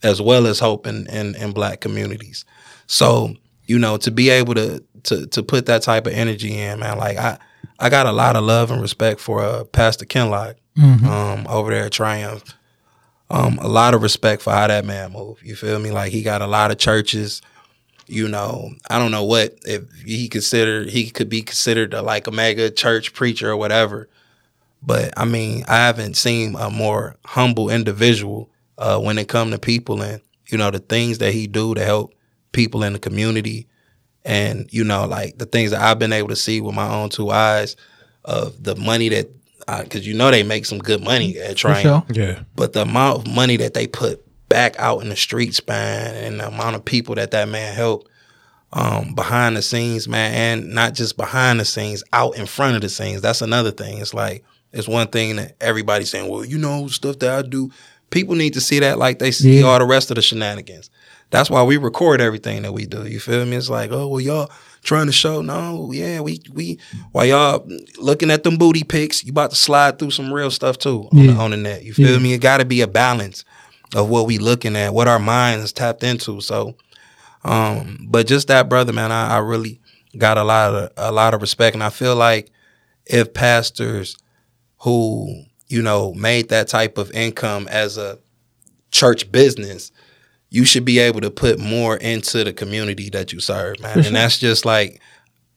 as 0.02 0.20
well 0.20 0.46
as 0.46 0.58
hope 0.58 0.86
in, 0.86 1.06
in, 1.08 1.36
in 1.36 1.52
black 1.52 1.80
communities. 1.80 2.44
So, 2.86 3.36
you 3.66 3.78
know, 3.78 3.96
to 3.98 4.10
be 4.10 4.30
able 4.30 4.54
to 4.54 4.82
to 5.04 5.26
to 5.26 5.42
put 5.42 5.66
that 5.66 5.82
type 5.82 6.06
of 6.06 6.12
energy 6.12 6.56
in, 6.58 6.80
man, 6.80 6.98
like 6.98 7.16
I 7.18 7.38
I 7.78 7.88
got 7.88 8.06
a 8.06 8.12
lot 8.12 8.36
of 8.36 8.44
love 8.44 8.70
and 8.70 8.80
respect 8.80 9.20
for 9.20 9.42
uh, 9.42 9.64
Pastor 9.64 10.04
Kinloch 10.04 10.56
um, 11.06 11.46
over 11.48 11.70
there 11.70 11.84
at 11.84 11.92
Triumph. 11.92 12.54
Um, 13.30 13.58
a 13.58 13.68
lot 13.68 13.94
of 13.94 14.02
respect 14.02 14.42
for 14.42 14.52
how 14.52 14.66
that 14.66 14.84
man 14.84 15.12
moved. 15.12 15.42
You 15.42 15.56
feel 15.56 15.78
me? 15.78 15.90
Like 15.90 16.12
he 16.12 16.22
got 16.22 16.42
a 16.42 16.46
lot 16.46 16.70
of 16.70 16.78
churches. 16.78 17.40
You 18.06 18.28
know, 18.28 18.72
I 18.90 18.98
don't 18.98 19.10
know 19.10 19.24
what 19.24 19.58
if 19.64 19.84
he 20.04 20.28
considered 20.28 20.90
he 20.90 21.10
could 21.10 21.28
be 21.28 21.42
considered 21.42 21.94
a, 21.94 22.02
like 22.02 22.26
a 22.26 22.30
mega 22.30 22.70
church 22.70 23.14
preacher 23.14 23.50
or 23.50 23.56
whatever. 23.56 24.08
But 24.82 25.14
I 25.16 25.24
mean, 25.24 25.64
I 25.68 25.76
haven't 25.76 26.16
seen 26.16 26.56
a 26.56 26.70
more 26.70 27.16
humble 27.24 27.70
individual 27.70 28.50
uh, 28.78 28.98
when 28.98 29.18
it 29.18 29.28
come 29.28 29.50
to 29.50 29.58
people 29.58 30.02
and 30.02 30.20
you 30.50 30.58
know 30.58 30.70
the 30.70 30.80
things 30.80 31.18
that 31.18 31.32
he 31.32 31.46
do 31.46 31.74
to 31.74 31.84
help 31.84 32.14
people 32.52 32.82
in 32.82 32.92
the 32.92 32.98
community, 32.98 33.68
and 34.24 34.68
you 34.72 34.84
know 34.84 35.06
like 35.06 35.38
the 35.38 35.46
things 35.46 35.70
that 35.70 35.80
I've 35.80 35.98
been 35.98 36.12
able 36.12 36.28
to 36.28 36.36
see 36.36 36.60
with 36.60 36.74
my 36.74 36.88
own 36.92 37.08
two 37.10 37.30
eyes 37.30 37.76
of 38.24 38.62
the 38.62 38.74
money 38.76 39.08
that 39.10 39.30
because 39.82 40.06
you 40.06 40.14
know 40.14 40.30
they 40.30 40.42
make 40.42 40.66
some 40.66 40.78
good 40.78 41.02
money 41.02 41.38
at 41.38 41.52
For 41.52 41.68
Triumph 41.68 42.06
sure. 42.12 42.24
Yeah. 42.24 42.40
but 42.56 42.72
the 42.72 42.82
amount 42.82 43.18
of 43.18 43.32
money 43.32 43.56
that 43.58 43.74
they 43.74 43.86
put 43.86 44.24
back 44.48 44.76
out 44.78 45.02
in 45.02 45.08
the 45.08 45.16
streets, 45.16 45.66
man, 45.66 46.14
and 46.14 46.40
the 46.40 46.48
amount 46.48 46.76
of 46.76 46.84
people 46.84 47.14
that 47.14 47.30
that 47.30 47.48
man 47.48 47.74
helped 47.74 48.08
um, 48.72 49.14
behind 49.14 49.56
the 49.56 49.62
scenes, 49.62 50.08
man, 50.08 50.34
and 50.34 50.74
not 50.74 50.94
just 50.94 51.16
behind 51.16 51.60
the 51.60 51.64
scenes, 51.64 52.02
out 52.12 52.36
in 52.36 52.46
front 52.46 52.74
of 52.74 52.82
the 52.82 52.88
scenes. 52.88 53.22
That's 53.22 53.42
another 53.42 53.70
thing. 53.70 53.98
It's 53.98 54.12
like 54.14 54.44
it's 54.72 54.88
one 54.88 55.06
thing 55.08 55.36
that 55.36 55.56
everybody's 55.60 56.10
saying, 56.10 56.30
well, 56.30 56.44
you 56.44 56.58
know, 56.58 56.88
stuff 56.88 57.18
that 57.20 57.30
I 57.38 57.42
do. 57.48 57.70
People 58.10 58.34
need 58.34 58.54
to 58.54 58.60
see 58.60 58.78
that 58.80 58.98
like 58.98 59.18
they 59.18 59.30
see 59.30 59.60
Yeah. 59.60 59.64
all 59.66 59.78
the 59.78 59.86
rest 59.86 60.10
of 60.10 60.16
the 60.16 60.22
shenanigans. 60.22 60.90
That's 61.30 61.48
why 61.48 61.62
we 61.62 61.78
record 61.78 62.20
everything 62.20 62.60
that 62.62 62.72
we 62.72 62.84
do. 62.84 63.06
You 63.06 63.20
feel 63.20 63.44
me? 63.46 63.56
It's 63.56 63.70
like, 63.70 63.90
oh 63.90 64.06
well, 64.08 64.20
y'all 64.20 64.50
trying 64.82 65.06
to 65.06 65.12
show. 65.12 65.40
No, 65.40 65.90
yeah, 65.92 66.20
we 66.20 66.40
we 66.52 66.78
while 67.12 67.24
y'all 67.24 67.66
looking 67.98 68.30
at 68.30 68.42
them 68.44 68.58
booty 68.58 68.84
pics, 68.84 69.24
you 69.24 69.30
about 69.30 69.50
to 69.50 69.56
slide 69.56 69.98
through 69.98 70.10
some 70.10 70.30
real 70.32 70.50
stuff 70.50 70.76
too 70.76 71.08
on, 71.12 71.26
the, 71.26 71.32
Yeah. 71.32 71.38
on 71.38 71.50
the 71.52 71.56
net. 71.56 71.84
You 71.84 71.94
feel 71.94 72.12
Yeah. 72.12 72.18
me? 72.18 72.34
It 72.34 72.38
got 72.42 72.58
to 72.58 72.66
be 72.66 72.82
a 72.82 72.86
balance 72.86 73.44
of 73.94 74.10
what 74.10 74.26
we 74.26 74.36
looking 74.36 74.76
at, 74.76 74.92
what 74.92 75.08
our 75.08 75.18
minds 75.18 75.72
tapped 75.72 76.02
into. 76.04 76.42
So, 76.42 76.76
um, 77.44 78.06
but 78.08 78.26
just 78.26 78.48
that, 78.48 78.68
brother, 78.68 78.92
man, 78.92 79.10
I, 79.10 79.36
I 79.36 79.38
really 79.38 79.80
got 80.18 80.36
a 80.38 80.44
lot 80.44 80.74
of 80.74 80.90
a 80.98 81.12
lot 81.12 81.32
of 81.34 81.40
respect, 81.40 81.74
and 81.74 81.82
I 81.82 81.88
feel 81.90 82.14
like 82.14 82.50
if 83.06 83.32
pastors 83.32 84.16
who 84.82 85.44
you 85.68 85.82
know 85.82 86.12
made 86.14 86.48
that 86.50 86.68
type 86.68 86.98
of 86.98 87.10
income 87.12 87.68
as 87.68 87.96
a 87.96 88.18
church 88.90 89.30
business, 89.32 89.90
you 90.50 90.64
should 90.64 90.84
be 90.84 90.98
able 90.98 91.20
to 91.20 91.30
put 91.30 91.58
more 91.58 91.96
into 91.96 92.44
the 92.44 92.52
community 92.52 93.08
that 93.10 93.32
you 93.32 93.40
serve, 93.40 93.80
man. 93.80 93.92
And 93.96 94.04
mm-hmm. 94.04 94.14
that's 94.14 94.38
just 94.38 94.64
like 94.64 95.00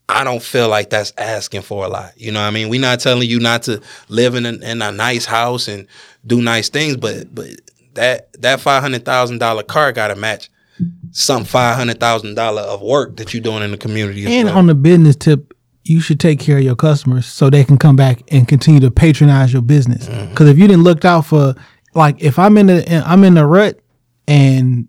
I 0.08 0.24
don't 0.24 0.42
feel 0.42 0.70
like 0.70 0.92
that's 0.92 1.12
asking 1.18 1.64
for 1.64 1.84
a 1.84 1.88
lot. 1.88 2.14
You 2.16 2.32
know 2.32 2.40
what 2.40 2.48
I 2.48 2.52
mean? 2.52 2.70
We're 2.70 2.80
not 2.80 3.00
telling 3.00 3.28
you 3.28 3.40
not 3.40 3.64
to 3.64 3.82
live 4.08 4.36
in 4.36 4.46
a, 4.46 4.54
in 4.54 4.82
a 4.82 4.92
nice 4.92 5.26
house 5.26 5.68
and 5.68 5.88
do 6.26 6.42
nice 6.42 6.70
things, 6.70 6.96
but 6.96 7.34
but 7.34 7.50
that 7.96 8.32
that 8.42 8.60
five 8.60 8.84
hundred 8.84 9.06
thousand 9.06 9.40
dollar 9.40 9.64
car 9.64 9.92
got 9.92 10.10
to 10.10 10.16
match 10.16 10.50
some 11.12 11.44
five 11.46 11.76
hundred 11.76 12.00
thousand 12.00 12.36
dollar 12.36 12.62
of 12.62 12.82
work 12.82 13.18
that 13.18 13.34
you're 13.34 13.42
doing 13.42 13.64
in 13.64 13.72
the 13.72 13.78
community. 13.78 14.26
And 14.28 14.50
well. 14.50 14.60
on 14.60 14.68
the 14.68 14.76
business 14.76 15.16
tip, 15.16 15.55
you 15.86 16.02
should 16.02 16.20
take 16.20 16.40
care 16.40 16.58
of 16.58 16.64
your 16.64 16.76
customers 16.76 17.28
so 17.28 17.50
they 17.50 17.64
can 17.64 17.78
come 17.78 17.96
back 17.96 18.24
and 18.30 18.48
continue 18.48 18.80
to 18.80 18.92
patronize 18.92 19.54
your 19.54 19.62
business. 19.62 20.08
Mm-hmm. 20.10 20.32
Because 20.32 20.50
if 20.50 20.58
you 20.58 20.68
didn't 20.68 20.84
look 20.84 21.06
out 21.06 21.28
for, 21.28 21.54
like, 21.94 22.22
if 22.22 22.40
I'm 22.40 22.58
in 22.58 22.68
the 22.68 23.04
I'm 23.06 23.24
in 23.24 23.36
the 23.36 23.46
rut 23.46 23.80
and 24.28 24.88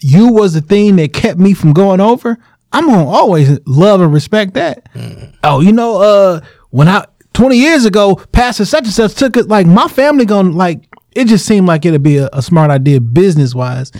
you 0.00 0.32
was 0.32 0.54
the 0.54 0.62
thing 0.62 0.96
that 0.96 1.12
kept 1.12 1.38
me 1.38 1.52
from 1.52 1.72
going 1.74 2.00
over, 2.00 2.38
I'm 2.72 2.86
gonna 2.86 3.08
always 3.08 3.58
love 3.66 4.00
and 4.00 4.12
respect 4.12 4.54
that. 4.54 4.92
Mm-hmm. 4.94 5.36
Oh, 5.44 5.60
you 5.60 5.72
know, 5.72 6.00
uh, 6.00 6.40
when 6.70 6.88
I 6.88 7.04
20 7.34 7.56
years 7.56 7.84
ago, 7.84 8.16
Pastor 8.32 8.64
such 8.64 8.84
and 8.84 8.92
such 8.92 9.14
took 9.14 9.36
it. 9.36 9.48
Like 9.48 9.66
my 9.66 9.88
family 9.88 10.24
gonna 10.24 10.50
like. 10.50 10.88
It 11.12 11.26
just 11.26 11.46
seemed 11.46 11.66
like 11.66 11.84
it'd 11.84 12.02
be 12.02 12.18
a, 12.18 12.28
a 12.32 12.42
smart 12.42 12.70
idea 12.70 13.00
business 13.00 13.54
wise 13.54 13.90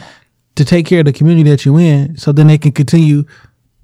to 0.54 0.64
take 0.64 0.86
care 0.86 1.00
of 1.00 1.06
the 1.06 1.12
community 1.12 1.50
that 1.50 1.64
you're 1.64 1.80
in, 1.80 2.16
so 2.16 2.32
then 2.32 2.46
they 2.46 2.58
can 2.58 2.72
continue 2.72 3.24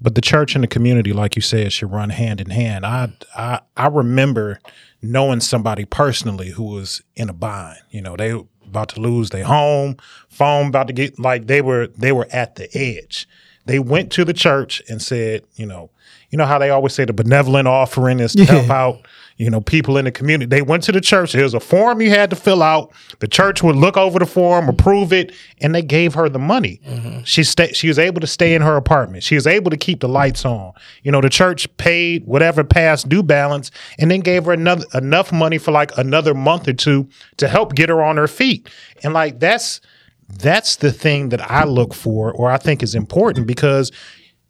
But 0.01 0.15
the 0.15 0.21
church 0.21 0.55
and 0.55 0.63
the 0.63 0.67
community, 0.67 1.13
like 1.13 1.35
you 1.35 1.41
said, 1.41 1.71
should 1.71 1.91
run 1.91 2.09
hand 2.09 2.41
in 2.41 2.49
hand. 2.49 2.85
I 2.85 3.13
I 3.35 3.61
I 3.77 3.87
remember 3.87 4.59
knowing 5.01 5.39
somebody 5.39 5.85
personally 5.85 6.49
who 6.49 6.63
was 6.63 7.01
in 7.15 7.29
a 7.29 7.33
bind. 7.33 7.79
You 7.91 8.01
know, 8.01 8.15
they 8.15 8.31
about 8.65 8.89
to 8.89 8.99
lose 8.99 9.29
their 9.29 9.45
home, 9.45 9.97
phone 10.29 10.67
about 10.67 10.87
to 10.87 10.93
get 10.93 11.17
like 11.19 11.47
they 11.47 11.61
were 11.61 11.87
they 11.87 12.11
were 12.11 12.27
at 12.31 12.55
the 12.55 12.69
edge. 12.77 13.27
They 13.65 13.79
went 13.79 14.11
to 14.11 14.25
the 14.25 14.33
church 14.33 14.81
and 14.89 15.01
said, 15.01 15.43
you 15.55 15.65
know, 15.65 15.89
you 16.29 16.37
know 16.37 16.45
how 16.45 16.59
they 16.59 16.69
always 16.69 16.93
say 16.93 17.05
the 17.05 17.13
benevolent 17.13 17.67
offering 17.67 18.19
is 18.19 18.33
to 18.35 18.45
help 18.45 18.69
out, 18.69 19.07
you 19.37 19.49
know, 19.49 19.59
people 19.59 19.97
in 19.97 20.05
the 20.05 20.11
community. 20.11 20.47
They 20.47 20.61
went 20.61 20.83
to 20.83 20.93
the 20.93 21.01
church. 21.01 21.33
There's 21.33 21.53
a 21.53 21.59
form 21.59 22.01
you 22.01 22.09
had 22.09 22.29
to 22.29 22.35
fill 22.37 22.63
out. 22.63 22.93
The 23.19 23.27
church 23.27 23.61
would 23.61 23.75
look 23.75 23.97
over 23.97 24.17
the 24.17 24.25
form, 24.25 24.69
approve 24.69 25.11
it, 25.11 25.33
and 25.59 25.75
they 25.75 25.81
gave 25.81 26.13
her 26.13 26.29
the 26.29 26.39
money. 26.39 26.79
Mm-hmm. 26.87 27.23
She 27.23 27.43
sta- 27.43 27.73
she 27.73 27.89
was 27.89 27.99
able 27.99 28.21
to 28.21 28.27
stay 28.27 28.53
in 28.53 28.61
her 28.61 28.77
apartment. 28.77 29.23
She 29.23 29.35
was 29.35 29.45
able 29.45 29.71
to 29.71 29.77
keep 29.77 29.99
the 29.99 30.07
lights 30.07 30.45
on. 30.45 30.71
You 31.03 31.11
know, 31.11 31.19
the 31.19 31.29
church 31.29 31.75
paid 31.77 32.25
whatever 32.25 32.63
past 32.63 33.09
due 33.09 33.23
balance 33.23 33.71
and 33.99 34.09
then 34.09 34.21
gave 34.21 34.45
her 34.45 34.53
another 34.53 34.85
enough 34.93 35.33
money 35.33 35.57
for 35.57 35.71
like 35.71 35.97
another 35.97 36.33
month 36.33 36.67
or 36.69 36.73
two 36.73 37.09
to 37.37 37.49
help 37.49 37.75
get 37.75 37.89
her 37.89 38.01
on 38.01 38.15
her 38.15 38.27
feet. 38.27 38.69
And 39.03 39.13
like 39.13 39.39
that's 39.39 39.81
that's 40.29 40.77
the 40.77 40.93
thing 40.93 41.29
that 41.29 41.51
I 41.51 41.65
look 41.65 41.93
for 41.93 42.31
or 42.31 42.49
I 42.49 42.57
think 42.57 42.81
is 42.81 42.95
important 42.95 43.47
because 43.47 43.91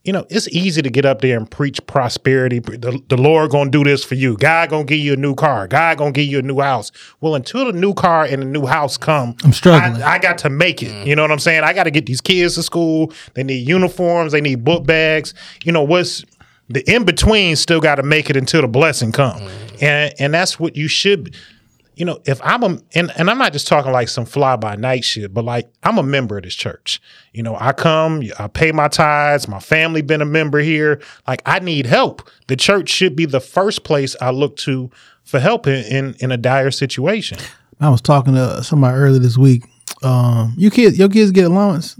you 0.05 0.13
know, 0.13 0.25
it's 0.29 0.47
easy 0.49 0.83
to 0.83 0.89
get 0.89 1.03
up 1.03 1.21
there 1.21 1.35
and 1.35 1.49
preach 1.49 1.85
prosperity. 1.87 2.59
The, 2.59 3.01
the 3.09 3.17
Lord 3.17 3.49
gonna 3.49 3.71
do 3.71 3.83
this 3.83 4.03
for 4.03 4.13
you. 4.13 4.37
God 4.37 4.69
gonna 4.69 4.83
give 4.85 4.99
you 4.99 5.13
a 5.13 5.17
new 5.17 5.33
car. 5.33 5.67
God 5.67 5.97
gonna 5.97 6.11
give 6.11 6.27
you 6.27 6.37
a 6.37 6.43
new 6.43 6.59
house. 6.59 6.91
Well, 7.21 7.33
until 7.33 7.65
the 7.65 7.73
new 7.73 7.95
car 7.95 8.23
and 8.23 8.41
the 8.41 8.45
new 8.45 8.67
house 8.67 8.97
come, 8.97 9.35
I'm 9.43 9.51
struggling. 9.51 10.03
I, 10.03 10.13
I 10.13 10.19
got 10.19 10.37
to 10.39 10.49
make 10.51 10.83
it. 10.83 11.07
You 11.07 11.15
know 11.15 11.23
what 11.23 11.31
I'm 11.31 11.39
saying? 11.39 11.63
I 11.63 11.73
got 11.73 11.85
to 11.85 11.91
get 11.91 12.05
these 12.05 12.21
kids 12.21 12.53
to 12.55 12.63
school. 12.63 13.11
They 13.33 13.43
need 13.43 13.67
uniforms. 13.67 14.31
They 14.31 14.41
need 14.41 14.63
book 14.63 14.85
bags. 14.85 15.33
You 15.63 15.71
know 15.71 15.83
what's 15.83 16.23
the 16.69 16.83
in 16.89 17.03
between? 17.03 17.55
Still 17.55 17.81
got 17.81 17.95
to 17.95 18.03
make 18.03 18.29
it 18.29 18.37
until 18.37 18.61
the 18.61 18.67
blessing 18.67 19.11
come, 19.11 19.41
and 19.81 20.13
and 20.19 20.33
that's 20.33 20.59
what 20.59 20.75
you 20.75 20.87
should 20.87 21.35
you 21.95 22.05
know, 22.05 22.19
if 22.25 22.39
I'm 22.43 22.63
a 22.63 22.77
and, 22.93 23.11
and 23.17 23.29
I'm 23.29 23.37
not 23.37 23.53
just 23.53 23.67
talking 23.67 23.91
like 23.91 24.09
some 24.09 24.25
fly 24.25 24.55
by 24.55 24.75
night 24.75 25.03
shit, 25.03 25.33
but 25.33 25.45
like 25.45 25.69
I'm 25.83 25.97
a 25.97 26.03
member 26.03 26.37
of 26.37 26.43
this 26.43 26.55
church. 26.55 27.01
You 27.33 27.43
know, 27.43 27.55
I 27.59 27.71
come, 27.71 28.23
I 28.37 28.47
pay 28.47 28.71
my 28.71 28.87
tithes, 28.87 29.47
my 29.47 29.59
family 29.59 30.01
been 30.01 30.21
a 30.21 30.25
member 30.25 30.59
here. 30.59 31.01
Like 31.27 31.41
I 31.45 31.59
need 31.59 31.85
help. 31.85 32.29
The 32.47 32.55
church 32.55 32.89
should 32.89 33.15
be 33.15 33.25
the 33.25 33.39
first 33.39 33.83
place 33.83 34.15
I 34.21 34.31
look 34.31 34.57
to 34.57 34.89
for 35.23 35.39
help 35.39 35.67
in 35.67 35.85
in, 35.85 36.15
in 36.19 36.31
a 36.31 36.37
dire 36.37 36.71
situation. 36.71 37.37
I 37.79 37.89
was 37.89 38.01
talking 38.01 38.35
to 38.35 38.63
somebody 38.63 38.95
earlier 38.97 39.19
this 39.19 39.37
week. 39.37 39.63
Um, 40.03 40.53
you 40.57 40.69
kids, 40.71 40.97
your 40.99 41.09
kids 41.09 41.31
get 41.31 41.45
allowance? 41.45 41.97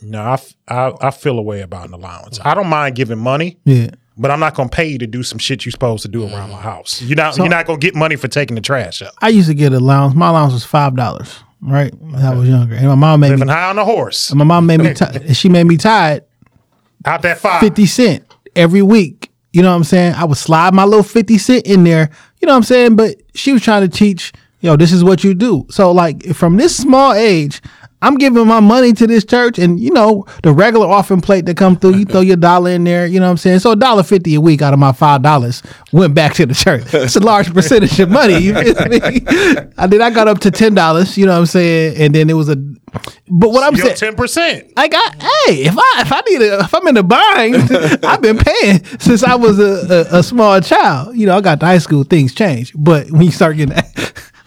No, 0.00 0.20
I 0.68 0.92
I 1.00 1.10
feel 1.10 1.38
a 1.38 1.42
way 1.42 1.62
about 1.62 1.88
an 1.88 1.94
allowance. 1.94 2.38
I 2.44 2.54
don't 2.54 2.68
mind 2.68 2.96
giving 2.96 3.18
money, 3.18 3.58
Yeah. 3.64 3.90
But 4.16 4.30
I'm 4.30 4.40
not 4.40 4.54
gonna 4.54 4.68
pay 4.68 4.86
you 4.86 4.98
to 4.98 5.06
do 5.06 5.22
some 5.22 5.38
shit 5.38 5.64
you're 5.64 5.72
supposed 5.72 6.02
to 6.02 6.08
do 6.08 6.24
around 6.24 6.50
my 6.50 6.58
mm. 6.58 6.62
house. 6.62 7.02
You're 7.02 7.16
not 7.16 7.36
you're 7.36 7.48
not 7.48 7.66
gonna 7.66 7.78
get 7.78 7.94
money 7.94 8.16
for 8.16 8.28
taking 8.28 8.54
the 8.54 8.60
trash 8.60 9.02
out. 9.02 9.12
I 9.20 9.28
used 9.28 9.48
to 9.48 9.54
get 9.54 9.72
a 9.72 9.78
allowance. 9.78 10.14
My 10.14 10.28
allowance 10.28 10.52
was 10.52 10.64
five 10.64 10.96
dollars, 10.96 11.40
right? 11.60 11.92
When 11.94 12.14
I 12.16 12.34
was 12.34 12.48
younger, 12.48 12.74
and 12.74 12.86
my 12.86 12.94
mom 12.94 13.20
made 13.20 13.30
Living 13.30 13.48
me. 13.48 13.52
high 13.52 13.70
on 13.70 13.78
a 13.78 13.84
horse. 13.84 14.30
And 14.30 14.38
my 14.38 14.44
mom 14.44 14.66
made 14.66 14.80
me. 14.80 14.94
T- 14.94 15.34
she 15.34 15.48
made 15.48 15.64
me 15.64 15.76
tied 15.76 16.24
Out 17.04 17.22
that 17.22 17.38
five. 17.38 17.60
fifty 17.60 17.86
cent 17.86 18.24
every 18.54 18.82
week. 18.82 19.30
You 19.52 19.62
know 19.62 19.70
what 19.70 19.76
I'm 19.76 19.84
saying? 19.84 20.14
I 20.14 20.24
would 20.24 20.38
slide 20.38 20.74
my 20.74 20.84
little 20.84 21.02
fifty 21.02 21.38
cent 21.38 21.66
in 21.66 21.84
there. 21.84 22.10
You 22.40 22.46
know 22.46 22.52
what 22.52 22.58
I'm 22.58 22.62
saying? 22.64 22.96
But 22.96 23.16
she 23.34 23.52
was 23.52 23.62
trying 23.62 23.88
to 23.88 23.96
teach. 23.96 24.32
Yo, 24.60 24.76
this 24.76 24.92
is 24.92 25.04
what 25.04 25.22
you 25.22 25.34
do. 25.34 25.66
So 25.68 25.92
like 25.92 26.24
from 26.34 26.56
this 26.56 26.74
small 26.74 27.12
age, 27.12 27.60
I'm 28.04 28.16
giving 28.18 28.46
my 28.46 28.60
money 28.60 28.92
to 28.92 29.06
this 29.06 29.24
church, 29.24 29.58
and 29.58 29.80
you 29.80 29.90
know 29.90 30.26
the 30.42 30.52
regular 30.52 30.86
offering 30.86 31.22
plate 31.22 31.46
that 31.46 31.56
come 31.56 31.74
through. 31.76 31.96
You 31.96 32.04
throw 32.04 32.20
your 32.20 32.36
dollar 32.36 32.70
in 32.72 32.84
there. 32.84 33.06
You 33.06 33.18
know 33.18 33.24
what 33.24 33.30
I'm 33.32 33.36
saying? 33.38 33.60
So 33.60 33.70
a 33.70 33.76
dollar 33.76 34.02
fifty 34.02 34.34
a 34.34 34.40
week 34.42 34.60
out 34.60 34.74
of 34.74 34.78
my 34.78 34.92
five 34.92 35.22
dollars 35.22 35.62
went 35.90 36.14
back 36.14 36.34
to 36.34 36.44
the 36.44 36.54
church. 36.54 36.92
It's 36.92 37.16
a 37.16 37.20
large 37.20 37.52
percentage 37.54 37.98
of 38.00 38.10
money. 38.10 38.36
You 38.36 38.52
feel 38.54 38.74
me? 38.88 39.00
I 39.78 39.86
did. 39.86 40.02
I 40.02 40.10
got 40.10 40.28
up 40.28 40.40
to 40.40 40.50
ten 40.50 40.74
dollars. 40.74 41.16
You 41.16 41.24
know 41.24 41.32
what 41.32 41.38
I'm 41.38 41.46
saying? 41.46 41.96
And 41.96 42.14
then 42.14 42.28
it 42.28 42.34
was 42.34 42.50
a. 42.50 42.56
But 42.56 43.50
what 43.50 43.64
I'm 43.64 43.74
Yo, 43.74 43.84
saying, 43.84 43.96
ten 43.96 44.16
percent. 44.16 44.70
I 44.76 44.86
got 44.86 45.14
hey, 45.22 45.64
if 45.64 45.74
I 45.78 46.02
if 46.02 46.12
I 46.12 46.20
need 46.28 46.42
a 46.42 46.60
if 46.60 46.74
I'm 46.74 46.86
in 46.86 46.94
the 46.96 47.02
bind, 47.02 48.04
I've 48.04 48.20
been 48.20 48.36
paying 48.36 48.84
since 48.98 49.24
I 49.24 49.34
was 49.34 49.58
a, 49.58 50.08
a, 50.12 50.18
a 50.18 50.22
small 50.22 50.60
child. 50.60 51.16
You 51.16 51.24
know, 51.26 51.38
I 51.38 51.40
got 51.40 51.58
to 51.60 51.66
high 51.66 51.78
school, 51.78 52.04
things 52.04 52.34
change. 52.34 52.74
But 52.76 53.10
when 53.10 53.22
you 53.22 53.32
start 53.32 53.56
getting 53.56 53.76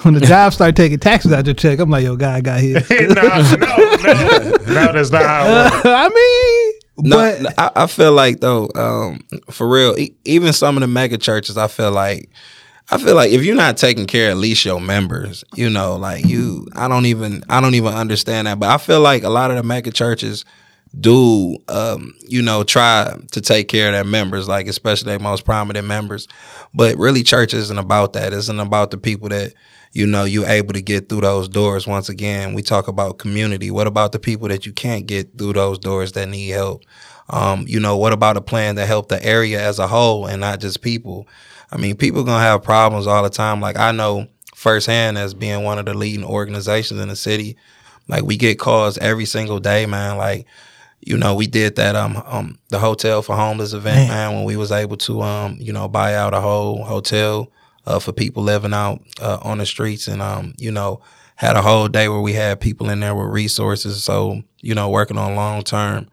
when 0.07 0.13
the 0.13 0.25
job 0.25 0.53
start 0.53 0.75
taking 0.75 0.99
taxes 0.99 1.31
out 1.33 1.45
your 1.45 1.53
check, 1.53 1.79
I'm 1.79 1.89
like, 1.89 2.03
yo, 2.03 2.15
God 2.15 2.43
got 2.43 2.59
here. 2.61 2.81
no, 2.89 3.07
no, 3.07 3.11
no, 3.13 4.51
no, 4.65 4.91
that's 4.93 5.11
not 5.11 5.21
how 5.23 5.45
it 5.47 5.73
works. 5.73 5.85
I 5.85 6.09
mean, 6.09 7.09
No, 7.09 7.15
but 7.17 7.41
no, 7.41 7.49
I, 7.57 7.83
I 7.83 7.87
feel 7.87 8.13
like 8.13 8.39
though, 8.39 8.69
um, 8.75 9.19
for 9.51 9.67
real, 9.67 9.97
e- 9.99 10.15
even 10.25 10.53
some 10.53 10.77
of 10.77 10.81
the 10.81 10.87
mega 10.87 11.17
churches, 11.17 11.57
I 11.57 11.67
feel 11.67 11.91
like, 11.91 12.29
I 12.89 12.97
feel 12.97 13.15
like 13.15 13.31
if 13.31 13.43
you're 13.43 13.55
not 13.55 13.75
taking 13.75 14.05
care 14.07 14.29
of 14.31 14.37
at 14.37 14.41
least 14.41 14.63
your 14.63 14.79
members, 14.79 15.43
you 15.55 15.69
know, 15.69 15.97
like 15.97 16.25
you, 16.25 16.67
I 16.73 16.87
don't 16.87 17.05
even, 17.05 17.43
I 17.49 17.59
don't 17.59 17.75
even 17.75 17.93
understand 17.93 18.47
that. 18.47 18.59
But 18.59 18.69
I 18.69 18.77
feel 18.77 19.01
like 19.01 19.23
a 19.23 19.29
lot 19.29 19.51
of 19.51 19.57
the 19.57 19.63
mega 19.63 19.91
churches 19.91 20.45
do, 20.97 21.57
um, 21.67 22.13
you 22.27 22.41
know, 22.41 22.63
try 22.63 23.13
to 23.33 23.41
take 23.41 23.67
care 23.67 23.89
of 23.89 23.93
their 23.93 24.05
members, 24.05 24.47
like 24.47 24.67
especially 24.67 25.07
their 25.09 25.19
most 25.19 25.43
prominent 25.43 25.85
members. 25.85 26.29
But 26.73 26.95
really, 26.97 27.23
church 27.23 27.53
isn't 27.53 27.77
about 27.77 28.13
that. 28.13 28.31
It 28.31 28.37
isn't 28.37 28.59
about 28.59 28.91
the 28.91 28.97
people 28.97 29.27
that 29.29 29.53
you 29.93 30.05
know 30.05 30.23
you're 30.25 30.47
able 30.47 30.73
to 30.73 30.81
get 30.81 31.09
through 31.09 31.21
those 31.21 31.47
doors. 31.49 31.87
Once 31.87 32.09
again, 32.09 32.53
we 32.53 32.61
talk 32.61 32.87
about 32.87 33.17
community. 33.17 33.71
What 33.71 33.87
about 33.87 34.11
the 34.11 34.19
people 34.19 34.47
that 34.49 34.65
you 34.65 34.73
can't 34.73 35.05
get 35.05 35.37
through 35.37 35.53
those 35.53 35.79
doors 35.79 36.11
that 36.13 36.27
need 36.29 36.49
help? 36.49 36.83
Um, 37.29 37.65
you 37.67 37.79
know, 37.79 37.97
what 37.97 38.13
about 38.13 38.37
a 38.37 38.41
plan 38.41 38.75
to 38.75 38.85
help 38.85 39.09
the 39.09 39.23
area 39.23 39.61
as 39.61 39.79
a 39.79 39.87
whole 39.87 40.27
and 40.27 40.39
not 40.41 40.59
just 40.59 40.81
people? 40.81 41.27
I 41.71 41.77
mean, 41.77 41.97
people 41.97 42.23
gonna 42.23 42.43
have 42.43 42.63
problems 42.63 43.07
all 43.07 43.23
the 43.23 43.29
time. 43.29 43.59
Like 43.59 43.77
I 43.77 43.91
know 43.91 44.27
firsthand 44.55 45.17
as 45.17 45.33
being 45.33 45.63
one 45.63 45.77
of 45.77 45.85
the 45.85 45.93
leading 45.93 46.25
organizations 46.25 46.99
in 46.99 47.09
the 47.09 47.15
city. 47.15 47.57
Like 48.07 48.23
we 48.23 48.37
get 48.37 48.59
calls 48.59 48.97
every 48.97 49.25
single 49.25 49.59
day, 49.59 49.85
man. 49.85 50.17
Like, 50.17 50.45
you 51.01 51.17
know, 51.17 51.35
we 51.35 51.47
did 51.47 51.75
that 51.75 51.95
um 51.95 52.21
um 52.25 52.57
the 52.69 52.79
hotel 52.79 53.21
for 53.21 53.35
homeless 53.35 53.73
event, 53.73 54.09
man, 54.09 54.33
when 54.33 54.43
we 54.45 54.55
was 54.55 54.71
able 54.71 54.97
to 54.97 55.21
um, 55.21 55.57
you 55.59 55.73
know, 55.73 55.87
buy 55.87 56.15
out 56.15 56.33
a 56.33 56.41
whole 56.41 56.83
hotel 56.83 57.51
uh 57.87 57.99
for 57.99 58.11
people 58.11 58.43
living 58.43 58.73
out 58.73 59.01
uh, 59.21 59.39
on 59.41 59.57
the 59.57 59.65
streets 59.65 60.07
and 60.07 60.21
um, 60.21 60.53
you 60.57 60.71
know, 60.71 61.01
had 61.35 61.55
a 61.55 61.61
whole 61.61 61.87
day 61.87 62.09
where 62.09 62.19
we 62.19 62.33
had 62.33 62.59
people 62.59 62.89
in 62.89 62.99
there 62.99 63.15
with 63.15 63.27
resources. 63.27 64.03
So, 64.03 64.43
you 64.61 64.75
know, 64.75 64.89
working 64.89 65.17
on 65.17 65.35
long 65.35 65.63
term, 65.63 66.09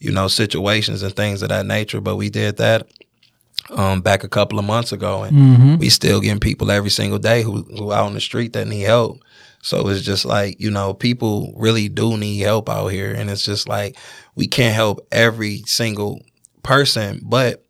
you 0.00 0.10
know, 0.10 0.28
situations 0.28 1.02
and 1.02 1.14
things 1.14 1.42
of 1.42 1.50
that 1.50 1.64
nature. 1.64 2.00
But 2.00 2.16
we 2.16 2.28
did 2.28 2.56
that 2.58 2.88
um 3.70 4.00
back 4.00 4.24
a 4.24 4.28
couple 4.28 4.58
of 4.58 4.64
months 4.64 4.90
ago 4.90 5.22
and 5.22 5.78
we 5.78 5.88
still 5.88 6.20
getting 6.20 6.40
people 6.40 6.70
every 6.70 6.90
single 6.90 7.18
day 7.18 7.42
who 7.42 7.62
who 7.78 7.92
out 7.92 8.06
on 8.06 8.14
the 8.14 8.20
street 8.20 8.52
that 8.54 8.66
need 8.66 8.82
help. 8.82 9.20
So 9.62 9.86
it's 9.88 10.02
just 10.02 10.24
like, 10.24 10.60
you 10.60 10.72
know, 10.72 10.92
people 10.92 11.54
really 11.56 11.88
do 11.88 12.16
need 12.16 12.40
help 12.40 12.68
out 12.68 12.88
here 12.88 13.14
and 13.14 13.30
it's 13.30 13.44
just 13.44 13.68
like 13.68 13.96
we 14.34 14.48
can't 14.48 14.74
help 14.74 15.06
every 15.12 15.58
single 15.66 16.20
person, 16.64 17.20
but 17.22 17.64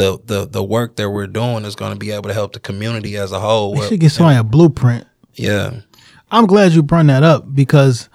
the 0.00 0.18
the 0.24 0.46
the 0.46 0.64
work 0.64 0.96
that 0.96 1.10
we're 1.10 1.26
doing 1.26 1.64
is 1.64 1.74
going 1.76 1.92
to 1.92 1.98
be 1.98 2.10
able 2.10 2.28
to 2.28 2.34
help 2.34 2.54
the 2.54 2.60
community 2.60 3.16
as 3.16 3.32
a 3.32 3.40
whole. 3.40 3.74
we 3.74 3.86
should 3.86 4.00
get 4.00 4.10
somebody 4.10 4.38
a 4.38 4.44
blueprint. 4.44 5.06
Yeah. 5.34 5.80
I'm 6.30 6.46
glad 6.46 6.72
you 6.72 6.82
brought 6.82 7.06
that 7.06 7.22
up 7.22 7.54
because 7.54 8.08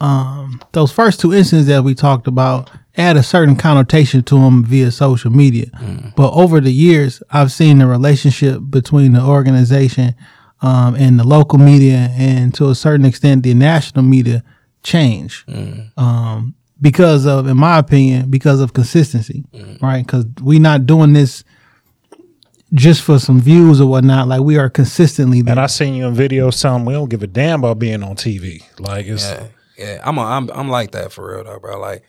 um, 0.00 0.60
those 0.72 0.90
first 0.90 1.20
two 1.20 1.32
instances 1.34 1.66
that 1.68 1.84
we 1.84 1.94
talked 1.94 2.26
about 2.26 2.70
add 2.96 3.16
a 3.16 3.22
certain 3.22 3.54
connotation 3.56 4.22
to 4.24 4.34
them 4.36 4.64
via 4.64 4.90
social 4.90 5.30
media. 5.30 5.66
But 6.16 6.32
over 6.32 6.60
the 6.60 6.72
years, 6.72 7.22
I've 7.30 7.52
seen 7.52 7.78
the 7.78 7.86
relationship 7.86 8.60
between 8.70 9.12
the 9.12 9.22
organization 9.22 10.14
um, 10.62 10.96
and 10.96 11.20
the 11.20 11.24
local 11.24 11.58
media, 11.58 12.10
and 12.18 12.52
to 12.54 12.68
a 12.70 12.74
certain 12.74 13.06
extent, 13.06 13.44
the 13.44 13.54
national 13.54 14.02
media 14.02 14.42
change. 14.82 15.44
Um, 15.96 16.54
because 16.80 17.26
of, 17.26 17.46
in 17.46 17.56
my 17.56 17.78
opinion, 17.78 18.30
because 18.30 18.60
of 18.60 18.72
consistency, 18.72 19.44
mm-hmm. 19.52 19.84
right? 19.84 20.06
Because 20.06 20.26
we're 20.40 20.60
not 20.60 20.86
doing 20.86 21.12
this 21.12 21.44
just 22.72 23.02
for 23.02 23.18
some 23.18 23.40
views 23.40 23.80
or 23.80 23.86
whatnot. 23.86 24.28
Like 24.28 24.42
we 24.42 24.58
are 24.58 24.68
consistently 24.68 25.42
there. 25.42 25.52
And 25.52 25.60
I 25.60 25.66
seen 25.66 25.94
you 25.94 26.06
in 26.06 26.14
videos 26.14 26.60
telling 26.60 26.84
we 26.84 26.92
don't 26.92 27.08
give 27.08 27.22
a 27.22 27.26
damn 27.26 27.60
about 27.60 27.78
being 27.78 28.02
on 28.02 28.16
TV. 28.16 28.62
Like 28.78 29.06
it's 29.06 29.28
Yeah, 29.28 29.46
yeah. 29.76 30.02
I'm 30.04 30.18
a, 30.18 30.22
I'm 30.22 30.50
I'm 30.50 30.68
like 30.68 30.92
that 30.92 31.12
for 31.12 31.34
real 31.34 31.44
though, 31.44 31.58
bro. 31.58 31.80
Like 31.80 32.04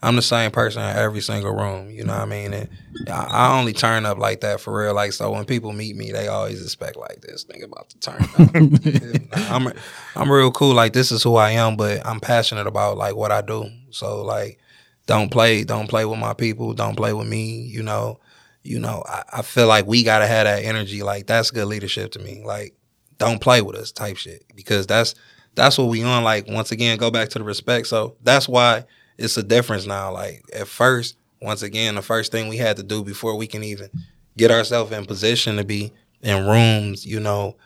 I'm 0.00 0.14
the 0.14 0.22
same 0.22 0.52
person 0.52 0.82
in 0.82 0.96
every 0.96 1.20
single 1.20 1.52
room. 1.52 1.90
You 1.90 2.04
know 2.04 2.12
what 2.12 2.22
I 2.22 2.26
mean? 2.26 2.54
And 2.54 2.68
I, 3.08 3.26
I 3.30 3.58
only 3.58 3.72
turn 3.72 4.06
up 4.06 4.16
like 4.16 4.40
that 4.42 4.60
for 4.60 4.78
real. 4.78 4.94
Like 4.94 5.12
so, 5.12 5.32
when 5.32 5.44
people 5.44 5.72
meet 5.72 5.96
me, 5.96 6.12
they 6.12 6.28
always 6.28 6.62
expect 6.62 6.96
like 6.96 7.20
this. 7.20 7.42
Think 7.44 7.64
about 7.64 7.90
to 7.90 7.98
turn 7.98 8.22
up. 8.22 9.50
I'm 9.50 9.72
I'm 10.14 10.30
real 10.30 10.52
cool. 10.52 10.74
Like 10.74 10.92
this 10.92 11.10
is 11.10 11.22
who 11.22 11.34
I 11.34 11.50
am, 11.50 11.76
but 11.76 12.06
I'm 12.06 12.20
passionate 12.20 12.66
about 12.66 12.96
like 12.96 13.16
what 13.16 13.32
I 13.32 13.42
do. 13.42 13.70
So 13.90 14.22
like, 14.22 14.58
don't 15.06 15.30
play 15.30 15.64
don't 15.64 15.88
play 15.88 16.04
with 16.04 16.18
my 16.18 16.34
people. 16.34 16.74
Don't 16.74 16.96
play 16.96 17.12
with 17.12 17.28
me. 17.28 17.62
You 17.62 17.82
know. 17.82 18.20
You 18.62 18.78
know. 18.78 19.02
I, 19.06 19.24
I 19.34 19.42
feel 19.42 19.66
like 19.66 19.86
we 19.86 20.04
gotta 20.04 20.26
have 20.26 20.44
that 20.44 20.64
energy. 20.64 21.02
Like 21.02 21.26
that's 21.26 21.50
good 21.50 21.66
leadership 21.66 22.12
to 22.12 22.18
me. 22.18 22.42
Like 22.44 22.74
don't 23.18 23.40
play 23.40 23.62
with 23.62 23.76
us 23.76 23.92
type 23.92 24.16
shit 24.16 24.44
because 24.54 24.86
that's 24.86 25.14
that's 25.54 25.76
what 25.76 25.88
we 25.88 26.04
on 26.04 26.22
like 26.22 26.46
once 26.48 26.70
again 26.70 26.98
go 26.98 27.10
back 27.10 27.28
to 27.28 27.38
the 27.40 27.44
respect 27.44 27.88
so 27.88 28.14
that's 28.22 28.48
why 28.48 28.84
it's 29.16 29.36
a 29.36 29.42
difference 29.42 29.86
now 29.86 30.12
like 30.12 30.44
at 30.54 30.68
first 30.68 31.16
once 31.42 31.62
again 31.62 31.96
the 31.96 32.02
first 32.02 32.30
thing 32.30 32.46
we 32.46 32.56
had 32.56 32.76
to 32.76 32.82
do 32.84 33.02
before 33.02 33.34
we 33.34 33.48
can 33.48 33.64
even 33.64 33.90
get 34.36 34.52
ourselves 34.52 34.92
in 34.92 35.04
position 35.04 35.56
to 35.56 35.64
be 35.64 35.92
in 36.22 36.46
rooms 36.46 37.04
you 37.04 37.18
know 37.18 37.56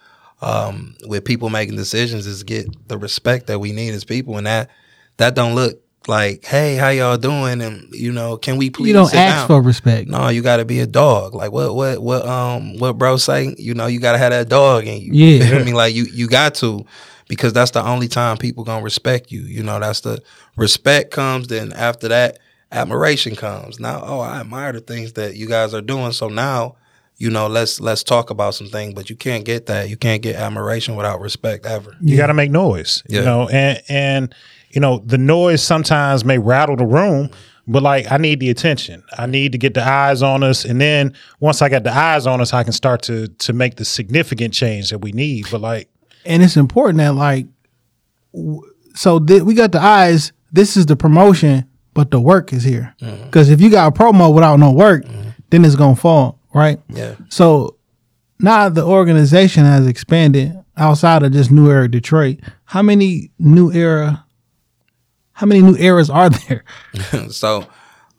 um, 0.42 0.96
with 1.06 1.24
people 1.24 1.48
making 1.48 1.76
decisions 1.76 2.26
is 2.26 2.42
get 2.42 2.88
the 2.88 2.98
respect 2.98 3.46
that 3.46 3.60
we 3.60 3.72
need 3.72 3.94
as 3.94 4.04
people, 4.04 4.36
and 4.36 4.46
that 4.46 4.70
that 5.16 5.34
don't 5.34 5.54
look 5.54 5.80
like, 6.08 6.44
hey, 6.44 6.76
how 6.76 6.88
y'all 6.90 7.16
doing? 7.16 7.60
And 7.60 7.92
you 7.92 8.12
know, 8.12 8.36
can 8.36 8.56
we 8.56 8.70
please? 8.70 8.88
You 8.88 8.94
don't 8.94 9.06
sit 9.06 9.18
ask 9.18 9.36
down? 9.40 9.46
for 9.48 9.62
respect. 9.62 10.08
No, 10.08 10.28
you 10.28 10.42
got 10.42 10.58
to 10.58 10.64
be 10.64 10.80
a 10.80 10.86
dog. 10.86 11.34
Like 11.34 11.52
what, 11.52 11.74
what, 11.74 12.02
what, 12.02 12.26
um, 12.26 12.78
what 12.78 12.98
bro 12.98 13.16
say? 13.16 13.54
You 13.58 13.74
know, 13.74 13.86
you 13.86 14.00
got 14.00 14.12
to 14.12 14.18
have 14.18 14.30
that 14.30 14.48
dog 14.48 14.86
in 14.86 15.00
you. 15.00 15.12
Yeah. 15.12 15.56
I 15.58 15.62
mean, 15.64 15.74
like 15.74 15.94
you, 15.94 16.04
you 16.04 16.28
got 16.28 16.54
to, 16.56 16.84
because 17.28 17.52
that's 17.52 17.70
the 17.70 17.82
only 17.84 18.08
time 18.08 18.36
people 18.36 18.64
gonna 18.64 18.82
respect 18.84 19.32
you. 19.32 19.40
You 19.42 19.62
know, 19.62 19.78
that's 19.80 20.00
the 20.00 20.22
respect 20.56 21.10
comes. 21.12 21.48
Then 21.48 21.72
after 21.72 22.08
that, 22.08 22.38
admiration 22.70 23.36
comes. 23.36 23.78
Now, 23.80 24.02
oh, 24.04 24.20
I 24.20 24.40
admire 24.40 24.72
the 24.72 24.80
things 24.80 25.14
that 25.14 25.36
you 25.36 25.46
guys 25.46 25.72
are 25.74 25.80
doing. 25.82 26.12
So 26.12 26.28
now, 26.28 26.76
you 27.16 27.30
know, 27.30 27.46
let's 27.46 27.80
let's 27.80 28.02
talk 28.02 28.30
about 28.30 28.54
some 28.54 28.66
things. 28.68 28.94
But 28.94 29.08
you 29.08 29.16
can't 29.16 29.44
get 29.44 29.66
that. 29.66 29.88
You 29.88 29.96
can't 29.96 30.22
get 30.22 30.36
admiration 30.36 30.96
without 30.96 31.20
respect 31.20 31.64
ever. 31.66 31.94
You 32.00 32.16
got 32.16 32.26
to 32.26 32.34
make 32.34 32.50
noise, 32.50 33.02
Yeah. 33.08 33.20
you 33.20 33.24
know, 33.24 33.48
and 33.48 33.80
and 33.88 34.34
you 34.72 34.80
know 34.80 35.02
the 35.06 35.18
noise 35.18 35.62
sometimes 35.62 36.24
may 36.24 36.38
rattle 36.38 36.76
the 36.76 36.86
room, 36.86 37.30
but 37.66 37.82
like 37.82 38.10
I 38.10 38.16
need 38.16 38.40
the 38.40 38.50
attention. 38.50 39.02
I 39.18 39.26
need 39.26 39.52
to 39.52 39.58
get 39.58 39.74
the 39.74 39.86
eyes 39.86 40.22
on 40.22 40.42
us, 40.42 40.64
and 40.64 40.80
then 40.80 41.14
once 41.40 41.62
I 41.62 41.68
got 41.68 41.84
the 41.84 41.92
eyes 41.96 42.26
on 42.26 42.40
us, 42.40 42.52
I 42.52 42.62
can 42.64 42.72
start 42.72 43.02
to 43.02 43.28
to 43.28 43.52
make 43.52 43.76
the 43.76 43.84
significant 43.84 44.54
change 44.54 44.90
that 44.90 44.98
we 44.98 45.12
need. 45.12 45.46
But 45.50 45.60
like, 45.60 45.88
and 46.24 46.42
it's 46.42 46.56
important 46.56 46.98
that 46.98 47.14
like 47.14 47.46
w- 48.32 48.62
so 48.94 49.18
th- 49.18 49.42
we 49.42 49.54
got 49.54 49.72
the 49.72 49.80
eyes 49.82 50.32
this 50.52 50.76
is 50.76 50.86
the 50.86 50.96
promotion 50.96 51.64
but 51.94 52.10
the 52.10 52.20
work 52.20 52.52
is 52.52 52.62
here 52.62 52.94
Mm-hmm. 53.00 53.24
because 53.24 53.48
if 53.50 53.60
you 53.60 53.70
got 53.70 53.88
a 53.88 53.98
promo 53.98 54.32
without 54.34 54.56
no 54.58 54.70
work 54.72 55.04
then 55.50 55.64
it's 55.64 55.76
gonna 55.76 55.96
fall 55.96 56.38
right 56.54 56.78
Yeah. 56.88 57.14
so 57.30 57.76
now 58.38 58.68
the 58.68 58.84
organization 58.84 59.64
has 59.64 59.86
expanded 59.86 60.52
outside 60.76 61.22
of 61.22 61.32
just 61.32 61.50
New 61.50 61.70
Era 61.70 61.88
Detroit 61.90 62.40
how 62.64 62.82
many 62.82 63.30
New 63.38 63.72
Era 63.72 64.24
how 65.42 65.46
many 65.46 65.60
New 65.60 65.74
Eras 65.76 66.08
are 66.08 66.30
there? 66.30 66.62
So 67.30 67.66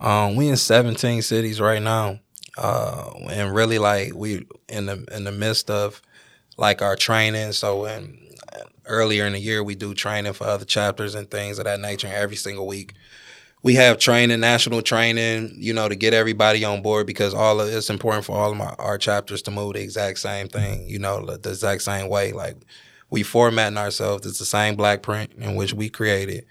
um, 0.02 0.36
we 0.36 0.50
in 0.50 0.58
17 0.58 1.22
cities 1.22 1.62
right 1.62 1.82
now 1.82 2.20
uh, 2.58 3.12
and 3.32 3.56
really 3.56 3.80
like 3.80 4.14
we 4.14 4.46
in 4.68 4.88
the 4.88 5.06
in 5.10 5.24
the 5.24 5.32
midst 5.32 5.70
of 5.70 6.02
like 6.58 6.82
our 6.82 6.98
training. 6.98 7.54
So 7.54 7.84
when 7.84 8.20
earlier 8.86 9.26
in 9.26 9.32
the 9.32 9.40
year 9.40 9.64
we 9.64 9.74
do 9.74 9.94
training 9.94 10.34
for 10.34 10.44
other 10.46 10.66
chapters 10.66 11.16
and 11.16 11.32
things 11.32 11.60
of 11.60 11.64
that 11.64 11.80
nature. 11.80 12.10
Every 12.14 12.36
single 12.36 12.68
week 12.68 12.94
we 13.62 13.76
have 13.76 14.00
training 14.00 14.42
national 14.42 14.82
training 14.82 15.56
you 15.56 15.74
know 15.74 15.88
to 15.88 15.96
get 15.96 16.14
everybody 16.14 16.66
on 16.66 16.82
board 16.82 17.08
because 17.08 17.34
all 17.34 17.62
of 17.62 17.70
it's 17.70 17.90
important 17.90 18.26
for 18.26 18.38
all 18.38 18.52
of 18.52 18.58
my, 18.58 18.76
our 18.80 18.98
chapters 18.98 19.42
to 19.44 19.52
move 19.52 19.76
the 19.76 19.82
exact 19.82 20.20
same 20.20 20.50
thing 20.50 20.90
you 20.90 21.00
know 21.00 21.26
the 21.26 21.52
exact 21.52 21.84
same 21.84 22.10
way. 22.10 22.34
Like 22.34 22.58
we 23.10 23.24
formatting 23.24 23.78
ourselves. 23.78 24.26
It's 24.26 24.40
the 24.40 24.46
same 24.46 24.76
black 24.76 25.04
print 25.04 25.32
in 25.38 25.56
which 25.56 25.74
we 25.74 25.88
created 25.88 26.46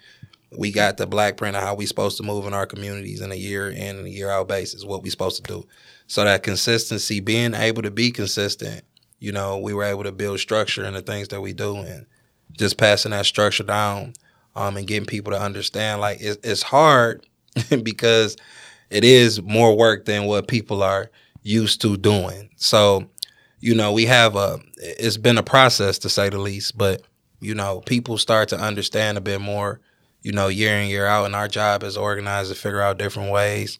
we 0.57 0.71
got 0.71 0.97
the 0.97 1.07
black 1.07 1.37
print 1.37 1.55
of 1.55 1.63
how 1.63 1.75
we 1.75 1.85
supposed 1.85 2.17
to 2.17 2.23
move 2.23 2.45
in 2.45 2.53
our 2.53 2.65
communities 2.65 3.21
in 3.21 3.31
a 3.31 3.35
year 3.35 3.69
in 3.69 3.97
and 3.97 4.05
a 4.05 4.09
year 4.09 4.29
out 4.29 4.47
basis, 4.47 4.83
what 4.83 5.03
we 5.03 5.09
supposed 5.09 5.43
to 5.43 5.51
do. 5.51 5.65
So 6.07 6.23
that 6.23 6.43
consistency, 6.43 7.19
being 7.19 7.53
able 7.53 7.81
to 7.81 7.91
be 7.91 8.11
consistent, 8.11 8.83
you 9.19 9.31
know, 9.31 9.57
we 9.57 9.73
were 9.73 9.83
able 9.83 10.03
to 10.03 10.11
build 10.11 10.39
structure 10.39 10.83
in 10.83 10.93
the 10.93 11.01
things 11.01 11.29
that 11.29 11.41
we 11.41 11.53
do 11.53 11.77
and 11.77 12.05
just 12.57 12.77
passing 12.77 13.11
that 13.11 13.25
structure 13.25 13.63
down 13.63 14.13
um, 14.55 14.77
and 14.77 14.87
getting 14.87 15.05
people 15.05 15.31
to 15.31 15.39
understand 15.39 16.01
like 16.01 16.21
it, 16.21 16.39
it's 16.43 16.61
hard 16.61 17.25
because 17.83 18.37
it 18.89 19.03
is 19.03 19.41
more 19.41 19.75
work 19.75 20.05
than 20.05 20.25
what 20.25 20.47
people 20.47 20.83
are 20.83 21.09
used 21.41 21.81
to 21.81 21.97
doing. 21.97 22.49
So, 22.57 23.09
you 23.59 23.75
know, 23.75 23.91
we 23.91 24.05
have 24.05 24.35
a, 24.35 24.59
it's 24.77 25.17
been 25.17 25.37
a 25.37 25.43
process 25.43 25.97
to 25.99 26.09
say 26.09 26.29
the 26.29 26.37
least, 26.37 26.77
but, 26.77 27.01
you 27.39 27.55
know, 27.55 27.81
people 27.81 28.17
start 28.17 28.49
to 28.49 28.59
understand 28.59 29.17
a 29.17 29.21
bit 29.21 29.41
more 29.41 29.81
you 30.23 30.31
know, 30.31 30.47
year 30.47 30.75
in, 30.77 30.89
year 30.89 31.05
out. 31.05 31.25
And 31.25 31.35
our 31.35 31.47
job 31.47 31.83
is 31.83 31.95
organized 31.95 32.49
to 32.49 32.55
figure 32.55 32.81
out 32.81 32.97
different 32.97 33.31
ways, 33.31 33.77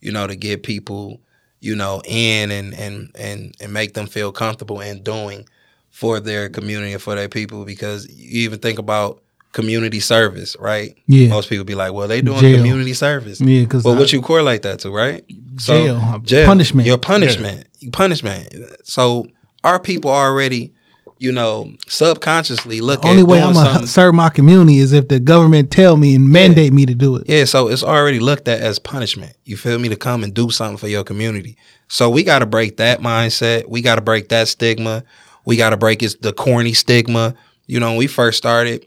you 0.00 0.10
know, 0.12 0.26
to 0.26 0.34
get 0.36 0.62
people, 0.62 1.20
you 1.60 1.76
know, 1.76 2.00
in 2.06 2.50
and 2.50 2.72
and 2.74 3.10
and 3.18 3.54
and 3.60 3.72
make 3.72 3.92
them 3.94 4.06
feel 4.06 4.32
comfortable 4.32 4.80
in 4.80 5.02
doing 5.02 5.46
for 5.90 6.18
their 6.20 6.48
community 6.48 6.92
and 6.94 7.02
for 7.02 7.14
their 7.14 7.28
people. 7.28 7.64
Because 7.64 8.08
you 8.08 8.42
even 8.44 8.58
think 8.60 8.78
about 8.78 9.20
community 9.52 9.98
service, 9.98 10.56
right? 10.60 10.96
Yeah. 11.08 11.26
Most 11.28 11.48
people 11.48 11.64
be 11.64 11.74
like, 11.74 11.92
well, 11.92 12.06
they 12.06 12.22
doing 12.22 12.38
Jail. 12.38 12.56
community 12.58 12.94
service. 12.94 13.40
Yeah, 13.40 13.64
'cause 13.66 13.82
But 13.82 13.96
I- 13.96 13.98
what 13.98 14.12
you 14.12 14.22
correlate 14.22 14.62
that 14.62 14.78
to, 14.80 14.90
right? 14.90 15.24
Jail. 15.56 16.22
Punishment. 16.46 16.86
Your 16.86 16.98
punishment. 16.98 17.66
Punishment. 17.92 18.54
So 18.84 19.26
our 19.64 19.80
people 19.80 20.12
already, 20.12 20.72
you 21.20 21.30
know, 21.30 21.70
subconsciously 21.86 22.80
look 22.80 23.04
only 23.04 23.20
at 23.20 23.28
way 23.28 23.42
i'm 23.42 23.52
gonna 23.52 23.86
serve 23.86 24.14
my 24.14 24.30
community 24.30 24.78
is 24.78 24.94
if 24.94 25.06
the 25.08 25.20
government 25.20 25.70
tell 25.70 25.98
me 25.98 26.14
and 26.14 26.26
mandate 26.26 26.72
me 26.72 26.86
to 26.86 26.94
do 26.94 27.14
it 27.16 27.28
Yeah, 27.28 27.44
so 27.44 27.68
it's 27.68 27.82
already 27.84 28.18
looked 28.18 28.48
at 28.48 28.60
as 28.60 28.78
punishment. 28.78 29.36
You 29.44 29.58
feel 29.58 29.78
me? 29.78 29.90
To 29.90 29.96
come 29.96 30.24
and 30.24 30.32
do 30.32 30.50
something 30.50 30.78
for 30.78 30.88
your 30.88 31.04
community. 31.04 31.58
So 31.88 32.08
we 32.08 32.22
got 32.24 32.38
to 32.38 32.46
break 32.46 32.78
that 32.78 33.00
mindset. 33.00 33.68
We 33.68 33.82
got 33.82 33.96
to 33.96 34.00
break 34.00 34.30
that 34.30 34.48
stigma. 34.48 35.04
We 35.44 35.56
got 35.58 35.70
to 35.70 35.76
break 35.76 36.02
it's 36.02 36.14
the 36.14 36.32
corny 36.32 36.72
stigma. 36.72 37.34
You 37.66 37.80
know, 37.80 37.90
when 37.90 37.98
we 37.98 38.06
first 38.06 38.38
started, 38.38 38.86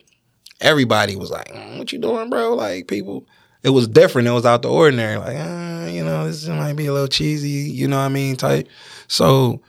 everybody 0.60 1.16
was 1.16 1.30
like, 1.30 1.50
"Mm, 1.54 1.78
"What 1.78 1.94
you 1.94 2.00
doing, 2.00 2.32
bro?" 2.32 2.56
Like 2.56 2.88
people, 2.88 3.28
it 3.62 3.70
was 3.70 3.88
different. 3.88 4.28
It 4.28 4.32
was 4.32 4.46
out 4.46 4.64
the 4.64 4.72
ordinary. 4.72 5.18
Like, 5.18 5.38
uh, 5.38 5.88
you 5.92 6.04
know, 6.04 6.26
this 6.26 6.48
might 6.48 6.74
be 6.74 6.88
a 6.88 6.94
little 6.94 7.08
cheesy. 7.08 7.50
You 7.50 7.88
know 7.88 7.98
what 7.98 8.06
I 8.06 8.10
mean? 8.10 8.38
Type. 8.38 8.68
So 9.08 9.62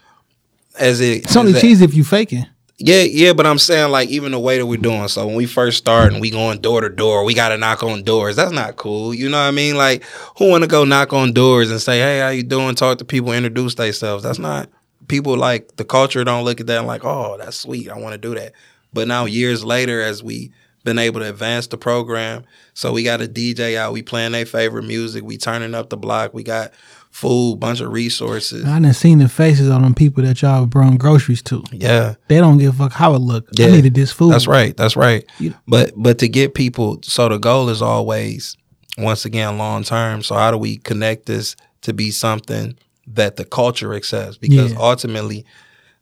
as 0.78 1.00
it, 1.00 1.24
it's 1.24 1.36
only 1.36 1.50
as 1.50 1.56
that- 1.56 1.60
cheesy 1.60 1.84
if 1.84 1.92
you 1.94 2.04
faking 2.04 2.46
yeah, 2.78 3.02
yeah, 3.02 3.32
but 3.32 3.46
I'm 3.46 3.58
saying 3.58 3.92
like 3.92 4.08
even 4.08 4.32
the 4.32 4.38
way 4.38 4.58
that 4.58 4.66
we're 4.66 4.78
doing. 4.78 5.06
So 5.08 5.26
when 5.26 5.36
we 5.36 5.46
first 5.46 5.78
start 5.78 6.12
and 6.12 6.20
we 6.20 6.30
going 6.30 6.60
door 6.60 6.80
to 6.80 6.88
door, 6.88 7.24
we 7.24 7.32
got 7.32 7.50
to 7.50 7.58
knock 7.58 7.84
on 7.84 8.02
doors. 8.02 8.34
That's 8.34 8.50
not 8.50 8.76
cool. 8.76 9.14
You 9.14 9.28
know 9.28 9.38
what 9.38 9.44
I 9.46 9.52
mean? 9.52 9.76
Like 9.76 10.02
who 10.38 10.50
want 10.50 10.64
to 10.64 10.68
go 10.68 10.84
knock 10.84 11.12
on 11.12 11.32
doors 11.32 11.70
and 11.70 11.80
say, 11.80 12.00
"Hey, 12.00 12.18
how 12.18 12.30
you 12.30 12.42
doing?" 12.42 12.74
Talk 12.74 12.98
to 12.98 13.04
people, 13.04 13.32
introduce 13.32 13.76
themselves. 13.76 14.24
That's 14.24 14.40
not 14.40 14.68
people 15.06 15.36
like 15.36 15.76
the 15.76 15.84
culture 15.84 16.24
don't 16.24 16.44
look 16.44 16.60
at 16.60 16.66
that 16.66 16.84
like, 16.84 17.04
"Oh, 17.04 17.36
that's 17.38 17.56
sweet. 17.56 17.88
I 17.88 17.98
want 17.98 18.14
to 18.14 18.18
do 18.18 18.34
that." 18.34 18.52
But 18.92 19.06
now 19.06 19.24
years 19.24 19.64
later, 19.64 20.02
as 20.02 20.22
we 20.22 20.52
been 20.82 20.98
able 20.98 21.20
to 21.20 21.28
advance 21.28 21.68
the 21.68 21.78
program, 21.78 22.44
so 22.74 22.92
we 22.92 23.04
got 23.04 23.22
a 23.22 23.28
DJ 23.28 23.76
out. 23.76 23.92
We 23.92 24.02
playing 24.02 24.32
their 24.32 24.46
favorite 24.46 24.82
music. 24.84 25.22
We 25.22 25.38
turning 25.38 25.74
up 25.74 25.90
the 25.90 25.96
block. 25.96 26.34
We 26.34 26.42
got 26.42 26.72
food, 27.14 27.60
bunch 27.60 27.80
of 27.80 27.92
resources. 27.92 28.64
I 28.64 28.80
done 28.80 28.92
seen 28.92 29.18
the 29.20 29.28
faces 29.28 29.70
on 29.70 29.82
them 29.82 29.94
people 29.94 30.24
that 30.24 30.42
y'all 30.42 30.66
brought 30.66 30.98
groceries 30.98 31.42
to. 31.42 31.62
Yeah. 31.70 32.16
They 32.26 32.38
don't 32.38 32.58
give 32.58 32.74
a 32.74 32.76
fuck 32.76 32.92
how 32.92 33.14
it 33.14 33.20
look. 33.20 33.46
I 33.56 33.66
needed 33.66 33.94
this 33.94 34.10
food. 34.10 34.32
That's 34.32 34.48
right. 34.48 34.76
That's 34.76 34.96
right. 34.96 35.24
But 35.68 35.92
but 35.96 36.18
to 36.18 36.28
get 36.28 36.54
people, 36.54 36.98
so 37.04 37.28
the 37.28 37.38
goal 37.38 37.68
is 37.68 37.80
always, 37.80 38.56
once 38.98 39.24
again, 39.24 39.58
long 39.58 39.84
term. 39.84 40.24
So 40.24 40.34
how 40.34 40.50
do 40.50 40.58
we 40.58 40.78
connect 40.78 41.26
this 41.26 41.54
to 41.82 41.92
be 41.92 42.10
something 42.10 42.76
that 43.06 43.36
the 43.36 43.44
culture 43.44 43.94
accepts? 43.94 44.36
Because 44.36 44.72
Yeah. 44.72 44.78
ultimately, 44.80 45.44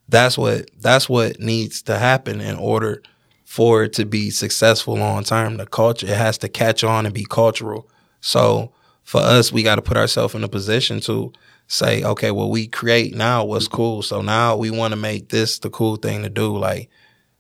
that's 0.09 0.39
what 0.39 0.71
that's 0.81 1.11
what 1.11 1.39
needs 1.39 1.83
to 1.83 1.99
happen 1.99 2.41
in 2.41 2.57
order 2.57 3.03
for 3.45 3.83
it 3.83 3.93
to 3.95 4.07
be 4.07 4.31
successful 4.31 4.97
long 4.97 5.25
term. 5.25 5.59
The 5.59 5.67
culture 5.67 6.07
it 6.07 6.17
has 6.17 6.39
to 6.39 6.49
catch 6.49 6.83
on 6.83 7.05
and 7.05 7.15
be 7.15 7.27
cultural. 7.29 7.87
So 8.23 8.73
for 9.13 9.21
us, 9.21 9.53
we 9.53 9.63
got 9.63 9.75
to 9.77 9.83
put 9.83 9.99
ourselves 9.99 10.35
in 10.35 10.43
a 10.43 10.49
position 10.49 10.99
to 11.01 11.35
say, 11.67 12.03
okay, 12.03 12.31
well, 12.31 12.49
we 12.49 12.67
create 12.67 13.15
now 13.15 13.45
what's 13.45 13.69
cool. 13.69 14.01
So 14.01 14.23
now 14.23 14.57
we 14.57 14.71
want 14.71 14.93
to 14.93 14.97
make 14.97 15.29
this 15.29 15.59
the 15.59 15.69
cool 15.69 15.97
thing 15.97 16.23
to 16.23 16.31
do. 16.31 16.57
Like 16.57 16.89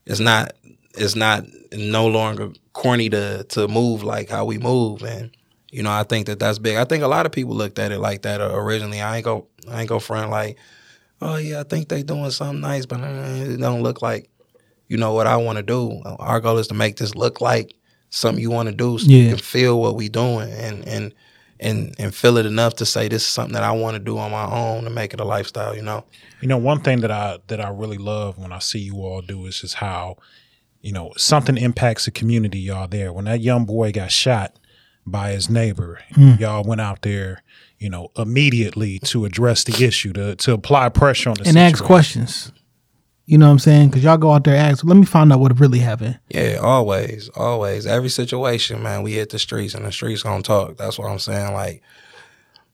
it's 0.04 0.20
not 0.20 0.52
it's 0.94 1.16
not 1.16 1.46
no 1.72 2.06
longer 2.06 2.50
corny 2.74 3.08
to 3.08 3.44
to 3.44 3.68
move 3.68 4.02
like 4.02 4.28
how 4.28 4.44
we 4.44 4.58
move 4.58 5.02
and 5.02 5.30
you 5.70 5.82
know 5.82 5.90
I 5.90 6.02
think 6.02 6.26
that 6.26 6.38
that's 6.38 6.58
big. 6.58 6.76
I 6.76 6.84
think 6.84 7.02
a 7.02 7.08
lot 7.08 7.24
of 7.24 7.32
people 7.32 7.54
looked 7.54 7.78
at 7.78 7.90
it 7.90 8.00
like 8.00 8.20
that 8.22 8.42
originally. 8.42 9.00
I 9.00 9.16
ain't 9.16 9.24
go 9.24 9.46
I 9.70 9.80
ain't 9.80 9.88
go 9.88 9.98
front 9.98 10.30
like 10.30 10.58
oh 11.22 11.36
yeah 11.36 11.60
I 11.60 11.62
think 11.62 11.88
they 11.88 12.02
doing 12.02 12.30
something 12.32 12.60
nice 12.60 12.84
but 12.84 13.00
uh, 13.00 13.06
it 13.06 13.56
don't 13.56 13.82
look 13.82 14.02
like 14.02 14.28
you 14.88 14.98
know 14.98 15.14
what 15.14 15.26
I 15.26 15.36
want 15.38 15.56
to 15.56 15.62
do. 15.62 16.02
Our 16.18 16.38
goal 16.40 16.58
is 16.58 16.66
to 16.68 16.74
make 16.74 16.96
this 16.98 17.14
look 17.14 17.40
like 17.40 17.74
something 18.10 18.42
you 18.42 18.50
want 18.50 18.68
to 18.68 18.74
do 18.74 18.98
so 18.98 19.06
Yeah. 19.08 19.22
you 19.22 19.28
can 19.30 19.38
feel 19.38 19.80
what 19.80 19.96
we 19.96 20.10
doing 20.10 20.52
and 20.52 20.86
and 20.86 21.14
and 21.62 21.94
and 21.98 22.14
feel 22.14 22.36
it 22.36 22.46
enough 22.46 22.74
to 22.76 22.86
say 22.86 23.08
this 23.08 23.22
is 23.22 23.28
something 23.28 23.54
that 23.54 23.62
I 23.62 23.72
want 23.72 23.94
to 23.94 24.00
do 24.00 24.18
on 24.18 24.30
my 24.30 24.44
own 24.44 24.84
to 24.84 24.90
make 24.90 25.14
it 25.14 25.20
a 25.20 25.24
lifestyle, 25.24 25.74
you 25.74 25.82
know. 25.82 26.04
You 26.40 26.48
know, 26.48 26.58
one 26.58 26.80
thing 26.80 27.00
that 27.00 27.10
I 27.10 27.38
that 27.46 27.60
I 27.60 27.68
really 27.70 27.98
love 27.98 28.36
when 28.38 28.52
I 28.52 28.58
see 28.58 28.80
you 28.80 28.96
all 28.96 29.22
do 29.22 29.46
is 29.46 29.60
just 29.60 29.74
how, 29.74 30.16
you 30.80 30.92
know, 30.92 31.12
something 31.16 31.56
impacts 31.56 32.04
the 32.04 32.10
community 32.10 32.58
y'all 32.58 32.88
there. 32.88 33.12
When 33.12 33.26
that 33.26 33.40
young 33.40 33.64
boy 33.64 33.92
got 33.92 34.10
shot 34.10 34.58
by 35.06 35.32
his 35.32 35.48
neighbor, 35.48 36.00
mm. 36.12 36.38
y'all 36.38 36.64
went 36.64 36.80
out 36.80 37.02
there, 37.02 37.42
you 37.78 37.88
know, 37.88 38.10
immediately 38.16 38.98
to 39.00 39.24
address 39.24 39.64
the 39.64 39.84
issue, 39.84 40.12
to 40.14 40.34
to 40.36 40.52
apply 40.52 40.88
pressure 40.88 41.30
on 41.30 41.36
the 41.36 41.48
and 41.48 41.58
ask 41.58 41.82
questions. 41.82 42.52
You 43.24 43.38
know 43.38 43.46
what 43.46 43.52
I'm 43.52 43.58
saying? 43.60 43.88
Because 43.88 44.02
y'all 44.02 44.16
go 44.18 44.32
out 44.32 44.44
there 44.44 44.56
ask, 44.56 44.84
let 44.84 44.96
me 44.96 45.04
find 45.04 45.32
out 45.32 45.38
what 45.40 45.58
really 45.60 45.78
happened. 45.78 46.18
Yeah, 46.28 46.58
always, 46.60 47.28
always. 47.30 47.86
Every 47.86 48.08
situation, 48.08 48.82
man, 48.82 49.02
we 49.02 49.12
hit 49.12 49.30
the 49.30 49.38
streets 49.38 49.74
and 49.74 49.84
the 49.84 49.92
streets 49.92 50.22
gonna 50.22 50.42
talk. 50.42 50.76
That's 50.76 50.98
what 50.98 51.08
I'm 51.10 51.18
saying. 51.20 51.52
Like 51.54 51.82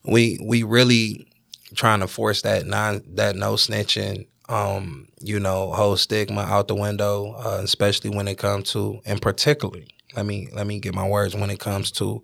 we 0.05 0.39
we 0.43 0.62
really 0.62 1.27
trying 1.75 2.01
to 2.01 2.09
force 2.09 2.43
that 2.43 2.66
non 2.66 3.03
that 3.15 3.37
no 3.37 3.55
snitching. 3.55 4.27
um, 4.49 5.09
you 5.20 5.39
know, 5.39 5.70
whole 5.73 5.97
stigma 5.97 6.41
out 6.41 6.69
the 6.69 6.75
window, 6.75 7.35
uh, 7.35 7.61
especially 7.62 8.09
when 8.11 8.27
it 8.29 8.39
comes 8.39 8.73
to, 8.73 9.01
and 9.05 9.20
particularly, 9.20 9.89
let 10.16 10.25
me 10.25 10.49
let 10.55 10.66
me 10.66 10.81
get 10.81 10.95
my 10.95 11.07
words 11.07 11.35
when 11.37 11.51
it 11.51 11.61
comes 11.61 11.91
to 11.93 12.23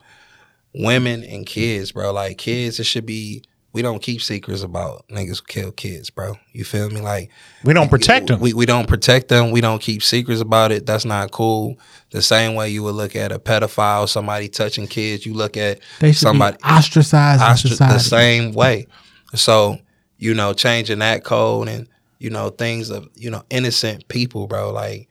women 0.74 1.22
and 1.22 1.44
kids, 1.46 1.92
bro. 1.92 2.12
Like 2.12 2.38
kids, 2.38 2.80
it 2.80 2.84
should 2.84 3.06
be. 3.06 3.44
We 3.74 3.82
don't 3.82 4.00
keep 4.00 4.22
secrets 4.22 4.62
about 4.62 5.04
niggas 5.08 5.40
who 5.40 5.46
kill 5.46 5.72
kids, 5.72 6.08
bro. 6.08 6.36
You 6.52 6.64
feel 6.64 6.88
me? 6.88 7.00
Like 7.00 7.30
We 7.64 7.74
don't 7.74 7.90
protect 7.90 8.28
them. 8.28 8.38
we, 8.38 8.54
we 8.54 8.66
don't 8.66 8.86
protect 8.86 9.28
them. 9.28 9.50
We 9.50 9.60
don't 9.60 9.82
keep 9.82 10.02
secrets 10.02 10.40
about 10.40 10.70
it. 10.70 10.86
That's 10.86 11.04
not 11.04 11.32
cool. 11.32 11.76
The 12.10 12.22
same 12.22 12.54
way 12.54 12.70
you 12.70 12.84
would 12.84 12.94
look 12.94 13.16
at 13.16 13.32
a 13.32 13.40
pedophile, 13.40 14.08
somebody 14.08 14.48
touching 14.48 14.86
kids. 14.86 15.26
You 15.26 15.34
look 15.34 15.56
at 15.56 15.80
They 15.98 16.12
somebody 16.12 16.56
be 16.56 16.62
ostracized 16.68 17.42
in 17.42 17.72
ostra- 17.72 17.88
the 17.88 17.98
same 17.98 18.52
way. 18.52 18.86
So 19.34 19.78
you 20.18 20.34
know, 20.34 20.52
changing 20.52 21.00
that 21.00 21.24
code 21.24 21.68
and 21.68 21.88
you 22.20 22.30
know 22.30 22.50
things 22.50 22.90
of 22.90 23.08
you 23.16 23.28
know 23.28 23.42
innocent 23.50 24.06
people, 24.06 24.46
bro. 24.46 24.72
Like 24.72 25.08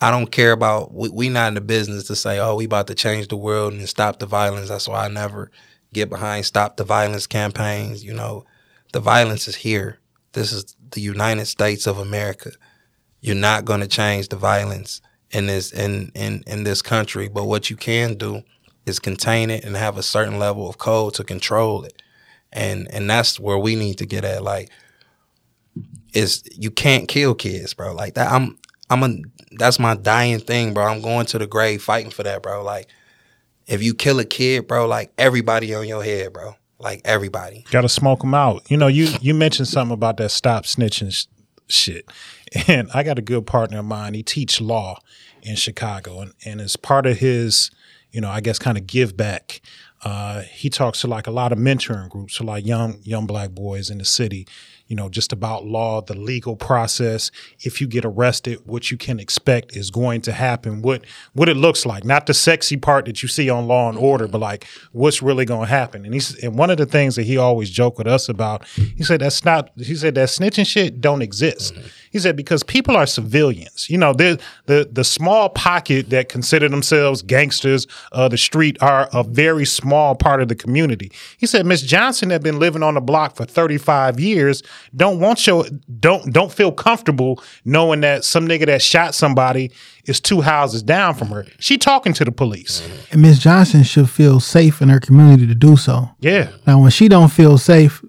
I 0.00 0.12
don't 0.12 0.30
care 0.30 0.52
about. 0.52 0.94
We, 0.94 1.08
we 1.08 1.28
not 1.28 1.48
in 1.48 1.54
the 1.54 1.60
business 1.60 2.04
to 2.04 2.16
say, 2.16 2.38
oh, 2.38 2.54
we 2.54 2.64
about 2.64 2.86
to 2.86 2.94
change 2.94 3.26
the 3.26 3.36
world 3.36 3.72
and 3.72 3.88
stop 3.88 4.20
the 4.20 4.26
violence. 4.26 4.68
That's 4.68 4.86
why 4.86 5.04
I 5.04 5.08
never 5.08 5.50
get 5.92 6.10
behind 6.10 6.46
stop 6.46 6.76
the 6.76 6.84
violence 6.84 7.26
campaigns. 7.26 8.04
You 8.04 8.14
know, 8.14 8.44
the 8.92 9.00
violence 9.00 9.48
is 9.48 9.56
here. 9.56 9.98
This 10.32 10.52
is 10.52 10.76
the 10.90 11.00
United 11.00 11.46
States 11.46 11.86
of 11.86 11.98
America. 11.98 12.52
You're 13.20 13.36
not 13.36 13.64
going 13.64 13.80
to 13.80 13.88
change 13.88 14.28
the 14.28 14.36
violence 14.36 15.00
in 15.30 15.46
this 15.46 15.72
in, 15.72 16.10
in 16.14 16.42
in 16.46 16.64
this 16.64 16.82
country. 16.82 17.28
But 17.28 17.44
what 17.44 17.70
you 17.70 17.76
can 17.76 18.14
do 18.14 18.42
is 18.86 18.98
contain 18.98 19.50
it 19.50 19.64
and 19.64 19.76
have 19.76 19.98
a 19.98 20.02
certain 20.02 20.38
level 20.38 20.68
of 20.68 20.78
code 20.78 21.14
to 21.14 21.24
control 21.24 21.84
it. 21.84 22.02
And 22.52 22.88
and 22.92 23.08
that's 23.08 23.38
where 23.38 23.58
we 23.58 23.76
need 23.76 23.98
to 23.98 24.06
get 24.06 24.24
at. 24.24 24.42
Like, 24.42 24.70
is 26.14 26.42
you 26.52 26.70
can't 26.70 27.08
kill 27.08 27.34
kids, 27.34 27.74
bro. 27.74 27.94
Like 27.94 28.14
that. 28.14 28.32
I'm 28.32 28.58
I'm 28.88 29.02
a 29.02 29.16
that's 29.52 29.78
my 29.78 29.94
dying 29.94 30.40
thing, 30.40 30.74
bro. 30.74 30.84
I'm 30.84 31.02
going 31.02 31.26
to 31.26 31.38
the 31.38 31.46
grave 31.46 31.82
fighting 31.82 32.10
for 32.10 32.22
that, 32.22 32.42
bro. 32.42 32.62
Like, 32.62 32.88
if 33.70 33.82
you 33.82 33.94
kill 33.94 34.18
a 34.18 34.24
kid, 34.24 34.66
bro, 34.66 34.86
like 34.86 35.12
everybody 35.16 35.72
on 35.74 35.86
your 35.86 36.02
head, 36.02 36.32
bro. 36.32 36.56
Like 36.78 37.02
everybody. 37.04 37.64
Got 37.70 37.82
to 37.82 37.88
smoke 37.88 38.20
them 38.20 38.34
out. 38.34 38.68
You 38.70 38.76
know, 38.76 38.88
you 38.88 39.08
you 39.20 39.32
mentioned 39.32 39.68
something 39.68 39.94
about 39.94 40.16
that 40.16 40.30
stop 40.30 40.64
snitching 40.64 41.12
sh- 41.12 41.26
shit, 41.68 42.10
and 42.68 42.90
I 42.92 43.02
got 43.02 43.18
a 43.18 43.22
good 43.22 43.46
partner 43.46 43.78
of 43.78 43.84
mine. 43.84 44.14
He 44.14 44.22
teach 44.22 44.60
law 44.60 44.98
in 45.42 45.56
Chicago, 45.56 46.20
and 46.20 46.32
and 46.44 46.60
as 46.60 46.76
part 46.76 47.06
of 47.06 47.18
his, 47.18 47.70
you 48.10 48.20
know, 48.20 48.30
I 48.30 48.40
guess 48.40 48.58
kind 48.58 48.76
of 48.76 48.86
give 48.86 49.16
back. 49.16 49.60
Uh, 50.02 50.40
he 50.40 50.70
talks 50.70 51.02
to 51.02 51.06
like 51.06 51.26
a 51.26 51.30
lot 51.30 51.52
of 51.52 51.58
mentoring 51.58 52.08
groups, 52.08 52.36
so 52.36 52.44
like 52.44 52.64
young 52.64 52.98
young 53.02 53.26
black 53.26 53.50
boys 53.50 53.90
in 53.90 53.98
the 53.98 54.04
city, 54.04 54.46
you 54.90 54.96
know, 54.96 55.08
just 55.08 55.32
about 55.32 55.64
law, 55.64 56.00
the 56.00 56.14
legal 56.14 56.56
process. 56.56 57.30
If 57.60 57.80
you 57.80 57.86
get 57.86 58.04
arrested, 58.04 58.58
what 58.66 58.90
you 58.90 58.96
can 58.96 59.20
expect 59.20 59.76
is 59.76 59.88
going 59.88 60.20
to 60.22 60.32
happen. 60.32 60.82
What 60.82 61.04
what 61.32 61.48
it 61.48 61.56
looks 61.56 61.86
like, 61.86 62.04
not 62.04 62.26
the 62.26 62.34
sexy 62.34 62.76
part 62.76 63.04
that 63.04 63.22
you 63.22 63.28
see 63.28 63.48
on 63.48 63.68
Law 63.68 63.88
and 63.88 63.96
Order, 63.96 64.26
but 64.26 64.40
like 64.40 64.66
what's 64.90 65.22
really 65.22 65.44
going 65.44 65.68
to 65.68 65.72
happen. 65.72 66.04
And 66.04 66.12
he's 66.12 66.36
and 66.42 66.58
one 66.58 66.70
of 66.70 66.76
the 66.76 66.86
things 66.86 67.14
that 67.14 67.22
he 67.22 67.36
always 67.36 67.70
joked 67.70 67.98
with 67.98 68.08
us 68.08 68.28
about, 68.28 68.66
he 68.66 69.04
said 69.04 69.20
that's 69.20 69.44
not. 69.44 69.70
He 69.76 69.94
said 69.94 70.16
that 70.16 70.28
snitching 70.28 70.66
shit 70.66 71.00
don't 71.00 71.22
exist. 71.22 71.74
Mm-hmm. 71.74 71.86
He 72.10 72.18
said 72.18 72.34
because 72.34 72.64
people 72.64 72.96
are 72.96 73.06
civilians. 73.06 73.88
You 73.88 73.98
know, 73.98 74.12
the 74.12 74.40
the 74.66 74.88
the 74.90 75.04
small 75.04 75.48
pocket 75.50 76.10
that 76.10 76.28
consider 76.28 76.68
themselves 76.68 77.22
gangsters 77.22 77.86
of 78.10 78.32
the 78.32 78.38
street 78.38 78.76
are 78.82 79.08
a 79.12 79.22
very 79.22 79.64
small 79.64 80.16
part 80.16 80.42
of 80.42 80.48
the 80.48 80.56
community. 80.56 81.12
He 81.38 81.46
said 81.46 81.64
Miss 81.64 81.82
Johnson 81.82 82.30
had 82.30 82.42
been 82.42 82.58
living 82.58 82.82
on 82.82 82.94
the 82.94 83.00
block 83.00 83.36
for 83.36 83.44
35 83.44 84.18
years, 84.18 84.62
don't 84.94 85.20
want 85.20 85.46
your 85.46 85.64
don't 85.98 86.32
don't 86.32 86.52
feel 86.52 86.72
comfortable 86.72 87.42
knowing 87.64 88.00
that 88.00 88.24
some 88.24 88.46
nigga 88.46 88.66
that 88.66 88.82
shot 88.82 89.14
somebody 89.14 89.70
is 90.04 90.20
two 90.20 90.40
houses 90.40 90.82
down 90.82 91.14
from 91.14 91.28
her. 91.28 91.46
She 91.58 91.78
talking 91.78 92.12
to 92.14 92.24
the 92.24 92.32
police. 92.32 92.82
and 93.10 93.22
Miss 93.22 93.38
Johnson 93.38 93.82
should 93.82 94.10
feel 94.10 94.40
safe 94.40 94.80
in 94.82 94.88
her 94.88 95.00
community 95.00 95.46
to 95.46 95.54
do 95.54 95.76
so. 95.76 96.10
Yeah. 96.20 96.50
Now, 96.66 96.80
when 96.80 96.90
she 96.90 97.08
don't 97.08 97.30
feel 97.30 97.58
safe 97.58 98.04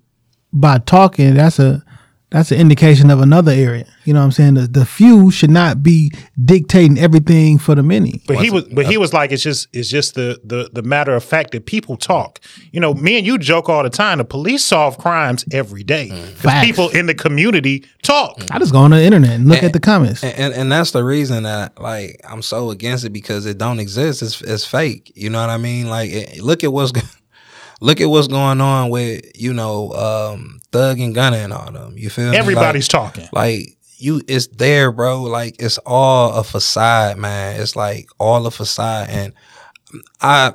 by 0.54 0.80
talking, 0.80 1.36
that's 1.36 1.60
a 1.60 1.84
that's 2.32 2.52
an 2.52 2.60
indication 2.60 3.12
of 3.12 3.20
another 3.20 3.52
area. 3.52 3.86
You 4.06 4.14
know 4.14 4.22
what 4.22 4.26
I'm 4.26 4.32
saying? 4.32 4.54
The, 4.56 4.62
the 4.62 4.86
few 4.86 5.32
should 5.32 5.50
not 5.50 5.84
be 5.84 6.12
dictating 6.44 6.98
everything 6.98 7.58
for 7.58 7.76
the 7.76 7.84
many. 7.84 8.22
But 8.26 8.38
he 8.38 8.50
was, 8.50 8.64
but 8.70 8.86
he 8.86 8.98
was 8.98 9.14
like, 9.14 9.32
it's 9.32 9.44
just, 9.44 9.68
it's 9.74 9.90
just 9.90 10.16
the, 10.16 10.40
the, 10.44 10.70
the 10.72 10.82
matter 10.82 11.14
of 11.14 11.24
fact 11.24 11.52
that 11.52 11.66
people 11.66 11.98
talk. 11.98 12.40
You 12.72 12.80
know, 12.80 12.94
me 12.94 13.18
and 13.18 13.28
you 13.28 13.38
joke 13.38 13.68
all 13.70 13.84
the 13.84 13.90
time. 13.90 14.18
The 14.18 14.26
police 14.26 14.64
solve 14.64 14.98
crimes 14.98 15.44
every 15.52 15.84
day 15.84 16.08
mm. 16.08 16.26
because 16.26 16.42
Facts. 16.42 16.66
people 16.66 16.90
in 16.90 17.06
the 17.06 17.14
community 17.14 17.86
talk. 18.02 18.42
I 18.50 18.60
just 18.60 18.72
go 18.72 18.80
on 18.80 18.92
the 18.92 19.04
internet 19.04 19.32
and 19.32 19.50
look 19.50 19.62
at 19.62 19.74
the 19.74 19.80
comments. 19.80 20.24
And, 20.24 20.38
and 20.38 20.54
and 20.54 20.72
that's 20.72 20.92
the 20.92 21.04
reason 21.04 21.44
that 21.44 21.80
like 21.80 22.22
I'm 22.28 22.42
so 22.42 22.72
against 22.72 23.04
it 23.04 23.12
because 23.12 23.46
it 23.46 23.58
don't 23.58 23.80
exist. 23.80 24.22
It's 24.22 24.42
it's 24.42 24.66
fake. 24.66 25.12
You 25.16 25.30
know 25.30 25.42
what 25.42 25.50
I 25.50 25.58
mean? 25.58 25.90
Like 25.90 26.12
it, 26.12 26.42
look 26.42 26.64
at 26.64 26.72
what's 26.72 26.92
go- 26.92 27.02
look 27.82 28.00
at 28.00 28.06
what's 28.06 28.28
going 28.28 28.62
on 28.62 28.90
with 28.90 29.30
you 29.36 29.54
know 29.54 29.92
um, 29.92 30.62
Thug 30.72 31.00
and 31.00 31.14
Gunna 31.14 31.38
and 31.38 31.52
all 31.52 31.72
them. 31.72 31.98
You 31.98 32.10
feel 32.10 32.32
me? 32.32 32.38
Everybody's 32.38 32.92
like, 32.94 33.14
talking. 33.14 33.28
Like 33.34 33.78
you, 33.98 34.22
it's 34.28 34.48
there, 34.48 34.92
bro. 34.94 35.24
Like 35.24 35.58
it's 35.60 35.78
all 35.80 36.34
a 36.34 36.44
facade, 36.44 37.18
man. 37.18 37.60
It's 37.60 37.76
like 37.76 38.08
all 38.18 38.48
a 38.48 38.52
facade, 38.52 39.10
and 39.10 39.34
I 40.22 40.54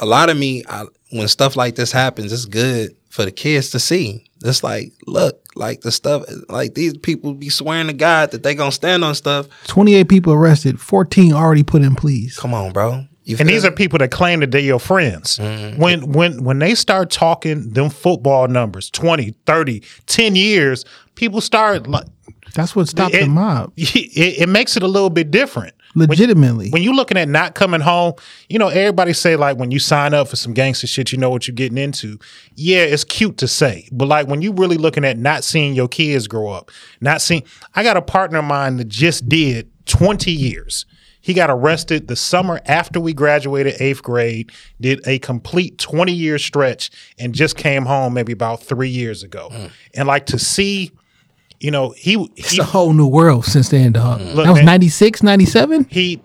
a 0.00 0.06
lot 0.06 0.28
of 0.28 0.36
me 0.36 0.64
I, 0.68 0.86
when 1.10 1.28
stuff 1.28 1.54
like 1.54 1.76
this 1.76 1.92
happens, 1.92 2.32
it's 2.32 2.46
good 2.46 2.96
for 3.10 3.24
the 3.24 3.30
kids 3.30 3.70
to 3.70 3.78
see. 3.78 4.24
It's 4.44 4.62
like, 4.62 4.92
look, 5.06 5.40
like 5.54 5.82
the 5.82 5.92
stuff, 5.92 6.24
like 6.48 6.74
these 6.74 6.98
people 6.98 7.32
be 7.32 7.48
swearing 7.48 7.86
to 7.86 7.92
God 7.92 8.32
that 8.32 8.42
they 8.42 8.54
gonna 8.54 8.72
stand 8.72 9.04
on 9.04 9.14
stuff. 9.14 9.46
28 9.68 10.08
people 10.08 10.32
arrested, 10.32 10.80
14 10.80 11.32
already 11.32 11.62
put 11.62 11.82
in 11.82 11.94
pleas. 11.94 12.36
Come 12.36 12.52
on, 12.52 12.72
bro. 12.72 13.06
You 13.24 13.36
And 13.40 13.48
these 13.48 13.62
me? 13.62 13.68
are 13.68 13.72
people 13.72 13.98
that 13.98 14.10
claim 14.10 14.40
that 14.40 14.50
they're 14.50 14.60
your 14.60 14.78
friends. 14.78 15.38
Mm-hmm. 15.38 15.80
When 15.80 16.12
when 16.12 16.44
when 16.44 16.58
they 16.58 16.74
start 16.74 17.10
talking 17.10 17.70
them 17.70 17.90
football 17.90 18.48
numbers, 18.48 18.90
20, 18.90 19.34
30, 19.46 19.82
10 20.06 20.36
years, 20.36 20.84
people 21.14 21.40
start 21.40 21.86
like 21.86 22.06
That's 22.54 22.76
what 22.76 22.88
stopped 22.88 23.14
it, 23.14 23.22
the 23.22 23.28
mob. 23.28 23.72
It, 23.76 24.42
it 24.42 24.48
makes 24.48 24.76
it 24.76 24.82
a 24.82 24.88
little 24.88 25.10
bit 25.10 25.30
different. 25.30 25.74
Legitimately. 25.96 26.70
When 26.70 26.82
you're 26.82 26.94
looking 26.94 27.16
at 27.16 27.28
not 27.28 27.54
coming 27.54 27.80
home, 27.80 28.14
you 28.48 28.58
know, 28.58 28.68
everybody 28.68 29.12
say 29.12 29.36
like 29.36 29.58
when 29.58 29.70
you 29.70 29.78
sign 29.78 30.12
up 30.12 30.28
for 30.28 30.36
some 30.36 30.52
gangster 30.52 30.88
shit, 30.88 31.12
you 31.12 31.18
know 31.18 31.30
what 31.30 31.46
you're 31.46 31.54
getting 31.54 31.78
into. 31.78 32.18
Yeah, 32.56 32.80
it's 32.80 33.04
cute 33.04 33.38
to 33.38 33.48
say, 33.48 33.88
but 33.92 34.06
like 34.08 34.26
when 34.26 34.42
you 34.42 34.52
really 34.52 34.76
looking 34.76 35.04
at 35.04 35.18
not 35.18 35.44
seeing 35.44 35.74
your 35.74 35.88
kids 35.88 36.26
grow 36.26 36.48
up, 36.50 36.70
not 37.00 37.22
seeing. 37.22 37.44
I 37.74 37.84
got 37.84 37.96
a 37.96 38.02
partner 38.02 38.40
of 38.40 38.44
mine 38.44 38.76
that 38.78 38.88
just 38.88 39.28
did 39.28 39.70
20 39.86 40.30
years. 40.32 40.84
He 41.24 41.32
got 41.32 41.48
arrested 41.48 42.06
the 42.06 42.16
summer 42.16 42.60
after 42.66 43.00
we 43.00 43.14
graduated 43.14 43.80
eighth 43.80 44.02
grade, 44.02 44.52
did 44.78 45.00
a 45.06 45.18
complete 45.20 45.78
20 45.78 46.12
year 46.12 46.38
stretch, 46.38 46.90
and 47.18 47.34
just 47.34 47.56
came 47.56 47.86
home 47.86 48.12
maybe 48.12 48.34
about 48.34 48.62
three 48.62 48.90
years 48.90 49.22
ago. 49.22 49.48
Mm. 49.50 49.70
And 49.94 50.06
like 50.06 50.26
to 50.26 50.38
see, 50.38 50.92
you 51.60 51.70
know, 51.70 51.94
he, 51.96 52.30
it's 52.36 52.50
he 52.50 52.58
a 52.58 52.62
whole 52.62 52.92
new 52.92 53.06
world 53.06 53.46
since 53.46 53.70
then, 53.70 53.92
dog. 53.92 54.20
Mm. 54.20 54.34
Look, 54.34 54.44
that 54.44 54.50
was 54.50 54.58
man. 54.58 54.66
96, 54.66 55.22
97? 55.22 55.86
he 55.88 56.20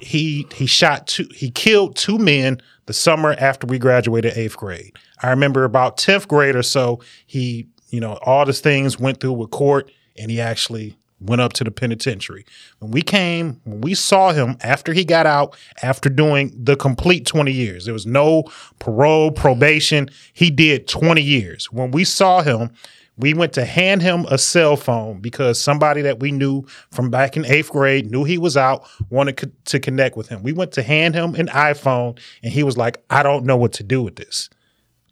he 0.00 0.46
he 0.54 0.66
shot 0.66 1.08
two 1.08 1.26
he 1.34 1.50
killed 1.50 1.96
two 1.96 2.18
men 2.18 2.62
the 2.86 2.92
summer 2.92 3.34
after 3.40 3.66
we 3.66 3.80
graduated 3.80 4.34
eighth 4.36 4.56
grade 4.56 4.92
i 5.22 5.30
remember 5.30 5.64
about 5.64 5.96
10th 5.96 6.28
grade 6.28 6.54
or 6.54 6.62
so 6.62 7.00
he 7.26 7.66
you 7.88 7.98
know 7.98 8.18
all 8.22 8.44
these 8.44 8.60
things 8.60 9.00
went 9.00 9.18
through 9.18 9.32
with 9.32 9.50
court 9.50 9.90
and 10.16 10.30
he 10.30 10.40
actually 10.40 10.96
went 11.20 11.40
up 11.40 11.52
to 11.52 11.64
the 11.64 11.70
penitentiary 11.70 12.44
when 12.80 12.90
we 12.90 13.00
came 13.00 13.60
when 13.64 13.80
we 13.80 13.94
saw 13.94 14.32
him 14.32 14.56
after 14.62 14.92
he 14.92 15.04
got 15.04 15.26
out 15.26 15.56
after 15.82 16.08
doing 16.08 16.52
the 16.56 16.76
complete 16.76 17.24
20 17.24 17.52
years 17.52 17.84
there 17.84 17.94
was 17.94 18.06
no 18.06 18.42
parole 18.78 19.30
probation 19.30 20.08
he 20.32 20.50
did 20.50 20.86
20 20.88 21.22
years 21.22 21.70
when 21.72 21.90
we 21.90 22.04
saw 22.04 22.42
him 22.42 22.70
we 23.16 23.32
went 23.32 23.52
to 23.52 23.64
hand 23.64 24.02
him 24.02 24.26
a 24.28 24.38
cell 24.38 24.76
phone 24.76 25.20
because 25.20 25.60
somebody 25.60 26.02
that 26.02 26.18
we 26.18 26.32
knew 26.32 26.64
from 26.90 27.10
back 27.10 27.36
in 27.36 27.44
eighth 27.44 27.70
grade 27.70 28.10
knew 28.10 28.24
he 28.24 28.38
was 28.38 28.56
out, 28.56 28.84
wanted 29.08 29.36
co- 29.36 29.50
to 29.66 29.78
connect 29.78 30.16
with 30.16 30.28
him. 30.28 30.42
We 30.42 30.52
went 30.52 30.72
to 30.72 30.82
hand 30.82 31.14
him 31.14 31.34
an 31.36 31.46
iPhone, 31.48 32.18
and 32.42 32.52
he 32.52 32.62
was 32.64 32.76
like, 32.76 33.02
"I 33.10 33.22
don't 33.22 33.44
know 33.44 33.56
what 33.56 33.72
to 33.74 33.84
do 33.84 34.02
with 34.02 34.16
this." 34.16 34.50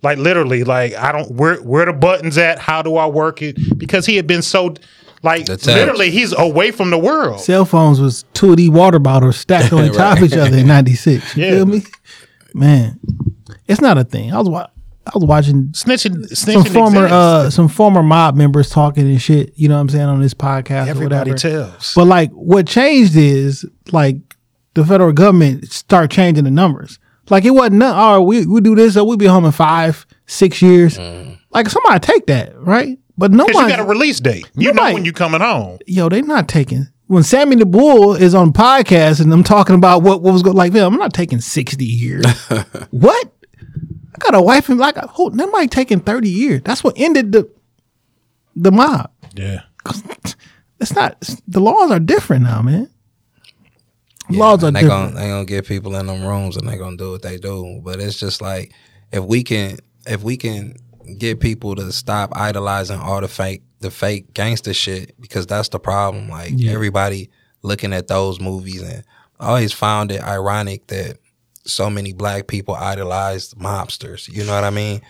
Like 0.02 0.18
literally, 0.18 0.64
like 0.64 0.94
I 0.94 1.12
don't 1.12 1.30
where 1.30 1.56
where 1.62 1.86
the 1.86 1.92
buttons 1.92 2.36
at? 2.38 2.58
How 2.58 2.82
do 2.82 2.96
I 2.96 3.06
work 3.06 3.40
it? 3.40 3.56
Because 3.78 4.04
he 4.04 4.16
had 4.16 4.26
been 4.26 4.42
so 4.42 4.74
like 5.22 5.48
literally, 5.48 6.10
he's 6.10 6.32
away 6.36 6.70
from 6.70 6.90
the 6.90 6.98
world. 6.98 7.40
Cell 7.40 7.64
phones 7.64 8.00
was 8.00 8.24
two 8.34 8.50
of 8.50 8.56
these 8.56 8.70
water 8.70 8.98
bottles 8.98 9.36
stacked 9.36 9.72
on 9.72 9.92
top 9.92 10.18
of 10.18 10.24
each 10.24 10.32
other 10.34 10.56
in 10.58 10.66
96. 10.66 11.36
You 11.36 11.44
Yeah. 11.44 11.50
feel 11.52 11.66
me? 11.66 11.82
Man, 12.54 12.98
it's 13.66 13.80
not 13.80 13.98
a 13.98 14.04
thing. 14.04 14.32
I 14.32 14.38
was 14.38 14.48
wa- 14.48 14.68
I 15.06 15.10
was 15.14 15.24
watching 15.24 15.68
Snitching, 15.72 16.30
snitching 16.30 16.62
some 16.62 16.64
former 16.64 17.06
uh 17.10 17.50
some 17.50 17.68
former 17.68 18.02
mob 18.02 18.36
members 18.36 18.68
talking 18.70 19.04
and 19.04 19.20
shit, 19.20 19.52
you 19.56 19.68
know 19.68 19.74
what 19.76 19.80
I'm 19.80 19.88
saying, 19.88 20.04
on 20.04 20.20
this 20.20 20.34
podcast 20.34 20.86
everybody 20.88 21.30
or 21.30 21.34
whatever. 21.34 21.66
tells. 21.68 21.94
But 21.94 22.04
like 22.06 22.30
what 22.32 22.66
changed 22.66 23.16
is 23.16 23.64
like 23.90 24.16
the 24.74 24.84
federal 24.84 25.12
government 25.12 25.70
start 25.72 26.10
changing 26.10 26.44
the 26.44 26.50
numbers. 26.50 26.98
Like 27.30 27.44
it 27.44 27.50
wasn't 27.50 27.76
no- 27.76 27.94
oh 27.96 28.22
we 28.22 28.46
we 28.46 28.60
do 28.60 28.74
this 28.74 28.94
so 28.94 29.04
we'll 29.04 29.16
be 29.16 29.26
home 29.26 29.44
in 29.44 29.52
five, 29.52 30.06
six 30.26 30.60
years. 30.62 30.98
Mm. 30.98 31.38
Like 31.50 31.68
somebody 31.68 31.98
take 32.00 32.26
that, 32.26 32.52
right? 32.60 32.98
But 33.22 33.30
Because 33.30 33.54
nobody, 33.54 33.70
you 33.70 33.76
got 33.76 33.86
a 33.86 33.88
release 33.88 34.18
date. 34.18 34.50
You 34.56 34.72
know 34.72 34.94
when 34.94 35.04
you 35.04 35.12
coming 35.12 35.42
home. 35.42 35.78
yo, 35.86 36.08
they're 36.08 36.22
not 36.22 36.48
taking. 36.48 36.88
When 37.06 37.22
Sammy 37.22 37.54
the 37.54 37.64
Bull 37.64 38.16
is 38.16 38.34
on 38.34 38.52
podcast 38.52 39.20
and 39.20 39.32
I'm 39.32 39.44
talking 39.44 39.76
about 39.76 40.02
what, 40.02 40.22
what 40.22 40.32
was 40.32 40.42
going 40.42 40.56
like, 40.56 40.72
man, 40.72 40.82
I'm 40.82 40.96
not 40.96 41.14
taking 41.14 41.40
60 41.40 41.84
years. 41.84 42.26
what? 42.90 43.32
I 43.60 44.18
got 44.18 44.34
a 44.34 44.42
wife 44.42 44.68
and 44.70 44.80
like, 44.80 44.96
oh, 45.20 45.30
that 45.30 45.48
might 45.52 45.70
taking 45.70 46.00
30 46.00 46.28
years. 46.28 46.62
That's 46.64 46.82
what 46.82 46.94
ended 46.98 47.30
the 47.30 47.48
the 48.56 48.72
mob. 48.72 49.12
Yeah. 49.34 49.60
It's 50.80 50.96
not, 50.96 51.16
the 51.46 51.60
laws 51.60 51.92
are 51.92 52.00
different 52.00 52.42
now, 52.42 52.60
man. 52.60 52.90
laws 54.30 54.64
are 54.64 54.66
and 54.66 54.74
they 54.74 54.80
different. 54.80 55.14
gonna 55.14 55.20
they 55.20 55.28
gonna 55.28 55.44
get 55.44 55.64
people 55.64 55.94
in 55.94 56.08
them 56.08 56.26
rooms 56.26 56.56
and 56.56 56.68
they 56.68 56.76
gonna 56.76 56.96
do 56.96 57.12
what 57.12 57.22
they 57.22 57.36
do. 57.36 57.80
But 57.84 58.00
it's 58.00 58.18
just 58.18 58.42
like 58.42 58.72
if 59.12 59.22
we 59.22 59.44
can 59.44 59.78
if 60.08 60.24
we 60.24 60.36
can 60.36 60.74
get 61.18 61.40
people 61.40 61.74
to 61.76 61.92
stop 61.92 62.30
idolizing 62.34 62.98
all 62.98 63.20
the 63.20 63.28
fake 63.28 63.62
the 63.80 63.90
fake 63.90 64.32
gangster 64.32 64.72
shit 64.72 65.20
because 65.20 65.46
that's 65.46 65.68
the 65.68 65.80
problem. 65.80 66.28
Like 66.28 66.52
everybody 66.64 67.30
looking 67.62 67.92
at 67.92 68.08
those 68.08 68.40
movies 68.40 68.82
and 68.82 69.04
I 69.40 69.48
always 69.48 69.72
found 69.72 70.12
it 70.12 70.22
ironic 70.22 70.86
that 70.86 71.18
so 71.64 71.90
many 71.90 72.12
black 72.12 72.46
people 72.46 72.74
idolized 72.74 73.56
mobsters. 73.56 74.32
You 74.32 74.44
know 74.44 74.54
what 74.54 74.64
I 74.64 74.70
mean? 74.70 75.00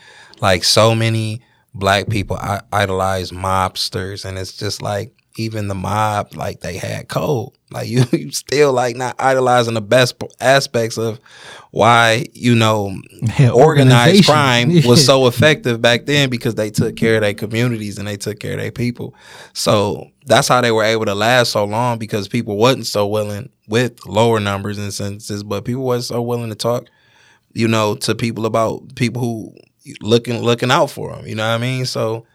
Like 0.41 0.65
so 0.65 0.95
many 0.95 1.43
black 1.75 2.09
people 2.09 2.39
idolize 2.73 3.31
mobsters, 3.31 4.25
and 4.25 4.39
it's 4.39 4.57
just 4.57 4.83
like 4.83 5.13
even 5.37 5.69
the 5.69 5.75
mob, 5.75 6.35
like 6.35 6.61
they 6.61 6.77
had 6.77 7.09
code. 7.09 7.51
Like 7.71 7.89
you, 7.95 8.05
you 8.13 8.31
still 8.33 8.73
like 8.73 8.97
not 8.97 9.17
idolizing 9.19 9.75
the 9.75 9.81
best 9.81 10.23
aspects 10.41 10.99
of 10.99 11.19
why 11.71 12.27
you 12.33 12.55
know 12.55 12.95
Yeah, 13.39 13.51
organized 13.51 14.27
crime 14.27 14.71
Yeah. 14.71 14.83
was 14.89 15.05
so 15.05 15.27
effective 15.27 15.81
back 15.81 16.07
then 16.07 16.29
because 16.29 16.55
they 16.55 16.71
took 16.71 16.97
care 16.97 17.17
of 17.17 17.23
their 17.23 17.35
communities 17.35 17.99
and 17.99 18.07
they 18.07 18.17
took 18.17 18.41
care 18.41 18.53
of 18.53 18.59
their 18.59 18.73
people. 18.73 19.15
So 19.53 20.11
that's 20.27 20.49
how 20.49 20.61
they 20.61 20.71
were 20.73 20.85
able 20.85 21.07
to 21.07 21.15
last 21.15 21.53
so 21.53 21.65
long 21.65 21.99
because 21.99 22.29
people 22.29 22.57
wasn't 22.57 22.87
so 22.87 23.07
willing 23.07 23.49
with 23.69 24.05
lower 24.07 24.39
numbers 24.41 24.79
and 24.79 24.93
sentences, 24.93 25.43
but 25.43 25.65
people 25.65 25.83
wasn't 25.85 26.17
so 26.17 26.23
willing 26.23 26.51
to 26.51 26.55
talk, 26.55 26.87
you 27.55 27.69
know, 27.69 27.95
to 27.97 28.15
people 28.15 28.45
about 28.47 28.95
people 28.97 29.21
who 29.23 29.55
looking 30.01 30.43
looking 30.43 30.71
out 30.71 30.91
for 30.91 31.15
them. 31.15 31.27
You 31.27 31.35
know 31.35 31.49
what 31.49 31.55
I 31.55 31.59
mean? 31.59 31.87
So 31.87 32.27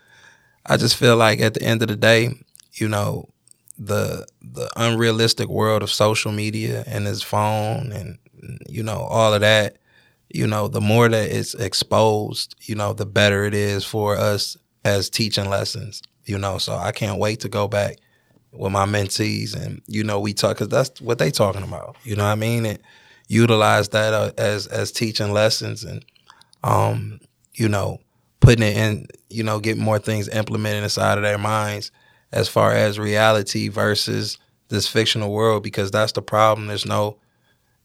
I 0.66 0.78
just 0.78 0.96
feel 0.96 1.16
like 1.16 1.40
at 1.40 1.54
the 1.54 1.62
end 1.62 1.82
of 1.82 1.88
the 1.88 1.96
day, 1.96 2.34
you 2.80 2.88
know, 2.88 3.30
the 3.78 4.26
the 4.42 4.70
unrealistic 4.76 5.48
world 5.50 5.84
of 5.84 5.92
social 5.92 6.32
media 6.32 6.84
and 6.88 7.06
his 7.06 7.22
phone 7.22 7.92
and 7.92 8.18
you 8.68 8.82
know 8.82 8.98
all 8.98 9.34
of 9.34 9.42
that 9.42 9.78
you 10.30 10.48
know 10.48 10.68
the 10.68 10.82
more 10.82 11.08
that 11.08 11.30
it's 11.32 11.54
exposed 11.54 12.56
you 12.62 12.76
know 12.76 12.94
the 12.94 13.06
better 13.06 13.46
it 13.46 13.54
is 13.54 13.86
for 13.86 14.16
us 14.18 14.58
as 14.84 15.10
teaching 15.10 15.50
lessons 15.50 16.02
you 16.26 16.38
know. 16.38 16.58
So 16.58 16.76
i 16.76 16.92
can't 16.92 17.20
wait 17.20 17.40
to 17.42 17.50
go 17.50 17.68
back 17.68 17.98
with 18.52 18.72
my 18.72 18.86
mentees 18.86 19.56
and 19.56 19.82
you 19.88 20.04
know 20.04 20.20
we 20.20 20.34
talk 20.34 20.56
because 20.58 20.70
that's 20.70 21.00
what 21.02 21.20
they 21.20 21.30
talking 21.30 21.64
about 21.64 21.96
you 22.04 22.16
know 22.16 22.24
what 22.24 22.32
i 22.32 22.36
mean? 22.36 22.66
And 22.66 22.80
utilize 23.28 23.90
that 23.90 24.14
uh, 24.14 24.32
as 24.38 24.68
as 24.68 24.92
teaching 24.92 25.34
lessons 25.34 25.84
and 25.84 26.04
um 26.64 27.20
you 27.54 27.70
know 27.70 28.00
putting 28.40 28.64
it 28.64 28.78
in 28.78 29.08
you 29.30 29.44
know 29.44 29.60
get 29.60 29.78
more 29.78 30.00
things 30.00 30.30
implemented 30.30 30.84
inside 30.84 31.18
of 31.18 31.24
their 31.24 31.38
minds 31.38 31.92
as 32.32 32.50
far 32.50 32.74
as 32.74 33.00
reality 33.00 33.70
versus 33.70 34.38
this 34.70 34.88
fictional 34.88 35.32
world 35.32 35.64
because 35.64 35.92
that's 35.92 36.12
the 36.12 36.22
problem. 36.22 36.68
There's 36.68 36.86
no 36.86 37.18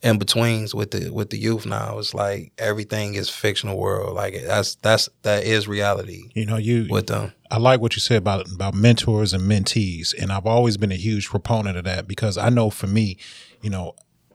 in 0.02 0.18
betweens 0.18 0.74
with 0.74 0.90
the 0.90 1.10
with 1.10 1.30
the 1.30 1.38
youth 1.38 1.64
now. 1.64 1.98
It's 1.98 2.12
like 2.12 2.52
everything 2.58 3.14
is 3.14 3.28
fictional 3.30 3.78
world. 3.78 4.14
Like 4.14 4.34
that's 4.44 4.74
that's 4.76 5.08
that 5.22 5.44
is 5.44 5.68
reality 5.68 6.24
You 6.34 6.46
know, 6.46 6.56
you 6.56 6.86
with 6.90 7.06
them. 7.06 7.32
I 7.50 7.58
like 7.58 7.80
what 7.80 7.94
you 7.94 8.00
said 8.00 8.18
about 8.18 8.50
about 8.52 8.74
mentors 8.74 9.32
and 9.32 9.44
mentees, 9.44 10.12
and 10.20 10.32
I've 10.32 10.46
always 10.46 10.76
been 10.76 10.92
a 10.92 10.96
huge 10.96 11.28
proponent 11.28 11.76
of 11.76 11.84
that 11.84 12.08
because 12.08 12.36
I 12.36 12.48
know 12.48 12.70
for 12.70 12.88
me, 12.88 13.18
you 13.60 13.70
know, 13.70 13.94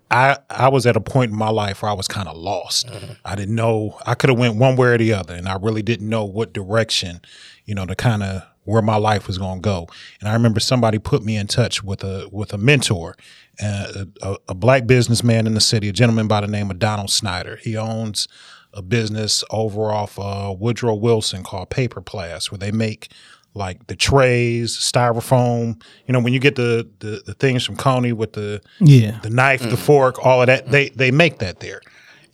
I 0.10 0.38
I 0.50 0.70
was 0.70 0.86
at 0.86 0.96
a 0.96 1.02
point 1.02 1.32
in 1.32 1.38
my 1.38 1.50
life 1.50 1.82
where 1.82 1.92
I 1.92 1.96
was 1.96 2.08
kind 2.08 2.30
of 2.30 2.38
lost. 2.38 2.88
Mm-hmm. 2.88 3.14
I 3.26 3.36
didn't 3.36 3.56
know 3.56 4.00
I 4.06 4.16
could 4.16 4.30
have 4.30 4.40
went 4.40 4.56
one 4.56 4.78
way 4.78 4.90
or 4.90 4.98
the 4.98 5.14
other, 5.14 5.36
and 5.36 5.50
I 5.50 5.58
really 5.58 5.82
didn't 5.82 6.08
know 6.08 6.24
what 6.24 6.54
direction, 6.54 7.22
you 7.66 7.76
know, 7.76 7.86
to 7.86 7.96
kind 7.96 8.24
of 8.24 8.44
where 8.68 8.81
my 8.81 8.98
life 8.98 9.27
was 9.27 9.38
going 9.38 9.60
to 9.60 9.61
go. 9.61 9.88
And 10.19 10.27
I 10.27 10.34
remember 10.34 10.60
somebody 10.60 10.99
put 10.99 11.23
me 11.23 11.38
in 11.38 11.48
touch 11.48 11.84
with 11.84 12.03
a 12.03 12.27
with 12.31 12.53
a 12.53 12.57
mentor, 12.57 13.15
uh, 13.64 14.06
a, 14.22 14.35
a 14.49 14.53
black 14.53 14.85
businessman 14.85 15.48
in 15.48 15.53
the 15.53 15.61
city, 15.61 15.88
a 15.89 15.94
gentleman 15.94 16.27
by 16.27 16.41
the 16.41 16.48
name 16.48 16.69
of 16.69 16.77
Donald 16.77 17.10
Snyder. 17.10 17.56
He 17.64 17.77
owns 17.77 18.27
a 18.73 18.81
business 18.81 19.44
over 19.49 19.91
off 19.91 20.19
uh, 20.19 20.53
Woodrow 20.57 20.95
Wilson 20.95 21.44
called 21.44 21.69
Paper 21.69 22.02
Plast, 22.02 22.52
where 22.52 22.60
they 22.60 22.72
make 22.72 23.10
like 23.53 23.88
the 23.88 23.95
trays, 23.95 24.76
styrofoam. 24.77 25.81
You 26.06 26.14
know, 26.14 26.19
when 26.19 26.34
you 26.34 26.39
get 26.39 26.56
the 26.56 26.88
the, 26.99 27.22
the 27.26 27.34
things 27.35 27.64
from 27.64 27.77
Coney 27.77 28.11
with 28.11 28.34
the 28.34 28.61
Yeah. 28.80 29.19
the 29.23 29.30
knife, 29.30 29.61
the 29.61 29.77
fork, 29.77 30.23
all 30.26 30.41
of 30.41 30.48
that, 30.48 30.69
they 30.69 30.89
they 30.89 31.11
make 31.11 31.39
that 31.39 31.61
there. 31.61 31.80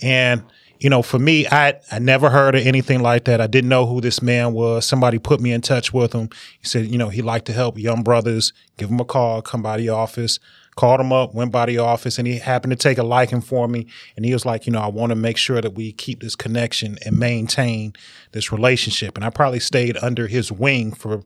And 0.01 0.43
you 0.83 0.89
know, 0.89 1.01
for 1.01 1.17
me, 1.17 1.47
I 1.47 1.75
I 1.91 1.99
never 1.99 2.29
heard 2.29 2.55
of 2.55 2.67
anything 2.67 3.01
like 3.01 3.23
that. 3.23 3.39
I 3.39 3.47
didn't 3.47 3.69
know 3.69 3.85
who 3.85 4.01
this 4.01 4.21
man 4.21 4.51
was. 4.51 4.85
Somebody 4.85 5.17
put 5.17 5.39
me 5.39 5.53
in 5.53 5.61
touch 5.61 5.93
with 5.93 6.11
him. 6.11 6.29
He 6.59 6.67
said, 6.67 6.87
you 6.87 6.97
know, 6.97 7.07
he 7.07 7.21
liked 7.21 7.45
to 7.45 7.53
help 7.53 7.77
young 7.77 8.03
brothers. 8.03 8.51
Give 8.77 8.89
him 8.89 8.99
a 8.99 9.05
call, 9.05 9.41
come 9.41 9.61
by 9.61 9.77
the 9.77 9.87
office. 9.87 10.39
Called 10.75 10.99
him 10.99 11.13
up, 11.13 11.33
went 11.33 11.51
by 11.51 11.67
the 11.67 11.77
office, 11.77 12.17
and 12.17 12.27
he 12.27 12.39
happened 12.39 12.71
to 12.71 12.75
take 12.75 12.97
a 12.97 13.03
liking 13.03 13.41
for 13.41 13.67
me. 13.67 13.87
And 14.17 14.25
he 14.25 14.33
was 14.33 14.45
like, 14.45 14.65
you 14.65 14.73
know, 14.73 14.81
I 14.81 14.87
want 14.87 15.11
to 15.11 15.15
make 15.15 15.37
sure 15.37 15.61
that 15.61 15.75
we 15.75 15.93
keep 15.93 16.21
this 16.21 16.35
connection 16.35 16.97
and 17.05 17.17
maintain 17.17 17.93
this 18.31 18.51
relationship. 18.51 19.15
And 19.15 19.23
I 19.23 19.29
probably 19.29 19.59
stayed 19.59 19.97
under 20.01 20.27
his 20.27 20.51
wing 20.51 20.91
for 20.91 21.23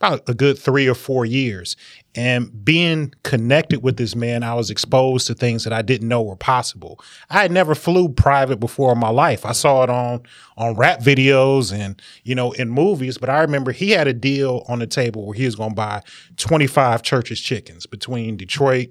about 0.00 0.28
a 0.28 0.34
good 0.34 0.58
three 0.58 0.88
or 0.88 0.94
four 0.94 1.24
years. 1.24 1.76
And 2.16 2.64
being 2.64 3.14
connected 3.22 3.84
with 3.84 3.96
this 3.96 4.16
man, 4.16 4.42
I 4.42 4.54
was 4.54 4.68
exposed 4.68 5.28
to 5.28 5.34
things 5.34 5.62
that 5.62 5.72
I 5.72 5.82
didn't 5.82 6.08
know 6.08 6.22
were 6.22 6.34
possible. 6.34 7.00
I 7.28 7.42
had 7.42 7.52
never 7.52 7.76
flew 7.76 8.08
private 8.08 8.58
before 8.58 8.92
in 8.92 8.98
my 8.98 9.10
life. 9.10 9.46
I 9.46 9.52
saw 9.52 9.84
it 9.84 9.90
on 9.90 10.22
on 10.56 10.74
rap 10.74 11.00
videos 11.00 11.72
and 11.72 12.02
you 12.24 12.34
know 12.34 12.50
in 12.52 12.68
movies, 12.68 13.16
but 13.16 13.30
I 13.30 13.40
remember 13.40 13.70
he 13.70 13.90
had 13.90 14.08
a 14.08 14.12
deal 14.12 14.64
on 14.66 14.80
the 14.80 14.88
table 14.88 15.24
where 15.24 15.36
he 15.36 15.44
was 15.44 15.54
going 15.54 15.70
to 15.70 15.76
buy 15.76 16.02
25 16.36 17.02
Church's 17.02 17.40
chickens 17.40 17.86
between 17.86 18.36
Detroit, 18.36 18.88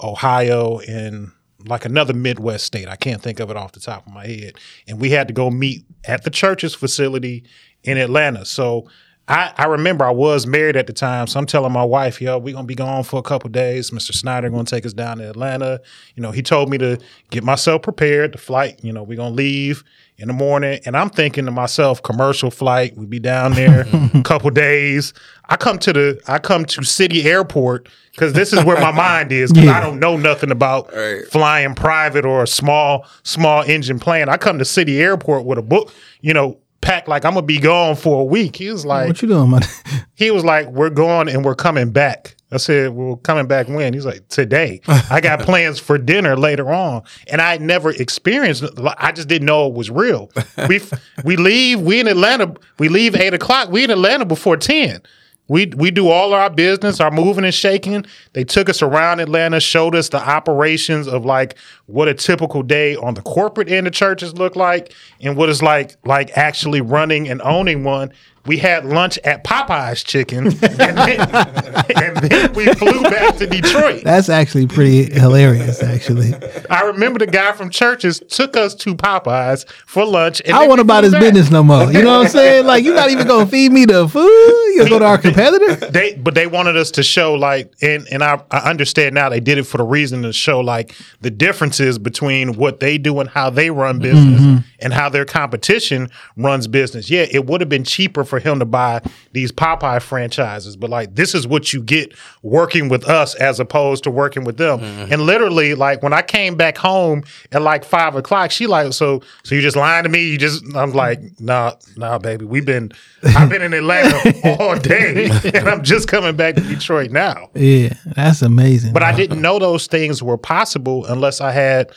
Ohio, 0.00 0.78
and 0.80 1.32
like 1.66 1.84
another 1.84 2.14
Midwest 2.14 2.64
state. 2.64 2.88
I 2.88 2.96
can't 2.96 3.22
think 3.22 3.40
of 3.40 3.50
it 3.50 3.56
off 3.56 3.72
the 3.72 3.80
top 3.80 4.06
of 4.06 4.12
my 4.12 4.26
head. 4.26 4.54
And 4.86 5.00
we 5.00 5.10
had 5.10 5.28
to 5.28 5.34
go 5.34 5.50
meet 5.50 5.84
at 6.04 6.24
the 6.24 6.30
Church's 6.30 6.74
facility 6.74 7.44
in 7.84 7.98
Atlanta. 7.98 8.44
So 8.44 8.88
I, 9.28 9.52
I 9.56 9.64
remember 9.66 10.04
I 10.04 10.10
was 10.10 10.46
married 10.48 10.76
at 10.76 10.86
the 10.88 10.92
time, 10.92 11.26
so 11.28 11.38
I'm 11.38 11.46
telling 11.46 11.72
my 11.72 11.84
wife, 11.84 12.20
"Yo, 12.20 12.38
we're 12.38 12.54
gonna 12.54 12.66
be 12.66 12.74
gone 12.74 13.04
for 13.04 13.18
a 13.18 13.22
couple 13.22 13.48
days. 13.50 13.90
Mr. 13.90 14.12
Snyder 14.12 14.50
gonna 14.50 14.64
take 14.64 14.84
us 14.84 14.92
down 14.92 15.18
to 15.18 15.30
Atlanta." 15.30 15.80
You 16.16 16.22
know, 16.22 16.32
he 16.32 16.42
told 16.42 16.68
me 16.68 16.76
to 16.78 16.98
get 17.30 17.44
myself 17.44 17.82
prepared. 17.82 18.32
The 18.32 18.38
flight, 18.38 18.80
you 18.82 18.92
know, 18.92 19.02
we're 19.04 19.16
gonna 19.16 19.34
leave 19.34 19.84
in 20.18 20.26
the 20.28 20.34
morning, 20.34 20.80
and 20.84 20.96
I'm 20.96 21.08
thinking 21.08 21.44
to 21.46 21.50
myself, 21.52 22.02
commercial 22.02 22.50
flight. 22.50 22.96
We 22.96 23.06
be 23.06 23.20
down 23.20 23.52
there 23.52 23.86
a 24.14 24.22
couple 24.22 24.50
days. 24.50 25.14
I 25.48 25.56
come 25.56 25.78
to 25.78 25.92
the 25.92 26.20
I 26.26 26.38
come 26.40 26.64
to 26.64 26.82
City 26.82 27.22
Airport 27.24 27.88
because 28.10 28.32
this 28.32 28.52
is 28.52 28.64
where 28.64 28.80
my 28.80 28.90
mind 28.92 29.30
is. 29.30 29.52
'cause 29.52 29.62
I 29.68 29.80
don't 29.80 30.00
know 30.00 30.16
nothing 30.16 30.50
about 30.50 30.92
flying 31.30 31.74
private 31.76 32.26
or 32.26 32.42
a 32.42 32.46
small 32.48 33.06
small 33.22 33.62
engine 33.62 34.00
plane. 34.00 34.28
I 34.28 34.36
come 34.36 34.58
to 34.58 34.64
City 34.64 35.00
Airport 35.00 35.44
with 35.46 35.58
a 35.58 35.62
book, 35.62 35.92
you 36.22 36.34
know, 36.34 36.58
packed 36.82 37.08
like 37.08 37.24
I'm 37.24 37.32
gonna 37.32 37.46
be 37.46 37.58
gone 37.58 37.96
for 37.96 38.20
a 38.20 38.24
week. 38.24 38.56
He 38.56 38.70
was 38.70 38.84
like, 38.84 39.08
What 39.08 39.22
you 39.22 39.28
doing, 39.28 39.50
man? 39.50 39.62
he 40.14 40.30
was 40.30 40.44
like, 40.44 40.68
"We're 40.68 40.90
going 40.90 41.28
and 41.28 41.44
we're 41.44 41.54
coming 41.54 41.90
back." 41.90 42.36
I 42.50 42.58
said, 42.58 42.90
"We're 42.92 43.16
coming 43.16 43.46
back 43.46 43.68
when?" 43.68 43.94
He's 43.94 44.04
like, 44.04 44.28
"Today. 44.28 44.82
I 44.86 45.20
got 45.22 45.40
plans 45.48 45.78
for 45.78 45.96
dinner 45.96 46.36
later 46.36 46.70
on." 46.70 47.02
And 47.30 47.40
I 47.40 47.56
never 47.56 47.90
experienced. 47.90 48.64
I 48.98 49.12
just 49.12 49.28
didn't 49.28 49.46
know 49.46 49.66
it 49.68 49.72
was 49.72 49.90
real. 49.90 50.30
We 50.68 50.80
we 51.24 51.36
leave. 51.36 51.80
We 51.80 52.00
in 52.00 52.08
Atlanta. 52.08 52.54
We 52.78 52.88
leave 52.88 53.16
eight 53.16 53.32
o'clock. 53.32 53.70
We 53.70 53.84
in 53.84 53.90
Atlanta 53.90 54.26
before 54.26 54.58
ten. 54.58 55.00
We 55.48 55.66
we 55.66 55.90
do 55.90 56.08
all 56.08 56.32
our 56.32 56.48
business, 56.48 57.00
our 57.00 57.10
moving 57.10 57.44
and 57.44 57.52
shaking. 57.52 58.06
They 58.32 58.44
took 58.44 58.68
us 58.68 58.80
around 58.80 59.20
Atlanta, 59.20 59.60
showed 59.60 59.94
us 59.94 60.08
the 60.08 60.18
operations 60.18 61.08
of 61.08 61.24
like 61.24 61.58
what 61.86 62.08
a 62.08 62.14
typical 62.14 62.62
day 62.62 62.96
on 62.96 63.14
the 63.14 63.22
corporate 63.22 63.70
end 63.70 63.86
of 63.86 63.92
Church's 63.92 64.34
look 64.34 64.56
like, 64.56 64.94
and 65.20 65.36
what 65.36 65.48
it's 65.48 65.60
like 65.60 65.96
like 66.04 66.30
actually 66.36 66.80
running 66.80 67.28
and 67.28 67.42
owning 67.42 67.84
one. 67.84 68.12
We 68.44 68.56
had 68.58 68.84
lunch 68.84 69.18
at 69.24 69.44
Popeye's 69.44 70.02
Chicken, 70.02 70.46
and 70.48 70.52
then, 70.56 71.20
and 71.20 72.16
then 72.16 72.52
we 72.54 72.66
flew 72.74 73.02
back 73.02 73.36
to 73.36 73.46
Detroit. 73.46 74.02
That's 74.04 74.28
actually 74.28 74.66
pretty 74.66 75.12
hilarious, 75.12 75.82
actually. 75.82 76.32
I 76.68 76.82
remember 76.82 77.20
the 77.20 77.28
guy 77.28 77.52
from 77.52 77.70
Church's 77.70 78.20
took 78.28 78.56
us 78.56 78.74
to 78.76 78.94
Popeyes 78.96 79.64
for 79.86 80.04
lunch. 80.04 80.42
And 80.44 80.54
I 80.54 80.66
want 80.66 80.80
about 80.80 81.04
his 81.04 81.12
back. 81.12 81.20
business 81.22 81.50
no 81.50 81.62
more. 81.62 81.84
You 81.92 82.02
know 82.02 82.18
what 82.18 82.26
I'm 82.26 82.30
saying? 82.32 82.66
Like, 82.72 82.84
you're 82.84 82.94
not 82.94 83.10
even 83.10 83.26
going 83.26 83.44
to 83.46 83.50
feed 83.50 83.70
me 83.72 83.84
the 83.84 84.08
food. 84.08 84.24
You 84.26 84.74
going 84.78 84.86
to 84.86 84.90
go 84.90 84.98
to 85.00 85.04
our 85.04 85.18
competitor? 85.18 85.74
they 85.90 86.14
but 86.14 86.34
they 86.34 86.46
wanted 86.46 86.76
us 86.76 86.90
to 86.92 87.02
show 87.02 87.34
like 87.34 87.72
and 87.82 88.06
and 88.10 88.22
I, 88.22 88.42
I 88.50 88.70
understand 88.70 89.14
now 89.14 89.28
they 89.28 89.40
did 89.40 89.58
it 89.58 89.64
for 89.64 89.76
the 89.78 89.84
reason 89.84 90.22
to 90.22 90.32
show 90.32 90.60
like 90.60 90.94
the 91.20 91.30
differences 91.30 91.98
between 91.98 92.54
what 92.56 92.80
they 92.80 92.98
do 92.98 93.20
and 93.20 93.28
how 93.28 93.50
they 93.50 93.70
run 93.70 93.98
business 93.98 94.40
Mm-hmm. 94.40 94.58
and 94.80 94.92
how 94.92 95.08
their 95.08 95.24
competition 95.24 96.08
runs 96.36 96.66
business 96.66 97.10
yeah 97.10 97.26
it 97.30 97.46
would 97.46 97.60
have 97.60 97.68
been 97.68 97.84
cheaper 97.84 98.24
for 98.32 98.38
him 98.38 98.58
to 98.60 98.64
buy 98.64 99.02
these 99.32 99.52
Popeye 99.52 100.00
franchises, 100.00 100.74
but 100.74 100.88
like 100.88 101.16
this 101.16 101.34
is 101.34 101.46
what 101.46 101.74
you 101.74 101.82
get 101.82 102.14
working 102.40 102.88
with 102.88 103.06
us 103.06 103.34
as 103.34 103.60
opposed 103.60 104.04
to 104.04 104.10
working 104.10 104.44
with 104.44 104.56
them. 104.56 104.80
Mm-hmm. 104.80 105.12
And 105.12 105.22
literally, 105.26 105.74
like 105.74 106.02
when 106.02 106.14
I 106.14 106.22
came 106.22 106.56
back 106.56 106.78
home 106.78 107.24
at 107.52 107.60
like 107.60 107.84
five 107.84 108.16
o'clock, 108.16 108.50
she 108.50 108.66
like, 108.66 108.94
so 108.94 109.20
so 109.44 109.54
you 109.54 109.60
just 109.60 109.76
lying 109.76 110.04
to 110.04 110.08
me? 110.08 110.24
You 110.24 110.38
just 110.38 110.64
I'm 110.74 110.92
like, 110.92 111.20
nah, 111.38 111.74
nah, 111.98 112.16
baby. 112.16 112.46
We've 112.46 112.64
been 112.64 112.90
I've 113.22 113.50
been 113.50 113.60
in 113.60 113.74
Atlanta 113.74 114.16
all 114.58 114.78
day, 114.78 115.28
and 115.52 115.68
I'm 115.68 115.82
just 115.82 116.08
coming 116.08 116.34
back 116.34 116.54
to 116.54 116.62
Detroit 116.62 117.10
now. 117.10 117.50
Yeah, 117.54 117.92
that's 118.16 118.40
amazing. 118.40 118.94
But 118.94 119.02
I 119.02 119.14
didn't 119.14 119.42
know 119.42 119.58
those 119.58 119.88
things 119.88 120.22
were 120.22 120.38
possible 120.38 121.04
unless 121.04 121.42
I 121.42 121.52
had 121.52 121.92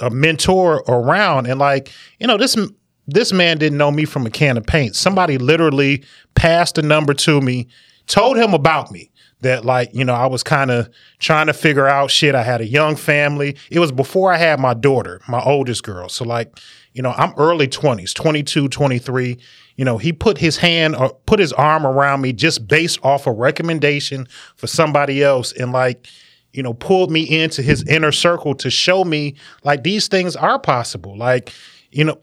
a 0.00 0.10
mentor 0.10 0.82
around. 0.88 1.46
And 1.46 1.60
like, 1.60 1.92
you 2.18 2.26
know, 2.26 2.36
this 2.36 2.56
this 3.08 3.32
man 3.32 3.56
didn't 3.56 3.78
know 3.78 3.90
me 3.90 4.04
from 4.04 4.26
a 4.26 4.30
can 4.30 4.56
of 4.56 4.66
paint. 4.66 4.94
Somebody 4.94 5.38
literally 5.38 6.04
passed 6.34 6.76
a 6.78 6.82
number 6.82 7.14
to 7.14 7.40
me, 7.40 7.66
told 8.06 8.36
him 8.36 8.54
about 8.54 8.92
me. 8.92 9.10
That 9.40 9.64
like, 9.64 9.90
you 9.94 10.04
know, 10.04 10.14
I 10.14 10.26
was 10.26 10.42
kind 10.42 10.68
of 10.68 10.90
trying 11.20 11.46
to 11.46 11.52
figure 11.52 11.86
out 11.86 12.10
shit. 12.10 12.34
I 12.34 12.42
had 12.42 12.60
a 12.60 12.66
young 12.66 12.96
family. 12.96 13.56
It 13.70 13.78
was 13.78 13.92
before 13.92 14.32
I 14.32 14.36
had 14.36 14.58
my 14.58 14.74
daughter, 14.74 15.20
my 15.28 15.40
oldest 15.40 15.84
girl. 15.84 16.08
So 16.08 16.24
like, 16.24 16.58
you 16.92 17.02
know, 17.02 17.12
I'm 17.16 17.32
early 17.36 17.68
20s, 17.68 18.12
22, 18.12 18.68
23. 18.68 19.38
You 19.76 19.84
know, 19.84 19.96
he 19.96 20.12
put 20.12 20.38
his 20.38 20.56
hand 20.56 20.96
or 20.96 21.10
put 21.26 21.38
his 21.38 21.52
arm 21.52 21.86
around 21.86 22.20
me 22.20 22.32
just 22.32 22.66
based 22.66 22.98
off 23.04 23.28
a 23.28 23.32
recommendation 23.32 24.26
for 24.56 24.66
somebody 24.66 25.22
else 25.22 25.52
and 25.52 25.70
like, 25.70 26.08
you 26.52 26.64
know, 26.64 26.74
pulled 26.74 27.12
me 27.12 27.22
into 27.22 27.62
his 27.62 27.84
inner 27.84 28.10
circle 28.10 28.56
to 28.56 28.70
show 28.70 29.04
me 29.04 29.36
like 29.62 29.84
these 29.84 30.08
things 30.08 30.34
are 30.34 30.58
possible. 30.58 31.16
Like, 31.16 31.52
you 31.92 32.04
know, 32.04 32.20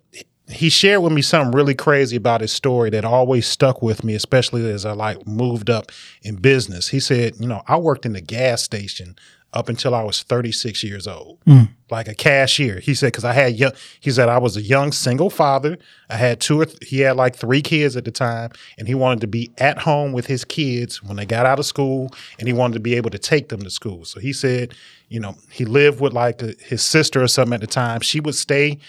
he 0.48 0.70
shared 0.70 1.02
with 1.02 1.12
me 1.12 1.22
something 1.22 1.54
really 1.54 1.74
crazy 1.74 2.16
about 2.16 2.42
his 2.42 2.52
story 2.52 2.90
that 2.92 3.04
always 3.04 3.48
stuck 3.48 3.82
with 3.82 4.04
me, 4.04 4.14
especially 4.14 4.70
as 4.70 4.86
I 4.86 4.92
like 4.92 5.26
moved 5.26 5.70
up 5.70 5.92
in 6.22 6.36
business. 6.36 6.90
He 6.90 7.00
said, 7.00 7.36
you 7.40 7.48
know, 7.48 7.64
I 7.68 7.78
worked 7.78 8.06
in 8.06 8.14
the 8.14 8.22
gas 8.22 8.62
station 8.62 9.16
up 9.56 9.70
until 9.70 9.96
I 9.96 10.04
was 10.04 10.22
36 10.22 10.84
years 10.84 11.08
old, 11.08 11.40
hmm. 11.46 11.64
like 11.90 12.10
a 12.10 12.14
cashier. 12.14 12.80
He 12.80 12.94
said, 12.94 13.08
because 13.08 13.24
I 13.24 13.32
had 13.32 13.56
young, 13.56 13.72
he 14.02 14.12
said, 14.12 14.28
I 14.28 14.38
was 14.38 14.58
a 14.58 14.62
young 14.62 14.92
single 14.92 15.30
father. 15.30 15.78
I 16.10 16.18
had 16.18 16.42
two 16.42 16.60
or 16.60 16.66
th- 16.66 16.78
he 16.88 17.00
had 17.00 17.16
like 17.16 17.36
three 17.36 17.62
kids 17.62 17.96
at 17.96 18.04
the 18.04 18.12
time, 18.12 18.52
and 18.78 18.88
he 18.88 18.94
wanted 18.94 19.22
to 19.22 19.28
be 19.28 19.52
at 19.58 19.80
home 19.80 20.12
with 20.12 20.28
his 20.28 20.44
kids 20.44 21.02
when 21.02 21.16
they 21.16 21.26
got 21.26 21.46
out 21.46 21.58
of 21.58 21.66
school, 21.66 22.14
and 22.38 22.48
he 22.48 22.54
wanted 22.54 22.74
to 22.74 22.80
be 22.82 22.96
able 22.96 23.12
to 23.12 23.18
take 23.18 23.48
them 23.48 23.62
to 23.62 23.70
school. 23.70 24.04
So 24.04 24.20
he 24.20 24.34
said, 24.34 24.74
you 25.08 25.22
know, 25.22 25.36
he 25.50 25.64
lived 25.64 26.02
with 26.02 26.12
like 26.12 26.42
a, 26.42 26.54
his 26.60 26.84
sister 26.84 27.24
or 27.24 27.28
something 27.28 27.54
at 27.54 27.62
the 27.62 27.68
time. 27.68 28.02
She 28.02 28.20
would 28.20 28.36
stay 28.36 28.80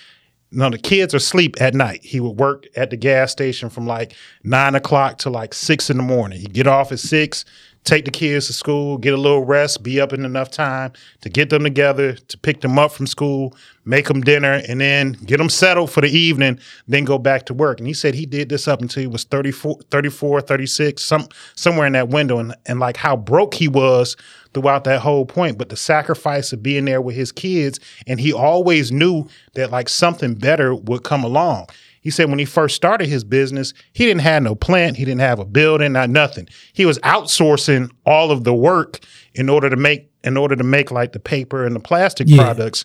no, 0.57 0.70
the 0.70 0.78
kids 0.78 1.12
are 1.12 1.19
asleep 1.19 1.61
at 1.61 1.74
night. 1.74 2.03
He 2.03 2.19
would 2.19 2.39
work 2.39 2.66
at 2.77 2.89
the 2.89 2.97
gas 2.97 3.31
station 3.31 3.69
from 3.69 3.87
like 3.87 4.15
nine 4.43 4.74
o'clock 4.74 5.19
to 5.19 5.31
like 5.31 5.53
six 5.53 5.91
in 5.91 5.99
the 5.99 6.03
morning. 6.03 6.41
He'd 6.41 6.55
get 6.55 6.66
off 6.66 6.93
at 6.93 6.99
six, 6.99 7.45
take 7.86 8.04
the 8.04 8.10
kids 8.10 8.48
to 8.48 8.52
school, 8.52 8.98
get 8.98 9.14
a 9.14 9.16
little 9.16 9.44
rest, 9.44 9.82
be 9.82 10.00
up 10.00 10.12
in 10.12 10.24
enough 10.24 10.50
time 10.50 10.92
to 11.20 11.30
get 11.30 11.50
them 11.50 11.62
together, 11.62 12.14
to 12.14 12.38
pick 12.38 12.60
them 12.60 12.78
up 12.78 12.92
from 12.92 13.06
school, 13.06 13.56
make 13.84 14.08
them 14.08 14.20
dinner, 14.20 14.60
and 14.68 14.80
then 14.80 15.12
get 15.12 15.38
them 15.38 15.48
settled 15.48 15.90
for 15.90 16.00
the 16.00 16.10
evening, 16.10 16.58
then 16.88 17.04
go 17.04 17.16
back 17.16 17.46
to 17.46 17.54
work. 17.54 17.78
And 17.78 17.86
he 17.86 17.94
said 17.94 18.14
he 18.14 18.26
did 18.26 18.48
this 18.48 18.66
up 18.66 18.82
until 18.82 19.00
he 19.00 19.06
was 19.06 19.24
34, 19.24 19.78
34 19.90 20.40
36, 20.40 21.02
some, 21.02 21.28
somewhere 21.54 21.86
in 21.86 21.92
that 21.92 22.08
window, 22.08 22.38
and, 22.38 22.54
and 22.66 22.80
like 22.80 22.96
how 22.96 23.16
broke 23.16 23.54
he 23.54 23.68
was 23.68 24.16
throughout 24.52 24.84
that 24.84 25.00
whole 25.00 25.26
point, 25.26 25.58
but 25.58 25.68
the 25.68 25.76
sacrifice 25.76 26.52
of 26.52 26.62
being 26.62 26.86
there 26.86 27.00
with 27.00 27.14
his 27.14 27.30
kids. 27.30 27.78
And 28.06 28.18
he 28.18 28.32
always 28.32 28.90
knew 28.90 29.28
that 29.54 29.70
like 29.70 29.88
something 29.88 30.34
better 30.34 30.74
would 30.74 31.04
come 31.04 31.24
along. 31.24 31.68
He 32.07 32.12
said 32.12 32.31
when 32.31 32.39
he 32.39 32.45
first 32.45 32.77
started 32.77 33.09
his 33.09 33.24
business, 33.24 33.74
he 33.93 34.07
didn't 34.07 34.20
have 34.20 34.41
no 34.45 34.55
plant, 34.55 34.97
he 34.97 35.05
didn't 35.05 35.23
have 35.23 35.41
a 35.41 35.45
building, 35.45 35.91
not 35.95 36.09
nothing. 36.09 36.47
He 36.73 36.87
was 36.87 37.01
outsourcing 37.01 37.91
all 38.07 38.31
of 38.31 38.45
the 38.45 38.55
work 38.55 39.01
in 39.35 39.49
order 39.49 39.69
to 39.69 39.74
make 39.74 40.09
in 40.23 40.37
order 40.37 40.55
to 40.55 40.62
make 40.62 40.93
like 40.93 41.15
the 41.15 41.19
paper 41.19 41.66
and 41.66 41.74
the 41.74 41.81
plastic 41.81 42.28
Yeah. 42.31 42.37
products. 42.45 42.85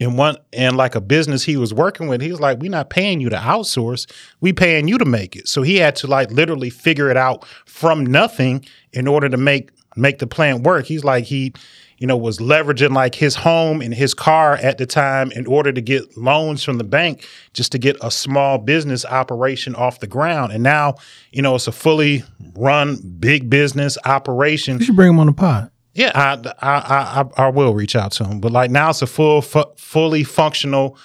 And 0.00 0.18
one 0.18 0.38
and 0.52 0.76
like 0.76 0.96
a 0.96 1.00
business 1.00 1.44
he 1.44 1.56
was 1.56 1.72
working 1.72 2.08
with, 2.08 2.20
he 2.20 2.32
was 2.32 2.40
like, 2.40 2.58
"We're 2.58 2.68
not 2.68 2.90
paying 2.90 3.20
you 3.20 3.30
to 3.30 3.36
outsource. 3.36 4.10
We 4.40 4.52
paying 4.52 4.88
you 4.88 4.98
to 4.98 5.04
make 5.04 5.36
it." 5.36 5.46
So 5.46 5.62
he 5.62 5.76
had 5.76 5.94
to 5.96 6.08
like 6.08 6.32
literally 6.32 6.68
figure 6.70 7.10
it 7.10 7.16
out 7.16 7.44
from 7.64 8.04
nothing 8.04 8.64
in 8.92 9.06
order 9.06 9.28
to 9.28 9.36
make 9.36 9.70
make 9.94 10.18
the 10.18 10.26
plant 10.26 10.64
work. 10.64 10.86
He's 10.86 11.04
like 11.04 11.26
he, 11.26 11.52
you 12.00 12.06
know, 12.06 12.16
was 12.16 12.38
leveraging 12.38 12.94
like 12.94 13.14
his 13.14 13.36
home 13.36 13.80
and 13.80 13.94
his 13.94 14.14
car 14.14 14.54
at 14.56 14.78
the 14.78 14.86
time 14.86 15.30
in 15.32 15.46
order 15.46 15.70
to 15.70 15.82
get 15.82 16.16
loans 16.16 16.64
from 16.64 16.78
the 16.78 16.84
bank 16.84 17.28
just 17.52 17.70
to 17.72 17.78
get 17.78 17.96
a 18.00 18.10
small 18.10 18.56
business 18.56 19.04
operation 19.04 19.74
off 19.74 20.00
the 20.00 20.06
ground. 20.06 20.50
And 20.50 20.62
now, 20.62 20.94
you 21.30 21.42
know, 21.42 21.54
it's 21.54 21.68
a 21.68 21.72
fully 21.72 22.24
run 22.54 22.96
big 23.20 23.50
business 23.50 23.98
operation. 24.06 24.78
you 24.78 24.86
should 24.86 24.96
bring 24.96 25.10
him 25.10 25.20
on 25.20 25.26
the 25.26 25.32
pod. 25.32 25.70
Yeah, 25.92 26.12
I, 26.14 26.50
I 26.60 26.78
I 26.78 27.20
I 27.20 27.44
I 27.44 27.48
will 27.48 27.74
reach 27.74 27.94
out 27.94 28.12
to 28.12 28.24
him, 28.24 28.40
but 28.40 28.50
like 28.50 28.70
now 28.70 28.90
it's 28.90 29.02
a 29.02 29.06
full, 29.06 29.42
fu- 29.42 29.64
fully 29.76 30.24
functional, 30.24 30.96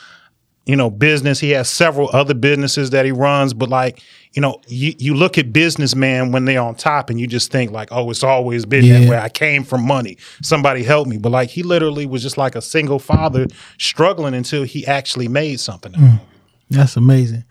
you 0.66 0.76
know, 0.76 0.90
business. 0.90 1.40
He 1.40 1.52
has 1.52 1.70
several 1.70 2.10
other 2.14 2.34
businesses 2.34 2.90
that 2.90 3.06
he 3.06 3.12
runs, 3.12 3.54
but 3.54 3.70
like 3.70 4.02
you 4.34 4.42
know, 4.42 4.60
you 4.68 4.94
you 4.98 5.14
look 5.14 5.38
at 5.38 5.54
businessmen 5.54 6.32
when 6.34 6.44
they're 6.46 6.62
on 6.62 6.76
top, 6.76 7.10
and 7.10 7.20
you 7.20 7.28
just 7.28 7.52
think 7.52 7.72
like, 7.72 7.90
oh, 7.92 8.10
it's 8.10 8.24
always 8.24 8.66
been 8.66 8.84
Yeah. 8.84 9.00
that 9.00 9.10
way. 9.10 9.18
I 9.18 9.30
came 9.30 9.64
from 9.64 9.86
money. 9.86 10.18
Somebody 10.42 10.84
helped 10.84 11.10
me, 11.10 11.18
but 11.18 11.32
like 11.32 11.50
he 11.50 11.64
literally 11.64 12.06
was 12.06 12.22
just 12.22 12.38
like 12.38 12.56
a 12.56 12.62
single 12.62 13.00
father 13.00 13.48
struggling 13.80 14.34
until 14.34 14.64
he 14.64 14.86
actually 14.88 15.28
made 15.28 15.60
something. 15.60 15.94
it. 15.96 16.20
That's 16.70 16.98
amazing. 16.98 17.44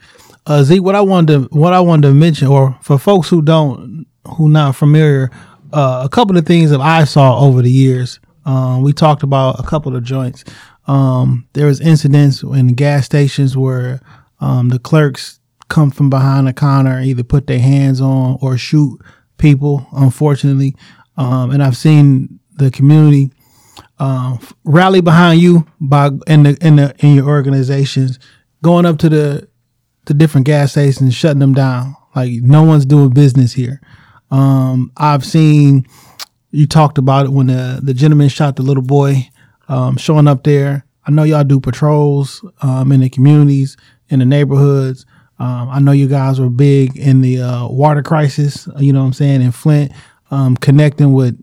Uh, 0.47 0.62
Zeke, 0.62 0.82
what 0.82 0.95
I 0.95 1.01
wanted 1.01 1.51
to 1.51 1.59
what 1.59 1.73
I 1.73 1.81
wanted 1.81 2.09
to 2.09 2.15
mention, 2.15 2.49
or 2.49 2.77
for 2.82 2.99
folks 2.99 3.28
who 3.28 3.41
don't 3.41 4.05
who 4.36 4.49
not 4.51 4.77
familiar, 4.77 5.31
uh, 5.73 6.03
a 6.05 6.09
couple 6.09 6.36
of 6.36 6.45
things 6.47 6.70
that 6.70 6.81
I 6.81 7.05
saw 7.05 7.41
over 7.41 7.62
the 7.62 7.70
years. 7.70 8.20
Um, 8.47 8.82
we 8.82 8.93
talked 8.93 9.23
about 9.23 9.59
a 9.59 9.62
couple 9.62 9.97
of 9.97 10.03
joints. 10.03 10.45
Um, 10.86 11.48
there 11.55 11.66
was 11.66 11.81
incidents 11.81 12.43
in 12.43 12.74
gas 12.74 13.06
stations 13.06 13.56
where 13.56 14.01
um, 14.40 14.69
the 14.69 14.78
clerks 14.78 15.40
come 15.69 15.90
from 15.90 16.11
behind 16.11 16.47
the 16.47 16.52
counter, 16.52 17.01
either 17.01 17.23
put 17.23 17.47
their 17.47 17.59
hands 17.59 18.01
on 18.01 18.39
or 18.40 18.56
shoot 18.59 19.01
people. 19.39 19.86
Unfortunately, 19.93 20.74
um, 21.16 21.51
and 21.51 21.62
I've 21.62 21.77
seen 21.77 22.39
the 22.56 22.70
community 22.70 23.31
um, 23.98 24.39
rally 24.65 25.01
behind 25.01 25.40
you 25.40 25.66
by 25.81 26.11
in 26.27 26.43
the 26.44 26.59
in 26.61 26.77
the 26.77 26.94
in 26.98 27.15
your 27.15 27.28
organizations, 27.28 28.19
going 28.62 28.86
up 28.86 28.98
to 28.98 29.09
the 29.09 29.48
the 30.06 30.15
different 30.15 30.47
gas 30.47 30.73
stations, 30.73 31.15
shutting 31.15 31.40
them 31.40 31.55
down. 31.55 31.97
Like 32.15 32.32
no 32.43 32.62
one's 32.62 32.86
doing 32.86 33.11
business 33.11 33.52
here. 33.52 33.81
Um, 34.31 34.93
I've 34.97 35.24
seen 35.24 35.86
you 36.51 36.66
talked 36.66 36.98
about 36.98 37.27
it 37.27 37.32
when 37.32 37.48
the 37.48 37.81
the 37.82 37.94
gentleman 37.94 38.28
shot 38.28 38.56
the 38.56 38.62
little 38.62 38.82
boy, 38.82 39.28
um, 39.69 39.97
showing 39.97 40.28
up 40.28 40.45
there. 40.45 40.85
I 41.07 41.11
know 41.11 41.24
y'all 41.24 41.45
do 41.45 41.61
patrols 41.61 42.45
um, 42.62 42.93
in 42.93 43.01
the 43.01 43.11
communities, 43.11 43.77
in 44.09 44.20
the 44.20 44.24
neighborhoods. 44.24 45.05
Um, 45.39 45.69
I 45.69 45.81
know 45.81 45.93
you 45.93 46.09
guys 46.09 46.41
were 46.41 46.49
big 46.49 46.97
in 46.97 47.20
the 47.20 47.43
uh, 47.43 47.69
water 47.69 48.03
crisis. 48.03 48.69
You 48.78 48.93
know 48.93 49.01
what 49.01 49.07
I'm 49.07 49.12
saying 49.12 49.43
in 49.43 49.53
Flint, 49.53 49.93
um, 50.31 50.57
connecting 50.57 51.12
with 51.12 51.39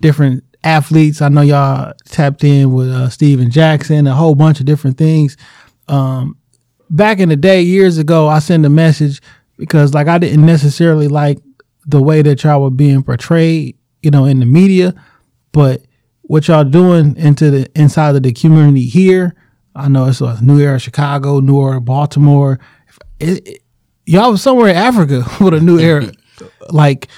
different 0.00 0.44
athletes. 0.64 1.22
I 1.22 1.28
know 1.28 1.42
y'all 1.42 1.92
tapped 2.06 2.44
in 2.44 2.72
with 2.72 2.88
uh, 2.88 3.08
Steven 3.08 3.50
Jackson, 3.50 4.06
a 4.06 4.14
whole 4.14 4.34
bunch 4.34 4.60
of 4.60 4.66
different 4.66 4.98
things. 4.98 5.36
Um, 5.88 6.36
back 6.90 7.20
in 7.20 7.28
the 7.28 7.36
day, 7.36 7.62
years 7.62 7.98
ago, 7.98 8.28
I 8.28 8.38
sent 8.38 8.66
a 8.66 8.70
message 8.70 9.20
because 9.56 9.94
like 9.94 10.08
I 10.08 10.18
didn't 10.18 10.44
necessarily 10.44 11.08
like 11.08 11.38
the 11.86 12.02
way 12.02 12.22
that 12.22 12.42
y'all 12.42 12.62
were 12.62 12.70
being 12.70 13.02
portrayed, 13.02 13.76
you 14.02 14.10
know, 14.10 14.24
in 14.24 14.40
the 14.40 14.46
media, 14.46 14.94
but 15.52 15.82
what 16.24 16.48
y'all 16.48 16.64
doing 16.64 17.16
into 17.16 17.50
the 17.50 17.70
inside 17.78 18.16
of 18.16 18.22
the 18.22 18.32
community 18.32 18.84
here. 18.86 19.34
I 19.74 19.88
know 19.88 20.06
it's 20.06 20.20
a 20.20 20.38
New 20.42 20.60
Era 20.60 20.78
Chicago, 20.78 21.40
New 21.40 21.60
Era 21.60 21.80
Baltimore. 21.80 22.58
It, 23.20 23.46
it- 23.48 23.60
y'all 24.06 24.30
was 24.32 24.42
somewhere 24.42 24.68
in 24.68 24.76
Africa 24.76 25.24
with 25.40 25.54
a 25.54 25.60
New 25.60 25.78
Era. 25.78 26.10
like 26.70 27.08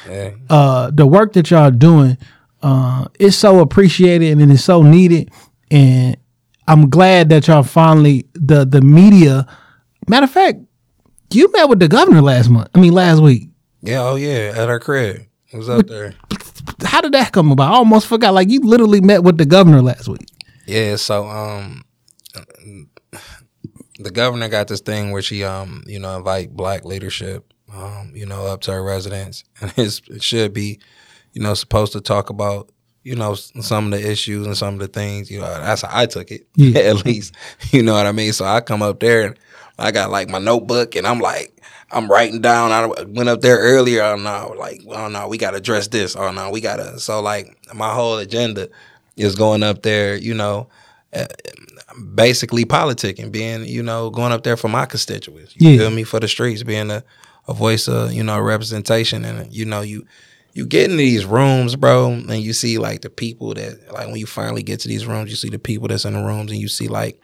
uh, 0.51 0.91
the 0.93 1.07
work 1.07 1.33
that 1.35 1.51
y'all 1.51 1.71
doing 1.71 2.19
uh, 2.63 3.07
is 3.19 3.37
so 3.37 3.61
appreciated 3.61 4.39
and 4.39 4.53
it's 4.53 4.63
so 4.65 4.83
needed. 4.83 5.31
And 5.71 6.17
I'm 6.69 6.91
glad 6.91 7.29
that 7.31 7.47
y'all 7.49 7.63
finally 7.63 8.27
the 8.35 8.65
the 8.65 8.81
media. 8.83 9.47
Matter 10.09 10.25
of 10.25 10.31
fact, 10.31 10.59
you 11.33 11.51
met 11.53 11.69
with 11.69 11.81
the 11.81 11.89
governor 11.89 12.21
last 12.23 12.51
month. 12.51 12.69
I 12.75 12.81
mean, 12.81 12.93
last 12.93 13.21
week. 13.21 13.49
Yeah, 13.83 14.03
oh 14.03 14.17
yeah, 14.17 14.53
at 14.55 14.69
our 14.69 14.79
crib. 14.81 15.23
It 15.51 15.57
was 15.57 15.69
up 15.69 15.87
there. 15.87 16.15
How 16.97 17.03
did 17.03 17.13
that 17.13 17.31
come 17.31 17.53
about? 17.53 17.73
I 17.75 17.77
almost 17.77 18.07
forgot. 18.07 18.33
Like 18.33 18.49
you 18.49 18.61
literally 18.61 19.03
met 19.03 19.23
with 19.23 19.37
the 19.37 19.45
governor 19.45 19.83
last 19.83 20.09
week. 20.09 20.27
Yeah, 20.67 20.97
so 20.97 21.27
um 21.29 21.85
the 23.99 24.11
governor 24.11 24.49
got 24.49 24.69
this 24.69 24.81
thing 24.81 25.11
where 25.11 25.21
she 25.21 25.45
um, 25.45 25.85
you 25.87 25.99
know, 25.99 26.17
invite 26.17 26.57
black 26.57 26.87
leadership 26.87 27.53
um, 27.71 28.13
you 28.15 28.25
know, 28.25 28.47
up 28.47 28.63
to 28.63 28.73
her 28.73 28.83
residence. 28.83 29.45
And 29.61 29.75
it's, 29.77 30.01
it 30.09 30.23
should 30.23 30.55
be, 30.55 30.81
you 31.35 31.43
know, 31.43 31.53
supposed 31.53 31.93
to 31.93 32.01
talk 32.01 32.31
about, 32.31 32.71
you 33.03 33.15
know, 33.15 33.35
some 33.35 33.93
of 33.93 34.01
the 34.01 34.11
issues 34.11 34.47
and 34.47 34.57
some 34.57 34.73
of 34.73 34.81
the 34.81 34.89
things, 34.89 35.31
you 35.31 35.39
know, 35.41 35.47
that's 35.49 35.83
how 35.83 35.91
I 35.93 36.07
took 36.07 36.31
it, 36.31 36.47
Yeah. 36.57 36.81
at 36.81 37.05
least. 37.05 37.35
You 37.73 37.83
know 37.83 37.93
what 37.93 38.07
I 38.07 38.13
mean? 38.13 38.33
So 38.33 38.47
I 38.47 38.63
come 38.63 38.81
up 38.81 39.01
there 39.01 39.27
and 39.27 39.39
I 39.79 39.91
got 39.91 40.11
like 40.11 40.31
my 40.31 40.39
notebook 40.39 40.97
and 40.97 41.07
I'm 41.07 41.21
like, 41.21 41.56
I'm 41.91 42.11
writing 42.11 42.41
down. 42.41 42.73
I 42.73 42.87
went 43.05 43.29
up 43.29 43.41
there 43.43 43.59
earlier. 43.59 44.03
Oh 44.03 44.17
no, 44.17 44.55
like 44.59 44.83
oh 44.89 45.09
no, 45.09 45.29
we 45.29 45.39
got 45.39 45.53
to 45.53 45.59
address 45.59 45.89
this. 45.89 46.17
Oh 46.17 46.31
no, 46.33 46.51
we 46.51 46.61
got 46.61 46.77
to. 46.77 46.99
So 46.99 47.21
like 47.21 47.57
my 47.75 47.93
whole 47.95 48.19
agenda 48.19 48.69
is 49.17 49.35
going 49.37 49.63
up 49.63 49.83
there. 49.83 50.17
You 50.17 50.35
know, 50.35 50.69
uh, 51.15 51.27
basically 52.15 52.65
politicking, 52.65 53.31
being 53.33 53.65
you 53.65 53.83
know 53.83 54.11
going 54.11 54.33
up 54.33 54.43
there 54.43 54.57
for 54.57 54.69
my 54.69 54.87
constituents. 54.87 55.55
You 55.57 55.71
Yeah. 55.71 55.79
feel 55.79 55.91
me 55.91 56.03
for 56.05 56.21
the 56.21 56.29
streets, 56.29 56.63
being 56.63 56.91
a, 56.91 57.05
a 57.49 57.55
voice 57.55 57.89
of 57.89 58.13
you 58.13 58.23
know 58.25 58.39
representation, 58.41 59.25
and 59.25 59.53
you 59.53 59.65
know 59.65 59.81
you 59.83 60.07
you 60.55 60.67
get 60.67 60.91
in 60.91 60.97
these 60.97 61.25
rooms, 61.25 61.77
bro, 61.77 62.13
and 62.13 62.43
you 62.43 62.53
see 62.53 62.79
like 62.79 63.03
the 63.03 63.11
people 63.11 63.55
that 63.55 63.93
like 63.93 64.07
when 64.09 64.17
you 64.17 64.27
finally 64.27 64.63
get 64.63 64.81
to 64.81 64.89
these 64.89 65.07
rooms, 65.07 65.31
you 65.31 65.37
see 65.37 65.51
the 65.51 65.59
people 65.59 65.89
that's 65.89 66.05
in 66.05 66.15
the 66.15 66.23
rooms, 66.23 66.51
and 66.51 66.61
you 66.61 66.69
see 66.69 66.89
like 66.89 67.21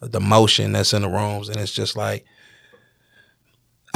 the 0.00 0.20
motion 0.20 0.72
that's 0.72 0.94
in 0.94 1.02
the 1.02 1.08
rooms, 1.08 1.48
and 1.48 1.58
it's 1.58 1.72
just 1.72 1.96
like 1.96 2.24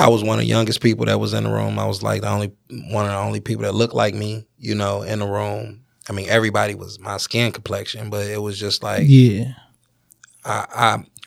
I 0.03 0.09
was 0.09 0.25
one 0.25 0.41
of 0.41 0.41
the 0.41 0.49
youngest 0.49 0.81
people 0.81 1.07
that 1.07 1.21
was 1.21 1.33
in 1.33 1.45
the 1.45 1.51
room. 1.51 1.79
I 1.79 1.87
was 1.87 2.03
like 2.03 2.23
the 2.23 2.29
only 2.29 2.53
one 2.91 3.05
of 3.05 3.13
the 3.13 3.19
only 3.19 3.39
people 3.39 3.63
that 3.63 3.75
looked 3.75 3.95
like 3.95 4.15
me, 4.15 4.45
you 4.59 4.75
know, 4.75 5.03
in 5.03 5.21
the 5.21 5.27
room. 5.27 5.85
I 6.11 6.13
mean, 6.13 6.29
everybody 6.29 6.75
was 6.75 6.99
my 6.99 7.19
skin 7.19 7.53
complexion, 7.53 8.11
but 8.11 8.27
it 8.27 8.43
was 8.43 8.59
just 8.59 8.83
like 8.83 9.05
Yeah. 9.07 9.55
I, 10.45 10.67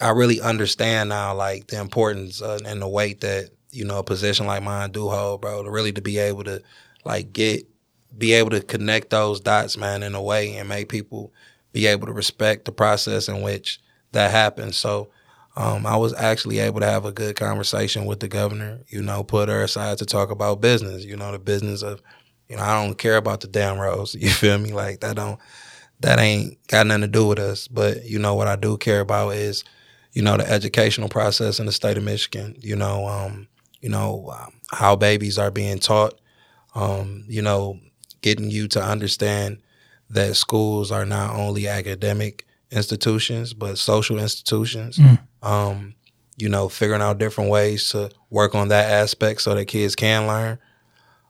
I 0.02 0.08
I 0.08 0.10
really 0.10 0.42
understand 0.42 1.08
now 1.08 1.34
like 1.34 1.68
the 1.68 1.80
importance 1.80 2.42
uh, 2.42 2.60
and 2.66 2.82
the 2.82 2.88
weight 2.90 3.22
that 3.22 3.52
you 3.72 3.86
know 3.86 4.00
a 4.00 4.04
position 4.04 4.46
like 4.46 4.62
mine 4.62 4.92
do 4.92 5.08
hold, 5.08 5.40
bro. 5.40 5.64
To 5.64 5.72
really 5.72 5.94
to 5.94 6.02
be 6.02 6.18
able 6.18 6.44
to 6.44 6.62
like 7.06 7.32
get 7.32 7.66
be 8.18 8.34
able 8.34 8.50
to 8.50 8.60
connect 8.62 9.10
those 9.10 9.40
dots, 9.40 9.78
man, 9.78 10.04
in 10.04 10.16
a 10.16 10.22
way 10.22 10.54
and 10.58 10.68
make 10.68 10.90
people 10.90 11.32
be 11.72 11.86
able 11.88 12.08
to 12.08 12.14
respect 12.14 12.66
the 12.66 12.74
process 12.74 13.30
in 13.30 13.42
which 13.42 13.80
that 14.12 14.32
happens. 14.32 14.76
So 14.76 15.12
um, 15.58 15.86
I 15.86 15.96
was 15.96 16.14
actually 16.14 16.60
able 16.60 16.82
to 16.82 16.86
have 16.86 17.06
a 17.06 17.12
good 17.12 17.36
conversation 17.36 18.06
with 18.06 18.20
the 18.20 18.28
governor. 18.28 18.82
You 18.90 19.02
know, 19.02 19.24
put 19.24 19.50
her 19.50 19.64
aside 19.64 19.98
to 20.00 20.06
talk 20.06 20.30
about 20.30 20.62
business. 20.62 21.06
You 21.06 21.16
know, 21.16 21.32
the 21.32 21.40
business 21.40 21.82
of 21.82 22.02
you 22.50 22.58
know 22.58 22.64
I 22.64 22.84
don't 22.84 22.98
care 22.98 23.18
about 23.18 23.42
the 23.42 23.48
damn 23.48 23.80
roads. 23.80 24.16
You 24.20 24.30
feel 24.30 24.58
me? 24.58 24.74
Like 24.74 25.00
that 25.00 25.16
don't 25.16 25.40
that 26.02 26.20
ain't 26.20 26.58
got 26.68 26.88
nothing 26.88 27.02
to 27.02 27.08
do 27.08 27.28
with 27.28 27.40
us. 27.40 27.68
But 27.68 28.06
you 28.06 28.20
know 28.20 28.36
what 28.36 28.48
I 28.48 28.58
do 28.58 28.78
care 28.78 29.00
about 29.00 29.30
is, 29.30 29.64
you 30.12 30.22
know, 30.22 30.36
the 30.36 30.50
educational 30.50 31.08
process 31.08 31.60
in 31.60 31.66
the 31.66 31.72
state 31.72 31.98
of 31.98 32.04
Michigan. 32.04 32.56
You 32.60 32.76
know, 32.76 33.08
um, 33.08 33.48
you 33.80 33.90
know 33.90 34.34
um, 34.38 34.54
how 34.72 34.96
babies 34.98 35.40
are 35.40 35.52
being 35.52 35.80
taught. 35.80 36.20
Um, 36.74 37.24
you 37.30 37.42
know, 37.42 37.80
getting 38.22 38.52
you 38.52 38.68
to 38.70 38.84
understand 38.84 39.60
that 40.10 40.36
schools 40.36 40.92
are 40.92 41.06
not 41.06 41.34
only 41.34 41.68
academic 41.70 42.46
institutions 42.72 43.54
but 43.54 43.78
social 43.78 44.20
institutions. 44.20 44.98
Um, 45.46 45.96
you 46.38 46.50
know, 46.50 46.68
figuring 46.68 47.02
out 47.02 47.18
different 47.18 47.50
ways 47.50 47.90
to 47.92 48.12
work 48.30 48.56
on 48.56 48.68
that 48.68 48.92
aspect 48.92 49.42
so 49.42 49.56
that 49.56 49.66
kids 49.66 49.96
can 49.96 50.28
learn. 50.28 50.60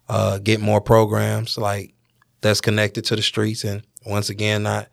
Uh, 0.09 0.37
get 0.39 0.59
more 0.59 0.81
programs 0.81 1.57
like 1.57 1.95
that's 2.45 2.61
connected 2.61 3.03
to 3.03 3.15
the 3.15 3.23
streets 3.23 3.63
and 3.63 3.81
once 4.05 4.29
again 4.29 4.61
not 4.61 4.87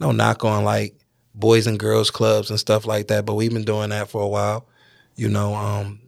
no 0.00 0.10
knock 0.10 0.42
on 0.42 0.64
like 0.64 0.96
boys 1.34 1.66
and 1.66 1.78
girls 1.78 2.10
clubs 2.10 2.48
and 2.48 2.58
stuff 2.58 2.86
like 2.86 3.08
that 3.08 3.26
but 3.26 3.34
we've 3.34 3.52
been 3.52 3.62
doing 3.62 3.90
that 3.90 4.08
for 4.08 4.22
a 4.22 4.26
while 4.26 4.66
you 5.14 5.28
know 5.28 5.54
um 5.54 6.00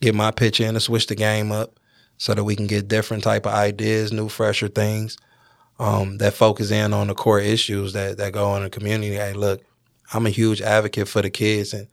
get 0.00 0.14
my 0.14 0.30
pitch 0.30 0.60
in 0.60 0.72
to 0.72 0.80
switch 0.80 1.08
the 1.08 1.14
game 1.14 1.52
up 1.52 1.78
so 2.16 2.32
that 2.32 2.42
we 2.42 2.56
can 2.56 2.66
get 2.66 2.88
different 2.88 3.22
type 3.22 3.44
of 3.44 3.52
ideas 3.52 4.14
new 4.14 4.30
fresher 4.30 4.68
things 4.68 5.18
um 5.78 6.16
that 6.16 6.32
focus 6.32 6.70
in 6.70 6.94
on 6.94 7.08
the 7.08 7.14
core 7.14 7.40
issues 7.40 7.92
that 7.92 8.16
that 8.16 8.32
go 8.32 8.46
on 8.46 8.58
in 8.58 8.62
the 8.62 8.70
community 8.70 9.14
hey 9.16 9.34
look 9.34 9.62
i'm 10.14 10.26
a 10.26 10.30
huge 10.30 10.62
advocate 10.62 11.08
for 11.08 11.22
the 11.22 11.30
kids 11.30 11.74
and 11.74 11.88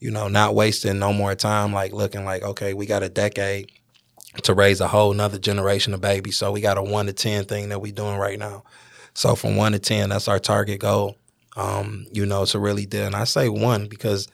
you 0.00 0.10
know 0.10 0.28
not 0.28 0.54
wasting 0.54 0.98
no 0.98 1.12
more 1.12 1.34
time 1.34 1.72
like 1.72 1.92
looking 1.92 2.24
like 2.24 2.42
okay 2.42 2.74
we 2.74 2.86
got 2.86 3.02
a 3.02 3.08
decade 3.08 3.70
to 4.42 4.54
raise 4.54 4.80
a 4.80 4.88
whole 4.88 5.12
nother 5.12 5.38
generation 5.38 5.92
of 5.94 6.00
babies. 6.00 6.36
So 6.36 6.52
we 6.52 6.60
got 6.60 6.78
a 6.78 6.82
one 6.82 7.06
to 7.06 7.12
ten 7.12 7.44
thing 7.44 7.68
that 7.68 7.80
we're 7.80 7.92
doing 7.92 8.16
right 8.16 8.38
now. 8.38 8.64
So 9.14 9.34
from 9.34 9.56
one 9.56 9.72
to 9.72 9.78
ten, 9.78 10.08
that's 10.08 10.28
our 10.28 10.38
target 10.38 10.80
goal. 10.80 11.16
Um, 11.54 12.06
you 12.12 12.24
know, 12.24 12.46
to 12.46 12.58
really 12.58 12.86
do. 12.86 13.02
And 13.02 13.14
I 13.14 13.24
say 13.24 13.50
one 13.50 13.86
because 13.86 14.26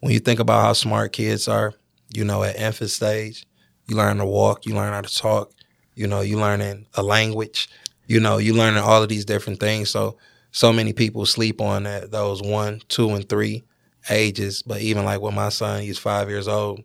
when 0.00 0.12
you 0.12 0.18
think 0.18 0.40
about 0.40 0.62
how 0.62 0.72
smart 0.72 1.12
kids 1.12 1.46
are, 1.46 1.74
you 2.14 2.24
know, 2.24 2.42
at 2.42 2.56
infant 2.56 2.90
stage, 2.90 3.46
you 3.86 3.96
learn 3.96 4.16
to 4.16 4.24
walk, 4.24 4.64
you 4.64 4.74
learn 4.74 4.94
how 4.94 5.02
to 5.02 5.14
talk, 5.14 5.52
you 5.94 6.06
know, 6.06 6.22
you 6.22 6.38
learning 6.38 6.86
a 6.94 7.02
language, 7.02 7.68
you 8.06 8.18
know, 8.18 8.38
you 8.38 8.54
learning 8.54 8.82
all 8.82 9.02
of 9.02 9.10
these 9.10 9.26
different 9.26 9.60
things. 9.60 9.90
So 9.90 10.16
so 10.54 10.72
many 10.72 10.92
people 10.92 11.26
sleep 11.26 11.60
on 11.60 11.82
that 11.82 12.12
those 12.12 12.40
one, 12.40 12.80
two, 12.88 13.10
and 13.10 13.28
three 13.28 13.64
ages. 14.08 14.62
But 14.62 14.82
even 14.82 15.04
like 15.04 15.20
with 15.20 15.34
my 15.34 15.48
son, 15.48 15.82
he's 15.82 15.98
five 15.98 16.28
years 16.28 16.46
old. 16.46 16.84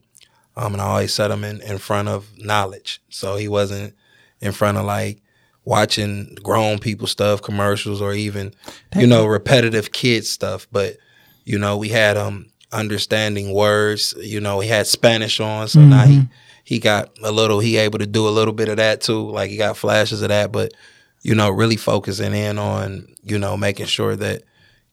Um, 0.58 0.74
and 0.74 0.82
I 0.82 0.86
always 0.86 1.14
set 1.14 1.30
him 1.30 1.44
in, 1.44 1.62
in 1.62 1.78
front 1.78 2.08
of 2.08 2.28
knowledge. 2.36 3.00
So 3.10 3.36
he 3.36 3.48
wasn't 3.48 3.94
in 4.42 4.54
front 4.54 4.80
of 4.80 4.86
like 4.86 5.22
watching 5.66 6.36
grown 6.42 6.80
people 6.80 7.06
stuff, 7.06 7.44
commercials, 7.44 8.02
or 8.02 8.14
even, 8.14 8.56
you 8.96 9.06
know, 9.06 9.28
repetitive 9.28 9.92
kid 9.92 10.26
stuff. 10.26 10.68
But, 10.72 10.98
you 11.46 11.60
know, 11.60 11.78
we 11.78 11.90
had 11.90 12.18
him 12.18 12.52
understanding 12.72 13.54
words. 13.54 14.16
You 14.18 14.42
know, 14.42 14.62
he 14.62 14.68
had 14.68 14.88
Spanish 14.88 15.40
on. 15.40 15.68
So 15.68 15.82
now 15.82 16.06
he, 16.06 16.24
he 16.64 16.80
got 16.80 17.12
a 17.22 17.32
little, 17.32 17.60
he 17.60 17.78
able 17.78 18.00
to 18.00 18.08
do 18.08 18.28
a 18.28 18.32
little 18.32 18.54
bit 18.54 18.68
of 18.68 18.78
that 18.78 19.02
too. 19.02 19.30
Like 19.30 19.52
he 19.52 19.58
got 19.58 19.78
flashes 19.78 20.24
of 20.24 20.30
that. 20.30 20.52
But, 20.52 20.74
you 21.22 21.36
know, 21.36 21.50
really 21.50 21.76
focusing 21.76 22.34
in 22.34 22.58
on, 22.58 23.08
you 23.24 23.38
know, 23.38 23.58
making 23.58 23.88
sure 23.88 24.16
that 24.16 24.44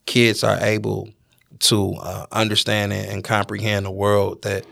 kids 0.07 0.43
are 0.43 0.59
able 0.61 1.11
to 1.59 1.95
uh, 1.95 2.27
understand 2.33 2.93
and, 2.93 3.25
comprehend 3.25 3.87
the 3.87 3.91
world 3.91 4.43
that 4.43 4.65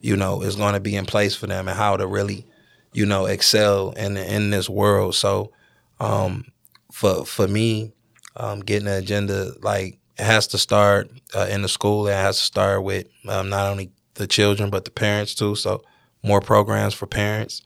you 0.00 0.16
know 0.16 0.42
is 0.42 0.56
going 0.56 0.74
to 0.74 0.80
be 0.80 0.94
in 0.94 1.06
place 1.06 1.34
for 1.34 1.46
them 1.46 1.66
and 1.68 1.76
how 1.76 1.96
to 1.96 2.06
really 2.06 2.46
you 2.92 3.04
know 3.04 3.26
excel 3.26 3.90
in 3.92 4.16
in 4.16 4.50
this 4.50 4.68
world. 4.68 5.14
So 5.14 5.52
um 6.00 6.44
for 6.92 7.24
for 7.24 7.48
me 7.48 7.92
um 8.36 8.60
getting 8.60 8.86
the 8.86 8.98
agenda 8.98 9.52
like 9.62 9.98
it 10.18 10.24
has 10.24 10.46
to 10.48 10.58
start 10.58 11.10
uh, 11.34 11.46
in 11.50 11.62
the 11.62 11.68
school. 11.68 12.08
It 12.08 12.14
has 12.14 12.38
to 12.38 12.44
start 12.44 12.82
with 12.82 13.06
um, 13.28 13.48
not 13.48 13.68
only 13.68 13.92
the 14.14 14.26
children 14.26 14.68
but 14.70 14.84
the 14.84 14.90
parents 14.90 15.34
too. 15.34 15.54
So 15.54 15.82
more 16.22 16.40
programs 16.40 16.94
for 16.94 17.06
parents 17.06 17.62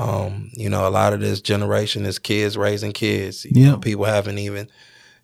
um 0.00 0.50
you 0.54 0.68
know 0.68 0.86
a 0.86 0.90
lot 0.90 1.12
of 1.12 1.20
this 1.20 1.40
generation 1.40 2.06
is 2.06 2.18
kids 2.18 2.56
raising 2.56 2.92
kids 2.92 3.44
you 3.44 3.66
know, 3.66 3.78
people 3.78 4.04
haven't 4.04 4.38
even 4.38 4.68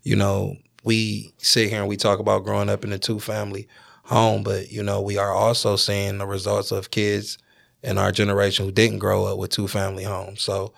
you 0.03 0.15
know 0.15 0.55
we 0.87 1.33
sit 1.37 1.69
here 1.69 1.79
and 1.79 1.89
we 1.89 1.97
talk 1.97 2.19
about 2.19 2.45
growing 2.45 2.69
up 2.69 2.85
in 2.85 2.93
a 2.93 2.97
two 2.97 3.19
family 3.19 3.67
home, 4.03 4.41
but 4.41 4.71
you 4.71 4.81
know, 4.81 5.01
we 5.01 5.17
are 5.17 5.33
also 5.33 5.75
seeing 5.75 6.17
the 6.17 6.25
results 6.25 6.71
of 6.71 6.91
kids 6.91 7.37
in 7.83 7.97
our 7.97 8.11
generation 8.11 8.65
who 8.65 8.71
didn't 8.71 8.99
grow 8.99 9.25
up 9.25 9.37
with 9.37 9.51
two 9.51 9.67
family 9.67 10.05
homes. 10.05 10.41
So 10.41 10.73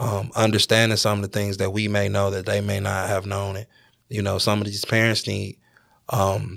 um, 0.00 0.32
understanding 0.34 0.96
some 0.96 1.22
of 1.22 1.30
the 1.30 1.38
things 1.38 1.58
that 1.58 1.70
we 1.70 1.86
may 1.86 2.08
know 2.08 2.30
that 2.30 2.44
they 2.44 2.60
may 2.60 2.80
not 2.80 3.08
have 3.08 3.24
known 3.24 3.54
it. 3.54 3.68
You 4.08 4.20
know, 4.20 4.38
some 4.38 4.60
of 4.60 4.66
these 4.66 4.84
parents 4.84 5.28
need 5.28 5.58
um, 6.08 6.56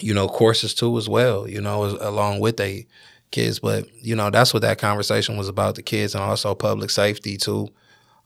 you 0.00 0.14
know, 0.14 0.28
courses 0.28 0.74
too 0.74 0.96
as 0.96 1.08
well, 1.08 1.48
you 1.48 1.60
know, 1.60 1.84
as, 1.86 1.94
along 1.94 2.38
with 2.38 2.56
they 2.56 2.86
kids. 3.30 3.58
But, 3.58 3.86
you 3.94 4.16
know, 4.16 4.30
that's 4.30 4.52
what 4.52 4.62
that 4.62 4.78
conversation 4.78 5.36
was 5.36 5.48
about, 5.48 5.74
the 5.74 5.82
kids 5.82 6.14
and 6.14 6.22
also 6.22 6.54
public 6.54 6.90
safety 6.90 7.36
too. 7.36 7.68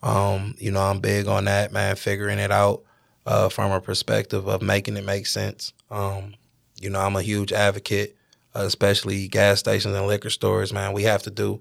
Um, 0.02 0.54
you 0.58 0.70
know, 0.70 0.80
I'm 0.80 1.00
big 1.00 1.28
on 1.28 1.44
that, 1.44 1.72
man, 1.72 1.96
figuring 1.96 2.38
it 2.38 2.50
out 2.50 2.82
uh, 3.26 3.48
from 3.48 3.70
a 3.70 3.80
perspective 3.80 4.48
of 4.48 4.62
making 4.62 4.96
it 4.96 5.04
make 5.04 5.26
sense. 5.26 5.72
Um, 5.90 6.34
you 6.80 6.90
know, 6.90 7.00
I'm 7.00 7.16
a 7.16 7.22
huge 7.22 7.52
advocate, 7.52 8.16
uh, 8.54 8.64
especially 8.64 9.28
gas 9.28 9.60
stations 9.60 9.94
and 9.94 10.06
liquor 10.06 10.30
stores, 10.30 10.72
man. 10.72 10.92
We 10.92 11.04
have 11.04 11.22
to 11.22 11.30
do 11.30 11.60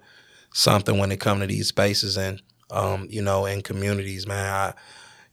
something 0.54 0.98
when 0.98 1.12
it 1.12 1.20
comes 1.20 1.42
to 1.42 1.48
these 1.48 1.68
spaces 1.68 2.18
and, 2.18 2.42
um, 2.72 3.08
you 3.10 3.22
know, 3.22 3.46
in 3.46 3.62
communities, 3.62 4.26
man. 4.26 4.52
I, 4.52 4.74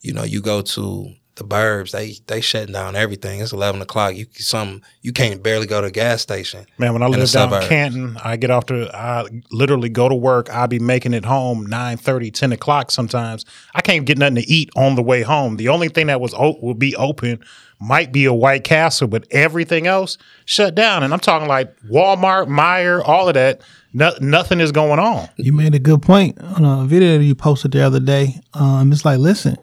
you 0.01 0.12
know, 0.12 0.24
you 0.24 0.43
go 0.43 0.60
to 0.62 1.14
the 1.39 1.44
burbs, 1.44 1.93
they 1.93 2.16
they 2.27 2.40
shutting 2.40 2.73
down 2.73 2.94
everything. 2.94 3.40
It's 3.40 3.52
eleven 3.52 3.81
o'clock. 3.81 4.15
You 4.15 4.27
some 4.35 4.82
you 5.02 5.12
can't 5.12 5.43
barely 5.43 5.66
go 5.66 5.81
to 5.81 5.86
a 5.86 5.90
gas 5.90 6.20
station. 6.20 6.66
Man, 6.77 6.93
when 6.93 7.02
I 7.02 7.06
live 7.06 7.15
down 7.15 7.20
in 7.20 7.27
suburbs. 7.27 7.69
Canton, 7.69 8.19
I 8.23 8.36
get 8.36 8.51
off 8.51 8.66
to 8.66 8.94
I 8.94 9.24
literally 9.51 9.89
go 9.89 10.09
to 10.09 10.15
work. 10.15 10.51
I 10.51 10.66
be 10.66 10.78
making 10.78 11.15
it 11.15 11.24
home 11.24 11.66
9 11.66 11.97
30, 11.97 12.31
10 12.31 12.52
o'clock 12.52 12.90
sometimes. 12.90 13.44
I 13.74 13.81
can't 13.81 14.05
get 14.05 14.19
nothing 14.19 14.36
to 14.36 14.48
eat 14.48 14.70
on 14.77 14.94
the 14.94 15.02
way 15.02 15.23
home. 15.23 15.56
The 15.56 15.69
only 15.69 15.89
thing 15.89 16.09
that 16.09 16.20
was 16.20 16.35
would 16.39 16.78
be 16.78 16.94
open 16.97 17.40
might 17.81 18.12
be 18.12 18.24
a 18.24 18.32
White 18.32 18.65
Castle, 18.65 19.09
but 19.09 19.27
everything 19.31 19.86
else 19.86 20.19
shut 20.44 20.74
down. 20.74 21.02
And 21.02 21.12
I'm 21.12 21.20
talking 21.20 21.48
like 21.48 21.74
Walmart, 21.82 22.48
Meijer, 22.48 23.02
all 23.06 23.28
of 23.28 23.35
that. 23.35 23.60
No, 23.94 24.12
nothing 24.20 24.60
is 24.60 24.73
going 24.73 24.98
on. 24.98 25.28
You 25.36 25.52
made 25.52 25.74
a 25.74 25.78
good 25.78 26.02
point 26.02 26.39
on 26.40 26.65
a 26.65 26.85
video 26.85 27.19
that 27.19 27.24
you 27.24 27.35
posted 27.35 27.73
the 27.73 27.81
other 27.81 28.01
day. 28.01 28.40
Um, 28.52 28.93
it's 28.93 29.05
like, 29.05 29.19
listen, 29.19 29.56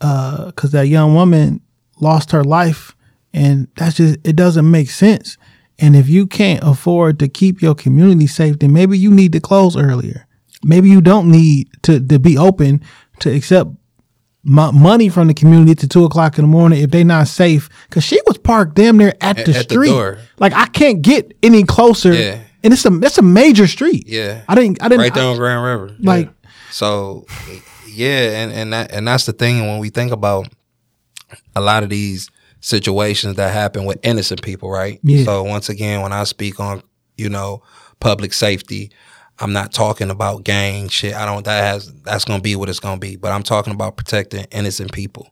Uh, 0.00 0.46
because 0.46 0.70
that 0.72 0.88
young 0.88 1.14
woman 1.14 1.60
lost 2.00 2.30
her 2.32 2.42
life, 2.42 2.96
and 3.34 3.68
that's 3.76 3.96
just 3.96 4.18
it 4.24 4.34
doesn't 4.36 4.70
make 4.70 4.90
sense. 4.90 5.36
And 5.78 5.94
if 5.96 6.08
you 6.08 6.26
can't 6.26 6.62
afford 6.62 7.18
to 7.20 7.28
keep 7.28 7.60
your 7.62 7.74
community 7.74 8.26
safe, 8.26 8.58
then 8.58 8.72
maybe 8.72 8.98
you 8.98 9.10
need 9.10 9.32
to 9.32 9.40
close 9.40 9.76
earlier. 9.76 10.26
Maybe 10.62 10.88
you 10.90 11.00
don't 11.00 11.30
need 11.30 11.68
to 11.82 12.00
to 12.00 12.18
be 12.18 12.36
open 12.38 12.82
to 13.20 13.30
accept 13.34 13.70
mo- 14.44 14.72
money 14.72 15.08
from 15.08 15.28
the 15.28 15.34
community 15.34 15.74
to 15.76 15.88
two 15.88 16.04
o'clock 16.04 16.38
in 16.38 16.44
the 16.44 16.48
morning 16.48 16.82
if 16.82 16.90
they're 16.90 17.04
not 17.04 17.28
safe. 17.28 17.68
Because 17.88 18.04
she 18.04 18.18
was 18.26 18.38
parked 18.38 18.74
damn 18.76 18.96
near 18.96 19.14
at, 19.20 19.36
the 19.36 19.40
at 19.42 19.46
the 19.46 19.74
street. 19.74 19.88
door. 19.90 20.18
Like 20.38 20.52
I 20.54 20.66
can't 20.66 21.02
get 21.02 21.36
any 21.42 21.64
closer 21.64 22.12
Yeah. 22.14 22.40
and 22.62 22.72
it's 22.72 22.84
a 22.86 22.94
it's 23.02 23.18
a 23.18 23.22
major 23.22 23.66
street. 23.66 24.04
Yeah. 24.06 24.42
I 24.48 24.54
didn't 24.54 24.82
I 24.82 24.88
didn't 24.88 25.02
right 25.02 25.14
there 25.14 25.24
on 25.28 25.36
Grand 25.36 25.62
River. 25.64 25.96
Like- 25.98 26.26
Yeah. 26.26 26.50
so 26.70 27.26
yeah, 27.92 28.42
and 28.42 28.52
and 28.52 28.72
that 28.72 28.92
and 28.92 29.06
that's 29.06 29.26
the 29.26 29.32
thing 29.32 29.60
when 29.66 29.78
we 29.78 29.90
think 29.90 30.12
about 30.12 30.48
a 31.54 31.60
lot 31.60 31.82
of 31.82 31.90
these 31.90 32.30
situations 32.60 33.36
that 33.36 33.52
happen 33.52 33.84
with 33.84 33.98
innocent 34.02 34.42
people, 34.42 34.70
right? 34.70 35.00
Yeah. 35.02 35.24
So 35.24 35.42
once 35.42 35.68
again, 35.68 36.02
when 36.02 36.12
I 36.12 36.24
speak 36.24 36.60
on, 36.60 36.82
you 37.16 37.28
know, 37.28 37.62
public 38.00 38.32
safety, 38.32 38.90
I'm 39.38 39.52
not 39.52 39.72
talking 39.72 40.10
about 40.10 40.44
gang 40.44 40.88
shit. 40.88 41.14
I 41.14 41.24
don't 41.24 41.44
that 41.44 41.62
has 41.62 41.92
that's 42.02 42.24
gonna 42.24 42.42
be 42.42 42.56
what 42.56 42.68
it's 42.68 42.80
gonna 42.80 42.98
be. 42.98 43.16
But 43.16 43.32
I'm 43.32 43.42
talking 43.42 43.72
about 43.72 43.96
protecting 43.96 44.44
innocent 44.50 44.92
people. 44.92 45.30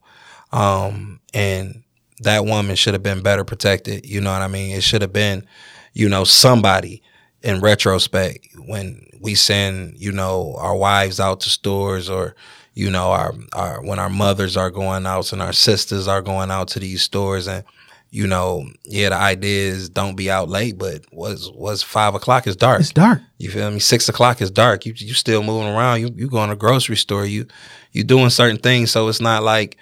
Um 0.53 1.21
and 1.35 1.83
that 2.21 2.45
woman 2.45 2.75
should 2.75 2.95
have 2.95 3.03
been 3.03 3.23
better 3.23 3.45
protected. 3.45 4.07
You 4.07 4.21
know 4.21 4.33
what 4.33 4.43
I 4.43 4.49
mean? 4.49 4.75
It 4.75 4.83
should 4.83 5.03
have 5.03 5.13
been, 5.13 5.47
you 5.93 6.09
know, 6.09 6.25
somebody 6.25 7.03
in 7.43 7.61
retrospect 7.61 8.47
when 8.67 9.07
we 9.21 9.35
send, 9.35 9.99
you 9.99 10.13
know, 10.13 10.55
our 10.59 10.77
wives 10.77 11.21
out 11.21 11.41
to 11.41 11.51
stores 11.51 12.11
or, 12.11 12.35
you 12.75 12.91
know, 12.91 13.11
our, 13.11 13.35
our 13.53 13.83
when 13.83 13.99
our 13.99 14.11
mothers 14.11 14.57
are 14.57 14.71
going 14.71 15.07
out 15.07 15.33
and 15.33 15.43
our 15.43 15.53
sisters 15.53 16.09
are 16.09 16.23
going 16.23 16.51
out 16.51 16.69
to 16.69 16.81
these 16.81 17.03
stores 17.03 17.47
and 17.47 17.65
you 18.11 18.27
know, 18.27 18.67
yeah, 18.85 19.11
the 19.11 19.17
idea 19.17 19.71
is 19.71 19.91
don't 19.91 20.17
be 20.17 20.31
out 20.31 20.49
late, 20.49 20.79
but 20.79 21.05
was 21.13 21.51
was 21.51 21.83
five 21.83 22.15
o'clock 22.15 22.47
is 22.47 22.57
dark. 22.57 22.81
it's 22.81 22.93
dark. 22.93 23.21
You 23.37 23.51
feel 23.51 23.71
me? 23.71 23.81
Six 23.81 24.09
o'clock 24.09 24.41
is 24.41 24.51
dark. 24.51 24.87
You 24.87 24.95
you 24.97 25.13
still 25.13 25.43
moving 25.43 25.69
around. 25.69 26.01
You 26.01 26.11
you 26.17 26.29
going 26.29 26.49
to 26.49 26.57
grocery 26.57 26.97
store. 26.97 27.27
You 27.27 27.47
you 27.93 28.05
doing 28.05 28.31
certain 28.31 28.57
things. 28.57 28.91
So 28.91 29.09
it's 29.09 29.21
not 29.21 29.43
like, 29.43 29.77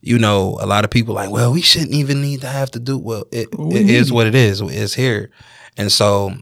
you 0.00 0.18
know, 0.18 0.58
a 0.60 0.66
lot 0.66 0.84
of 0.84 0.90
people 0.90 1.14
like, 1.14 1.30
well, 1.30 1.52
we 1.52 1.62
shouldn't 1.62 1.92
even 1.92 2.20
need 2.20 2.40
to 2.40 2.48
have 2.48 2.70
to 2.72 2.80
do. 2.80 2.98
Well, 2.98 3.26
it, 3.30 3.48
it 3.52 3.90
is 3.90 4.12
what 4.12 4.26
it 4.26 4.34
is. 4.34 4.60
It's 4.60 4.94
here, 4.94 5.30
and 5.76 5.92
so 5.92 6.34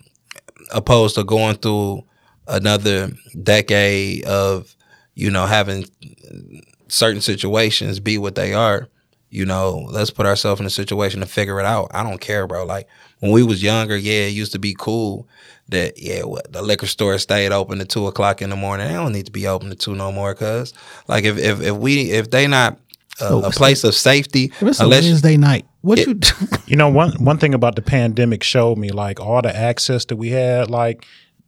opposed 0.73 1.15
to 1.17 1.25
going 1.25 1.57
through 1.57 2.05
another 2.49 3.11
decade 3.43 4.25
of, 4.25 4.75
you 5.15 5.31
know, 5.31 5.47
having 5.47 5.85
certain 6.89 7.21
situations 7.21 8.01
be 8.01 8.19
what 8.19 8.35
they 8.35 8.55
are. 8.55 8.89
You 9.29 9.45
know, 9.45 9.87
let's 9.91 10.11
put 10.11 10.25
ourselves 10.25 10.61
in 10.61 10.67
a 10.67 10.71
situation 10.71 11.21
to 11.21 11.27
figure 11.27 11.59
it 11.59 11.67
out. 11.67 11.91
I 11.93 12.03
don't 12.03 12.21
care, 12.21 12.47
bro. 12.47 12.65
Like 12.65 12.89
when 13.19 13.33
we 13.33 13.43
was 13.43 13.63
younger, 13.63 13.97
yeah, 13.97 14.27
it 14.27 14.33
used 14.33 14.53
to 14.53 14.59
be 14.59 14.75
cool 14.79 15.29
that 15.69 16.01
yeah, 16.01 16.23
what 16.23 16.53
the 16.53 16.63
liquor 16.63 16.87
store 16.87 17.19
stayed 17.19 17.53
open 17.53 17.81
at 17.81 17.89
two 17.89 18.07
o'clock 18.07 18.41
in 18.41 18.51
the 18.51 18.57
morning. 18.57 18.87
They 18.87 18.95
don't 18.95 19.13
need 19.13 19.27
to 19.27 19.33
be 19.33 19.47
open 19.47 19.71
at 19.73 19.81
two 19.81 19.95
no 19.95 20.13
more, 20.13 20.35
cause 20.35 20.73
like 21.09 21.25
if 21.25 21.39
if, 21.39 21.61
if 21.61 21.77
we 21.77 22.13
if 22.13 22.31
they 22.31 22.47
not 22.47 22.79
a, 23.21 23.29
So 23.29 23.45
a 23.45 23.51
place 23.51 23.85
of 23.85 23.95
safety, 23.95 24.53
If 24.61 24.63
it's 24.63 24.81
a 24.81 24.85
unless 24.85 25.05
Wednesday 25.05 25.37
night, 25.37 25.67
what 25.83 25.99
It- 25.99 26.07
you 26.09 26.21
You 26.67 26.77
know, 26.77 26.89
one 26.89 27.13
one 27.25 27.39
thing 27.39 27.55
about 27.55 27.77
the 27.77 27.83
pandemic 27.83 28.43
showed 28.43 28.77
me 28.79 28.91
like 28.91 29.21
all 29.21 29.43
the 29.43 29.55
access 29.55 30.05
that 30.07 30.17
we 30.17 30.31
had, 30.31 30.71
like 30.71 31.05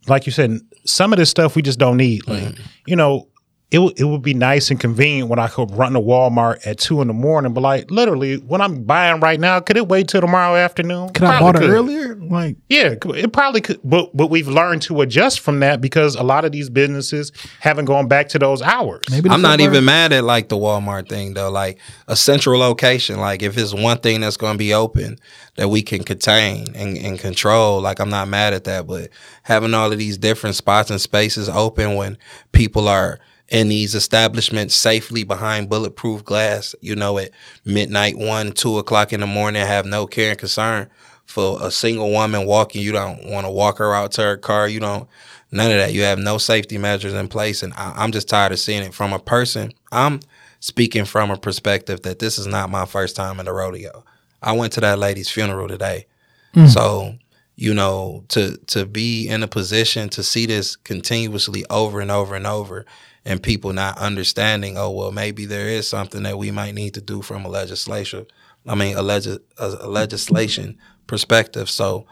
like 0.07 0.27
you 0.27 0.33
said, 0.33 0.61
some 0.87 1.13
of 1.13 1.19
this 1.19 1.31
stuff 1.31 1.57
we 1.57 1.63
just 1.63 1.79
don't 1.79 1.97
need. 1.97 2.27
Like, 2.27 2.43
mm-hmm. 2.43 2.63
you 2.87 2.97
know, 2.97 3.29
it 3.71 3.81
would 3.81 4.01
it 4.01 4.05
would 4.05 4.23
be 4.23 4.33
nice 4.33 4.71
and 4.71 4.81
convenient 4.81 5.29
when 5.29 5.39
I 5.39 5.47
could 5.49 5.71
run 5.73 5.93
to 5.93 6.01
Walmart 6.01 6.67
at 6.67 6.79
two 6.79 7.03
in 7.03 7.09
the 7.09 7.13
morning, 7.13 7.53
but 7.53 7.61
like 7.61 7.91
literally 7.91 8.39
what 8.39 8.63
I'm 8.63 8.85
buying 8.85 9.21
right 9.21 9.39
now, 9.39 9.61
could 9.61 9.77
it 9.77 9.89
wait 9.89 10.09
till 10.09 10.23
tomorrow 10.23 10.57
afternoon? 10.57 11.11
could 11.11 11.25
I 11.25 11.37
Probably 11.39 11.45
bought 11.53 11.57
it 11.57 11.67
could. 11.67 11.71
earlier? 11.71 12.15
Like 12.17 12.57
Yeah, 12.71 12.95
it 13.05 13.33
probably 13.35 13.61
could, 13.61 13.79
but 13.85 14.17
but 14.17 14.29
we've 14.29 14.49
learned 14.49 14.81
to 14.83 15.03
adjust 15.03 15.41
from 15.41 15.61
that 15.61 15.83
because 15.83 16.15
a 16.15 16.23
lot 16.23 16.47
of 16.47 16.53
these 16.53 16.71
businesses 16.71 17.31
haven't 17.61 17.85
gone 17.85 18.09
back 18.09 18.29
to 18.31 18.39
those 18.39 18.63
hours. 18.63 19.05
maybe 19.11 19.29
I'm 19.29 19.43
not 19.43 19.61
even 19.61 19.85
mad 19.85 20.15
at 20.15 20.25
like 20.25 20.49
the 20.49 20.57
Walmart 20.57 21.11
thing 21.11 21.35
though. 21.35 21.51
Like 21.51 21.79
a 22.07 22.17
central 22.17 22.59
location, 22.59 23.21
like 23.21 23.43
if 23.43 23.59
it's 23.59 23.75
one 23.75 23.99
thing 23.99 24.21
that's 24.23 24.39
going 24.39 24.55
to 24.55 24.59
be 24.59 24.73
open 24.73 25.19
that 25.57 25.69
we 25.69 25.83
can 25.83 26.05
contain 26.05 26.75
and, 26.75 26.97
and 26.97 27.19
control, 27.19 27.83
like 27.83 28.01
I'm 28.01 28.09
not 28.11 28.29
mad 28.29 28.55
at 28.55 28.65
that. 28.65 28.87
But 28.87 29.11
having 29.43 29.75
all 29.75 29.93
of 29.93 29.99
these 29.99 30.17
different 30.17 30.57
spots 30.57 30.91
and 30.91 30.99
spaces 30.99 31.51
open 31.51 31.97
when 31.97 32.17
people 32.53 32.89
are 32.89 33.19
in 33.49 33.69
these 33.69 33.95
establishments 33.95 34.75
safely 34.75 35.25
behind 35.25 35.71
bulletproof 35.71 36.25
glass, 36.25 36.75
you 36.81 36.95
know, 36.95 37.19
at 37.19 37.31
midnight, 37.65 38.19
one, 38.19 38.53
two 38.53 38.79
o'clock 38.79 39.13
in 39.13 39.21
the 39.21 39.27
morning, 39.27 39.65
have 39.65 39.87
no 39.87 40.07
care 40.07 40.31
and 40.31 40.39
concern 40.39 40.89
for 41.25 41.59
a 41.63 41.71
single 41.71 42.11
woman 42.11 42.47
walking. 42.47 42.83
You 42.83 42.93
don't 42.93 43.25
want 43.31 43.47
to 43.47 43.51
walk 43.51 43.79
her 43.79 43.95
out 43.95 44.13
to 44.13 44.23
her 44.23 44.37
car. 44.37 44.69
You 44.69 44.81
don't 44.81 45.09
none 45.51 45.71
of 45.71 45.79
that. 45.79 45.95
You 45.95 46.03
have 46.03 46.19
no 46.19 46.39
safety 46.39 46.77
measures 46.79 47.15
in 47.15 47.29
place, 47.29 47.63
and 47.63 47.73
I, 47.75 47.95
I'm 47.97 48.13
just 48.13 48.29
tired 48.29 48.53
of 48.53 48.59
seeing 48.59 48.83
it 48.83 48.95
from 48.95 49.13
a 49.13 49.19
person. 49.19 49.73
I'm 49.93 50.21
speaking 50.61 51.05
from 51.05 51.31
a 51.31 51.39
perspective 51.39 52.03
that 52.03 52.19
this 52.19 52.39
is 52.39 52.47
not 52.47 52.71
my 52.71 52.85
first 52.85 53.17
time 53.17 53.41
in 53.41 53.47
the 53.47 53.53
rodeo. 53.53 54.05
I 54.43 54.53
went 54.53 54.75
to 54.75 54.81
that 54.81 54.99
lady's 54.99 55.31
funeral 55.31 55.69
today, 55.69 56.07
hmm. 56.53 56.67
so 56.67 57.15
you 57.57 57.73
know 57.73 58.25
to 58.29 58.57
to 58.69 58.85
be 58.85 59.27
in 59.27 59.43
a 59.43 59.49
position 59.49 60.11
to 60.11 60.23
see 60.23 60.45
this 60.45 60.77
continuously 60.77 61.65
over 61.71 62.01
and 62.01 62.11
over 62.11 62.35
and 62.35 62.47
over 62.47 62.85
and 63.29 63.43
people 63.43 63.75
not 63.75 63.99
understanding 63.99 64.79
oh 64.79 64.91
well 64.91 65.13
maybe 65.13 65.47
there 65.47 65.69
is 65.69 65.89
something 65.89 66.25
that 66.25 66.39
we 66.39 66.51
might 66.51 66.75
need 66.75 66.95
to 66.95 67.03
do 67.03 67.23
from 67.23 67.45
a 67.45 67.49
legislation 67.49 68.27
i 68.67 68.75
mean 68.75 68.97
a, 68.97 69.03
legis- 69.03 69.39
a 69.59 69.89
legislation 69.89 70.79
perspective. 71.07 71.71
So 71.71 72.07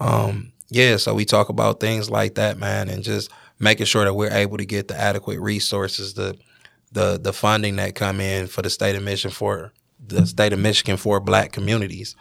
um 0.00 0.52
yeah 0.70 0.98
so 0.98 1.14
we 1.14 1.24
talk 1.24 1.50
about 1.50 1.80
things 1.80 2.10
like 2.10 2.36
that 2.36 2.58
man 2.58 2.90
and 2.90 3.04
just 3.04 3.30
making 3.60 3.86
sure 3.86 4.04
that 4.04 4.14
we're 4.14 4.32
able 4.32 4.58
to 4.58 4.66
get 4.66 4.88
the 4.88 5.00
adequate 5.00 5.40
resources 5.40 6.14
the 6.14 6.38
the 6.92 7.18
the 7.18 7.32
funding 7.32 7.76
that 7.76 7.96
come 7.96 8.20
in 8.20 8.46
for 8.48 8.62
the 8.62 8.70
state 8.70 8.96
of 8.96 9.02
michigan 9.02 9.34
for 9.34 9.72
the 10.06 10.26
state 10.26 10.52
of 10.52 10.60
michigan 10.60 10.96
for 10.98 11.20
black 11.20 11.52
communities. 11.52 12.14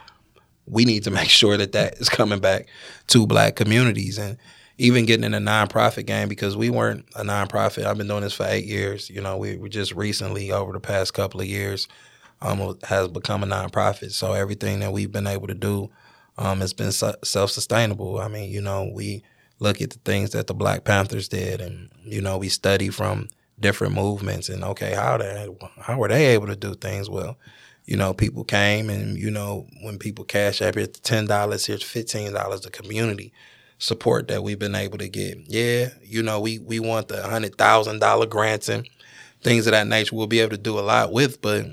We 0.66 0.86
need 0.86 1.04
to 1.06 1.12
make 1.22 1.30
sure 1.30 1.58
that 1.58 1.74
that 1.74 1.96
is 2.00 2.10
coming 2.10 2.40
back 2.40 2.68
to 3.08 3.28
black 3.28 3.56
communities. 3.56 4.18
And 4.18 4.38
even 4.78 5.06
getting 5.06 5.24
in 5.24 5.34
a 5.34 5.40
nonprofit 5.40 6.06
game 6.06 6.30
because 6.30 6.56
we 6.56 6.70
weren't 6.70 7.06
a 7.16 7.24
nonprofit. 7.24 7.86
I've 7.86 7.98
been 7.98 8.08
doing 8.08 8.22
this 8.22 8.34
for 8.34 8.46
eight 8.46 8.66
years. 8.66 9.10
You 9.10 9.22
know, 9.22 9.38
we, 9.38 9.58
just 9.70 9.94
recently 9.94 10.52
over 10.52 10.72
the 10.72 10.80
past 10.80 11.14
couple 11.14 11.42
of 11.42 11.48
years 11.48 11.88
um, 12.42 12.78
has 12.84 13.08
become 13.08 13.44
a 13.44 13.48
nonprofit. 13.48 14.12
So 14.12 14.34
everything 14.34 14.80
that 14.82 14.92
we've 14.92 15.12
been 15.12 15.28
able 15.28 15.48
to 15.48 15.56
do 15.56 15.90
um, 16.38 16.60
has 16.60 16.74
been 16.74 16.92
su- 16.92 17.16
self-sustainable. 17.24 18.20
I 18.20 18.28
mean, 18.28 18.52
you 18.52 18.62
know, 18.62 18.92
we 18.94 19.24
look 19.60 19.82
at 19.82 19.90
the 19.90 20.00
things 20.00 20.32
that 20.32 20.46
the 20.46 20.54
Black 20.54 20.84
Panthers 20.84 21.28
did, 21.28 21.62
and 21.62 21.90
you 22.04 22.22
know, 22.22 22.38
we 22.38 22.50
study 22.50 22.90
from 22.90 23.30
different 23.60 23.96
movements 23.96 24.50
and 24.50 24.64
okay, 24.64 24.94
how 24.94 25.18
they 25.18 25.48
how 25.80 25.98
were 25.98 26.08
they 26.08 26.28
able 26.28 26.46
to 26.48 26.56
do 26.56 26.76
things 26.76 27.10
well? 27.10 27.38
you 27.88 27.96
know, 27.96 28.14
people 28.14 28.44
came 28.44 28.90
and, 28.90 29.18
you 29.18 29.32
know, 29.32 29.66
when 29.82 29.98
people 29.98 30.26
cash 30.26 30.60
here's 30.60 30.88
ten 31.02 31.26
dollars, 31.26 31.66
here's 31.66 31.82
fifteen 31.82 32.34
dollars, 32.34 32.62
the 32.62 32.70
community 32.70 33.32
support 33.80 34.28
that 34.28 34.44
we've 34.44 34.60
been 34.60 34.76
able 34.76 34.98
to 34.98 35.10
get. 35.10 35.38
Yeah, 35.48 35.90
you 36.04 36.24
know, 36.24 36.40
we 36.40 36.60
we 36.60 36.80
want 36.80 37.08
the 37.08 37.24
hundred 37.24 37.58
thousand 37.58 38.00
dollar 38.00 38.26
grants 38.26 38.70
and 38.70 38.88
things 39.44 39.68
of 39.68 39.72
that 39.72 39.88
nature 39.88 40.16
we'll 40.16 40.28
be 40.28 40.40
able 40.40 40.52
to 40.52 40.58
do 40.58 40.80
a 40.80 40.82
lot 40.82 41.12
with, 41.12 41.42
but 41.42 41.66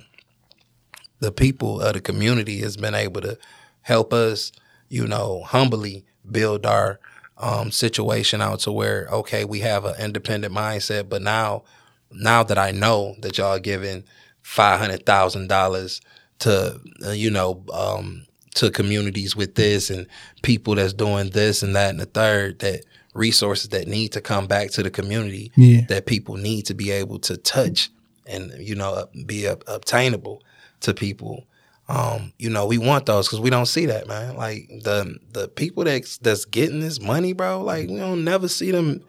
the 1.21 1.33
people 1.33 1.81
of 1.81 1.95
the 1.95 2.01
community 2.01 2.61
has 2.61 2.77
been 2.77 2.95
able 2.95 3.21
to 3.21 3.39
help 3.83 4.13
us, 4.13 4.53
you 4.89 5.07
know, 5.07 5.43
humbly 5.45 6.05
build 6.31 6.67
our 6.67 7.01
um, 7.39 7.71
situation 7.71 8.41
out 8.41 8.61
to 8.61 8.73
where 8.73 9.09
okay, 9.11 9.45
we 9.45 9.61
have 9.61 9.85
an 9.85 9.95
independent 10.01 10.55
mindset, 10.55 11.09
but 11.09 11.23
now 11.23 11.65
now 12.13 12.43
that 12.45 12.59
I 12.59 12.71
know 12.71 13.17
that 13.21 13.39
y'all 13.39 13.59
giving 13.59 14.05
five 14.43 14.79
hundred 14.79 15.05
thousand 15.05 15.49
dollars 15.49 16.01
to 16.41 16.81
uh, 17.05 17.11
you 17.11 17.31
know 17.31 17.65
um, 17.73 18.27
to 18.55 18.71
communities 18.71 19.35
with 19.37 19.55
this 19.57 19.91
and 19.91 20.07
people 20.43 20.75
that's 20.77 20.93
doing 20.93 21.31
this 21.31 21.63
and 21.63 21.75
that 21.77 21.91
and 21.91 22.01
the 22.01 22.07
third 22.07 22.59
that 22.61 22.85
resources 23.15 23.69
that 23.71 23.87
need 23.87 24.09
to 24.13 24.21
come 24.21 24.47
back 24.47 24.71
to 24.71 24.83
the 24.83 24.91
community 24.91 25.53
Yeah. 25.57 25.83
that 25.89 26.07
people 26.07 26.37
need 26.37 26.63
to 26.67 26.75
be 26.75 26.91
able 26.91 27.19
to 27.21 27.37
touch 27.37 27.91
and 28.27 28.53
you 28.59 28.75
know 28.75 29.07
be 29.27 29.49
ob- 29.49 29.65
obtainable 29.67 30.43
to 30.81 30.95
people. 30.95 31.45
Um, 31.89 32.33
you 32.39 32.49
know 32.49 32.65
we 32.67 32.79
want 32.79 33.05
those 33.07 33.27
because 33.29 33.41
we 33.41 33.51
don't 33.51 33.67
see 33.67 33.87
that 33.87 34.09
man. 34.09 34.37
Like 34.37 34.69
the 34.83 35.19
the 35.33 35.49
people 35.49 35.85
that's 35.85 36.17
that's 36.19 36.45
getting 36.47 36.81
this 36.81 37.01
money 37.01 37.33
bro 37.35 37.63
like 37.63 37.89
we 37.89 37.97
don't 37.99 38.25
never 38.25 38.49
see 38.49 38.71
them 38.71 39.05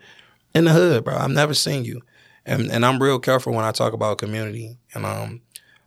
in 0.54 0.66
the 0.66 0.72
hood 0.72 1.06
bro. 1.06 1.16
I've 1.16 1.32
never 1.32 1.54
seen 1.54 1.86
you. 1.86 2.02
And 2.46 2.70
and 2.72 2.86
i'm 2.86 3.02
real 3.02 3.18
careful 3.20 3.54
when 3.54 3.64
i 3.66 3.72
talk 3.72 3.94
about 3.94 4.18
community. 4.18 4.78
And 4.94 5.06
um 5.06 5.42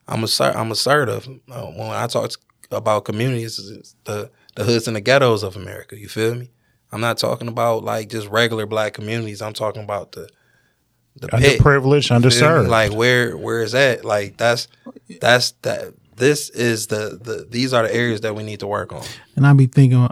i'm 0.09 0.25
assert, 0.25 0.57
i'm 0.57 0.73
assertive 0.73 1.29
uh, 1.51 1.67
when 1.67 1.91
i 1.91 2.07
talk 2.07 2.33
about 2.71 3.05
communities 3.05 3.59
it's 3.71 3.95
the 4.05 4.31
the 4.55 4.65
hoods 4.65 4.87
and 4.87 4.97
the 4.97 5.01
ghettos 5.01 5.43
of 5.43 5.57
america 5.57 5.99
you 5.99 6.09
feel 6.09 6.35
me 6.35 6.51
i'm 6.93 7.01
not 7.01 7.17
talking 7.19 7.49
about 7.49 7.83
like 7.85 8.09
just 8.09 8.29
regular 8.29 8.67
black 8.67 8.93
communities 8.93 9.41
i'm 9.43 9.55
talking 9.55 9.83
about 9.83 10.13
the 10.13 10.29
the. 11.21 11.27
Underprivileged, 11.29 12.09
feel 12.09 12.21
me? 12.21 12.27
underserved. 12.27 12.69
Like 12.69 12.93
where 12.93 13.37
where 13.37 13.63
is 13.63 13.73
that? 13.73 14.05
Like 14.05 14.37
that's 14.37 14.69
that's 15.21 15.51
that. 15.63 15.95
This 16.15 16.49
is 16.51 16.87
the 16.87 17.19
the. 17.21 17.47
These 17.51 17.73
are 17.73 17.83
the 17.83 17.93
areas 17.93 18.21
that 18.21 18.37
we 18.37 18.45
need 18.45 18.61
to 18.61 18.69
work 18.69 18.93
on. 18.93 19.03
And 19.35 19.45
I 19.45 19.53
be 19.53 19.67
thinking, 19.67 20.07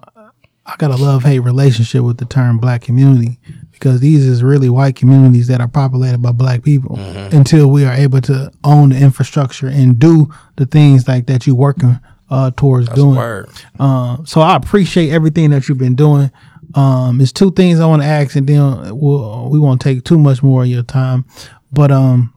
I 0.67 0.77
got 0.79 0.91
a 0.91 0.97
love 0.97 1.23
hate 1.23 1.41
relationship 1.41 2.03
with 2.03 2.19
the 2.19 2.25
term 2.25 2.59
black 2.59 2.83
community 2.83 3.39
because 3.71 4.01
these 4.01 4.27
is 4.27 4.43
really 4.43 4.69
white 4.69 4.97
communities 4.97 5.47
that 5.47 5.61
are 5.61 5.69
populated 5.69 6.21
by 6.23 6.33
black 6.33 6.65
people 6.65 6.97
Mm-hmm. 6.97 7.37
until 7.37 7.71
we 7.71 7.85
are 7.85 7.93
able 7.95 8.21
to 8.23 8.51
own 8.65 8.89
the 8.89 8.99
infrastructure 8.99 9.69
and 9.69 10.01
do 10.01 10.29
the 10.57 10.67
things 10.67 11.07
like 11.07 11.27
that 11.27 11.47
you 11.47 11.55
working 11.55 12.01
uh, 12.31 12.51
towards 12.53 12.87
That's 12.87 12.99
doing. 12.99 13.47
Uh, 13.79 14.25
so 14.25 14.41
I 14.41 14.57
appreciate 14.57 15.11
everything 15.11 15.51
that 15.51 15.69
you've 15.69 15.79
been 15.79 15.95
doing. 15.95 16.31
Um, 16.75 17.21
it's 17.21 17.33
two 17.33 17.53
things 17.53 17.81
I 17.81 17.87
want 17.87 18.03
to 18.03 18.09
ask, 18.09 18.37
and 18.37 18.47
then 18.47 18.99
we'll, 18.99 19.49
we 19.51 19.59
won't 19.59 19.81
take 19.81 20.05
too 20.05 20.19
much 20.19 20.43
more 20.43 20.63
of 20.63 20.69
your 20.69 20.83
time. 20.83 21.25
But 21.73 21.91
um, 21.91 22.35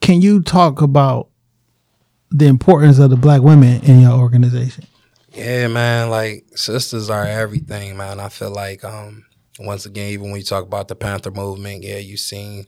can 0.00 0.22
you 0.22 0.42
talk 0.42 0.82
about 0.82 1.28
the 2.30 2.46
importance 2.46 2.98
of 2.98 3.10
the 3.10 3.16
black 3.16 3.42
women 3.42 3.82
in 3.84 4.00
your 4.00 4.12
organization? 4.12 4.86
Yeah, 5.32 5.68
man. 5.68 6.10
Like 6.10 6.46
sisters 6.54 7.10
are 7.10 7.24
everything, 7.24 7.96
man. 7.96 8.20
I 8.20 8.28
feel 8.28 8.50
like 8.50 8.84
um 8.84 9.26
once 9.58 9.86
again, 9.86 10.10
even 10.10 10.30
when 10.30 10.40
you 10.40 10.44
talk 10.44 10.64
about 10.64 10.88
the 10.88 10.94
Panther 10.94 11.30
movement, 11.30 11.82
yeah, 11.82 11.98
you've 11.98 12.20
seen, 12.20 12.66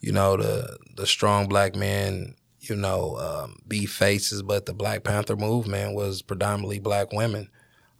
you 0.00 0.12
know, 0.12 0.36
the 0.36 0.78
the 0.96 1.06
strong 1.06 1.46
black 1.46 1.74
men, 1.74 2.34
you 2.68 2.76
know, 2.76 3.16
um, 3.18 3.60
be 3.66 3.86
faces, 3.86 4.42
but 4.42 4.66
the 4.66 4.74
Black 4.74 5.04
Panther 5.04 5.36
movement 5.36 5.94
was 5.94 6.22
predominantly 6.22 6.78
black 6.78 7.12
women. 7.12 7.48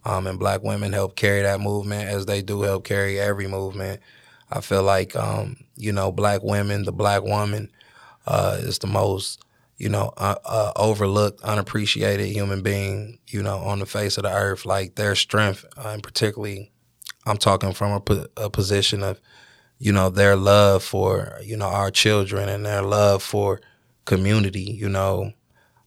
Um, 0.05 0.27
and 0.29 0.39
black 0.39 0.63
women 0.63 0.93
help 0.93 1.17
carry 1.17 1.43
that 1.43 1.61
movement 1.61 2.09
as 2.09 2.27
they 2.27 2.41
do 2.41 2.63
help 2.63 2.85
carry 2.85 3.19
every 3.19 3.49
movement. 3.49 4.01
I 4.53 4.61
feel 4.61 4.85
like, 4.85 5.17
um, 5.17 5.57
you 5.77 5.91
know, 5.93 6.13
black 6.13 6.45
women, 6.45 6.85
the 6.85 6.93
black 6.93 7.25
woman, 7.25 7.73
uh, 8.27 8.57
is 8.61 8.79
the 8.79 8.87
most 8.87 9.45
you 9.79 9.89
know, 9.89 10.13
uh, 10.17 10.37
uh, 10.45 10.73
overlooked, 10.77 11.43
unappreciated 11.43 12.27
human 12.29 12.63
being, 12.63 13.19
you 13.29 13.43
know, 13.43 13.59
on 13.59 13.79
the 13.79 13.87
face 13.87 14.17
of 14.17 14.23
the 14.23 14.33
earth. 14.33 14.65
Like 14.65 14.95
their 14.95 15.15
strength, 15.15 15.65
uh, 15.77 15.91
and 15.91 16.03
particularly, 16.03 16.73
I'm 17.27 17.37
talking 17.37 17.73
from 17.73 17.93
a, 17.93 18.27
a, 18.37 18.51
position 18.51 19.03
of, 19.03 19.21
you 19.79 19.93
know, 19.93 20.09
their 20.09 20.37
love 20.37 20.83
for, 20.83 21.39
you 21.43 21.57
know, 21.57 21.67
our 21.67 21.91
children 21.91 22.49
and 22.49 22.65
their 22.65 22.83
love 22.83 23.23
for 23.23 23.61
community, 24.07 24.63
you 24.63 24.89
know, 24.89 25.33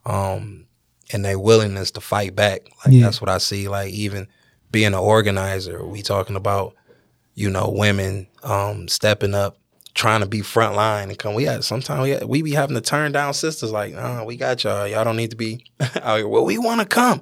um, 0.05 0.65
and 1.11 1.25
their 1.25 1.39
willingness 1.39 1.91
to 1.91 2.01
fight 2.01 2.35
back. 2.35 2.61
Like 2.85 2.93
Yeah. 2.93 3.05
that's 3.05 3.19
what 3.19 3.29
I 3.29 3.39
see. 3.39 3.67
Like 3.67 3.91
even 3.93 4.27
being 4.71 4.87
an 4.87 4.93
organizer, 4.95 5.83
we 5.83 6.03
talking 6.03 6.35
about, 6.35 6.75
you 7.33 7.49
know, 7.49 7.69
women 7.75 8.27
um, 8.43 8.87
stepping 8.87 9.33
up, 9.33 9.57
trying 9.95 10.21
to 10.21 10.27
be 10.27 10.41
front 10.41 10.75
line 10.75 11.09
and 11.09 11.17
come. 11.17 11.33
We 11.33 11.45
had 11.45 11.63
sometimes 11.63 12.03
we, 12.03 12.25
we 12.25 12.41
be 12.43 12.51
having 12.51 12.75
to 12.75 12.81
turn 12.81 13.11
down 13.11 13.33
sisters 13.33 13.71
like, 13.71 13.95
uh, 13.95 14.23
we 14.25 14.37
got 14.37 14.63
y'all. 14.63 14.87
Y'all 14.87 15.03
don't 15.03 15.17
need 15.17 15.31
to 15.31 15.35
be 15.37 15.65
out 16.03 16.17
here. 16.17 16.27
Well, 16.27 16.45
we 16.45 16.57
want 16.57 16.81
to 16.81 16.85
come. 16.85 17.21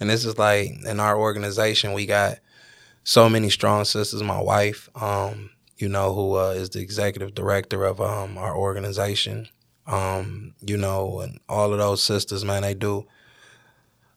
And 0.00 0.08
this 0.08 0.24
is 0.24 0.38
like 0.38 0.70
in 0.86 1.00
our 1.00 1.18
organization, 1.18 1.92
we 1.92 2.06
got 2.06 2.38
so 3.04 3.28
many 3.28 3.50
strong 3.50 3.84
sisters. 3.84 4.22
My 4.22 4.40
wife, 4.40 4.88
um, 5.00 5.50
you 5.76 5.88
know, 5.88 6.14
who 6.14 6.36
uh, 6.36 6.50
is 6.50 6.70
the 6.70 6.80
executive 6.80 7.34
director 7.34 7.84
of 7.84 8.00
um, 8.00 8.38
our 8.38 8.56
organization. 8.56 9.48
Um, 9.86 10.54
you 10.60 10.76
know, 10.76 11.20
and 11.20 11.38
all 11.48 11.72
of 11.72 11.78
those 11.78 12.02
sisters, 12.02 12.44
man, 12.44 12.62
they 12.62 12.74
do 12.74 13.06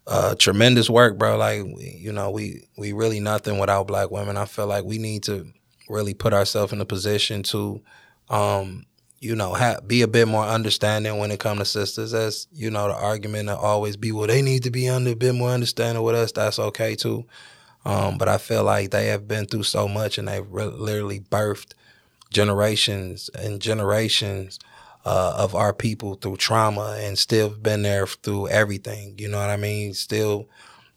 uh, 0.08 0.36
tremendous 0.36 0.90
work, 0.90 1.18
bro. 1.18 1.38
Like, 1.38 1.64
you 1.80 2.12
know, 2.14 2.32
we 2.32 2.68
we 2.78 2.94
really 2.94 3.20
nothing 3.20 3.60
without 3.60 3.88
black 3.88 4.10
women. 4.10 4.38
I 4.38 4.46
feel 4.46 4.68
like 4.68 4.86
we 4.86 4.98
need 4.98 5.24
to 5.24 5.52
really 5.90 6.14
put 6.14 6.34
ourselves 6.34 6.74
in 6.74 6.82
a 6.82 6.86
position 6.86 7.44
to, 7.44 7.82
um, 8.30 8.86
you 9.20 9.36
know, 9.36 9.58
be 9.86 10.02
a 10.02 10.08
bit 10.08 10.28
more 10.28 10.46
understanding 10.46 11.18
when 11.18 11.32
it 11.32 11.40
comes 11.40 11.60
to 11.60 11.66
sisters. 11.66 12.14
As 12.14 12.48
you 12.54 12.72
know, 12.72 12.88
the 12.88 12.96
argument 12.96 13.50
will 13.50 13.58
always 13.58 13.98
be, 13.98 14.12
well, 14.14 14.28
they 14.28 14.42
need 14.42 14.64
to 14.64 14.72
be 14.72 14.88
under 14.88 15.12
a 15.12 15.16
bit 15.16 15.36
more 15.36 15.50
understanding 15.50 16.04
with 16.04 16.16
us. 16.16 16.32
That's 16.32 16.60
okay 16.60 16.96
too. 16.96 17.26
Um, 17.86 18.18
but 18.18 18.28
I 18.28 18.38
feel 18.38 18.64
like 18.64 18.92
they 18.92 19.08
have 19.08 19.28
been 19.28 19.46
through 19.46 19.64
so 19.64 19.88
much 19.88 20.18
and 20.18 20.28
they've 20.28 20.46
re- 20.50 20.66
literally 20.66 21.22
birthed 21.22 21.74
generations 22.32 23.30
and 23.34 23.62
generations 23.62 24.60
uh, 25.08 25.34
of 25.38 25.56
our 25.56 25.74
people 25.74 26.16
through 26.16 26.38
trauma 26.38 26.98
and 27.00 27.18
still 27.18 27.50
been 27.50 27.84
there 27.84 28.06
through 28.08 28.50
everything. 28.50 29.16
You 29.18 29.30
know 29.30 29.40
what 29.40 29.50
I 29.50 29.58
mean? 29.58 29.94
Still, 29.94 30.48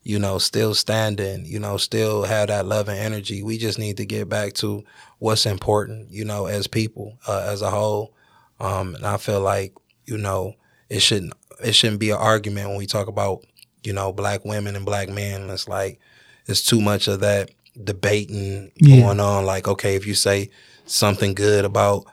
you 0.03 0.19
know, 0.19 0.39
still 0.39 0.74
standing, 0.74 1.45
you 1.47 1.59
know, 1.61 1.77
still 1.77 2.24
have 2.24 2.49
that 2.49 2.66
love 2.66 2.89
and 2.89 2.99
energy. 2.99 3.43
We 3.43 3.59
just 3.59 3.78
need 3.78 3.97
to 3.99 4.07
get 4.07 4.28
back 4.28 4.55
to 4.55 4.85
what's 5.19 5.47
important, 5.47 6.11
you 6.11 6.24
know, 6.24 6.47
as 6.47 6.66
people, 6.66 7.19
uh, 7.28 7.47
as 7.53 7.62
a 7.62 7.70
whole. 7.70 8.12
Um, 8.59 8.95
and 8.97 9.07
I 9.07 9.16
feel 9.16 9.41
like, 9.41 9.74
you 10.07 10.19
know, 10.19 10.55
it 10.89 11.01
shouldn't 11.01 11.35
it 11.62 11.74
shouldn't 11.74 12.01
be 12.01 12.11
an 12.11 12.16
argument 12.16 12.69
when 12.69 12.78
we 12.78 12.87
talk 12.87 13.07
about, 13.09 13.45
you 13.85 13.93
know, 13.93 14.12
black 14.12 14.45
women 14.45 14.77
and 14.77 14.85
black 14.87 15.09
men. 15.09 15.49
It's 15.51 15.69
like 15.69 16.01
it's 16.47 16.65
too 16.65 16.81
much 16.81 17.07
of 17.09 17.20
that 17.20 17.51
debating 17.82 18.73
Yeah. 18.77 18.97
going 19.03 19.20
on. 19.20 19.47
Like, 19.47 19.69
okay, 19.69 19.95
if 19.95 20.07
you 20.07 20.15
say 20.15 20.51
something 20.87 21.35
good 21.35 21.65
about, 21.65 22.07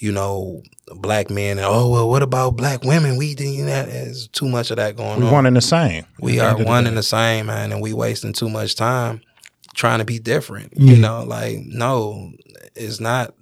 you 0.00 0.10
know, 0.10 0.62
black 0.96 1.30
men, 1.30 1.58
and 1.58 1.66
oh 1.66 1.88
well, 1.90 2.08
what 2.08 2.22
about 2.22 2.56
black 2.56 2.82
women? 2.82 3.16
We 3.16 3.34
didn't. 3.34 3.66
There's 3.66 4.28
too 4.28 4.48
much 4.48 4.70
of 4.70 4.78
that 4.78 4.96
going 4.96 5.10
on. 5.10 5.20
We 5.20 5.26
on. 5.26 5.32
one 5.32 5.46
and 5.46 5.56
the 5.56 5.60
same. 5.60 6.06
We 6.18 6.36
the 6.36 6.40
are 6.40 6.50
end 6.50 6.60
of 6.60 6.64
the 6.64 6.68
one 6.70 6.86
in 6.86 6.94
the 6.94 7.02
same, 7.02 7.46
man, 7.46 7.70
and 7.70 7.80
we 7.82 7.92
wasting 7.92 8.32
too 8.32 8.48
much 8.48 8.74
time 8.74 9.20
trying 9.74 9.98
to 10.00 10.04
be 10.04 10.18
different. 10.18 10.72
You 10.76 10.96
know, 10.96 11.22
like 11.24 11.58
no, 11.60 12.32
it's 12.74 12.98
not. 12.98 13.34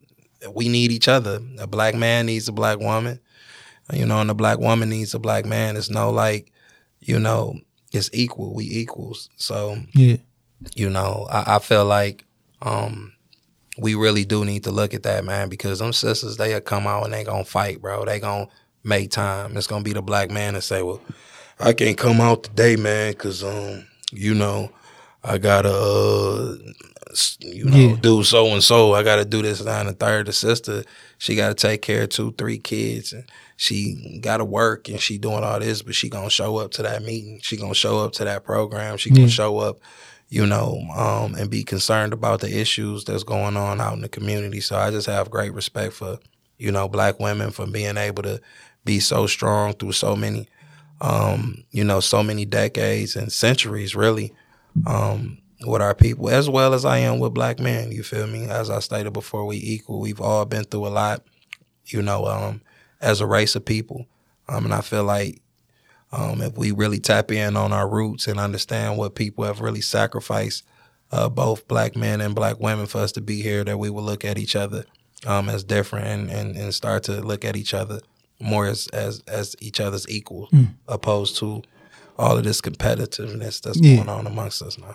We 0.53 0.69
need 0.69 0.93
each 0.93 1.09
other. 1.09 1.41
A 1.59 1.67
black 1.67 1.95
man 1.95 2.27
needs 2.27 2.49
a 2.49 2.53
black 2.53 2.79
woman, 2.81 3.21
you 3.93 4.05
know, 4.07 4.21
and 4.21 4.31
a 4.31 4.35
black 4.35 4.59
woman 4.59 4.89
needs 4.91 5.15
a 5.15 5.19
black 5.19 5.45
man. 5.47 5.77
It's 5.77 5.91
no 5.91 6.11
like, 6.11 6.53
you 7.01 7.19
know, 7.19 7.59
it's 7.93 8.11
equal. 8.13 8.55
We 8.55 8.65
equals. 8.65 9.31
So 9.37 9.79
Yeah. 9.95 10.17
you 10.75 10.91
know, 10.91 11.27
I, 11.31 11.57
I 11.57 11.59
feel 11.61 11.85
like 11.85 12.25
um, 12.63 13.13
we 13.81 13.95
really 13.95 14.25
do 14.25 14.45
need 14.45 14.65
to 14.65 14.71
look 14.71 14.95
at 14.95 15.03
that, 15.05 15.25
man, 15.25 15.49
because 15.49 15.79
them 15.79 15.93
sisters, 15.93 16.37
they'll 16.37 16.61
come 16.61 16.87
out 16.87 17.05
and 17.05 17.13
they 17.13 17.25
gonna 17.25 17.45
fight, 17.45 17.81
bro. 17.81 18.05
They 18.05 18.19
gonna 18.21 18.49
make 18.85 19.11
time. 19.11 19.57
It's 19.57 19.67
gonna 19.67 19.85
be 19.85 19.93
the 19.93 20.03
black 20.03 20.31
man 20.31 20.55
and 20.55 20.65
say, 20.65 20.83
well, 20.83 21.01
I 21.61 21.73
can't 21.73 21.97
come 21.99 22.21
out 22.21 22.45
today, 22.45 22.77
man, 22.77 23.13
because, 23.13 23.43
um, 23.45 23.87
you 24.13 24.35
know, 24.35 24.71
I 25.25 25.39
gotta, 25.39 25.73
uh, 25.73 26.57
you 27.41 27.65
know, 27.65 27.77
Yeah. 27.77 27.97
do 28.01 28.23
so 28.23 28.47
and 28.49 28.63
so. 28.63 28.95
I 28.95 29.03
gotta 29.03 29.25
do 29.25 29.43
this, 29.43 29.59
that, 29.61 29.81
and 29.81 29.89
the 29.89 29.93
third. 29.93 30.27
The 30.27 30.33
sister, 30.33 30.85
she 31.19 31.35
gotta 31.35 31.55
take 31.55 31.83
care 31.83 32.03
of 32.05 32.11
two, 32.11 32.33
three 32.39 32.59
kids, 32.59 33.13
and 33.13 33.25
she 33.57 34.19
gotta 34.23 34.45
work, 34.45 34.89
and 34.89 35.01
she 35.01 35.19
doing 35.19 35.43
all 35.43 35.59
this, 35.59 35.83
but 35.83 35.95
she 35.95 36.09
gonna 36.09 36.31
show 36.31 36.57
up 36.59 36.71
to 36.73 36.83
that 36.83 37.03
meeting. 37.03 37.41
She 37.43 37.57
gonna 37.57 37.75
show 37.75 37.99
up 38.05 38.13
to 38.15 38.25
that 38.25 38.45
program. 38.45 38.97
She 38.97 39.11
gonna 39.11 39.29
show 39.29 39.59
up 39.59 39.79
you 40.29 40.47
know, 40.47 40.81
um, 40.95 41.35
and 41.35 41.51
be 41.51 41.65
concerned 41.65 42.13
about 42.13 42.41
the 42.41 42.61
issues 42.61 43.05
that's 43.05 43.25
going 43.25 43.57
on 43.57 43.81
out 43.81 43.95
in 43.95 44.03
the 44.03 44.09
community. 44.09 44.61
So 44.61 44.77
I 44.77 44.91
just 44.91 45.07
have 45.07 45.31
great 45.31 45.55
respect 45.55 45.95
for, 45.95 46.19
you 46.59 46.71
know, 46.71 46.89
black 46.89 47.19
women 47.19 47.51
for 47.51 47.67
being 47.67 47.97
able 47.97 48.23
to 48.25 48.41
be 48.85 49.01
so 49.01 49.27
strong 49.27 49.73
through 49.73 49.93
so 49.93 50.15
many, 50.15 50.47
um, 51.01 51.65
you 51.71 51.83
know, 51.85 52.01
so 52.01 52.23
many 52.23 52.45
decades 52.45 53.17
and 53.17 53.33
centuries, 53.33 53.95
really, 53.95 54.35
um, 54.87 55.39
with 55.67 55.81
our 55.81 55.95
people, 55.95 56.29
as 56.29 56.49
well 56.49 56.75
as 56.75 56.85
I 56.85 56.99
am 56.99 57.19
with 57.19 57.35
black 57.35 57.59
men. 57.59 57.91
You 57.91 58.03
feel 58.03 58.27
me? 58.27 58.49
As 58.49 58.71
I 58.71 58.81
stated 58.81 59.13
before, 59.13 59.47
we 59.47 59.57
equal. 59.57 60.01
We've 60.01 60.21
all 60.21 60.45
been 60.45 60.65
through 60.65 60.87
a 60.87 60.89
lot, 60.89 61.23
you 61.87 62.03
know, 62.03 62.27
um, 62.27 62.61
as 63.01 63.21
a 63.21 63.27
race 63.27 63.57
of 63.57 63.65
people. 63.65 64.07
Um, 64.49 64.67
and 64.67 64.75
I 64.75 64.83
feel 64.83 65.05
like 65.05 65.41
um, 66.13 66.41
if 66.43 66.57
we 66.57 66.71
really 66.73 66.99
tap 66.99 67.31
in 67.31 67.57
on 67.57 67.73
our 67.73 67.89
roots 67.89 68.27
and 68.27 68.41
understand 68.41 68.97
what 68.97 69.15
people 69.15 69.45
have 69.45 69.61
really 69.61 69.81
sacrificed, 69.83 70.65
uh, 71.13 71.29
both 71.29 71.67
black 71.69 71.97
men 71.97 72.21
and 72.21 72.35
black 72.35 72.59
women, 72.61 72.87
for 72.87 72.99
us 72.99 73.13
to 73.13 73.21
be 73.21 73.43
here, 73.43 73.65
that 73.65 73.79
we 73.79 73.91
will 73.91 74.03
look 74.03 74.25
at 74.25 74.39
each 74.39 74.57
other 74.57 74.85
um, 75.27 75.49
as 75.49 75.65
different 75.65 76.07
and, 76.07 76.31
and, 76.31 76.57
and 76.57 76.75
start 76.75 77.03
to 77.05 77.21
look 77.21 77.45
at 77.45 77.57
each 77.57 77.75
other 77.75 78.01
more 78.41 78.67
as 78.67 78.87
as, 78.89 79.21
as 79.27 79.57
each 79.61 79.81
other's 79.81 80.09
equals, 80.09 80.49
opposed 80.87 81.37
to 81.39 81.63
all 82.19 82.37
of 82.39 82.45
this 82.45 82.61
competitiveness 82.61 83.61
that's 83.61 83.81
Yeah. 83.81 83.97
going 83.97 84.09
on 84.09 84.27
amongst 84.27 84.63
us 84.63 84.79
now. 84.79 84.95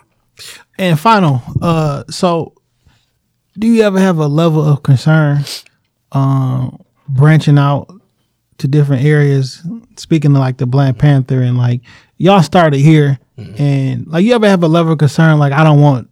And 0.78 0.98
final, 0.98 1.42
uh, 1.62 2.04
so 2.10 2.54
do 3.58 3.66
you 3.66 3.82
ever 3.82 4.00
have 4.00 4.18
a 4.18 4.26
level 4.26 4.62
of 4.64 4.82
concern 4.82 5.44
um 6.12 6.78
branching 7.08 7.58
out 7.58 7.88
to 8.64 8.68
different 8.68 9.04
areas? 9.04 9.62
Speaking 9.96 10.32
of 10.32 10.38
like 10.38 10.56
the 10.56 10.66
Black 10.66 10.96
Panther 10.96 11.42
and 11.42 11.58
like 11.58 11.82
y'all 12.16 12.42
started 12.42 12.78
here 12.78 13.18
and 13.36 14.06
like 14.06 14.24
you 14.24 14.32
ever 14.32 14.48
have 14.48 14.62
a 14.62 14.68
level 14.68 14.92
of 14.92 14.98
concern 14.98 15.38
like 15.38 15.52
I 15.52 15.62
don't 15.62 15.80
want 15.80 16.08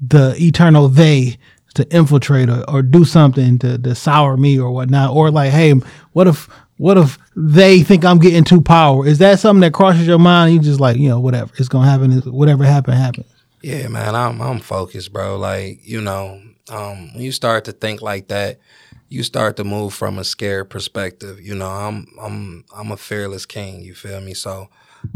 the 0.00 0.36
eternal 0.38 0.88
they 0.88 1.36
to 1.74 1.88
infiltrate 1.92 2.48
or, 2.48 2.62
or 2.70 2.82
do 2.82 3.04
something 3.04 3.58
to, 3.58 3.76
to 3.78 3.94
sour 3.96 4.36
me 4.36 4.58
or 4.58 4.70
whatnot? 4.70 5.14
Or 5.14 5.32
like 5.32 5.50
hey 5.50 5.72
what 6.12 6.28
if 6.28 6.48
what 6.76 6.96
if 6.96 7.18
they 7.36 7.82
think 7.82 8.04
i'm 8.04 8.18
getting 8.18 8.44
too 8.44 8.60
power? 8.60 9.04
Is 9.04 9.18
that 9.18 9.40
something 9.40 9.62
that 9.62 9.72
crosses 9.72 10.06
your 10.06 10.20
mind? 10.20 10.54
You 10.54 10.60
just 10.60 10.80
like 10.80 10.96
you 10.96 11.08
know 11.08 11.18
whatever. 11.18 11.52
It's 11.58 11.68
gonna 11.68 11.90
happen. 11.90 12.20
Whatever 12.32 12.64
happen 12.64 12.94
happen 12.94 13.24
Yeah, 13.62 13.88
man, 13.88 14.14
I'm 14.14 14.40
I'm 14.40 14.60
focused, 14.60 15.12
bro. 15.12 15.38
Like, 15.38 15.80
you 15.82 16.00
know, 16.00 16.40
um, 16.70 17.12
when 17.14 17.24
you 17.24 17.32
start 17.32 17.64
to 17.64 17.72
think 17.72 18.00
like 18.00 18.28
that, 18.28 18.60
you 19.08 19.22
start 19.22 19.56
to 19.56 19.64
move 19.64 19.94
from 19.94 20.18
a 20.18 20.24
scared 20.24 20.70
perspective. 20.70 21.40
You 21.40 21.54
know, 21.54 21.68
I'm 21.68 22.06
I'm 22.20 22.64
I'm 22.74 22.90
a 22.92 22.96
fearless 22.96 23.46
king, 23.46 23.82
you 23.82 23.94
feel 23.94 24.20
me? 24.20 24.34
So 24.34 24.68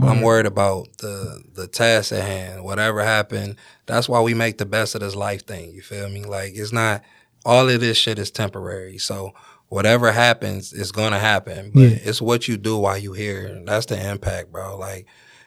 I'm 0.02 0.20
worried 0.20 0.47
about 0.47 0.98
the 0.98 1.43
the 1.55 1.66
task 1.66 2.12
at 2.12 2.23
hand. 2.23 2.62
Whatever 2.65 3.02
happened, 3.02 3.56
that's 3.86 4.09
why 4.09 4.20
we 4.20 4.35
make 4.35 4.59
the 4.59 4.66
best 4.66 4.94
of 4.94 5.01
this 5.01 5.16
life 5.16 5.47
thing, 5.47 5.73
you 5.73 5.82
feel 5.82 6.09
me? 6.09 6.24
Like 6.24 6.52
it's 6.55 6.73
not 6.73 7.02
all 7.44 7.69
of 7.69 7.81
this 7.81 7.97
shit 7.97 8.19
is 8.19 8.31
temporary. 8.31 8.98
So 8.98 9.32
whatever 9.69 10.12
happens 10.12 10.73
is 10.73 10.93
gonna 10.93 11.19
happen. 11.19 11.70
But 11.74 11.81
Yeah. 11.81 11.98
it's 12.02 12.20
what 12.23 12.48
you 12.48 12.56
do 12.56 12.77
while 12.78 12.98
you 12.98 13.12
here. 13.15 13.60
That's 13.65 13.86
the 13.86 13.98
impact, 14.10 14.52
bro. 14.52 14.77
Like 14.78 15.06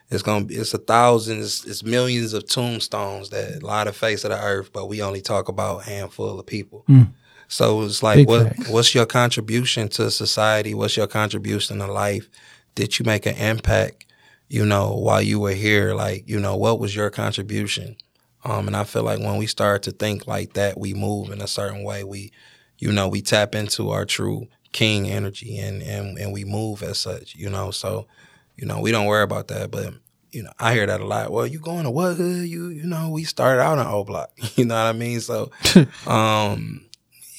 It's 0.09 0.23
gonna 0.23 0.43
be 0.45 0.55
it's 0.55 0.73
a 0.73 0.77
thousands, 0.77 1.63
it's 1.65 1.83
millions 1.83 2.33
of 2.33 2.45
tombstones 2.47 3.29
that 3.29 3.63
lie 3.63 3.83
the 3.85 3.93
face 3.93 4.23
of 4.25 4.31
the 4.31 4.43
earth, 4.43 4.71
but 4.73 4.87
we 4.89 5.01
only 5.01 5.21
talk 5.21 5.47
about 5.47 5.81
a 5.81 5.89
handful 5.89 6.37
of 6.39 6.45
people. 6.45 6.83
Mm. 6.89 7.13
So 7.51 7.81
it's 7.81 8.01
like 8.01 8.15
Big 8.15 8.27
what 8.29 8.47
facts. 8.55 8.69
what's 8.69 8.95
your 8.95 9.05
contribution 9.05 9.89
to 9.89 10.09
society? 10.09 10.73
What's 10.73 10.95
your 10.95 11.07
contribution 11.07 11.79
to 11.79 11.87
life? 11.87 12.29
Did 12.75 12.97
you 12.97 13.03
make 13.05 13.25
an 13.25 13.35
impact, 13.35 14.05
you 14.47 14.65
know, 14.65 14.95
while 14.95 15.21
you 15.21 15.37
were 15.41 15.51
here? 15.53 15.93
Like, 15.93 16.23
you 16.29 16.39
know, 16.39 16.55
what 16.55 16.79
was 16.79 16.95
your 16.95 17.09
contribution? 17.09 17.97
Um, 18.45 18.67
and 18.67 18.75
I 18.75 18.85
feel 18.85 19.03
like 19.03 19.19
when 19.19 19.35
we 19.35 19.47
start 19.47 19.83
to 19.83 19.91
think 19.91 20.27
like 20.27 20.53
that, 20.53 20.79
we 20.79 20.93
move 20.93 21.29
in 21.29 21.41
a 21.41 21.47
certain 21.47 21.83
way. 21.83 22.05
We, 22.05 22.31
you 22.79 22.89
know, 22.89 23.09
we 23.09 23.21
tap 23.21 23.53
into 23.53 23.89
our 23.89 24.05
true 24.05 24.47
king 24.71 25.09
energy 25.09 25.57
and, 25.59 25.83
and, 25.83 26.17
and 26.17 26.31
we 26.31 26.45
move 26.45 26.81
as 26.81 26.99
such, 26.99 27.35
you 27.35 27.49
know. 27.49 27.71
So, 27.71 28.07
you 28.55 28.65
know, 28.65 28.79
we 28.79 28.91
don't 28.91 29.07
worry 29.07 29.23
about 29.23 29.49
that. 29.49 29.71
But, 29.71 29.93
you 30.31 30.41
know, 30.43 30.51
I 30.57 30.73
hear 30.73 30.85
that 30.85 31.01
a 31.01 31.05
lot. 31.05 31.31
Well, 31.33 31.45
you 31.45 31.59
going 31.59 31.83
to 31.83 31.91
what 31.91 32.15
hood? 32.15 32.47
You, 32.47 32.69
you 32.69 32.85
know, 32.85 33.09
we 33.09 33.25
started 33.25 33.61
out 33.61 33.77
in 33.77 33.85
O 33.85 34.05
Block. 34.05 34.31
You 34.55 34.63
know 34.63 34.75
what 34.75 34.89
I 34.89 34.93
mean? 34.93 35.19
So, 35.19 35.51
um, 36.07 36.85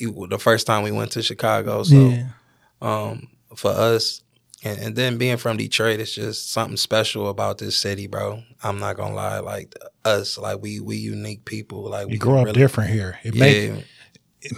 you, 0.03 0.27
the 0.29 0.39
first 0.39 0.66
time 0.66 0.83
we 0.83 0.91
went 0.93 1.12
to 1.12 1.23
Chicago. 1.23 1.83
So, 1.85 1.95
Yeah. 2.11 2.27
um, 2.83 3.29
for 3.57 3.70
us, 3.70 4.23
and, 4.65 4.79
and 4.79 4.97
then 4.97 5.19
being 5.19 5.39
from 5.39 5.57
Detroit, 5.57 5.99
it's 6.01 6.15
just 6.15 6.53
something 6.53 6.77
special 6.77 7.29
about 7.29 7.59
this 7.59 7.77
city, 7.77 8.07
bro. 8.07 8.43
I'm 8.62 8.79
not 8.79 8.97
gonna 8.97 9.15
lie, 9.15 9.39
like 9.41 9.74
us, 10.05 10.37
like 10.39 10.61
we 10.62 10.79
we 10.81 10.97
unique 10.97 11.45
people. 11.45 11.89
Like 11.91 12.07
we 12.07 12.12
You 12.15 12.19
can 12.19 12.29
grew 12.29 12.39
up 12.39 12.45
really- 12.47 12.61
different 12.61 12.91
here. 12.91 13.19
It 13.24 13.35
Yeah, 13.35 13.41
may 13.41 13.85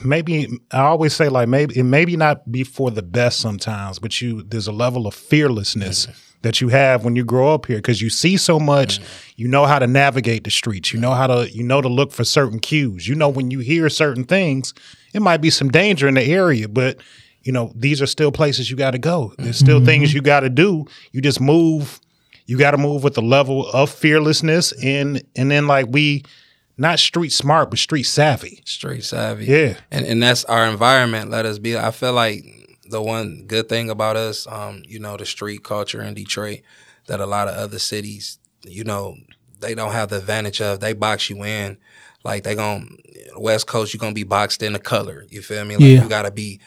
maybe 0.02 0.48
I 0.70 0.80
always 0.80 1.14
say 1.14 1.28
like 1.28 1.48
maybe 1.48 1.78
it 1.78 1.84
maybe 1.84 2.16
not 2.16 2.50
be 2.50 2.64
for 2.64 2.90
the 2.90 3.02
best 3.02 3.40
sometimes, 3.40 3.98
but 3.98 4.20
you 4.20 4.42
there's 4.42 4.66
a 4.66 4.72
level 4.72 5.06
of 5.06 5.14
fearlessness 5.14 6.08
that 6.42 6.60
you 6.60 6.68
have 6.68 7.04
when 7.04 7.16
you 7.16 7.24
grow 7.24 7.54
up 7.54 7.66
here 7.66 7.76
because 7.76 8.02
you 8.02 8.10
see 8.10 8.36
so 8.36 8.58
much. 8.60 9.00
You 9.36 9.48
know 9.48 9.64
how 9.66 9.78
to 9.78 9.86
navigate 9.86 10.44
the 10.44 10.50
streets. 10.50 10.92
You 10.92 11.00
know 11.00 11.12
how 11.12 11.26
to 11.26 11.50
you 11.50 11.62
know 11.62 11.80
to 11.80 11.88
look 11.88 12.12
for 12.12 12.24
certain 12.24 12.58
cues. 12.60 13.08
You 13.08 13.14
know 13.14 13.28
when 13.28 13.50
you 13.50 13.60
hear 13.60 13.88
certain 13.88 14.24
things, 14.24 14.74
it 15.14 15.22
might 15.22 15.38
be 15.40 15.50
some 15.50 15.70
danger 15.70 16.06
in 16.08 16.14
the 16.14 16.22
area, 16.24 16.68
but 16.68 16.98
you 17.42 17.52
know 17.52 17.72
these 17.74 18.02
are 18.02 18.06
still 18.06 18.32
places 18.32 18.70
you 18.70 18.76
got 18.76 18.90
to 18.90 18.98
go. 18.98 19.32
There's 19.38 19.58
still 19.58 19.84
things 19.84 20.12
you 20.12 20.20
got 20.20 20.40
to 20.40 20.50
do. 20.50 20.86
You 21.12 21.20
just 21.20 21.40
move. 21.40 22.00
You 22.46 22.58
got 22.58 22.72
to 22.72 22.78
move 22.78 23.02
with 23.02 23.16
a 23.16 23.22
level 23.22 23.68
of 23.70 23.90
fearlessness 23.90 24.72
and 24.82 25.22
and 25.34 25.50
then 25.50 25.66
like 25.66 25.86
we 25.88 26.24
not 26.76 26.98
street 26.98 27.32
smart 27.32 27.70
but 27.70 27.78
street 27.78 28.02
savvy. 28.02 28.60
street 28.64 29.04
savvy. 29.04 29.46
Yeah. 29.46 29.76
and 29.90 30.04
and 30.04 30.22
that's 30.22 30.44
our 30.44 30.66
environment. 30.66 31.30
Let 31.30 31.46
us 31.46 31.58
be. 31.58 31.76
I 31.76 31.90
feel 31.90 32.12
like 32.12 32.44
the 32.90 33.00
one 33.00 33.44
good 33.46 33.68
thing 33.68 33.88
about 33.88 34.16
us, 34.16 34.46
um, 34.46 34.82
you 34.86 34.98
know, 34.98 35.16
the 35.16 35.24
street 35.24 35.64
culture 35.64 36.02
in 36.02 36.14
Detroit 36.14 36.60
that 37.06 37.20
a 37.20 37.26
lot 37.26 37.48
of 37.48 37.54
other 37.54 37.78
cities, 37.78 38.38
you 38.62 38.84
know, 38.84 39.16
they 39.60 39.74
don't 39.74 39.92
have 39.92 40.10
the 40.10 40.18
advantage 40.18 40.60
of. 40.60 40.80
They 40.80 40.92
box 40.92 41.30
you 41.30 41.44
in. 41.44 41.78
Like 42.24 42.42
they 42.44 42.54
gon' 42.54 42.98
West 43.36 43.66
Coast, 43.66 43.92
you're 43.92 43.98
gonna 43.98 44.14
be 44.14 44.22
boxed 44.24 44.62
in 44.62 44.72
the 44.72 44.78
color. 44.78 45.26
You 45.30 45.42
feel 45.42 45.64
me? 45.64 45.74
Like 45.76 45.82
Yeah. 45.84 46.02
you 46.02 46.08
gotta 46.08 46.30
be 46.30 46.60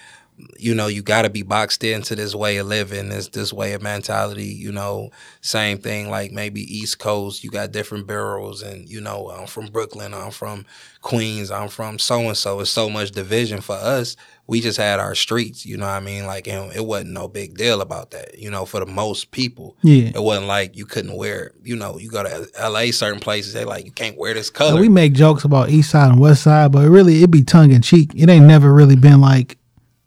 you 0.57 0.75
know, 0.75 0.87
you 0.87 1.01
got 1.01 1.23
to 1.23 1.29
be 1.29 1.41
boxed 1.41 1.83
into 1.83 2.15
this 2.15 2.35
way 2.35 2.57
of 2.57 2.67
living, 2.67 3.09
this 3.09 3.29
this 3.29 3.51
way 3.51 3.73
of 3.73 3.81
mentality. 3.81 4.45
You 4.45 4.71
know, 4.71 5.09
same 5.41 5.79
thing 5.79 6.09
like 6.09 6.31
maybe 6.31 6.61
East 6.61 6.99
Coast, 6.99 7.43
you 7.43 7.49
got 7.49 7.71
different 7.71 8.05
boroughs, 8.05 8.61
and 8.61 8.87
you 8.87 9.01
know, 9.01 9.29
I'm 9.31 9.47
from 9.47 9.67
Brooklyn, 9.67 10.13
I'm 10.13 10.31
from 10.31 10.65
Queens, 11.01 11.49
I'm 11.49 11.69
from 11.69 11.97
so 11.97 12.19
and 12.19 12.37
so. 12.37 12.59
It's 12.59 12.69
so 12.69 12.89
much 12.89 13.11
division 13.11 13.61
for 13.61 13.75
us. 13.75 14.15
We 14.45 14.61
just 14.61 14.77
had 14.77 14.99
our 14.99 15.15
streets, 15.15 15.65
you 15.65 15.75
know 15.75 15.85
what 15.85 15.91
I 15.91 15.99
mean? 15.99 16.25
Like, 16.25 16.47
and 16.47 16.71
it 16.73 16.85
wasn't 16.85 17.11
no 17.11 17.27
big 17.27 17.57
deal 17.57 17.81
about 17.81 18.11
that, 18.11 18.37
you 18.37 18.49
know, 18.49 18.65
for 18.65 18.79
the 18.79 18.85
most 18.85 19.31
people. 19.31 19.75
Yeah. 19.81 20.11
It 20.15 20.23
wasn't 20.23 20.47
like 20.47 20.77
you 20.77 20.85
couldn't 20.85 21.17
wear, 21.17 21.51
you 21.63 21.75
know, 21.75 21.97
you 21.97 22.09
go 22.09 22.23
to 22.23 22.47
LA, 22.69 22.91
certain 22.91 23.19
places, 23.19 23.53
they 23.53 23.65
like, 23.65 23.85
you 23.85 23.91
can't 23.91 24.17
wear 24.17 24.33
this 24.33 24.49
color. 24.49 24.79
we 24.79 24.87
make 24.87 25.13
jokes 25.13 25.43
about 25.43 25.69
East 25.69 25.89
Side 25.89 26.11
and 26.11 26.19
West 26.19 26.43
Side, 26.43 26.71
but 26.71 26.87
really 26.87 27.23
it 27.23 27.31
be 27.31 27.43
tongue 27.43 27.71
in 27.71 27.81
cheek. 27.81 28.11
It 28.15 28.29
ain't 28.29 28.45
never 28.45 28.73
really 28.73 28.95
been 28.95 29.19
like, 29.19 29.57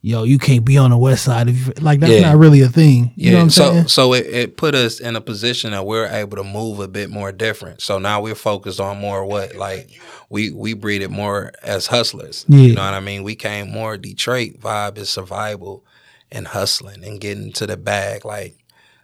yo, 0.02 0.22
you 0.22 0.38
can't 0.38 0.64
be 0.64 0.78
on 0.78 0.90
the 0.90 0.96
West 0.98 1.24
Side. 1.24 1.48
If 1.48 1.66
you, 1.66 1.72
like 1.80 2.00
that's 2.00 2.12
Yeah. 2.12 2.20
not 2.30 2.38
really 2.38 2.60
a 2.62 2.68
thing. 2.68 3.12
You 3.16 3.32
know 3.32 3.36
what 3.38 3.42
I'm 3.44 3.50
so 3.50 3.70
saying? 3.72 3.88
so 3.88 4.14
it, 4.14 4.26
it 4.26 4.56
put 4.56 4.74
us 4.74 5.00
in 5.00 5.16
a 5.16 5.20
position 5.20 5.72
that 5.72 5.84
we're 5.86 6.06
able 6.06 6.36
to 6.36 6.44
move 6.44 6.80
a 6.80 6.88
bit 6.88 7.10
more 7.10 7.32
different. 7.32 7.80
So 7.82 7.98
now 7.98 8.20
we're 8.20 8.34
focused 8.34 8.80
on 8.80 8.98
more 8.98 9.24
what 9.24 9.54
like 9.56 9.90
we 10.30 10.50
we 10.50 10.72
breed 10.74 11.02
it 11.02 11.10
more 11.10 11.52
as 11.62 11.86
hustlers. 11.86 12.44
Yeah. 12.48 12.58
You 12.60 12.74
know 12.74 12.84
what 12.84 12.94
I 12.94 13.00
mean? 13.00 13.22
We 13.22 13.34
came 13.34 13.70
more 13.70 13.96
Detroit 13.96 14.60
vibe 14.60 14.96
is 14.98 15.10
survival 15.10 15.84
and 16.32 16.46
hustling 16.46 17.04
and 17.04 17.20
getting 17.20 17.52
to 17.54 17.66
the 17.66 17.76
bag. 17.76 18.24
Like 18.24 18.56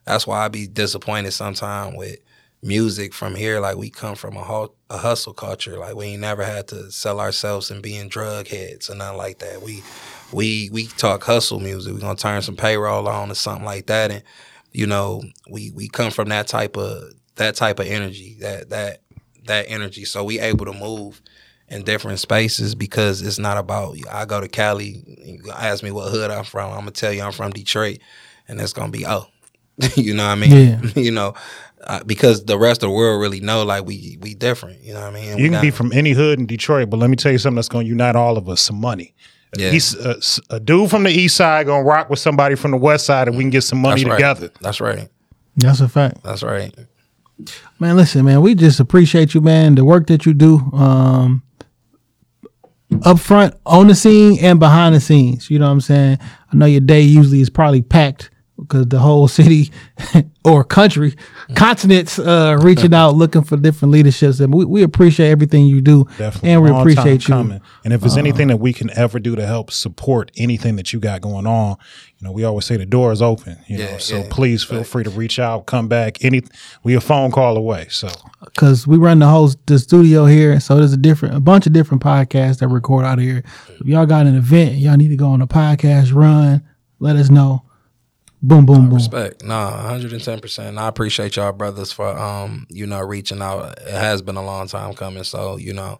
that's 0.04 0.26
why 0.26 0.44
I 0.44 0.48
be 0.48 0.66
disappointed 0.66 1.32
sometimes 1.32 1.96
with 1.96 2.18
music 2.62 3.12
from 3.12 3.34
here. 3.34 3.60
Like 3.60 3.76
we 3.76 3.90
come 3.90 4.14
from 4.14 4.36
a, 4.36 4.44
hu- 4.44 4.72
a 4.88 4.96
hustle 4.98 5.32
culture. 5.34 5.78
Like 5.78 5.94
we 5.94 6.06
ain't 6.06 6.20
never 6.20 6.44
had 6.44 6.68
to 6.68 6.90
sell 6.90 7.20
ourselves 7.20 7.70
and 7.70 7.82
being 7.82 8.08
drug 8.08 8.46
heads 8.48 8.88
or 8.88 8.94
nothing 8.94 9.18
like 9.18 9.40
that. 9.40 9.62
We 9.62 9.82
we 10.32 10.70
we 10.70 10.86
talk 10.86 11.24
hustle 11.24 11.60
music. 11.60 11.94
We're 11.94 12.00
gonna 12.00 12.16
turn 12.16 12.42
some 12.42 12.56
payroll 12.56 13.08
on 13.08 13.30
or 13.30 13.34
something 13.34 13.64
like 13.64 13.86
that. 13.86 14.10
And 14.10 14.22
you 14.72 14.86
know, 14.86 15.22
we 15.50 15.70
we 15.70 15.88
come 15.88 16.10
from 16.10 16.28
that 16.28 16.46
type 16.46 16.76
of 16.76 17.12
that 17.36 17.54
type 17.54 17.78
of 17.78 17.86
energy, 17.86 18.36
that 18.40 18.70
that 18.70 19.02
that 19.46 19.66
energy. 19.68 20.04
So 20.04 20.24
we 20.24 20.38
able 20.40 20.66
to 20.66 20.72
move 20.72 21.20
in 21.68 21.82
different 21.82 22.20
spaces 22.20 22.74
because 22.74 23.22
it's 23.22 23.38
not 23.38 23.58
about 23.58 23.96
I 24.10 24.24
go 24.24 24.40
to 24.40 24.48
Cali, 24.48 25.02
you 25.24 25.50
ask 25.52 25.82
me 25.82 25.90
what 25.90 26.10
hood 26.10 26.30
I'm 26.30 26.44
from, 26.44 26.70
I'm 26.72 26.80
gonna 26.80 26.92
tell 26.92 27.12
you 27.12 27.22
I'm 27.22 27.32
from 27.32 27.52
Detroit, 27.52 27.98
and 28.48 28.60
it's 28.60 28.72
gonna 28.72 28.92
be 28.92 29.06
oh, 29.06 29.26
you 29.96 30.14
know 30.14 30.24
what 30.24 30.32
I 30.32 30.34
mean? 30.36 30.50
Yeah. 30.50 30.90
you 30.96 31.10
know, 31.10 31.34
uh, 31.84 32.02
because 32.04 32.44
the 32.44 32.58
rest 32.58 32.82
of 32.82 32.88
the 32.88 32.94
world 32.94 33.20
really 33.20 33.40
know 33.40 33.64
like 33.64 33.84
we 33.84 34.18
we 34.20 34.34
different. 34.34 34.82
You 34.82 34.94
know 34.94 35.00
what 35.00 35.10
I 35.10 35.14
mean? 35.14 35.38
You 35.38 35.44
we 35.44 35.50
can 35.50 35.60
be 35.60 35.70
from 35.70 35.92
any 35.92 36.12
hood 36.12 36.38
in 36.38 36.46
Detroit, 36.46 36.90
but 36.90 36.98
let 36.98 37.10
me 37.10 37.16
tell 37.16 37.32
you 37.32 37.38
something 37.38 37.56
that's 37.56 37.68
going 37.68 37.84
to 37.84 37.88
unite 37.88 38.16
all 38.16 38.36
of 38.36 38.48
us: 38.48 38.60
some 38.60 38.80
money. 38.80 39.14
Yeah. 39.56 39.70
He's 39.70 39.94
a, 39.94 40.20
a 40.50 40.60
dude 40.60 40.90
from 40.90 41.04
the 41.04 41.10
east 41.10 41.36
side 41.36 41.66
gonna 41.66 41.84
rock 41.84 42.10
with 42.10 42.18
somebody 42.18 42.54
from 42.54 42.72
the 42.72 42.76
west 42.76 43.06
side, 43.06 43.28
and 43.28 43.36
we 43.36 43.42
can 43.44 43.50
get 43.50 43.62
some 43.62 43.80
money 43.80 44.02
That's 44.02 44.10
right. 44.10 44.16
together. 44.16 44.50
That's 44.60 44.80
right. 44.80 45.08
That's 45.56 45.80
a 45.80 45.88
fact. 45.88 46.22
That's 46.22 46.42
right. 46.42 46.74
Man, 47.78 47.96
listen, 47.96 48.24
man, 48.24 48.40
we 48.40 48.54
just 48.54 48.80
appreciate 48.80 49.34
you, 49.34 49.40
man, 49.40 49.74
the 49.74 49.84
work 49.84 50.06
that 50.08 50.26
you 50.26 50.34
do. 50.34 50.58
Um 50.72 51.42
up 53.04 53.18
front, 53.18 53.54
on 53.66 53.88
the 53.88 53.94
scene 53.94 54.38
and 54.40 54.60
behind 54.60 54.94
the 54.94 55.00
scenes. 55.00 55.50
You 55.50 55.58
know 55.58 55.66
what 55.66 55.72
I'm 55.72 55.80
saying? 55.80 56.18
I 56.52 56.56
know 56.56 56.66
your 56.66 56.80
day 56.80 57.00
usually 57.00 57.40
is 57.40 57.50
probably 57.50 57.82
packed 57.82 58.30
because 58.68 58.86
the 58.88 58.98
whole 58.98 59.28
city 59.28 59.70
or 60.44 60.64
country, 60.64 61.14
continents 61.54 62.18
uh 62.18 62.58
reaching 62.60 62.94
out 62.94 63.14
looking 63.14 63.42
for 63.42 63.56
different 63.56 63.92
leaderships. 63.92 64.40
And 64.40 64.52
we, 64.52 64.64
we 64.64 64.82
appreciate 64.82 65.30
everything 65.30 65.66
you 65.66 65.80
do. 65.80 66.04
Definitely, 66.18 66.50
And 66.50 66.62
we 66.62 66.70
Long 66.70 66.80
appreciate 66.80 67.28
you. 67.28 67.34
coming. 67.34 67.60
And 67.84 67.92
if 67.92 68.00
there's 68.00 68.16
anything 68.16 68.48
that 68.48 68.58
we 68.58 68.72
can 68.72 68.90
ever 68.90 69.18
do 69.18 69.36
to 69.36 69.46
help 69.46 69.70
support 69.70 70.30
anything 70.36 70.76
that 70.76 70.92
you 70.92 71.00
got 71.00 71.20
going 71.20 71.46
on, 71.46 71.76
you 72.18 72.26
know, 72.26 72.32
we 72.32 72.44
always 72.44 72.64
say 72.64 72.76
the 72.76 72.86
door 72.86 73.12
is 73.12 73.20
open. 73.20 73.58
You 73.66 73.78
know, 73.78 73.98
so 73.98 74.18
yeah. 74.18 74.28
please 74.30 74.64
feel 74.64 74.84
free 74.84 75.04
to 75.04 75.10
reach 75.10 75.38
out, 75.38 75.66
come 75.66 75.86
back. 75.86 76.24
Any, 76.24 76.42
we 76.82 76.94
a 76.94 77.00
phone 77.00 77.30
call 77.30 77.56
away. 77.56 77.88
So 77.90 78.08
because 78.44 78.86
we 78.86 78.96
run 78.96 79.18
the 79.18 79.28
whole 79.28 79.50
the 79.66 79.78
studio 79.78 80.24
here, 80.24 80.58
so 80.60 80.76
there's 80.76 80.94
a 80.94 80.96
different 80.96 81.36
a 81.36 81.40
bunch 81.40 81.66
of 81.66 81.74
different 81.74 82.02
podcasts 82.02 82.60
that 82.60 82.68
record 82.68 83.04
out 83.04 83.18
of 83.18 83.24
here. 83.24 83.42
If 83.68 83.86
y'all 83.86 84.06
got 84.06 84.26
an 84.26 84.34
event, 84.34 84.76
y'all 84.76 84.96
need 84.96 85.08
to 85.08 85.16
go 85.16 85.28
on 85.28 85.42
a 85.42 85.46
podcast 85.46 86.14
run. 86.14 86.66
Let 86.98 87.16
us 87.16 87.28
know. 87.28 87.65
Boom, 88.42 88.66
boom, 88.66 88.88
boom. 88.90 88.94
Respect. 88.94 89.44
Nah, 89.44 89.70
110%. 89.92 90.78
I 90.78 90.88
appreciate 90.88 91.36
y'all 91.36 91.52
brothers 91.52 91.92
for 91.92 92.08
um, 92.16 92.66
you 92.70 92.86
know, 92.86 93.00
reaching 93.00 93.42
out. 93.42 93.78
It 93.80 93.90
has 93.92 94.22
been 94.22 94.36
a 94.36 94.44
long 94.44 94.68
time 94.68 94.94
coming, 94.94 95.24
so, 95.24 95.56
you 95.56 95.72
know, 95.72 95.98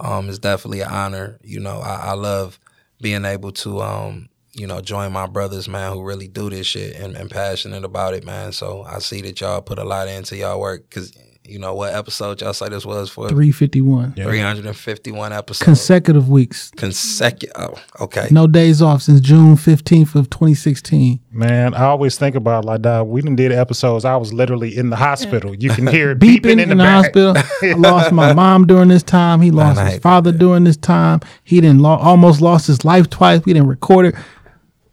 um 0.00 0.28
it's 0.28 0.38
definitely 0.38 0.80
an 0.80 0.90
honor. 0.90 1.38
You 1.42 1.60
know, 1.60 1.80
I, 1.80 2.10
I 2.10 2.12
love 2.14 2.58
being 3.00 3.24
able 3.24 3.52
to 3.52 3.82
um, 3.82 4.28
you 4.54 4.66
know, 4.66 4.80
join 4.80 5.12
my 5.12 5.26
brothers, 5.26 5.68
man, 5.68 5.92
who 5.92 6.02
really 6.02 6.28
do 6.28 6.50
this 6.50 6.66
shit 6.66 6.96
and, 6.96 7.16
and 7.16 7.30
passionate 7.30 7.84
about 7.84 8.14
it, 8.14 8.24
man. 8.24 8.52
So 8.52 8.82
I 8.82 8.98
see 8.98 9.20
that 9.22 9.40
y'all 9.40 9.62
put 9.62 9.78
a 9.78 9.84
lot 9.84 10.08
into 10.08 10.36
y'all 10.36 10.60
work 10.60 10.88
because 10.88 11.12
you 11.50 11.58
know 11.58 11.74
what 11.74 11.92
episode 11.92 12.40
y'all 12.40 12.52
say 12.52 12.68
this 12.68 12.86
was 12.86 13.10
for? 13.10 13.28
Three 13.28 13.50
fifty 13.50 13.80
one 13.80 14.12
351 14.14 15.32
episodes. 15.32 15.64
consecutive 15.64 16.28
weeks, 16.28 16.70
Consecutive. 16.76 17.54
Oh, 17.58 17.74
okay. 18.04 18.28
no 18.30 18.46
days 18.46 18.80
off 18.80 19.02
since 19.02 19.20
June 19.20 19.56
fifteenth 19.56 20.14
of 20.14 20.30
twenty 20.30 20.54
sixteen. 20.54 21.18
man, 21.32 21.74
I 21.74 21.86
always 21.86 22.16
think 22.16 22.36
about 22.36 22.64
like 22.64 22.82
dog, 22.82 23.08
we 23.08 23.20
done 23.20 23.34
did 23.34 23.50
episodes. 23.50 24.04
I 24.04 24.16
was 24.16 24.32
literally 24.32 24.76
in 24.76 24.90
the 24.90 24.96
hospital. 24.96 25.54
You 25.54 25.70
can 25.70 25.88
hear 25.88 26.12
it 26.12 26.20
Beeping, 26.20 26.38
beeping, 26.38 26.52
in, 26.52 26.60
in 26.60 26.68
the, 26.70 26.74
the, 26.76 26.84
hospital. 26.90 27.34
I 27.36 27.72
lost 27.76 28.12
my 28.12 28.32
mom 28.32 28.66
during 28.66 28.88
this 28.88 29.02
time. 29.02 29.40
He 29.40 29.50
lost 29.50 29.78
I 29.78 29.84
his 29.84 29.92
hate 29.94 30.02
father 30.02 30.30
during 30.30 30.64
this 30.64 30.76
time. 30.76 31.20
He 31.42 31.60
didn't 31.60 31.80
lo- 31.80 31.96
almost 31.96 32.40
lost 32.40 32.68
his 32.68 32.84
life 32.84 33.10
twice. 33.10 33.44
We 33.44 33.54
didn't 33.54 33.68
record 33.68 34.06
it 34.06 34.14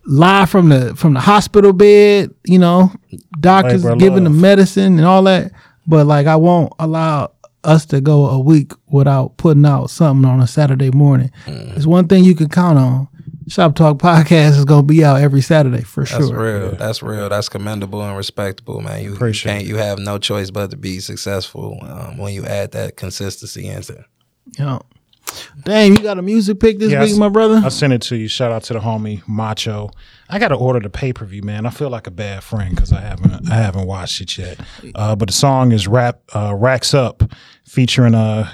live 0.07 0.49
from 0.49 0.69
the 0.69 0.95
from 0.95 1.13
the 1.13 1.19
hospital 1.19 1.73
bed. 1.73 2.33
You 2.45 2.57
know, 2.57 2.91
doctors 3.39 3.83
Labor 3.83 3.93
of 3.93 3.99
giving 3.99 4.23
the 4.23 4.29
medicine 4.31 4.97
and 4.97 5.05
all 5.05 5.23
that. 5.23 5.51
But 5.87 6.05
like, 6.05 6.27
I 6.27 6.35
won't 6.35 6.73
allow 6.79 7.31
us 7.63 7.85
to 7.87 8.01
go 8.01 8.27
a 8.27 8.39
week 8.39 8.73
without 8.87 9.37
putting 9.37 9.65
out 9.65 9.89
something 9.89 10.29
on 10.29 10.41
a 10.41 10.47
Saturday 10.47 10.91
morning. 10.91 11.31
Mm. 11.45 11.75
It's 11.75 11.85
one 11.85 12.07
thing 12.07 12.23
you 12.23 12.35
can 12.35 12.49
count 12.49 12.77
on. 12.77 13.07
Shop 13.47 13.75
Talk 13.75 13.97
podcast 13.97 14.57
is 14.57 14.65
gonna 14.65 14.83
be 14.83 15.05
out 15.05 15.21
every 15.21 15.41
Saturday 15.41 15.81
for 15.81 16.03
That's 16.03 16.11
sure. 16.11 16.19
That's 16.19 16.31
real. 16.31 16.71
That's 16.75 17.03
real. 17.03 17.29
That's 17.29 17.47
commendable 17.47 18.01
and 18.01 18.17
respectable, 18.17 18.81
man. 18.81 19.01
You, 19.01 19.09
you 19.09 19.15
Appreciate 19.15 19.51
can't. 19.51 19.65
You 19.65 19.77
have 19.77 19.99
no 19.99 20.17
choice 20.17 20.51
but 20.51 20.71
to 20.71 20.77
be 20.77 20.99
successful 20.99 21.79
um, 21.83 22.17
when 22.17 22.33
you 22.33 22.45
add 22.45 22.71
that 22.71 22.97
consistency 22.97 23.67
into. 23.67 23.93
it. 23.93 24.05
Yeah. 24.59 24.79
Damn, 25.63 25.93
you 25.93 25.99
got 25.99 26.17
a 26.19 26.21
music 26.21 26.59
pick 26.59 26.77
this 26.79 26.91
Yeah, 26.91 27.01
week, 27.01 27.11
s- 27.11 27.17
my 27.17 27.29
brother? 27.29 27.61
I 27.63 27.69
sent 27.69 27.91
it 27.93 28.01
to 28.03 28.15
you. 28.15 28.27
Shout 28.27 28.51
out 28.51 28.63
to 28.65 28.73
the 28.73 28.79
homie 28.79 29.27
Macho. 29.27 29.89
I 30.29 30.39
got 30.39 30.49
to 30.49 30.55
order 30.55 30.79
the 30.79 30.89
pay 30.89 31.13
per 31.13 31.25
view, 31.25 31.41
man. 31.41 31.65
I 31.65 31.69
feel 31.71 31.89
like 31.89 32.05
a 32.07 32.11
bad 32.11 32.43
friend 32.43 32.75
because 32.75 32.93
I 32.93 33.01
haven't 33.01 33.49
I 33.51 33.55
haven't 33.55 33.87
watched 33.87 34.21
it 34.21 34.37
yet. 34.37 34.59
Uh, 34.95 35.15
but 35.15 35.27
the 35.29 35.33
song 35.33 35.71
is 35.71 35.87
"Rap 35.87 36.21
uh, 36.35 36.53
Racks 36.55 36.93
Up," 36.93 37.23
featuring 37.65 38.13
uh, 38.13 38.51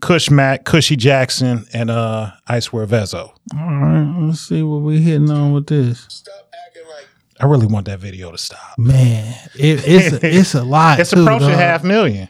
Kush 0.00 0.30
Mac, 0.30 0.64
Cushy 0.64 0.94
Jackson, 0.96 1.66
and 1.72 1.90
uh, 1.90 2.30
Icewear 2.48 2.86
Vezo. 2.86 3.32
All 3.58 3.74
right, 3.76 4.26
let's 4.26 4.40
see 4.40 4.62
what 4.62 4.82
we're 4.82 5.00
hitting 5.00 5.30
on 5.30 5.52
with 5.52 5.66
this. 5.66 6.06
Stop 6.08 6.34
acting 6.66 6.84
like 6.88 7.06
I 7.40 7.46
really 7.46 7.66
want 7.66 7.86
that 7.86 7.98
video 7.98 8.30
to 8.30 8.38
stop. 8.38 8.78
Man, 8.78 9.34
it, 9.54 9.82
it's 9.86 10.12
a, 10.22 10.36
it's 10.38 10.54
a 10.54 10.62
lot. 10.62 11.00
It's 11.00 11.10
too, 11.10 11.22
approaching 11.22 11.48
dog. 11.48 11.56
half 11.58 11.82
million. 11.84 12.28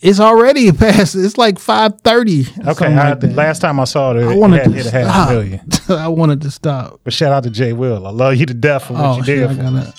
It's 0.00 0.20
already 0.20 0.70
past. 0.72 1.14
It's 1.16 1.36
like 1.38 1.58
five 1.58 2.00
thirty. 2.02 2.46
Okay, 2.66 2.86
I, 2.86 3.14
last 3.14 3.58
time 3.60 3.80
I 3.80 3.84
saw 3.84 4.12
it, 4.16 4.22
I 4.22 4.34
wanted 4.36 4.58
had 4.62 4.64
to 4.70 4.76
hit 4.76 4.86
a 4.86 4.90
half 4.90 5.04
stop. 5.12 5.30
million. 5.30 5.60
I 5.88 6.08
wanted 6.08 6.40
to 6.42 6.50
stop. 6.50 7.00
But 7.04 7.12
shout 7.12 7.32
out 7.32 7.42
to 7.44 7.50
Jay 7.50 7.72
Will. 7.72 8.06
I 8.06 8.10
love 8.10 8.36
you 8.36 8.46
to 8.46 8.54
death 8.54 8.84
for 8.86 8.92
what 8.94 9.02
Oh 9.04 9.16
you 9.18 9.24
shit! 9.24 9.36
did 9.38 9.50
I 9.50 9.54
for 9.54 9.62
gotta. 9.62 9.70
me. 9.72 9.92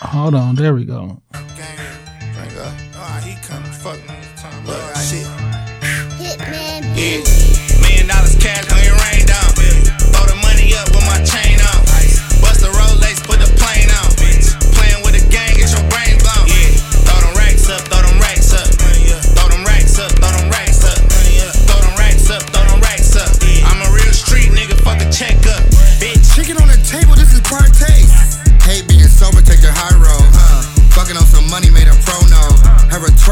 Hold 0.00 0.34
on. 0.34 0.54
There 0.54 0.74
we 0.74 0.84
go. 0.84 1.20
Yeah. 6.96 7.45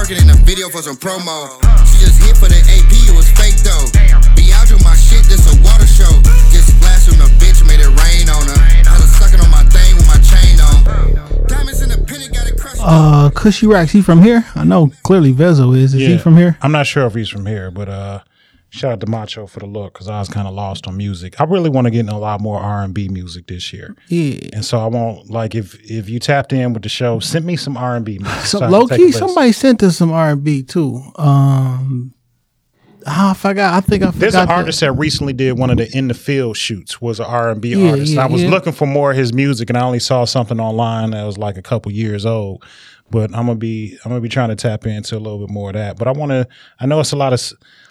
Twerking 0.05 0.21
in 0.21 0.27
the 0.27 0.37
video 0.45 0.69
for 0.69 0.83
some 0.83 0.97
promo. 0.97 1.49
She 1.89 2.05
just 2.05 2.21
hit 2.23 2.37
for 2.37 2.49
the 2.49 2.61
AP, 2.61 2.93
it 2.93 3.17
was 3.17 3.31
fake 3.33 3.57
though. 3.65 3.89
Be 4.37 4.53
out 4.53 4.71
with 4.71 4.85
my 4.85 4.95
shit, 4.95 5.25
this 5.25 5.49
a 5.49 5.57
water 5.63 5.87
show. 5.87 6.13
Get 6.53 6.65
splashed 6.65 7.09
from 7.09 7.19
the 7.19 7.29
bitch, 7.41 7.65
made 7.67 7.81
it 7.81 7.89
rain 7.89 8.29
on 8.29 8.45
her. 8.45 8.61
Had 8.85 9.01
her 9.01 9.09
sucking 9.17 9.41
on 9.41 9.51
my 9.51 9.65
thing 9.73 9.97
with 9.97 10.07
my 10.07 10.21
chain 10.21 10.61
on. 10.61 11.49
Diamonds 11.49 11.81
in 11.81 11.89
the 11.89 11.99
penny, 12.05 12.29
got 12.29 12.47
it 12.47 12.59
crushed. 12.59 12.81
Uh, 12.85 13.31
Cushy 13.35 13.67
Racks. 13.67 13.93
He 13.93 14.03
from 14.03 14.23
here? 14.23 14.45
I 14.55 14.65
know 14.65 14.93
clearly 15.03 15.33
Vezo 15.33 15.77
is. 15.77 15.95
Is 15.95 16.07
he 16.07 16.19
from 16.19 16.37
here? 16.37 16.59
I'm 16.61 16.73
not 16.73 16.87
sure 16.87 17.07
if 17.07 17.15
he's 17.15 17.29
from 17.29 17.47
here, 17.47 17.71
but 17.71 17.89
uh, 17.89 18.21
shout 18.75 18.93
out 18.93 19.01
to 19.01 19.07
Macho 19.07 19.47
for 19.47 19.61
the 19.61 19.67
look 19.67 19.95
because 19.95 20.09
I 20.09 20.19
was 20.19 20.29
kind 20.29 20.49
of 20.49 20.55
lost 20.55 20.87
on 20.89 20.97
music. 20.97 21.41
I 21.41 21.45
really 21.45 21.71
want 21.71 21.85
to 21.87 21.91
get 21.93 22.01
in 22.01 22.09
a 22.09 22.19
lot 22.19 22.41
more 22.41 22.59
R 22.59 22.83
and 22.83 22.93
B 22.93 23.09
music 23.09 23.47
this 23.47 23.73
year, 23.73 23.95
Yeah. 24.09 24.49
and 24.53 24.65
so 24.65 24.79
I 24.81 24.87
want 24.87 25.31
like 25.31 25.55
if 25.55 25.75
if 25.89 26.09
you 26.09 26.19
tapped 26.19 26.53
in 26.53 26.73
with 26.73 26.83
the 26.83 26.89
show, 26.89 27.21
send 27.21 27.45
me 27.45 27.57
some 27.57 27.77
R 27.77 27.95
and 27.97 28.05
B 28.05 28.19
music. 28.19 28.41
So 28.47 28.59
low 28.69 28.87
key, 28.87 29.13
somebody 29.13 29.53
sent 29.53 29.83
us 29.83 29.97
some 29.97 30.11
R 30.13 30.31
and 30.31 30.43
B 30.43 30.63
too. 30.63 31.01
Um, 31.17 32.15
ah, 33.07 33.31
I 33.31 33.35
forgot. 33.35 33.75
I 33.75 33.81
think 33.81 34.03
I 34.03 34.07
forgot. 34.07 34.19
There's 34.21 34.35
an 34.35 34.49
artist 34.49 34.81
that 34.81 34.93
recently 34.93 35.33
did 35.33 35.59
one 35.59 35.71
of 35.71 35.77
the 35.77 35.89
in 35.97 36.09
the 36.09 36.15
field 36.15 36.57
shoots. 36.57 37.01
Was 37.01 37.21
an 37.21 37.27
R 37.27 37.51
and 37.51 37.61
B 37.61 37.75
artist. 37.91 38.13
yeah, 38.13 38.25
I 38.25 38.27
was 38.27 38.43
yeah. 38.43 38.51
looking 38.51 38.73
for 38.73 38.87
more 38.87 39.13
of 39.13 39.17
his 39.17 39.33
music, 39.33 39.71
and 39.71 39.79
I 39.79 39.83
only 39.85 40.01
saw 40.01 40.25
something 40.25 40.59
online 40.61 41.13
that 41.13 41.25
was 41.25 41.39
like 41.39 41.57
a 41.57 41.63
couple 41.63 41.93
years 41.93 42.27
old. 42.27 42.65
But 43.11 43.31
I'm 43.35 43.47
gonna 43.47 43.55
be 43.57 43.97
I'm 44.05 44.11
gonna 44.11 44.21
be 44.21 44.29
trying 44.29 44.49
to 44.49 44.57
tap 44.57 44.87
into 44.87 45.17
a 45.17 45.21
little 45.21 45.39
bit 45.39 45.51
more 45.51 45.69
of 45.71 45.75
that. 45.75 45.97
But 45.97 46.09
I 46.09 46.13
want 46.13 46.31
to. 46.31 46.49
I 46.81 46.87
know 46.87 46.99
it's 47.01 47.13
a 47.13 47.17
lot 47.17 47.33
of. 47.33 47.41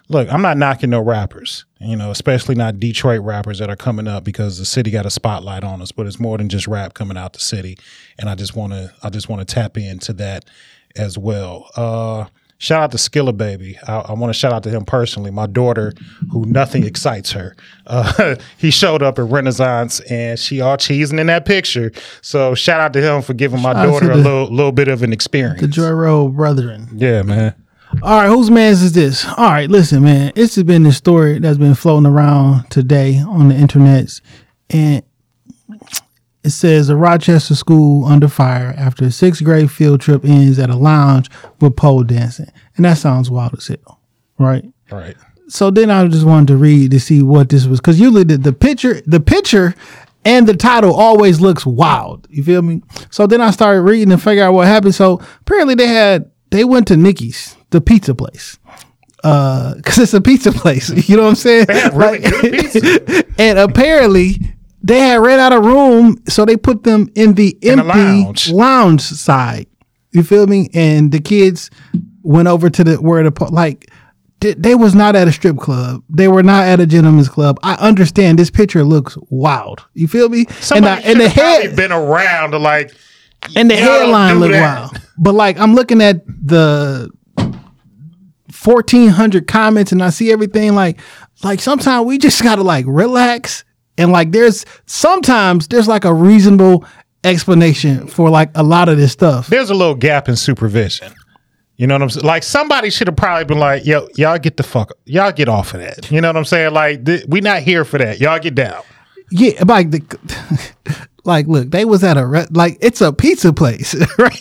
Look, 0.09 0.31
I'm 0.31 0.41
not 0.41 0.57
knocking 0.57 0.89
no 0.89 1.01
rappers, 1.01 1.65
you 1.79 1.95
know, 1.95 2.11
especially 2.11 2.55
not 2.55 2.79
Detroit 2.79 3.21
rappers 3.21 3.59
that 3.59 3.69
are 3.69 3.75
coming 3.75 4.07
up 4.07 4.23
because 4.23 4.57
the 4.59 4.65
city 4.65 4.91
got 4.91 5.05
a 5.05 5.09
spotlight 5.09 5.63
on 5.63 5.81
us. 5.81 5.91
But 5.91 6.07
it's 6.07 6.19
more 6.19 6.37
than 6.37 6.49
just 6.49 6.67
rap 6.67 6.93
coming 6.93 7.17
out 7.17 7.33
the 7.33 7.39
city, 7.39 7.77
and 8.19 8.29
I 8.29 8.35
just 8.35 8.55
want 8.55 8.73
to 8.73 8.93
I 9.01 9.09
just 9.09 9.29
want 9.29 9.47
to 9.47 9.53
tap 9.55 9.77
into 9.77 10.13
that 10.13 10.45
as 10.95 11.17
well. 11.17 11.69
Uh, 11.75 12.25
Shout 12.59 12.81
out 12.81 12.91
to 12.91 12.97
Skilla 12.97 13.35
Baby. 13.35 13.77
I, 13.85 13.97
I 13.97 14.13
want 14.13 14.29
to 14.29 14.39
shout 14.39 14.53
out 14.53 14.63
to 14.63 14.69
him 14.69 14.85
personally. 14.85 15.31
My 15.31 15.47
daughter, 15.47 15.91
who 16.31 16.45
nothing 16.45 16.85
excites 16.85 17.33
her, 17.33 17.57
uh, 17.87 18.35
he 18.57 18.71
showed 18.71 19.03
up 19.03 19.19
at 19.19 19.25
Renaissance 19.25 19.99
and 20.09 20.39
she 20.39 20.61
all 20.61 20.77
cheesing 20.77 21.19
in 21.19 21.27
that 21.27 21.43
picture. 21.45 21.91
So 22.21 22.55
shout 22.55 22.79
out 22.79 22.93
to 22.93 23.01
him 23.01 23.21
for 23.21 23.33
giving 23.33 23.61
my 23.61 23.73
Shout 23.73 23.85
daughter 23.85 24.11
a 24.13 24.15
little 24.15 24.45
little 24.45 24.71
bit 24.71 24.87
of 24.87 25.03
an 25.03 25.11
experience. 25.11 25.59
the 25.59 25.67
Joy 25.67 25.89
Road 25.89 26.37
brethren. 26.37 26.87
yeah, 26.95 27.21
man. 27.23 27.53
All 28.01 28.17
right, 28.19 28.27
whose 28.27 28.51
man's 28.51 28.81
is 28.81 28.93
this? 28.93 29.25
All 29.25 29.49
right, 29.49 29.69
listen, 29.69 30.03
man. 30.03 30.33
This 30.35 30.55
has 30.55 30.63
been 30.63 30.83
the 30.83 30.91
story 30.91 31.39
that's 31.39 31.57
been 31.57 31.75
floating 31.75 32.05
around 32.09 32.69
today 32.69 33.19
on 33.19 33.49
the 33.49 33.55
internet, 33.55 34.19
and 34.69 35.03
it 36.43 36.49
says 36.49 36.89
a 36.89 36.95
Rochester 36.95 37.55
school 37.55 38.05
under 38.05 38.27
fire 38.27 38.73
after 38.77 39.05
a 39.05 39.11
sixth 39.11 39.43
grade 39.43 39.71
field 39.71 40.01
trip 40.01 40.25
ends 40.25 40.59
at 40.59 40.69
a 40.69 40.75
lounge 40.75 41.29
with 41.61 41.75
pole 41.75 42.03
dancing, 42.03 42.51
and 42.75 42.85
that 42.85 42.97
sounds 42.97 43.29
wild 43.29 43.53
as 43.57 43.67
hell, 43.67 44.01
right? 44.37 44.65
Right. 44.91 45.15
So 45.47 45.71
then 45.71 45.89
I 45.89 46.07
just 46.07 46.25
wanted 46.25 46.47
to 46.47 46.57
read 46.57 46.91
to 46.91 46.99
see 46.99 47.21
what 47.21 47.49
this 47.49 47.65
was 47.65 47.79
because 47.79 47.99
usually 47.99 48.23
the, 48.23 48.37
the 48.37 48.53
picture, 48.53 49.01
the 49.05 49.19
picture, 49.19 49.75
and 50.25 50.47
the 50.47 50.55
title 50.55 50.93
always 50.93 51.39
looks 51.39 51.65
wild. 51.65 52.27
You 52.29 52.43
feel 52.43 52.61
me? 52.61 52.81
So 53.11 53.27
then 53.27 53.39
I 53.39 53.51
started 53.51 53.81
reading 53.81 54.11
and 54.11 54.21
figure 54.21 54.43
out 54.43 54.53
what 54.53 54.67
happened. 54.67 54.95
So 54.95 55.21
apparently 55.41 55.75
they 55.75 55.87
had 55.87 56.31
they 56.49 56.63
went 56.63 56.87
to 56.89 56.97
Nikki's, 56.97 57.55
the 57.73 57.81
pizza 57.81 58.15
place. 58.15 58.57
Uh, 59.23 59.75
cause 59.83 59.97
it's 59.99 60.13
a 60.13 60.21
pizza 60.21 60.51
place. 60.53 60.89
You 61.09 61.17
know 61.17 61.23
what 61.23 61.29
I'm 61.29 61.35
saying? 61.35 61.65
good 61.65 62.51
pizza. 62.53 63.23
and 63.37 63.59
apparently 63.59 64.37
they 64.81 64.99
had 64.99 65.19
ran 65.19 65.39
out 65.39 65.53
of 65.53 65.63
room, 65.65 66.17
so 66.27 66.45
they 66.45 66.57
put 66.57 66.83
them 66.83 67.09
in 67.15 67.33
the 67.35 67.57
the 67.61 67.69
empty 67.71 67.87
lounge. 67.87 68.49
lounge 68.51 69.01
side. 69.01 69.67
You 70.11 70.23
feel 70.23 70.45
me? 70.47 70.69
And 70.73 71.11
the 71.11 71.19
kids 71.19 71.69
went 72.21 72.47
over 72.47 72.69
to 72.69 72.83
the 72.83 72.95
where 72.97 73.23
the 73.29 73.45
like 73.51 73.89
they, 74.41 74.53
they 74.55 74.75
was 74.75 74.93
not 74.93 75.15
at 75.15 75.27
a 75.27 75.31
strip 75.31 75.57
club. 75.57 76.03
They 76.09 76.27
were 76.27 76.43
not 76.43 76.65
at 76.65 76.81
a 76.81 76.85
gentleman's 76.85 77.29
club. 77.29 77.57
I 77.63 77.75
understand 77.75 78.37
this 78.37 78.49
picture 78.51 78.83
looks 78.83 79.17
wild. 79.29 79.85
You 79.93 80.07
feel 80.09 80.27
me? 80.27 80.45
Somebody 80.59 81.01
and, 81.03 81.03
the- 81.03 81.09
and 81.11 81.19
the 81.21 81.29
should 81.29 81.39
have 81.41 81.45
probably 81.53 81.67
head 81.69 81.75
been 81.77 81.91
around 81.93 82.51
to 82.51 82.59
like 82.59 82.91
and 83.55 83.71
the 83.71 83.75
headline 83.77 84.33
do 84.35 84.39
look 84.41 84.51
that. 84.51 84.79
wild. 84.91 85.01
But 85.17 85.33
like 85.33 85.57
I'm 85.57 85.73
looking 85.75 86.01
at 86.01 86.25
the 86.27 87.09
1400 88.65 89.47
comments 89.47 89.91
and 89.91 90.03
I 90.03 90.09
see 90.09 90.31
everything 90.31 90.75
like 90.75 90.99
like 91.43 91.59
sometimes 91.59 92.05
we 92.05 92.17
just 92.17 92.41
got 92.43 92.55
to 92.55 92.63
like 92.63 92.85
relax 92.87 93.63
and 93.97 94.11
like 94.11 94.31
there's 94.31 94.65
sometimes 94.85 95.67
there's 95.67 95.87
like 95.87 96.05
a 96.05 96.13
reasonable 96.13 96.85
explanation 97.23 98.07
for 98.07 98.29
like 98.29 98.49
a 98.55 98.63
lot 98.63 98.89
of 98.89 98.97
this 98.97 99.11
stuff. 99.11 99.47
there's 99.47 99.69
a 99.69 99.73
little 99.73 99.95
gap 99.95 100.27
in 100.27 100.35
supervision. 100.35 101.13
You 101.77 101.87
know 101.87 101.95
what 101.95 102.03
I'm 102.03 102.09
saying? 102.11 102.25
Like 102.25 102.43
somebody 102.43 102.89
should 102.91 103.07
have 103.07 103.15
probably 103.15 103.45
been 103.45 103.57
like, 103.57 103.83
"Yo, 103.85 104.07
y'all 104.15 104.37
get 104.37 104.57
the 104.57 104.63
fuck, 104.63 104.91
y'all 105.05 105.31
get 105.31 105.49
off 105.49 105.73
of 105.73 105.79
that." 105.81 106.11
You 106.11 106.21
know 106.21 106.29
what 106.29 106.37
I'm 106.37 106.45
saying? 106.45 106.71
Like 106.73 107.03
th- 107.03 107.25
we 107.27 107.41
not 107.41 107.63
here 107.63 107.83
for 107.83 107.97
that. 107.97 108.19
Y'all 108.19 108.37
get 108.39 108.53
down. 108.53 108.83
Yeah, 109.31 109.63
like 109.65 109.89
the 109.89 111.07
like 111.23 111.47
look, 111.47 111.71
they 111.71 111.83
was 111.83 112.03
at 112.03 112.15
a 112.17 112.25
re- 112.25 112.45
like 112.51 112.77
it's 112.79 113.01
a 113.01 113.11
pizza 113.11 113.51
place, 113.53 113.95
right? 114.19 114.39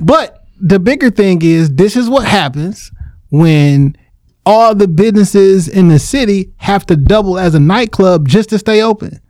but 0.00 0.39
the 0.60 0.78
bigger 0.78 1.10
thing 1.10 1.40
is 1.42 1.74
this 1.74 1.96
is 1.96 2.08
what 2.08 2.26
happens 2.26 2.92
when 3.30 3.96
all 4.44 4.74
the 4.74 4.88
businesses 4.88 5.68
in 5.68 5.88
the 5.88 5.98
city 5.98 6.52
have 6.58 6.86
to 6.86 6.96
double 6.96 7.38
as 7.38 7.54
a 7.54 7.60
nightclub 7.60 8.28
just 8.28 8.50
to 8.50 8.58
stay 8.58 8.82
open. 8.82 9.20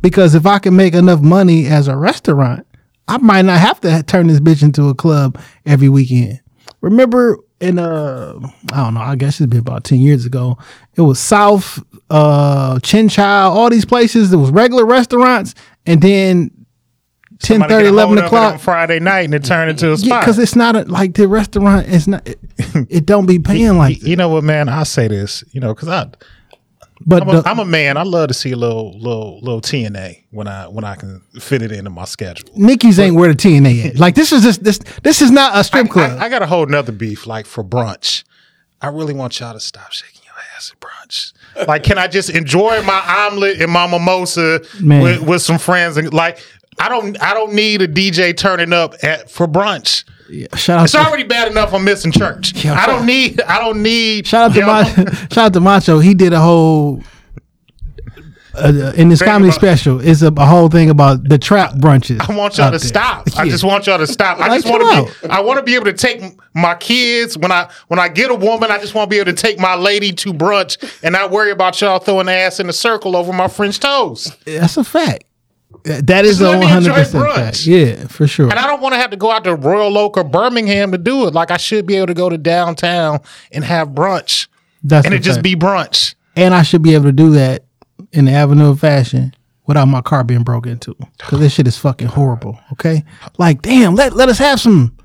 Because 0.00 0.34
if 0.34 0.46
I 0.46 0.58
can 0.58 0.74
make 0.74 0.94
enough 0.94 1.20
money 1.20 1.66
as 1.66 1.88
a 1.88 1.96
restaurant, 1.96 2.66
I 3.06 3.18
might 3.18 3.42
not 3.42 3.60
have 3.60 3.80
to 3.80 4.02
turn 4.02 4.26
this 4.26 4.40
bitch 4.40 4.62
into 4.62 4.88
a 4.88 4.94
club 4.94 5.40
every 5.66 5.88
weekend. 5.88 6.40
Remember 6.80 7.38
in 7.60 7.78
uh 7.78 8.38
I 8.72 8.76
don't 8.76 8.94
know, 8.94 9.00
I 9.00 9.14
guess 9.14 9.40
it's 9.40 9.48
been 9.48 9.60
about 9.60 9.84
10 9.84 10.00
years 10.00 10.26
ago. 10.26 10.58
It 10.96 11.02
was 11.02 11.20
South, 11.20 11.82
uh 12.10 12.80
Chin 12.80 13.08
Chow, 13.08 13.50
all 13.50 13.70
these 13.70 13.84
places. 13.84 14.30
There 14.30 14.38
was 14.38 14.50
regular 14.50 14.84
restaurants 14.84 15.54
and 15.86 16.00
then 16.02 16.50
10 17.42 17.60
30, 17.68 17.86
11 17.88 17.96
hold 17.98 18.18
of 18.18 18.24
it 18.24 18.26
o'clock. 18.26 18.60
Friday 18.60 19.00
night 19.00 19.24
and 19.26 19.34
it 19.34 19.44
turned 19.44 19.70
into 19.70 19.88
a 19.88 19.90
Yeah, 19.90 19.96
spot. 19.96 20.20
because 20.22 20.38
it's 20.38 20.56
not 20.56 20.76
a, 20.76 20.82
like 20.84 21.14
the 21.14 21.26
restaurant 21.28 21.88
is 21.88 22.06
not 22.08 22.26
it, 22.26 22.38
it 22.88 23.06
don't 23.06 23.26
be 23.26 23.38
paying 23.38 23.76
like 23.78 24.02
you, 24.02 24.10
you 24.10 24.16
know 24.16 24.28
what, 24.28 24.44
man? 24.44 24.68
I 24.68 24.84
say 24.84 25.08
this, 25.08 25.42
you 25.52 25.60
know, 25.60 25.74
because 25.74 25.88
I 25.88 26.06
but 27.04 27.22
I'm 27.22 27.28
a, 27.28 27.42
the- 27.42 27.48
I'm 27.48 27.58
a 27.58 27.64
man. 27.64 27.96
I 27.96 28.04
love 28.04 28.28
to 28.28 28.34
see 28.34 28.52
a 28.52 28.56
little 28.56 28.96
little 28.98 29.40
little 29.40 29.60
TNA 29.60 30.22
when 30.30 30.46
I 30.46 30.68
when 30.68 30.84
I 30.84 30.94
can 30.94 31.20
fit 31.40 31.62
it 31.62 31.72
into 31.72 31.90
my 31.90 32.04
schedule. 32.04 32.48
Nikki's 32.54 32.98
ain't 33.00 33.16
where 33.16 33.28
the 33.28 33.34
TNA 33.34 33.86
at. 33.86 33.96
Like 33.98 34.14
this 34.14 34.30
is 34.32 34.42
just 34.44 34.62
this 34.62 34.78
this 35.02 35.20
is 35.20 35.30
not 35.32 35.56
a 35.58 35.64
strip 35.64 35.88
club. 35.90 36.18
I, 36.20 36.26
I 36.26 36.28
got 36.28 36.42
a 36.42 36.46
whole 36.46 36.64
nother 36.66 36.92
beef 36.92 37.26
like 37.26 37.46
for 37.46 37.64
brunch. 37.64 38.22
I 38.80 38.88
really 38.88 39.14
want 39.14 39.38
y'all 39.40 39.52
to 39.52 39.60
stop 39.60 39.90
shaking 39.92 40.20
your 40.24 40.34
ass 40.56 40.72
at 40.72 40.80
brunch. 40.80 41.32
Like, 41.68 41.82
can 41.82 41.98
I 41.98 42.06
just 42.08 42.30
enjoy 42.30 42.82
my 42.82 43.00
omelet 43.28 43.60
and 43.60 43.70
my 43.70 43.86
mimosa 43.86 44.60
with, 44.80 45.22
with 45.22 45.42
some 45.42 45.58
friends? 45.58 45.96
And 45.96 46.12
like, 46.14 46.38
I 46.78 46.88
don't, 46.88 47.20
I 47.22 47.34
don't 47.34 47.52
need 47.52 47.82
a 47.82 47.88
DJ 47.88 48.36
turning 48.36 48.72
up 48.72 48.94
at 49.02 49.30
for 49.30 49.46
brunch. 49.46 50.04
Shout 50.56 50.78
out 50.78 50.84
It's 50.84 50.92
to, 50.92 50.98
already 50.98 51.24
bad 51.24 51.50
enough 51.50 51.74
I'm 51.74 51.84
missing 51.84 52.10
church. 52.10 52.64
Yeah, 52.64 52.74
I 52.74 52.86
don't 52.86 53.04
need, 53.04 53.40
I 53.42 53.58
don't 53.58 53.82
need. 53.82 54.26
shout 54.26 54.50
out 54.50 54.54
to 54.54 54.60
yo, 54.60 54.66
Ma- 54.66 54.84
shout 55.30 55.38
out 55.38 55.52
to 55.52 55.60
Macho. 55.60 55.98
He 55.98 56.14
did 56.14 56.32
a 56.32 56.40
whole 56.40 57.02
uh, 58.54 58.92
in 58.96 59.08
this 59.08 59.22
comedy 59.22 59.50
special. 59.52 60.00
It's 60.00 60.22
a, 60.22 60.28
a 60.28 60.46
whole 60.46 60.68
thing 60.68 60.90
about 60.90 61.24
the 61.28 61.38
trap 61.38 61.72
brunches. 61.74 62.26
I 62.28 62.34
want 62.36 62.56
y'all 62.58 62.70
to 62.70 62.78
there. 62.78 62.86
stop. 62.88 63.28
I 63.36 63.48
just 63.48 63.64
want 63.64 63.86
y'all 63.86 63.98
to 63.98 64.06
stop. 64.06 64.38
I 64.38 64.48
Like, 64.48 64.62
just 64.62 64.72
want 64.72 65.08
to 65.20 65.26
be. 65.28 65.30
I 65.32 65.40
want 65.40 65.58
to 65.58 65.62
be 65.62 65.74
able 65.74 65.86
to 65.86 65.92
take 65.94 66.22
my 66.54 66.74
kids 66.76 67.36
when 67.36 67.52
I 67.52 67.70
when 67.88 67.98
I 67.98 68.08
get 68.08 68.30
a 68.30 68.34
woman. 68.34 68.70
I 68.70 68.78
just 68.78 68.94
want 68.94 69.10
to 69.10 69.14
be 69.14 69.20
able 69.20 69.32
to 69.32 69.36
take 69.40 69.58
my 69.58 69.74
lady 69.74 70.12
to 70.12 70.32
brunch 70.32 71.00
and 71.02 71.12
not 71.12 71.30
worry 71.30 71.50
about 71.50 71.80
y'all 71.80 71.98
throwing 71.98 72.28
ass 72.28 72.58
in 72.60 72.68
a 72.68 72.72
circle 72.74 73.16
over 73.16 73.32
my 73.32 73.48
French 73.48 73.80
toes. 73.80 74.34
That's 74.44 74.76
a 74.76 74.84
fact. 74.84 75.24
That 75.84 76.24
is 76.24 76.38
Just 76.38 76.40
a 76.40 76.44
let 76.44 76.50
one 76.50 76.60
me 76.60 76.66
hundred 76.66 76.90
enjoy 76.90 77.02
percent 77.02 77.24
brunch. 77.24 77.66
Yeah, 77.66 78.06
for 78.06 78.26
sure. 78.28 78.48
And 78.50 78.58
I 78.58 78.66
don't 78.66 78.80
want 78.80 78.94
to 78.94 78.98
have 78.98 79.10
to 79.10 79.16
go 79.16 79.30
out 79.32 79.42
to 79.44 79.54
Royal 79.56 79.98
Oak 79.98 80.16
or 80.16 80.24
Birmingham 80.24 80.92
to 80.92 80.98
do 80.98 81.26
it. 81.26 81.34
Like 81.34 81.50
I 81.50 81.56
should 81.56 81.86
be 81.86 81.96
able 81.96 82.06
to 82.08 82.14
go 82.14 82.28
to 82.28 82.38
downtown 82.38 83.20
and 83.50 83.64
have 83.64 83.88
brunch, 83.88 84.46
That's 84.84 85.04
and 85.06 85.14
a 85.14 85.16
it 85.16 85.20
just 85.24 85.42
be 85.42 85.56
brunch. 85.56 86.14
and 86.36 86.54
I 86.54 86.62
should 86.62 86.82
be 86.82 86.94
able 86.94 87.06
to 87.06 87.12
do 87.12 87.30
that 87.32 87.64
in 88.12 88.26
the 88.26 88.32
avenue 88.32 88.70
of 88.70 88.80
fashion 88.80 89.34
without 89.66 89.86
my 89.86 90.00
car 90.02 90.22
being 90.22 90.42
broke 90.44 90.66
into. 90.66 90.94
Because 91.18 91.40
this 91.40 91.52
shit 91.54 91.66
is 91.66 91.76
fucking 91.78 92.08
horrible. 92.08 92.60
Okay, 92.72 93.04
like 93.38 93.62
damn, 93.62 93.94
let 93.96 94.12
let 94.14 94.28
us 94.28 94.38
have 94.38 94.60
some 94.60 94.96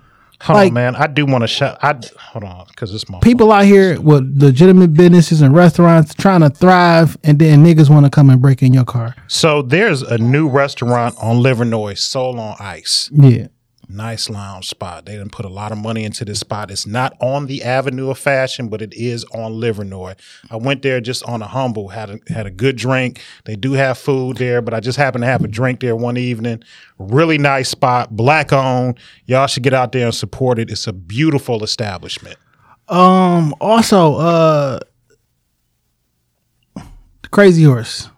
Hold 0.42 0.58
Like- 0.58 0.68
on, 0.68 0.74
man. 0.76 0.96
I 0.96 1.08
do 1.08 1.26
want 1.26 1.42
to 1.44 1.48
shut. 1.48 1.78
I 1.82 1.96
hold 2.20 2.44
on 2.44 2.66
because 2.68 2.94
it's 2.94 3.10
my 3.10 3.20
people 3.20 3.52
out 3.52 3.66
here 3.66 4.00
with 4.00 4.32
legitimate 4.38 4.94
businesses 4.94 5.42
and 5.42 5.56
restaurants 5.56 6.14
trying 6.14 6.42
to 6.42 6.50
thrive, 6.50 7.18
and 7.24 7.40
then 7.40 7.66
niggas 7.66 7.90
want 7.90 8.06
to 8.06 8.10
come 8.12 8.30
and 8.30 8.40
break 8.42 8.62
in 8.62 8.74
your 8.74 8.86
car. 8.86 9.16
So 9.28 9.62
there's 9.64 10.04
a 10.04 10.18
new 10.20 10.48
restaurant 10.48 11.16
on 11.20 11.38
Livernois, 11.38 11.98
Soul 11.98 12.40
on 12.40 12.56
Ice. 12.60 13.10
Yeah, 13.12 13.48
Nice 13.90 14.30
lounge 14.30 14.68
spot. 14.68 15.06
They 15.06 15.14
didn't 15.14 15.32
put 15.32 15.46
a 15.46 15.50
lot 15.50 15.72
of 15.72 15.78
money 15.78 16.04
into 16.04 16.26
this 16.26 16.42
spot. 16.42 16.72
It's 16.72 16.86
not 16.86 17.16
on 17.22 17.46
the 17.46 17.64
Avenue 17.64 18.10
of 18.10 18.18
Fashion, 18.18 18.68
but 18.68 18.82
it 18.82 18.94
is 18.94 19.24
on 19.34 19.54
Livernois. 19.54 20.16
I 20.52 20.58
went 20.58 20.82
there 20.82 21.00
just 21.00 21.24
on 21.24 21.42
a 21.42 21.48
humble, 21.48 21.88
had 21.88 22.10
a 22.10 22.20
had 22.28 22.46
a 22.46 22.52
good 22.52 22.76
drink. 22.76 23.22
They 23.46 23.56
do 23.56 23.74
have 23.74 23.98
food 23.98 24.38
there, 24.38 24.62
but 24.62 24.74
I 24.74 24.82
just 24.82 24.98
happened 24.98 25.22
to 25.22 25.28
have 25.28 25.44
a 25.44 25.48
drink 25.48 25.80
there 25.80 25.96
one 25.96 26.18
evening. 26.18 26.64
Really 27.00 27.38
nice 27.38 27.70
spot, 27.70 28.16
black 28.16 28.52
owned. 28.52 29.00
Y'all 29.26 29.48
should 29.48 29.64
get 29.64 29.74
out 29.74 29.94
there 29.94 30.06
and 30.06 30.16
support 30.16 30.60
it. 30.60 30.70
It's 30.70 30.88
a 30.88 30.94
beautiful 30.94 31.64
establishment. 31.64 32.36
Um. 32.90 33.54
Also, 33.62 34.16
uh, 34.16 34.80
Crazy 37.32 37.64
Horse, 37.64 38.10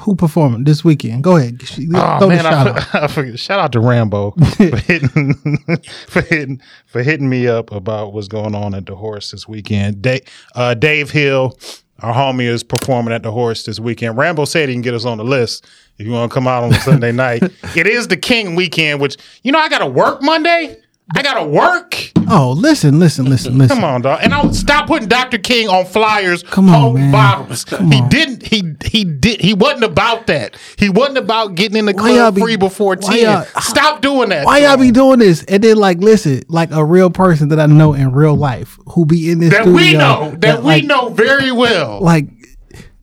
who 0.00 0.14
performing 0.14 0.64
this 0.64 0.84
weekend? 0.84 1.22
Go 1.22 1.36
ahead. 1.36 1.62
Oh 1.94 2.28
man, 2.28 2.42
shout 2.42 2.66
I, 2.66 2.70
out. 2.70 2.94
I 2.94 3.06
forget. 3.08 3.38
Shout 3.38 3.60
out 3.60 3.72
to 3.72 3.80
Rambo 3.80 4.30
for 4.56 4.76
hitting 4.76 5.34
for 6.08 6.22
hitting 6.22 6.60
for 6.86 7.02
hitting 7.02 7.28
me 7.28 7.46
up 7.46 7.70
about 7.72 8.12
what's 8.12 8.28
going 8.28 8.54
on 8.54 8.74
at 8.74 8.86
the 8.86 8.96
horse 8.96 9.30
this 9.30 9.46
weekend. 9.46 10.00
Dave, 10.00 10.22
uh, 10.54 10.74
Dave 10.74 11.10
Hill, 11.10 11.58
our 12.00 12.14
homie, 12.14 12.46
is 12.46 12.62
performing 12.62 13.12
at 13.12 13.22
the 13.22 13.32
horse 13.32 13.64
this 13.64 13.78
weekend. 13.78 14.16
Rambo 14.16 14.46
said 14.46 14.68
he 14.68 14.74
can 14.74 14.82
get 14.82 14.94
us 14.94 15.04
on 15.04 15.18
the 15.18 15.24
list 15.24 15.66
if 15.98 16.06
you 16.06 16.12
want 16.12 16.30
to 16.30 16.34
come 16.34 16.46
out 16.46 16.64
on 16.64 16.72
Sunday 16.72 17.12
night. 17.12 17.42
It 17.76 17.86
is 17.86 18.08
the 18.08 18.16
King 18.16 18.54
weekend, 18.54 19.00
which 19.00 19.16
you 19.42 19.52
know 19.52 19.58
I 19.58 19.68
got 19.68 19.80
to 19.80 19.86
work 19.86 20.22
Monday. 20.22 20.81
I 21.14 21.22
got 21.22 21.34
to 21.34 21.44
work. 21.46 22.10
Oh, 22.28 22.52
listen, 22.56 22.98
listen, 22.98 23.26
listen, 23.26 23.58
listen. 23.58 23.76
Come 23.76 23.84
on, 23.84 24.02
dog. 24.02 24.20
And 24.22 24.32
I'll 24.32 24.54
stop 24.54 24.86
putting 24.86 25.08
Dr. 25.08 25.38
King 25.38 25.68
on 25.68 25.84
flyers, 25.84 26.42
Come 26.44 26.70
on, 26.70 26.94
man. 26.94 27.12
bottles. 27.12 27.64
Come 27.64 27.90
he 27.90 28.00
on. 28.00 28.08
didn't. 28.08 28.46
He 28.46 28.74
he 28.84 29.04
did. 29.04 29.40
He 29.40 29.52
wasn't 29.54 29.84
about 29.84 30.26
that. 30.28 30.56
He 30.78 30.88
wasn't 30.88 31.18
about 31.18 31.54
getting 31.56 31.76
in 31.76 31.86
the 31.86 31.92
Why 31.92 32.10
club 32.12 32.34
be- 32.36 32.40
free 32.40 32.56
before 32.56 32.96
ten. 32.96 33.44
Stop 33.60 34.00
doing 34.00 34.30
that. 34.30 34.46
Why 34.46 34.58
y'all 34.58 34.76
be 34.76 34.90
doing 34.90 35.18
this? 35.18 35.44
And 35.44 35.62
then 35.62 35.76
like 35.76 35.98
listen, 35.98 36.42
like 36.48 36.70
a 36.70 36.84
real 36.84 37.10
person 37.10 37.48
that 37.48 37.60
I 37.60 37.66
know 37.66 37.92
in 37.92 38.12
real 38.12 38.36
life 38.36 38.78
who 38.90 39.04
be 39.04 39.30
in 39.30 39.40
this 39.40 39.50
that 39.50 39.62
studio 39.62 39.76
we 39.76 39.92
know? 39.92 40.34
That, 40.38 40.58
we 40.60 40.64
like, 40.64 40.84
know 40.84 41.10
very 41.10 41.52
well. 41.52 42.00
Like 42.00 42.26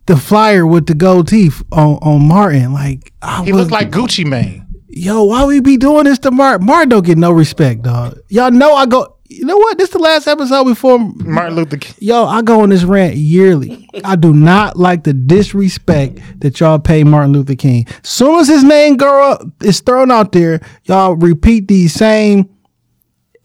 the 0.07 0.17
flyer 0.17 0.65
with 0.65 0.87
the 0.87 0.95
gold 0.95 1.27
teeth 1.27 1.61
on 1.71 1.95
on 2.01 2.27
Martin. 2.27 2.73
Like 2.73 3.11
I 3.21 3.43
he 3.45 3.51
looked 3.53 3.71
like 3.71 3.91
Gucci 3.91 4.25
Mane. 4.25 4.65
Yo, 4.89 5.23
why 5.23 5.45
we 5.45 5.59
be 5.59 5.77
doing 5.77 6.05
this 6.05 6.19
to 6.19 6.31
Martin? 6.31 6.65
Martin 6.65 6.89
don't 6.89 7.05
get 7.05 7.17
no 7.17 7.31
respect, 7.31 7.83
dog. 7.83 8.19
Y'all 8.29 8.51
know 8.51 8.73
I 8.75 8.85
go. 8.85 9.15
You 9.31 9.45
know 9.45 9.57
what? 9.57 9.77
This 9.77 9.91
the 9.91 9.99
last 9.99 10.27
episode 10.27 10.63
before 10.63 10.97
Martin 10.97 11.55
Luther 11.55 11.77
King. 11.77 11.93
Yo, 11.99 12.25
I 12.25 12.41
go 12.41 12.61
on 12.61 12.69
this 12.69 12.83
rant 12.83 13.15
yearly. 13.15 13.87
I 14.03 14.15
do 14.15 14.33
not 14.33 14.75
like 14.75 15.03
the 15.03 15.13
disrespect 15.13 16.19
that 16.39 16.59
y'all 16.59 16.79
pay 16.79 17.03
Martin 17.03 17.33
Luther 17.33 17.53
King. 17.55 17.85
Soon 18.01 18.39
as 18.39 18.47
his 18.47 18.63
name 18.63 18.97
grow 18.97 19.31
up 19.33 19.43
is 19.63 19.81
thrown 19.81 20.09
out 20.09 20.31
there, 20.31 20.61
y'all 20.85 21.15
repeat 21.15 21.67
these 21.67 21.93
same 21.93 22.49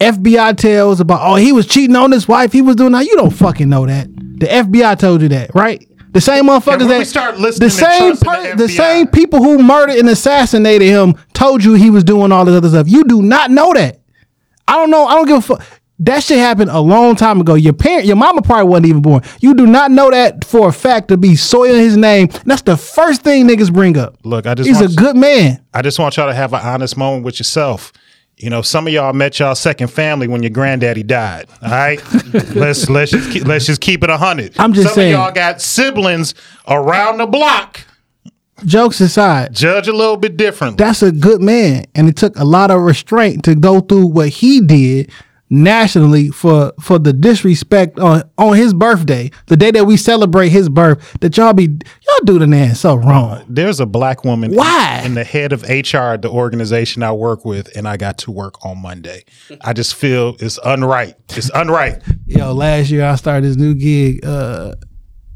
FBI 0.01 0.57
tales 0.57 1.01
about 1.01 1.21
oh 1.23 1.37
he 1.37 1.53
was 1.53 1.67
cheating 1.67 1.97
on 1.97 2.11
his 2.11 2.27
wife, 2.27 2.53
he 2.53 2.63
was 2.63 2.77
doing 2.77 2.93
that. 2.93 3.05
You 3.05 3.17
don't 3.17 3.31
fucking 3.31 3.69
know 3.69 3.87
that. 3.87 4.09
The 4.09 4.47
FBI 4.47 4.99
told 4.99 5.21
you 5.23 5.29
that, 5.29 5.55
right? 5.55 5.87
The 6.15 6.21
same 6.21 6.47
motherfuckers 6.47 6.79
when 6.79 7.01
that 7.01 7.07
start 7.07 7.39
listening 7.39 7.67
the 7.67 7.71
same 7.71 8.17
trusting 8.17 8.57
the 8.57 8.63
the 8.65 8.69
same 8.69 9.09
people 9.09 9.43
who 9.43 9.59
murdered 9.59 9.97
and 9.97 10.09
assassinated 10.09 10.87
him 10.89 11.17
told 11.33 11.65
you 11.65 11.75
he 11.75 11.91
was 11.91 12.05
doing 12.05 12.31
all 12.31 12.45
this 12.45 12.55
other 12.55 12.69
stuff. 12.69 12.89
You 12.89 13.03
do 13.05 13.21
not 13.21 13.51
know 13.51 13.73
that. 13.75 14.01
I 14.69 14.77
don't 14.77 14.91
know. 14.91 15.07
I 15.07 15.15
don't 15.17 15.27
give 15.27 15.39
a 15.39 15.41
fuck. 15.43 15.63
That 16.01 16.23
shit 16.23 16.39
happened 16.39 16.71
a 16.71 16.81
long 16.81 17.17
time 17.17 17.41
ago. 17.41 17.55
Your 17.55 17.73
parent, 17.73 18.07
your 18.07 18.17
mama 18.17 18.43
probably 18.43 18.69
wasn't 18.69 18.87
even 18.87 19.03
born. 19.03 19.23
You 19.41 19.55
do 19.55 19.67
not 19.67 19.91
know 19.91 20.11
that 20.11 20.45
for 20.45 20.69
a 20.69 20.73
fact 20.73 21.09
to 21.09 21.17
be 21.17 21.35
soiling 21.37 21.81
his 21.81 21.97
name. 21.97 22.29
That's 22.45 22.63
the 22.63 22.77
first 22.77 23.23
thing 23.23 23.47
niggas 23.47 23.73
bring 23.73 23.97
up. 23.97 24.17
Look, 24.25 24.47
I 24.47 24.55
just 24.55 24.69
He's 24.69 24.81
a 24.81 24.89
good 24.89 25.17
man. 25.17 25.65
I 25.73 25.83
just 25.83 25.99
want 25.99 26.17
y'all 26.17 26.27
to 26.29 26.35
have 26.35 26.53
an 26.53 26.61
honest 26.61 26.97
moment 26.97 27.25
with 27.25 27.39
yourself. 27.41 27.93
You 28.37 28.51
know, 28.51 28.63
some 28.63 28.87
of 28.87 28.93
y'all 28.93 29.13
met 29.13 29.39
y'all 29.39 29.55
second 29.55 29.89
family 29.89 30.27
when 30.27 30.43
your 30.43 30.51
granddaddy 30.51 31.05
died. 31.05 31.47
All 31.63 31.71
right, 31.71 32.01
let's 32.55 32.91
let's 32.91 33.13
just 33.13 33.31
keep, 33.31 33.45
let's 33.45 33.67
just 33.67 33.81
keep 33.81 34.03
it 34.03 34.11
a 34.11 34.17
hundred. 34.17 34.55
I'm 34.59 34.73
just 34.73 34.89
some 34.89 34.95
saying. 34.97 35.15
of 35.15 35.21
y'all 35.21 35.33
got 35.33 35.61
siblings 35.63 36.35
around 36.67 37.19
the 37.19 37.27
block. 37.27 37.81
Jokes 38.65 39.01
aside, 39.01 39.53
Judge 39.53 39.89
a 39.89 39.93
little 39.93 40.17
bit 40.17 40.37
differently. 40.37 40.83
that's 40.83 41.03
a 41.03 41.13
good 41.13 41.41
man, 41.43 41.85
and 41.95 42.09
it 42.09 42.17
took 42.17 42.37
a 42.39 42.45
lot 42.45 42.71
of 42.71 42.81
restraint 42.81 43.45
to 43.45 43.55
go 43.55 43.81
through 43.81 44.07
what 44.07 44.29
he 44.29 44.61
did 44.61 45.11
nationally 45.51 46.31
for 46.31 46.73
for 46.81 46.99
the 46.99 47.13
disrespect 47.13 47.99
on 47.99 48.23
on 48.39 48.57
his 48.57 48.75
birthday, 48.75 49.31
the 49.47 49.57
day 49.57 49.71
that 49.71 49.85
we 49.85 49.97
celebrate 49.97 50.49
his 50.49 50.69
birth. 50.69 51.17
That 51.21 51.37
y'all 51.37 51.53
be 51.53 51.65
y'all 51.67 52.25
do 52.25 52.39
the 52.39 52.47
man 52.47 52.75
so 52.75 52.95
wrong. 52.95 53.45
There's 53.49 53.81
a 53.81 53.87
black 53.87 54.25
woman 54.25 54.53
Why? 54.55 55.03
in 55.05 55.15
the 55.15 55.25
head 55.25 55.53
of 55.53 55.63
HR 55.63 56.15
at 56.15 56.23
the 56.23 56.31
organization 56.31 57.03
I 57.03 57.13
work 57.13 57.45
with, 57.45 57.75
and 57.77 57.87
I 57.87 57.97
got 57.97 58.19
to 58.19 58.31
work 58.31 58.65
on 58.65 58.81
Monday. 58.81 59.25
I 59.61 59.73
just 59.73 59.95
feel 59.95 60.37
it's 60.41 60.59
unright. 60.61 61.15
It's 61.37 61.51
unright. 61.51 62.03
Yo, 62.27 62.53
last 62.53 62.91
year 62.91 63.05
I 63.05 63.17
started 63.17 63.45
this 63.45 63.57
new 63.57 63.75
gig. 63.75 64.25
Uh, 64.25 64.75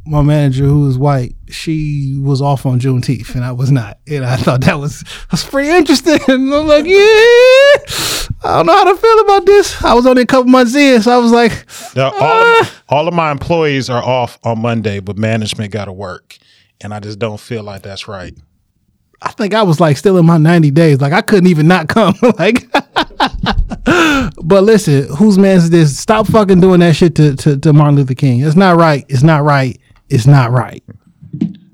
my 0.06 0.22
manager, 0.22 0.64
who 0.64 0.82
was 0.82 0.96
white, 0.96 1.34
she 1.48 2.18
was 2.20 2.40
off 2.40 2.64
on 2.64 2.80
Juneteenth, 2.80 3.34
and 3.34 3.44
I 3.44 3.52
was 3.52 3.70
not. 3.70 3.98
And 4.06 4.24
I 4.24 4.36
thought 4.36 4.62
that 4.62 4.78
was 4.78 5.04
was 5.30 5.44
pretty 5.44 5.70
interesting. 5.70 6.18
And 6.28 6.52
I'm 6.54 6.66
like, 6.66 6.86
yeah, 6.86 6.96
I 8.44 8.56
don't 8.56 8.66
know 8.66 8.72
how 8.72 8.92
to 8.92 8.96
feel 8.96 9.20
about 9.20 9.46
this. 9.46 9.82
I 9.82 9.94
was 9.94 10.06
only 10.06 10.22
a 10.22 10.26
couple 10.26 10.50
months 10.50 10.74
in, 10.74 11.02
so 11.02 11.12
I 11.12 11.18
was 11.18 11.32
like, 11.32 11.52
Now, 11.94 12.08
uh, 12.08 12.20
all, 12.20 12.60
of, 12.60 12.82
all 12.88 13.08
of 13.08 13.14
my 13.14 13.30
employees 13.30 13.90
are 13.90 14.02
off 14.02 14.38
on 14.44 14.60
Monday, 14.60 15.00
but 15.00 15.16
management 15.18 15.72
got 15.72 15.86
to 15.86 15.92
work, 15.92 16.38
and 16.80 16.94
I 16.94 17.00
just 17.00 17.18
don't 17.18 17.40
feel 17.40 17.62
like 17.62 17.82
that's 17.82 18.08
right. 18.08 18.34
I 19.20 19.32
think 19.32 19.54
I 19.54 19.62
was 19.62 19.80
like 19.80 19.96
still 19.96 20.16
in 20.16 20.26
my 20.26 20.38
90 20.38 20.70
days. 20.70 21.00
Like 21.00 21.12
I 21.12 21.22
couldn't 21.22 21.48
even 21.48 21.66
not 21.66 21.88
come. 21.88 22.14
like, 22.38 22.70
but 24.42 24.62
listen, 24.62 25.08
whose 25.16 25.38
man 25.38 25.56
is 25.56 25.70
this? 25.70 25.98
Stop 25.98 26.26
fucking 26.28 26.60
doing 26.60 26.80
that 26.80 26.94
shit 26.94 27.16
to, 27.16 27.34
to, 27.36 27.58
to 27.58 27.72
Martin 27.72 27.96
Luther 27.96 28.14
King. 28.14 28.40
It's 28.40 28.56
not 28.56 28.76
right. 28.76 29.04
It's 29.08 29.22
not 29.22 29.42
right. 29.42 29.78
It's 30.10 30.26
not 30.26 30.50
right. 30.50 30.82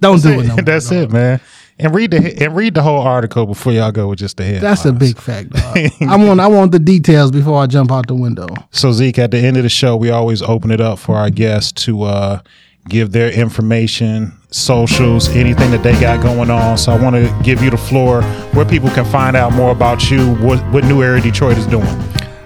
Don't 0.00 0.22
do 0.22 0.40
it. 0.40 0.46
No 0.46 0.54
more, 0.56 0.62
that's 0.62 0.88
dog. 0.90 0.98
it, 1.04 1.12
man. 1.12 1.40
And 1.78 1.92
read 1.94 2.12
the 2.12 2.42
and 2.42 2.54
read 2.54 2.74
the 2.74 2.82
whole 2.82 3.00
article 3.00 3.46
before 3.46 3.72
y'all 3.72 3.90
go 3.90 4.08
with 4.08 4.20
just 4.20 4.36
the 4.36 4.44
head. 4.44 4.60
That's 4.62 4.84
a 4.84 4.92
big 4.92 5.18
fact. 5.18 5.48
I 5.56 6.16
want 6.16 6.38
I 6.38 6.46
want 6.46 6.70
the 6.70 6.78
details 6.78 7.32
before 7.32 7.60
I 7.60 7.66
jump 7.66 7.90
out 7.90 8.06
the 8.06 8.14
window. 8.14 8.46
So 8.70 8.92
Zeke, 8.92 9.18
at 9.18 9.32
the 9.32 9.38
end 9.38 9.56
of 9.56 9.64
the 9.64 9.68
show, 9.68 9.96
we 9.96 10.10
always 10.10 10.40
open 10.40 10.70
it 10.70 10.80
up 10.80 11.00
for 11.00 11.16
our 11.16 11.30
guests 11.30 11.72
to 11.84 12.02
uh, 12.04 12.40
give 12.88 13.10
their 13.10 13.32
information, 13.32 14.32
socials, 14.52 15.28
anything 15.30 15.72
that 15.72 15.82
they 15.82 15.98
got 16.00 16.22
going 16.22 16.48
on. 16.48 16.78
So 16.78 16.92
I 16.92 17.00
want 17.02 17.16
to 17.16 17.40
give 17.42 17.60
you 17.60 17.70
the 17.70 17.76
floor 17.76 18.22
where 18.52 18.64
people 18.64 18.90
can 18.90 19.04
find 19.04 19.34
out 19.36 19.52
more 19.52 19.72
about 19.72 20.12
you, 20.12 20.34
what 20.36 20.60
what 20.72 20.84
New 20.84 21.02
Era 21.02 21.20
Detroit 21.20 21.58
is 21.58 21.66
doing. 21.66 21.88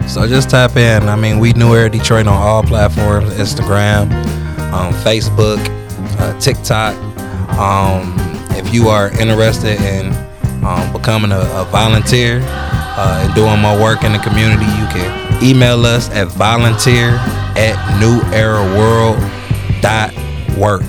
So 0.09 0.27
just 0.27 0.49
tap 0.49 0.75
in. 0.77 1.07
I 1.07 1.17
mean, 1.17 1.39
we 1.39 1.53
New 1.53 1.75
Era 1.75 1.91
Detroit 1.91 2.27
on 2.27 2.33
all 2.33 2.63
platforms: 2.63 3.29
Instagram, 3.35 4.11
um, 4.73 4.95
Facebook, 5.05 5.59
uh, 6.19 6.39
TikTok. 6.41 6.97
Um, 7.59 8.15
if 8.57 8.73
you 8.73 8.89
are 8.89 9.11
interested 9.21 9.79
in 9.81 10.13
um, 10.65 10.93
becoming 10.93 11.33
a, 11.33 11.41
a 11.41 11.65
volunteer 11.71 12.41
uh, 12.45 13.23
and 13.25 13.35
doing 13.35 13.61
more 13.61 13.79
work 13.79 14.05
in 14.05 14.13
the 14.13 14.19
community, 14.19 14.65
you 14.65 14.87
can 14.89 15.43
email 15.43 15.85
us 15.87 16.09
at 16.11 16.29
volunteer 16.29 17.11
at 17.57 17.77
neweraworld.org. 18.01 20.59
work. 20.59 20.83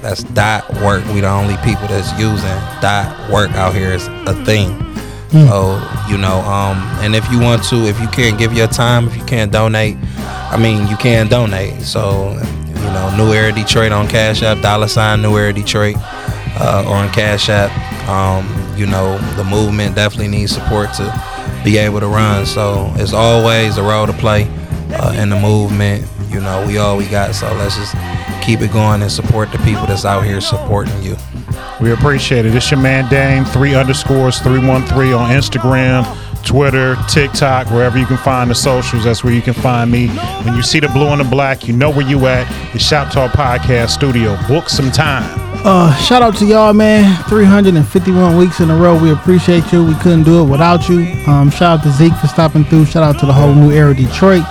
That's 0.00 0.22
dot 0.22 0.70
work. 0.82 1.04
We 1.06 1.20
the 1.20 1.28
only 1.28 1.56
people 1.58 1.86
that's 1.88 2.12
using 2.18 2.48
dot 2.80 3.30
work 3.30 3.50
out 3.52 3.74
here 3.74 3.92
is 3.92 4.06
a 4.26 4.34
thing. 4.44 4.84
So 5.30 5.78
you 6.08 6.16
know, 6.16 6.40
um, 6.40 6.78
and 7.02 7.14
if 7.14 7.30
you 7.30 7.38
want 7.40 7.62
to, 7.64 7.84
if 7.84 8.00
you 8.00 8.08
can't 8.08 8.38
give 8.38 8.54
your 8.54 8.68
time, 8.68 9.08
if 9.08 9.16
you 9.16 9.24
can't 9.24 9.52
donate, 9.52 9.98
I 10.50 10.56
mean, 10.56 10.86
you 10.88 10.96
can 10.96 11.28
donate. 11.28 11.82
So 11.82 12.30
you 12.78 12.90
know, 12.92 13.14
New 13.16 13.32
Era 13.32 13.52
Detroit 13.52 13.92
on 13.92 14.08
Cash 14.08 14.42
App, 14.42 14.60
dollar 14.62 14.88
sign 14.88 15.22
New 15.22 15.36
Era 15.36 15.52
Detroit, 15.52 15.96
uh, 16.60 16.84
on 16.86 17.10
Cash 17.10 17.48
App. 17.48 17.70
Um, 18.08 18.46
you 18.76 18.86
know, 18.86 19.18
the 19.36 19.44
movement 19.44 19.94
definitely 19.94 20.28
needs 20.28 20.52
support 20.52 20.92
to 20.94 21.60
be 21.64 21.78
able 21.78 22.00
to 22.00 22.06
run. 22.06 22.46
So 22.46 22.90
it's 22.96 23.12
always 23.12 23.76
a 23.76 23.82
role 23.82 24.06
to 24.06 24.12
play 24.12 24.48
uh, 24.92 25.14
in 25.16 25.30
the 25.30 25.38
movement. 25.38 26.06
You 26.30 26.40
know, 26.40 26.64
we 26.66 26.78
all 26.78 26.96
we 26.96 27.06
got. 27.06 27.34
So 27.34 27.52
let's 27.54 27.76
just 27.76 27.94
keep 28.42 28.60
it 28.60 28.72
going 28.72 29.02
and 29.02 29.10
support 29.10 29.52
the 29.52 29.58
people 29.58 29.86
that's 29.86 30.04
out 30.04 30.24
here 30.24 30.40
supporting 30.40 31.02
you. 31.02 31.16
We 31.80 31.92
appreciate 31.92 32.44
it. 32.44 32.54
It's 32.54 32.70
your 32.70 32.80
man 32.80 33.08
Dame, 33.08 33.44
three 33.44 33.74
underscores, 33.74 34.38
313 34.40 35.12
on 35.12 35.30
Instagram, 35.30 36.04
Twitter, 36.44 36.96
TikTok, 37.08 37.70
wherever 37.70 37.98
you 37.98 38.06
can 38.06 38.16
find 38.18 38.50
the 38.50 38.54
socials. 38.54 39.04
That's 39.04 39.22
where 39.22 39.32
you 39.32 39.42
can 39.42 39.54
find 39.54 39.90
me. 39.90 40.08
When 40.44 40.54
you 40.54 40.62
see 40.62 40.80
the 40.80 40.88
blue 40.88 41.08
and 41.08 41.20
the 41.20 41.24
black, 41.24 41.66
you 41.66 41.74
know 41.74 41.90
where 41.90 42.06
you 42.06 42.26
at. 42.26 42.46
The 42.72 42.78
Shop 42.78 43.12
Talk 43.12 43.32
Podcast 43.32 43.90
Studio. 43.90 44.36
Book 44.48 44.68
some 44.68 44.90
time. 44.90 45.48
Uh, 45.64 45.94
shout 45.96 46.22
out 46.22 46.36
to 46.36 46.46
y'all, 46.46 46.72
man. 46.72 47.20
351 47.24 48.36
weeks 48.36 48.60
in 48.60 48.70
a 48.70 48.76
row. 48.76 48.96
We 49.00 49.10
appreciate 49.10 49.72
you. 49.72 49.84
We 49.84 49.94
couldn't 49.96 50.22
do 50.22 50.42
it 50.42 50.48
without 50.48 50.88
you. 50.88 51.00
Um, 51.26 51.50
shout 51.50 51.80
out 51.80 51.82
to 51.84 51.90
Zeke 51.90 52.14
for 52.14 52.28
stopping 52.28 52.64
through. 52.64 52.86
Shout 52.86 53.02
out 53.02 53.18
to 53.20 53.26
the 53.26 53.32
whole 53.32 53.54
new 53.54 53.72
era 53.72 53.94
Detroit. 53.94 54.44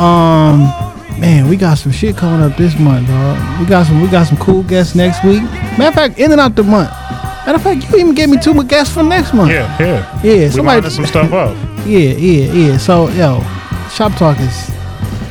Um, 0.00 0.60
man, 1.20 1.46
we 1.48 1.56
got 1.56 1.74
some 1.76 1.92
shit 1.92 2.16
coming 2.16 2.40
up 2.40 2.56
this 2.56 2.78
month, 2.78 3.08
dog. 3.08 3.60
We 3.60 3.66
got 3.66 3.86
some 3.86 4.00
we 4.00 4.08
got 4.08 4.26
some 4.26 4.38
cool 4.38 4.62
guests 4.62 4.94
next 4.94 5.22
week. 5.24 5.42
Matter 5.42 5.88
of 5.88 5.94
fact, 5.94 6.18
in 6.18 6.32
and 6.32 6.40
out 6.40 6.56
the 6.56 6.62
month. 6.62 6.90
Matter 7.50 7.68
of 7.68 7.80
fact, 7.80 7.92
you 7.92 7.98
even 7.98 8.14
gave 8.14 8.28
me 8.28 8.38
two 8.38 8.54
more 8.54 8.62
guests 8.62 8.94
for 8.94 9.02
next 9.02 9.34
month. 9.34 9.50
Yeah, 9.50 9.76
yeah. 9.80 10.20
Yeah, 10.22 10.44
We 10.44 10.50
somebody 10.50 10.88
some 10.88 11.04
stuff 11.04 11.32
up. 11.32 11.56
Yeah, 11.84 11.98
yeah, 11.98 12.52
yeah. 12.52 12.76
So 12.76 13.08
yo, 13.08 13.40
Shop 13.90 14.12
Talk 14.12 14.38
is 14.38 14.70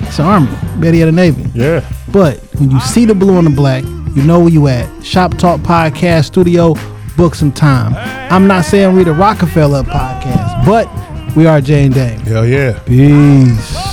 it's 0.02 0.20
an 0.20 0.26
army, 0.26 0.52
better 0.82 0.98
yet 0.98 1.08
a 1.08 1.14
navy. 1.14 1.50
Yeah. 1.54 1.90
But 2.12 2.40
when 2.60 2.72
you 2.72 2.80
see 2.82 3.06
the 3.06 3.16
blue 3.16 3.38
and 3.38 3.48
the 3.48 3.52
black, 3.52 3.86
you 3.86 4.22
know 4.24 4.42
where 4.42 4.50
you 4.50 4.68
at. 4.68 5.02
Shop 5.02 5.38
Talk 5.38 5.62
Podcast 5.62 6.26
Studio, 6.26 6.76
book 7.16 7.36
some 7.36 7.54
time. 7.54 7.94
I'm 8.30 8.48
not 8.48 8.66
saying 8.66 8.94
we 8.98 9.06
the 9.06 9.14
Rockefeller 9.14 9.84
podcast, 9.84 10.66
but 10.66 10.90
we 11.38 11.46
are 11.46 11.62
Jane 11.62 11.94
Dame. 11.94 12.20
Hell 12.20 12.46
yeah. 12.46 12.80
Peace. 12.80 13.89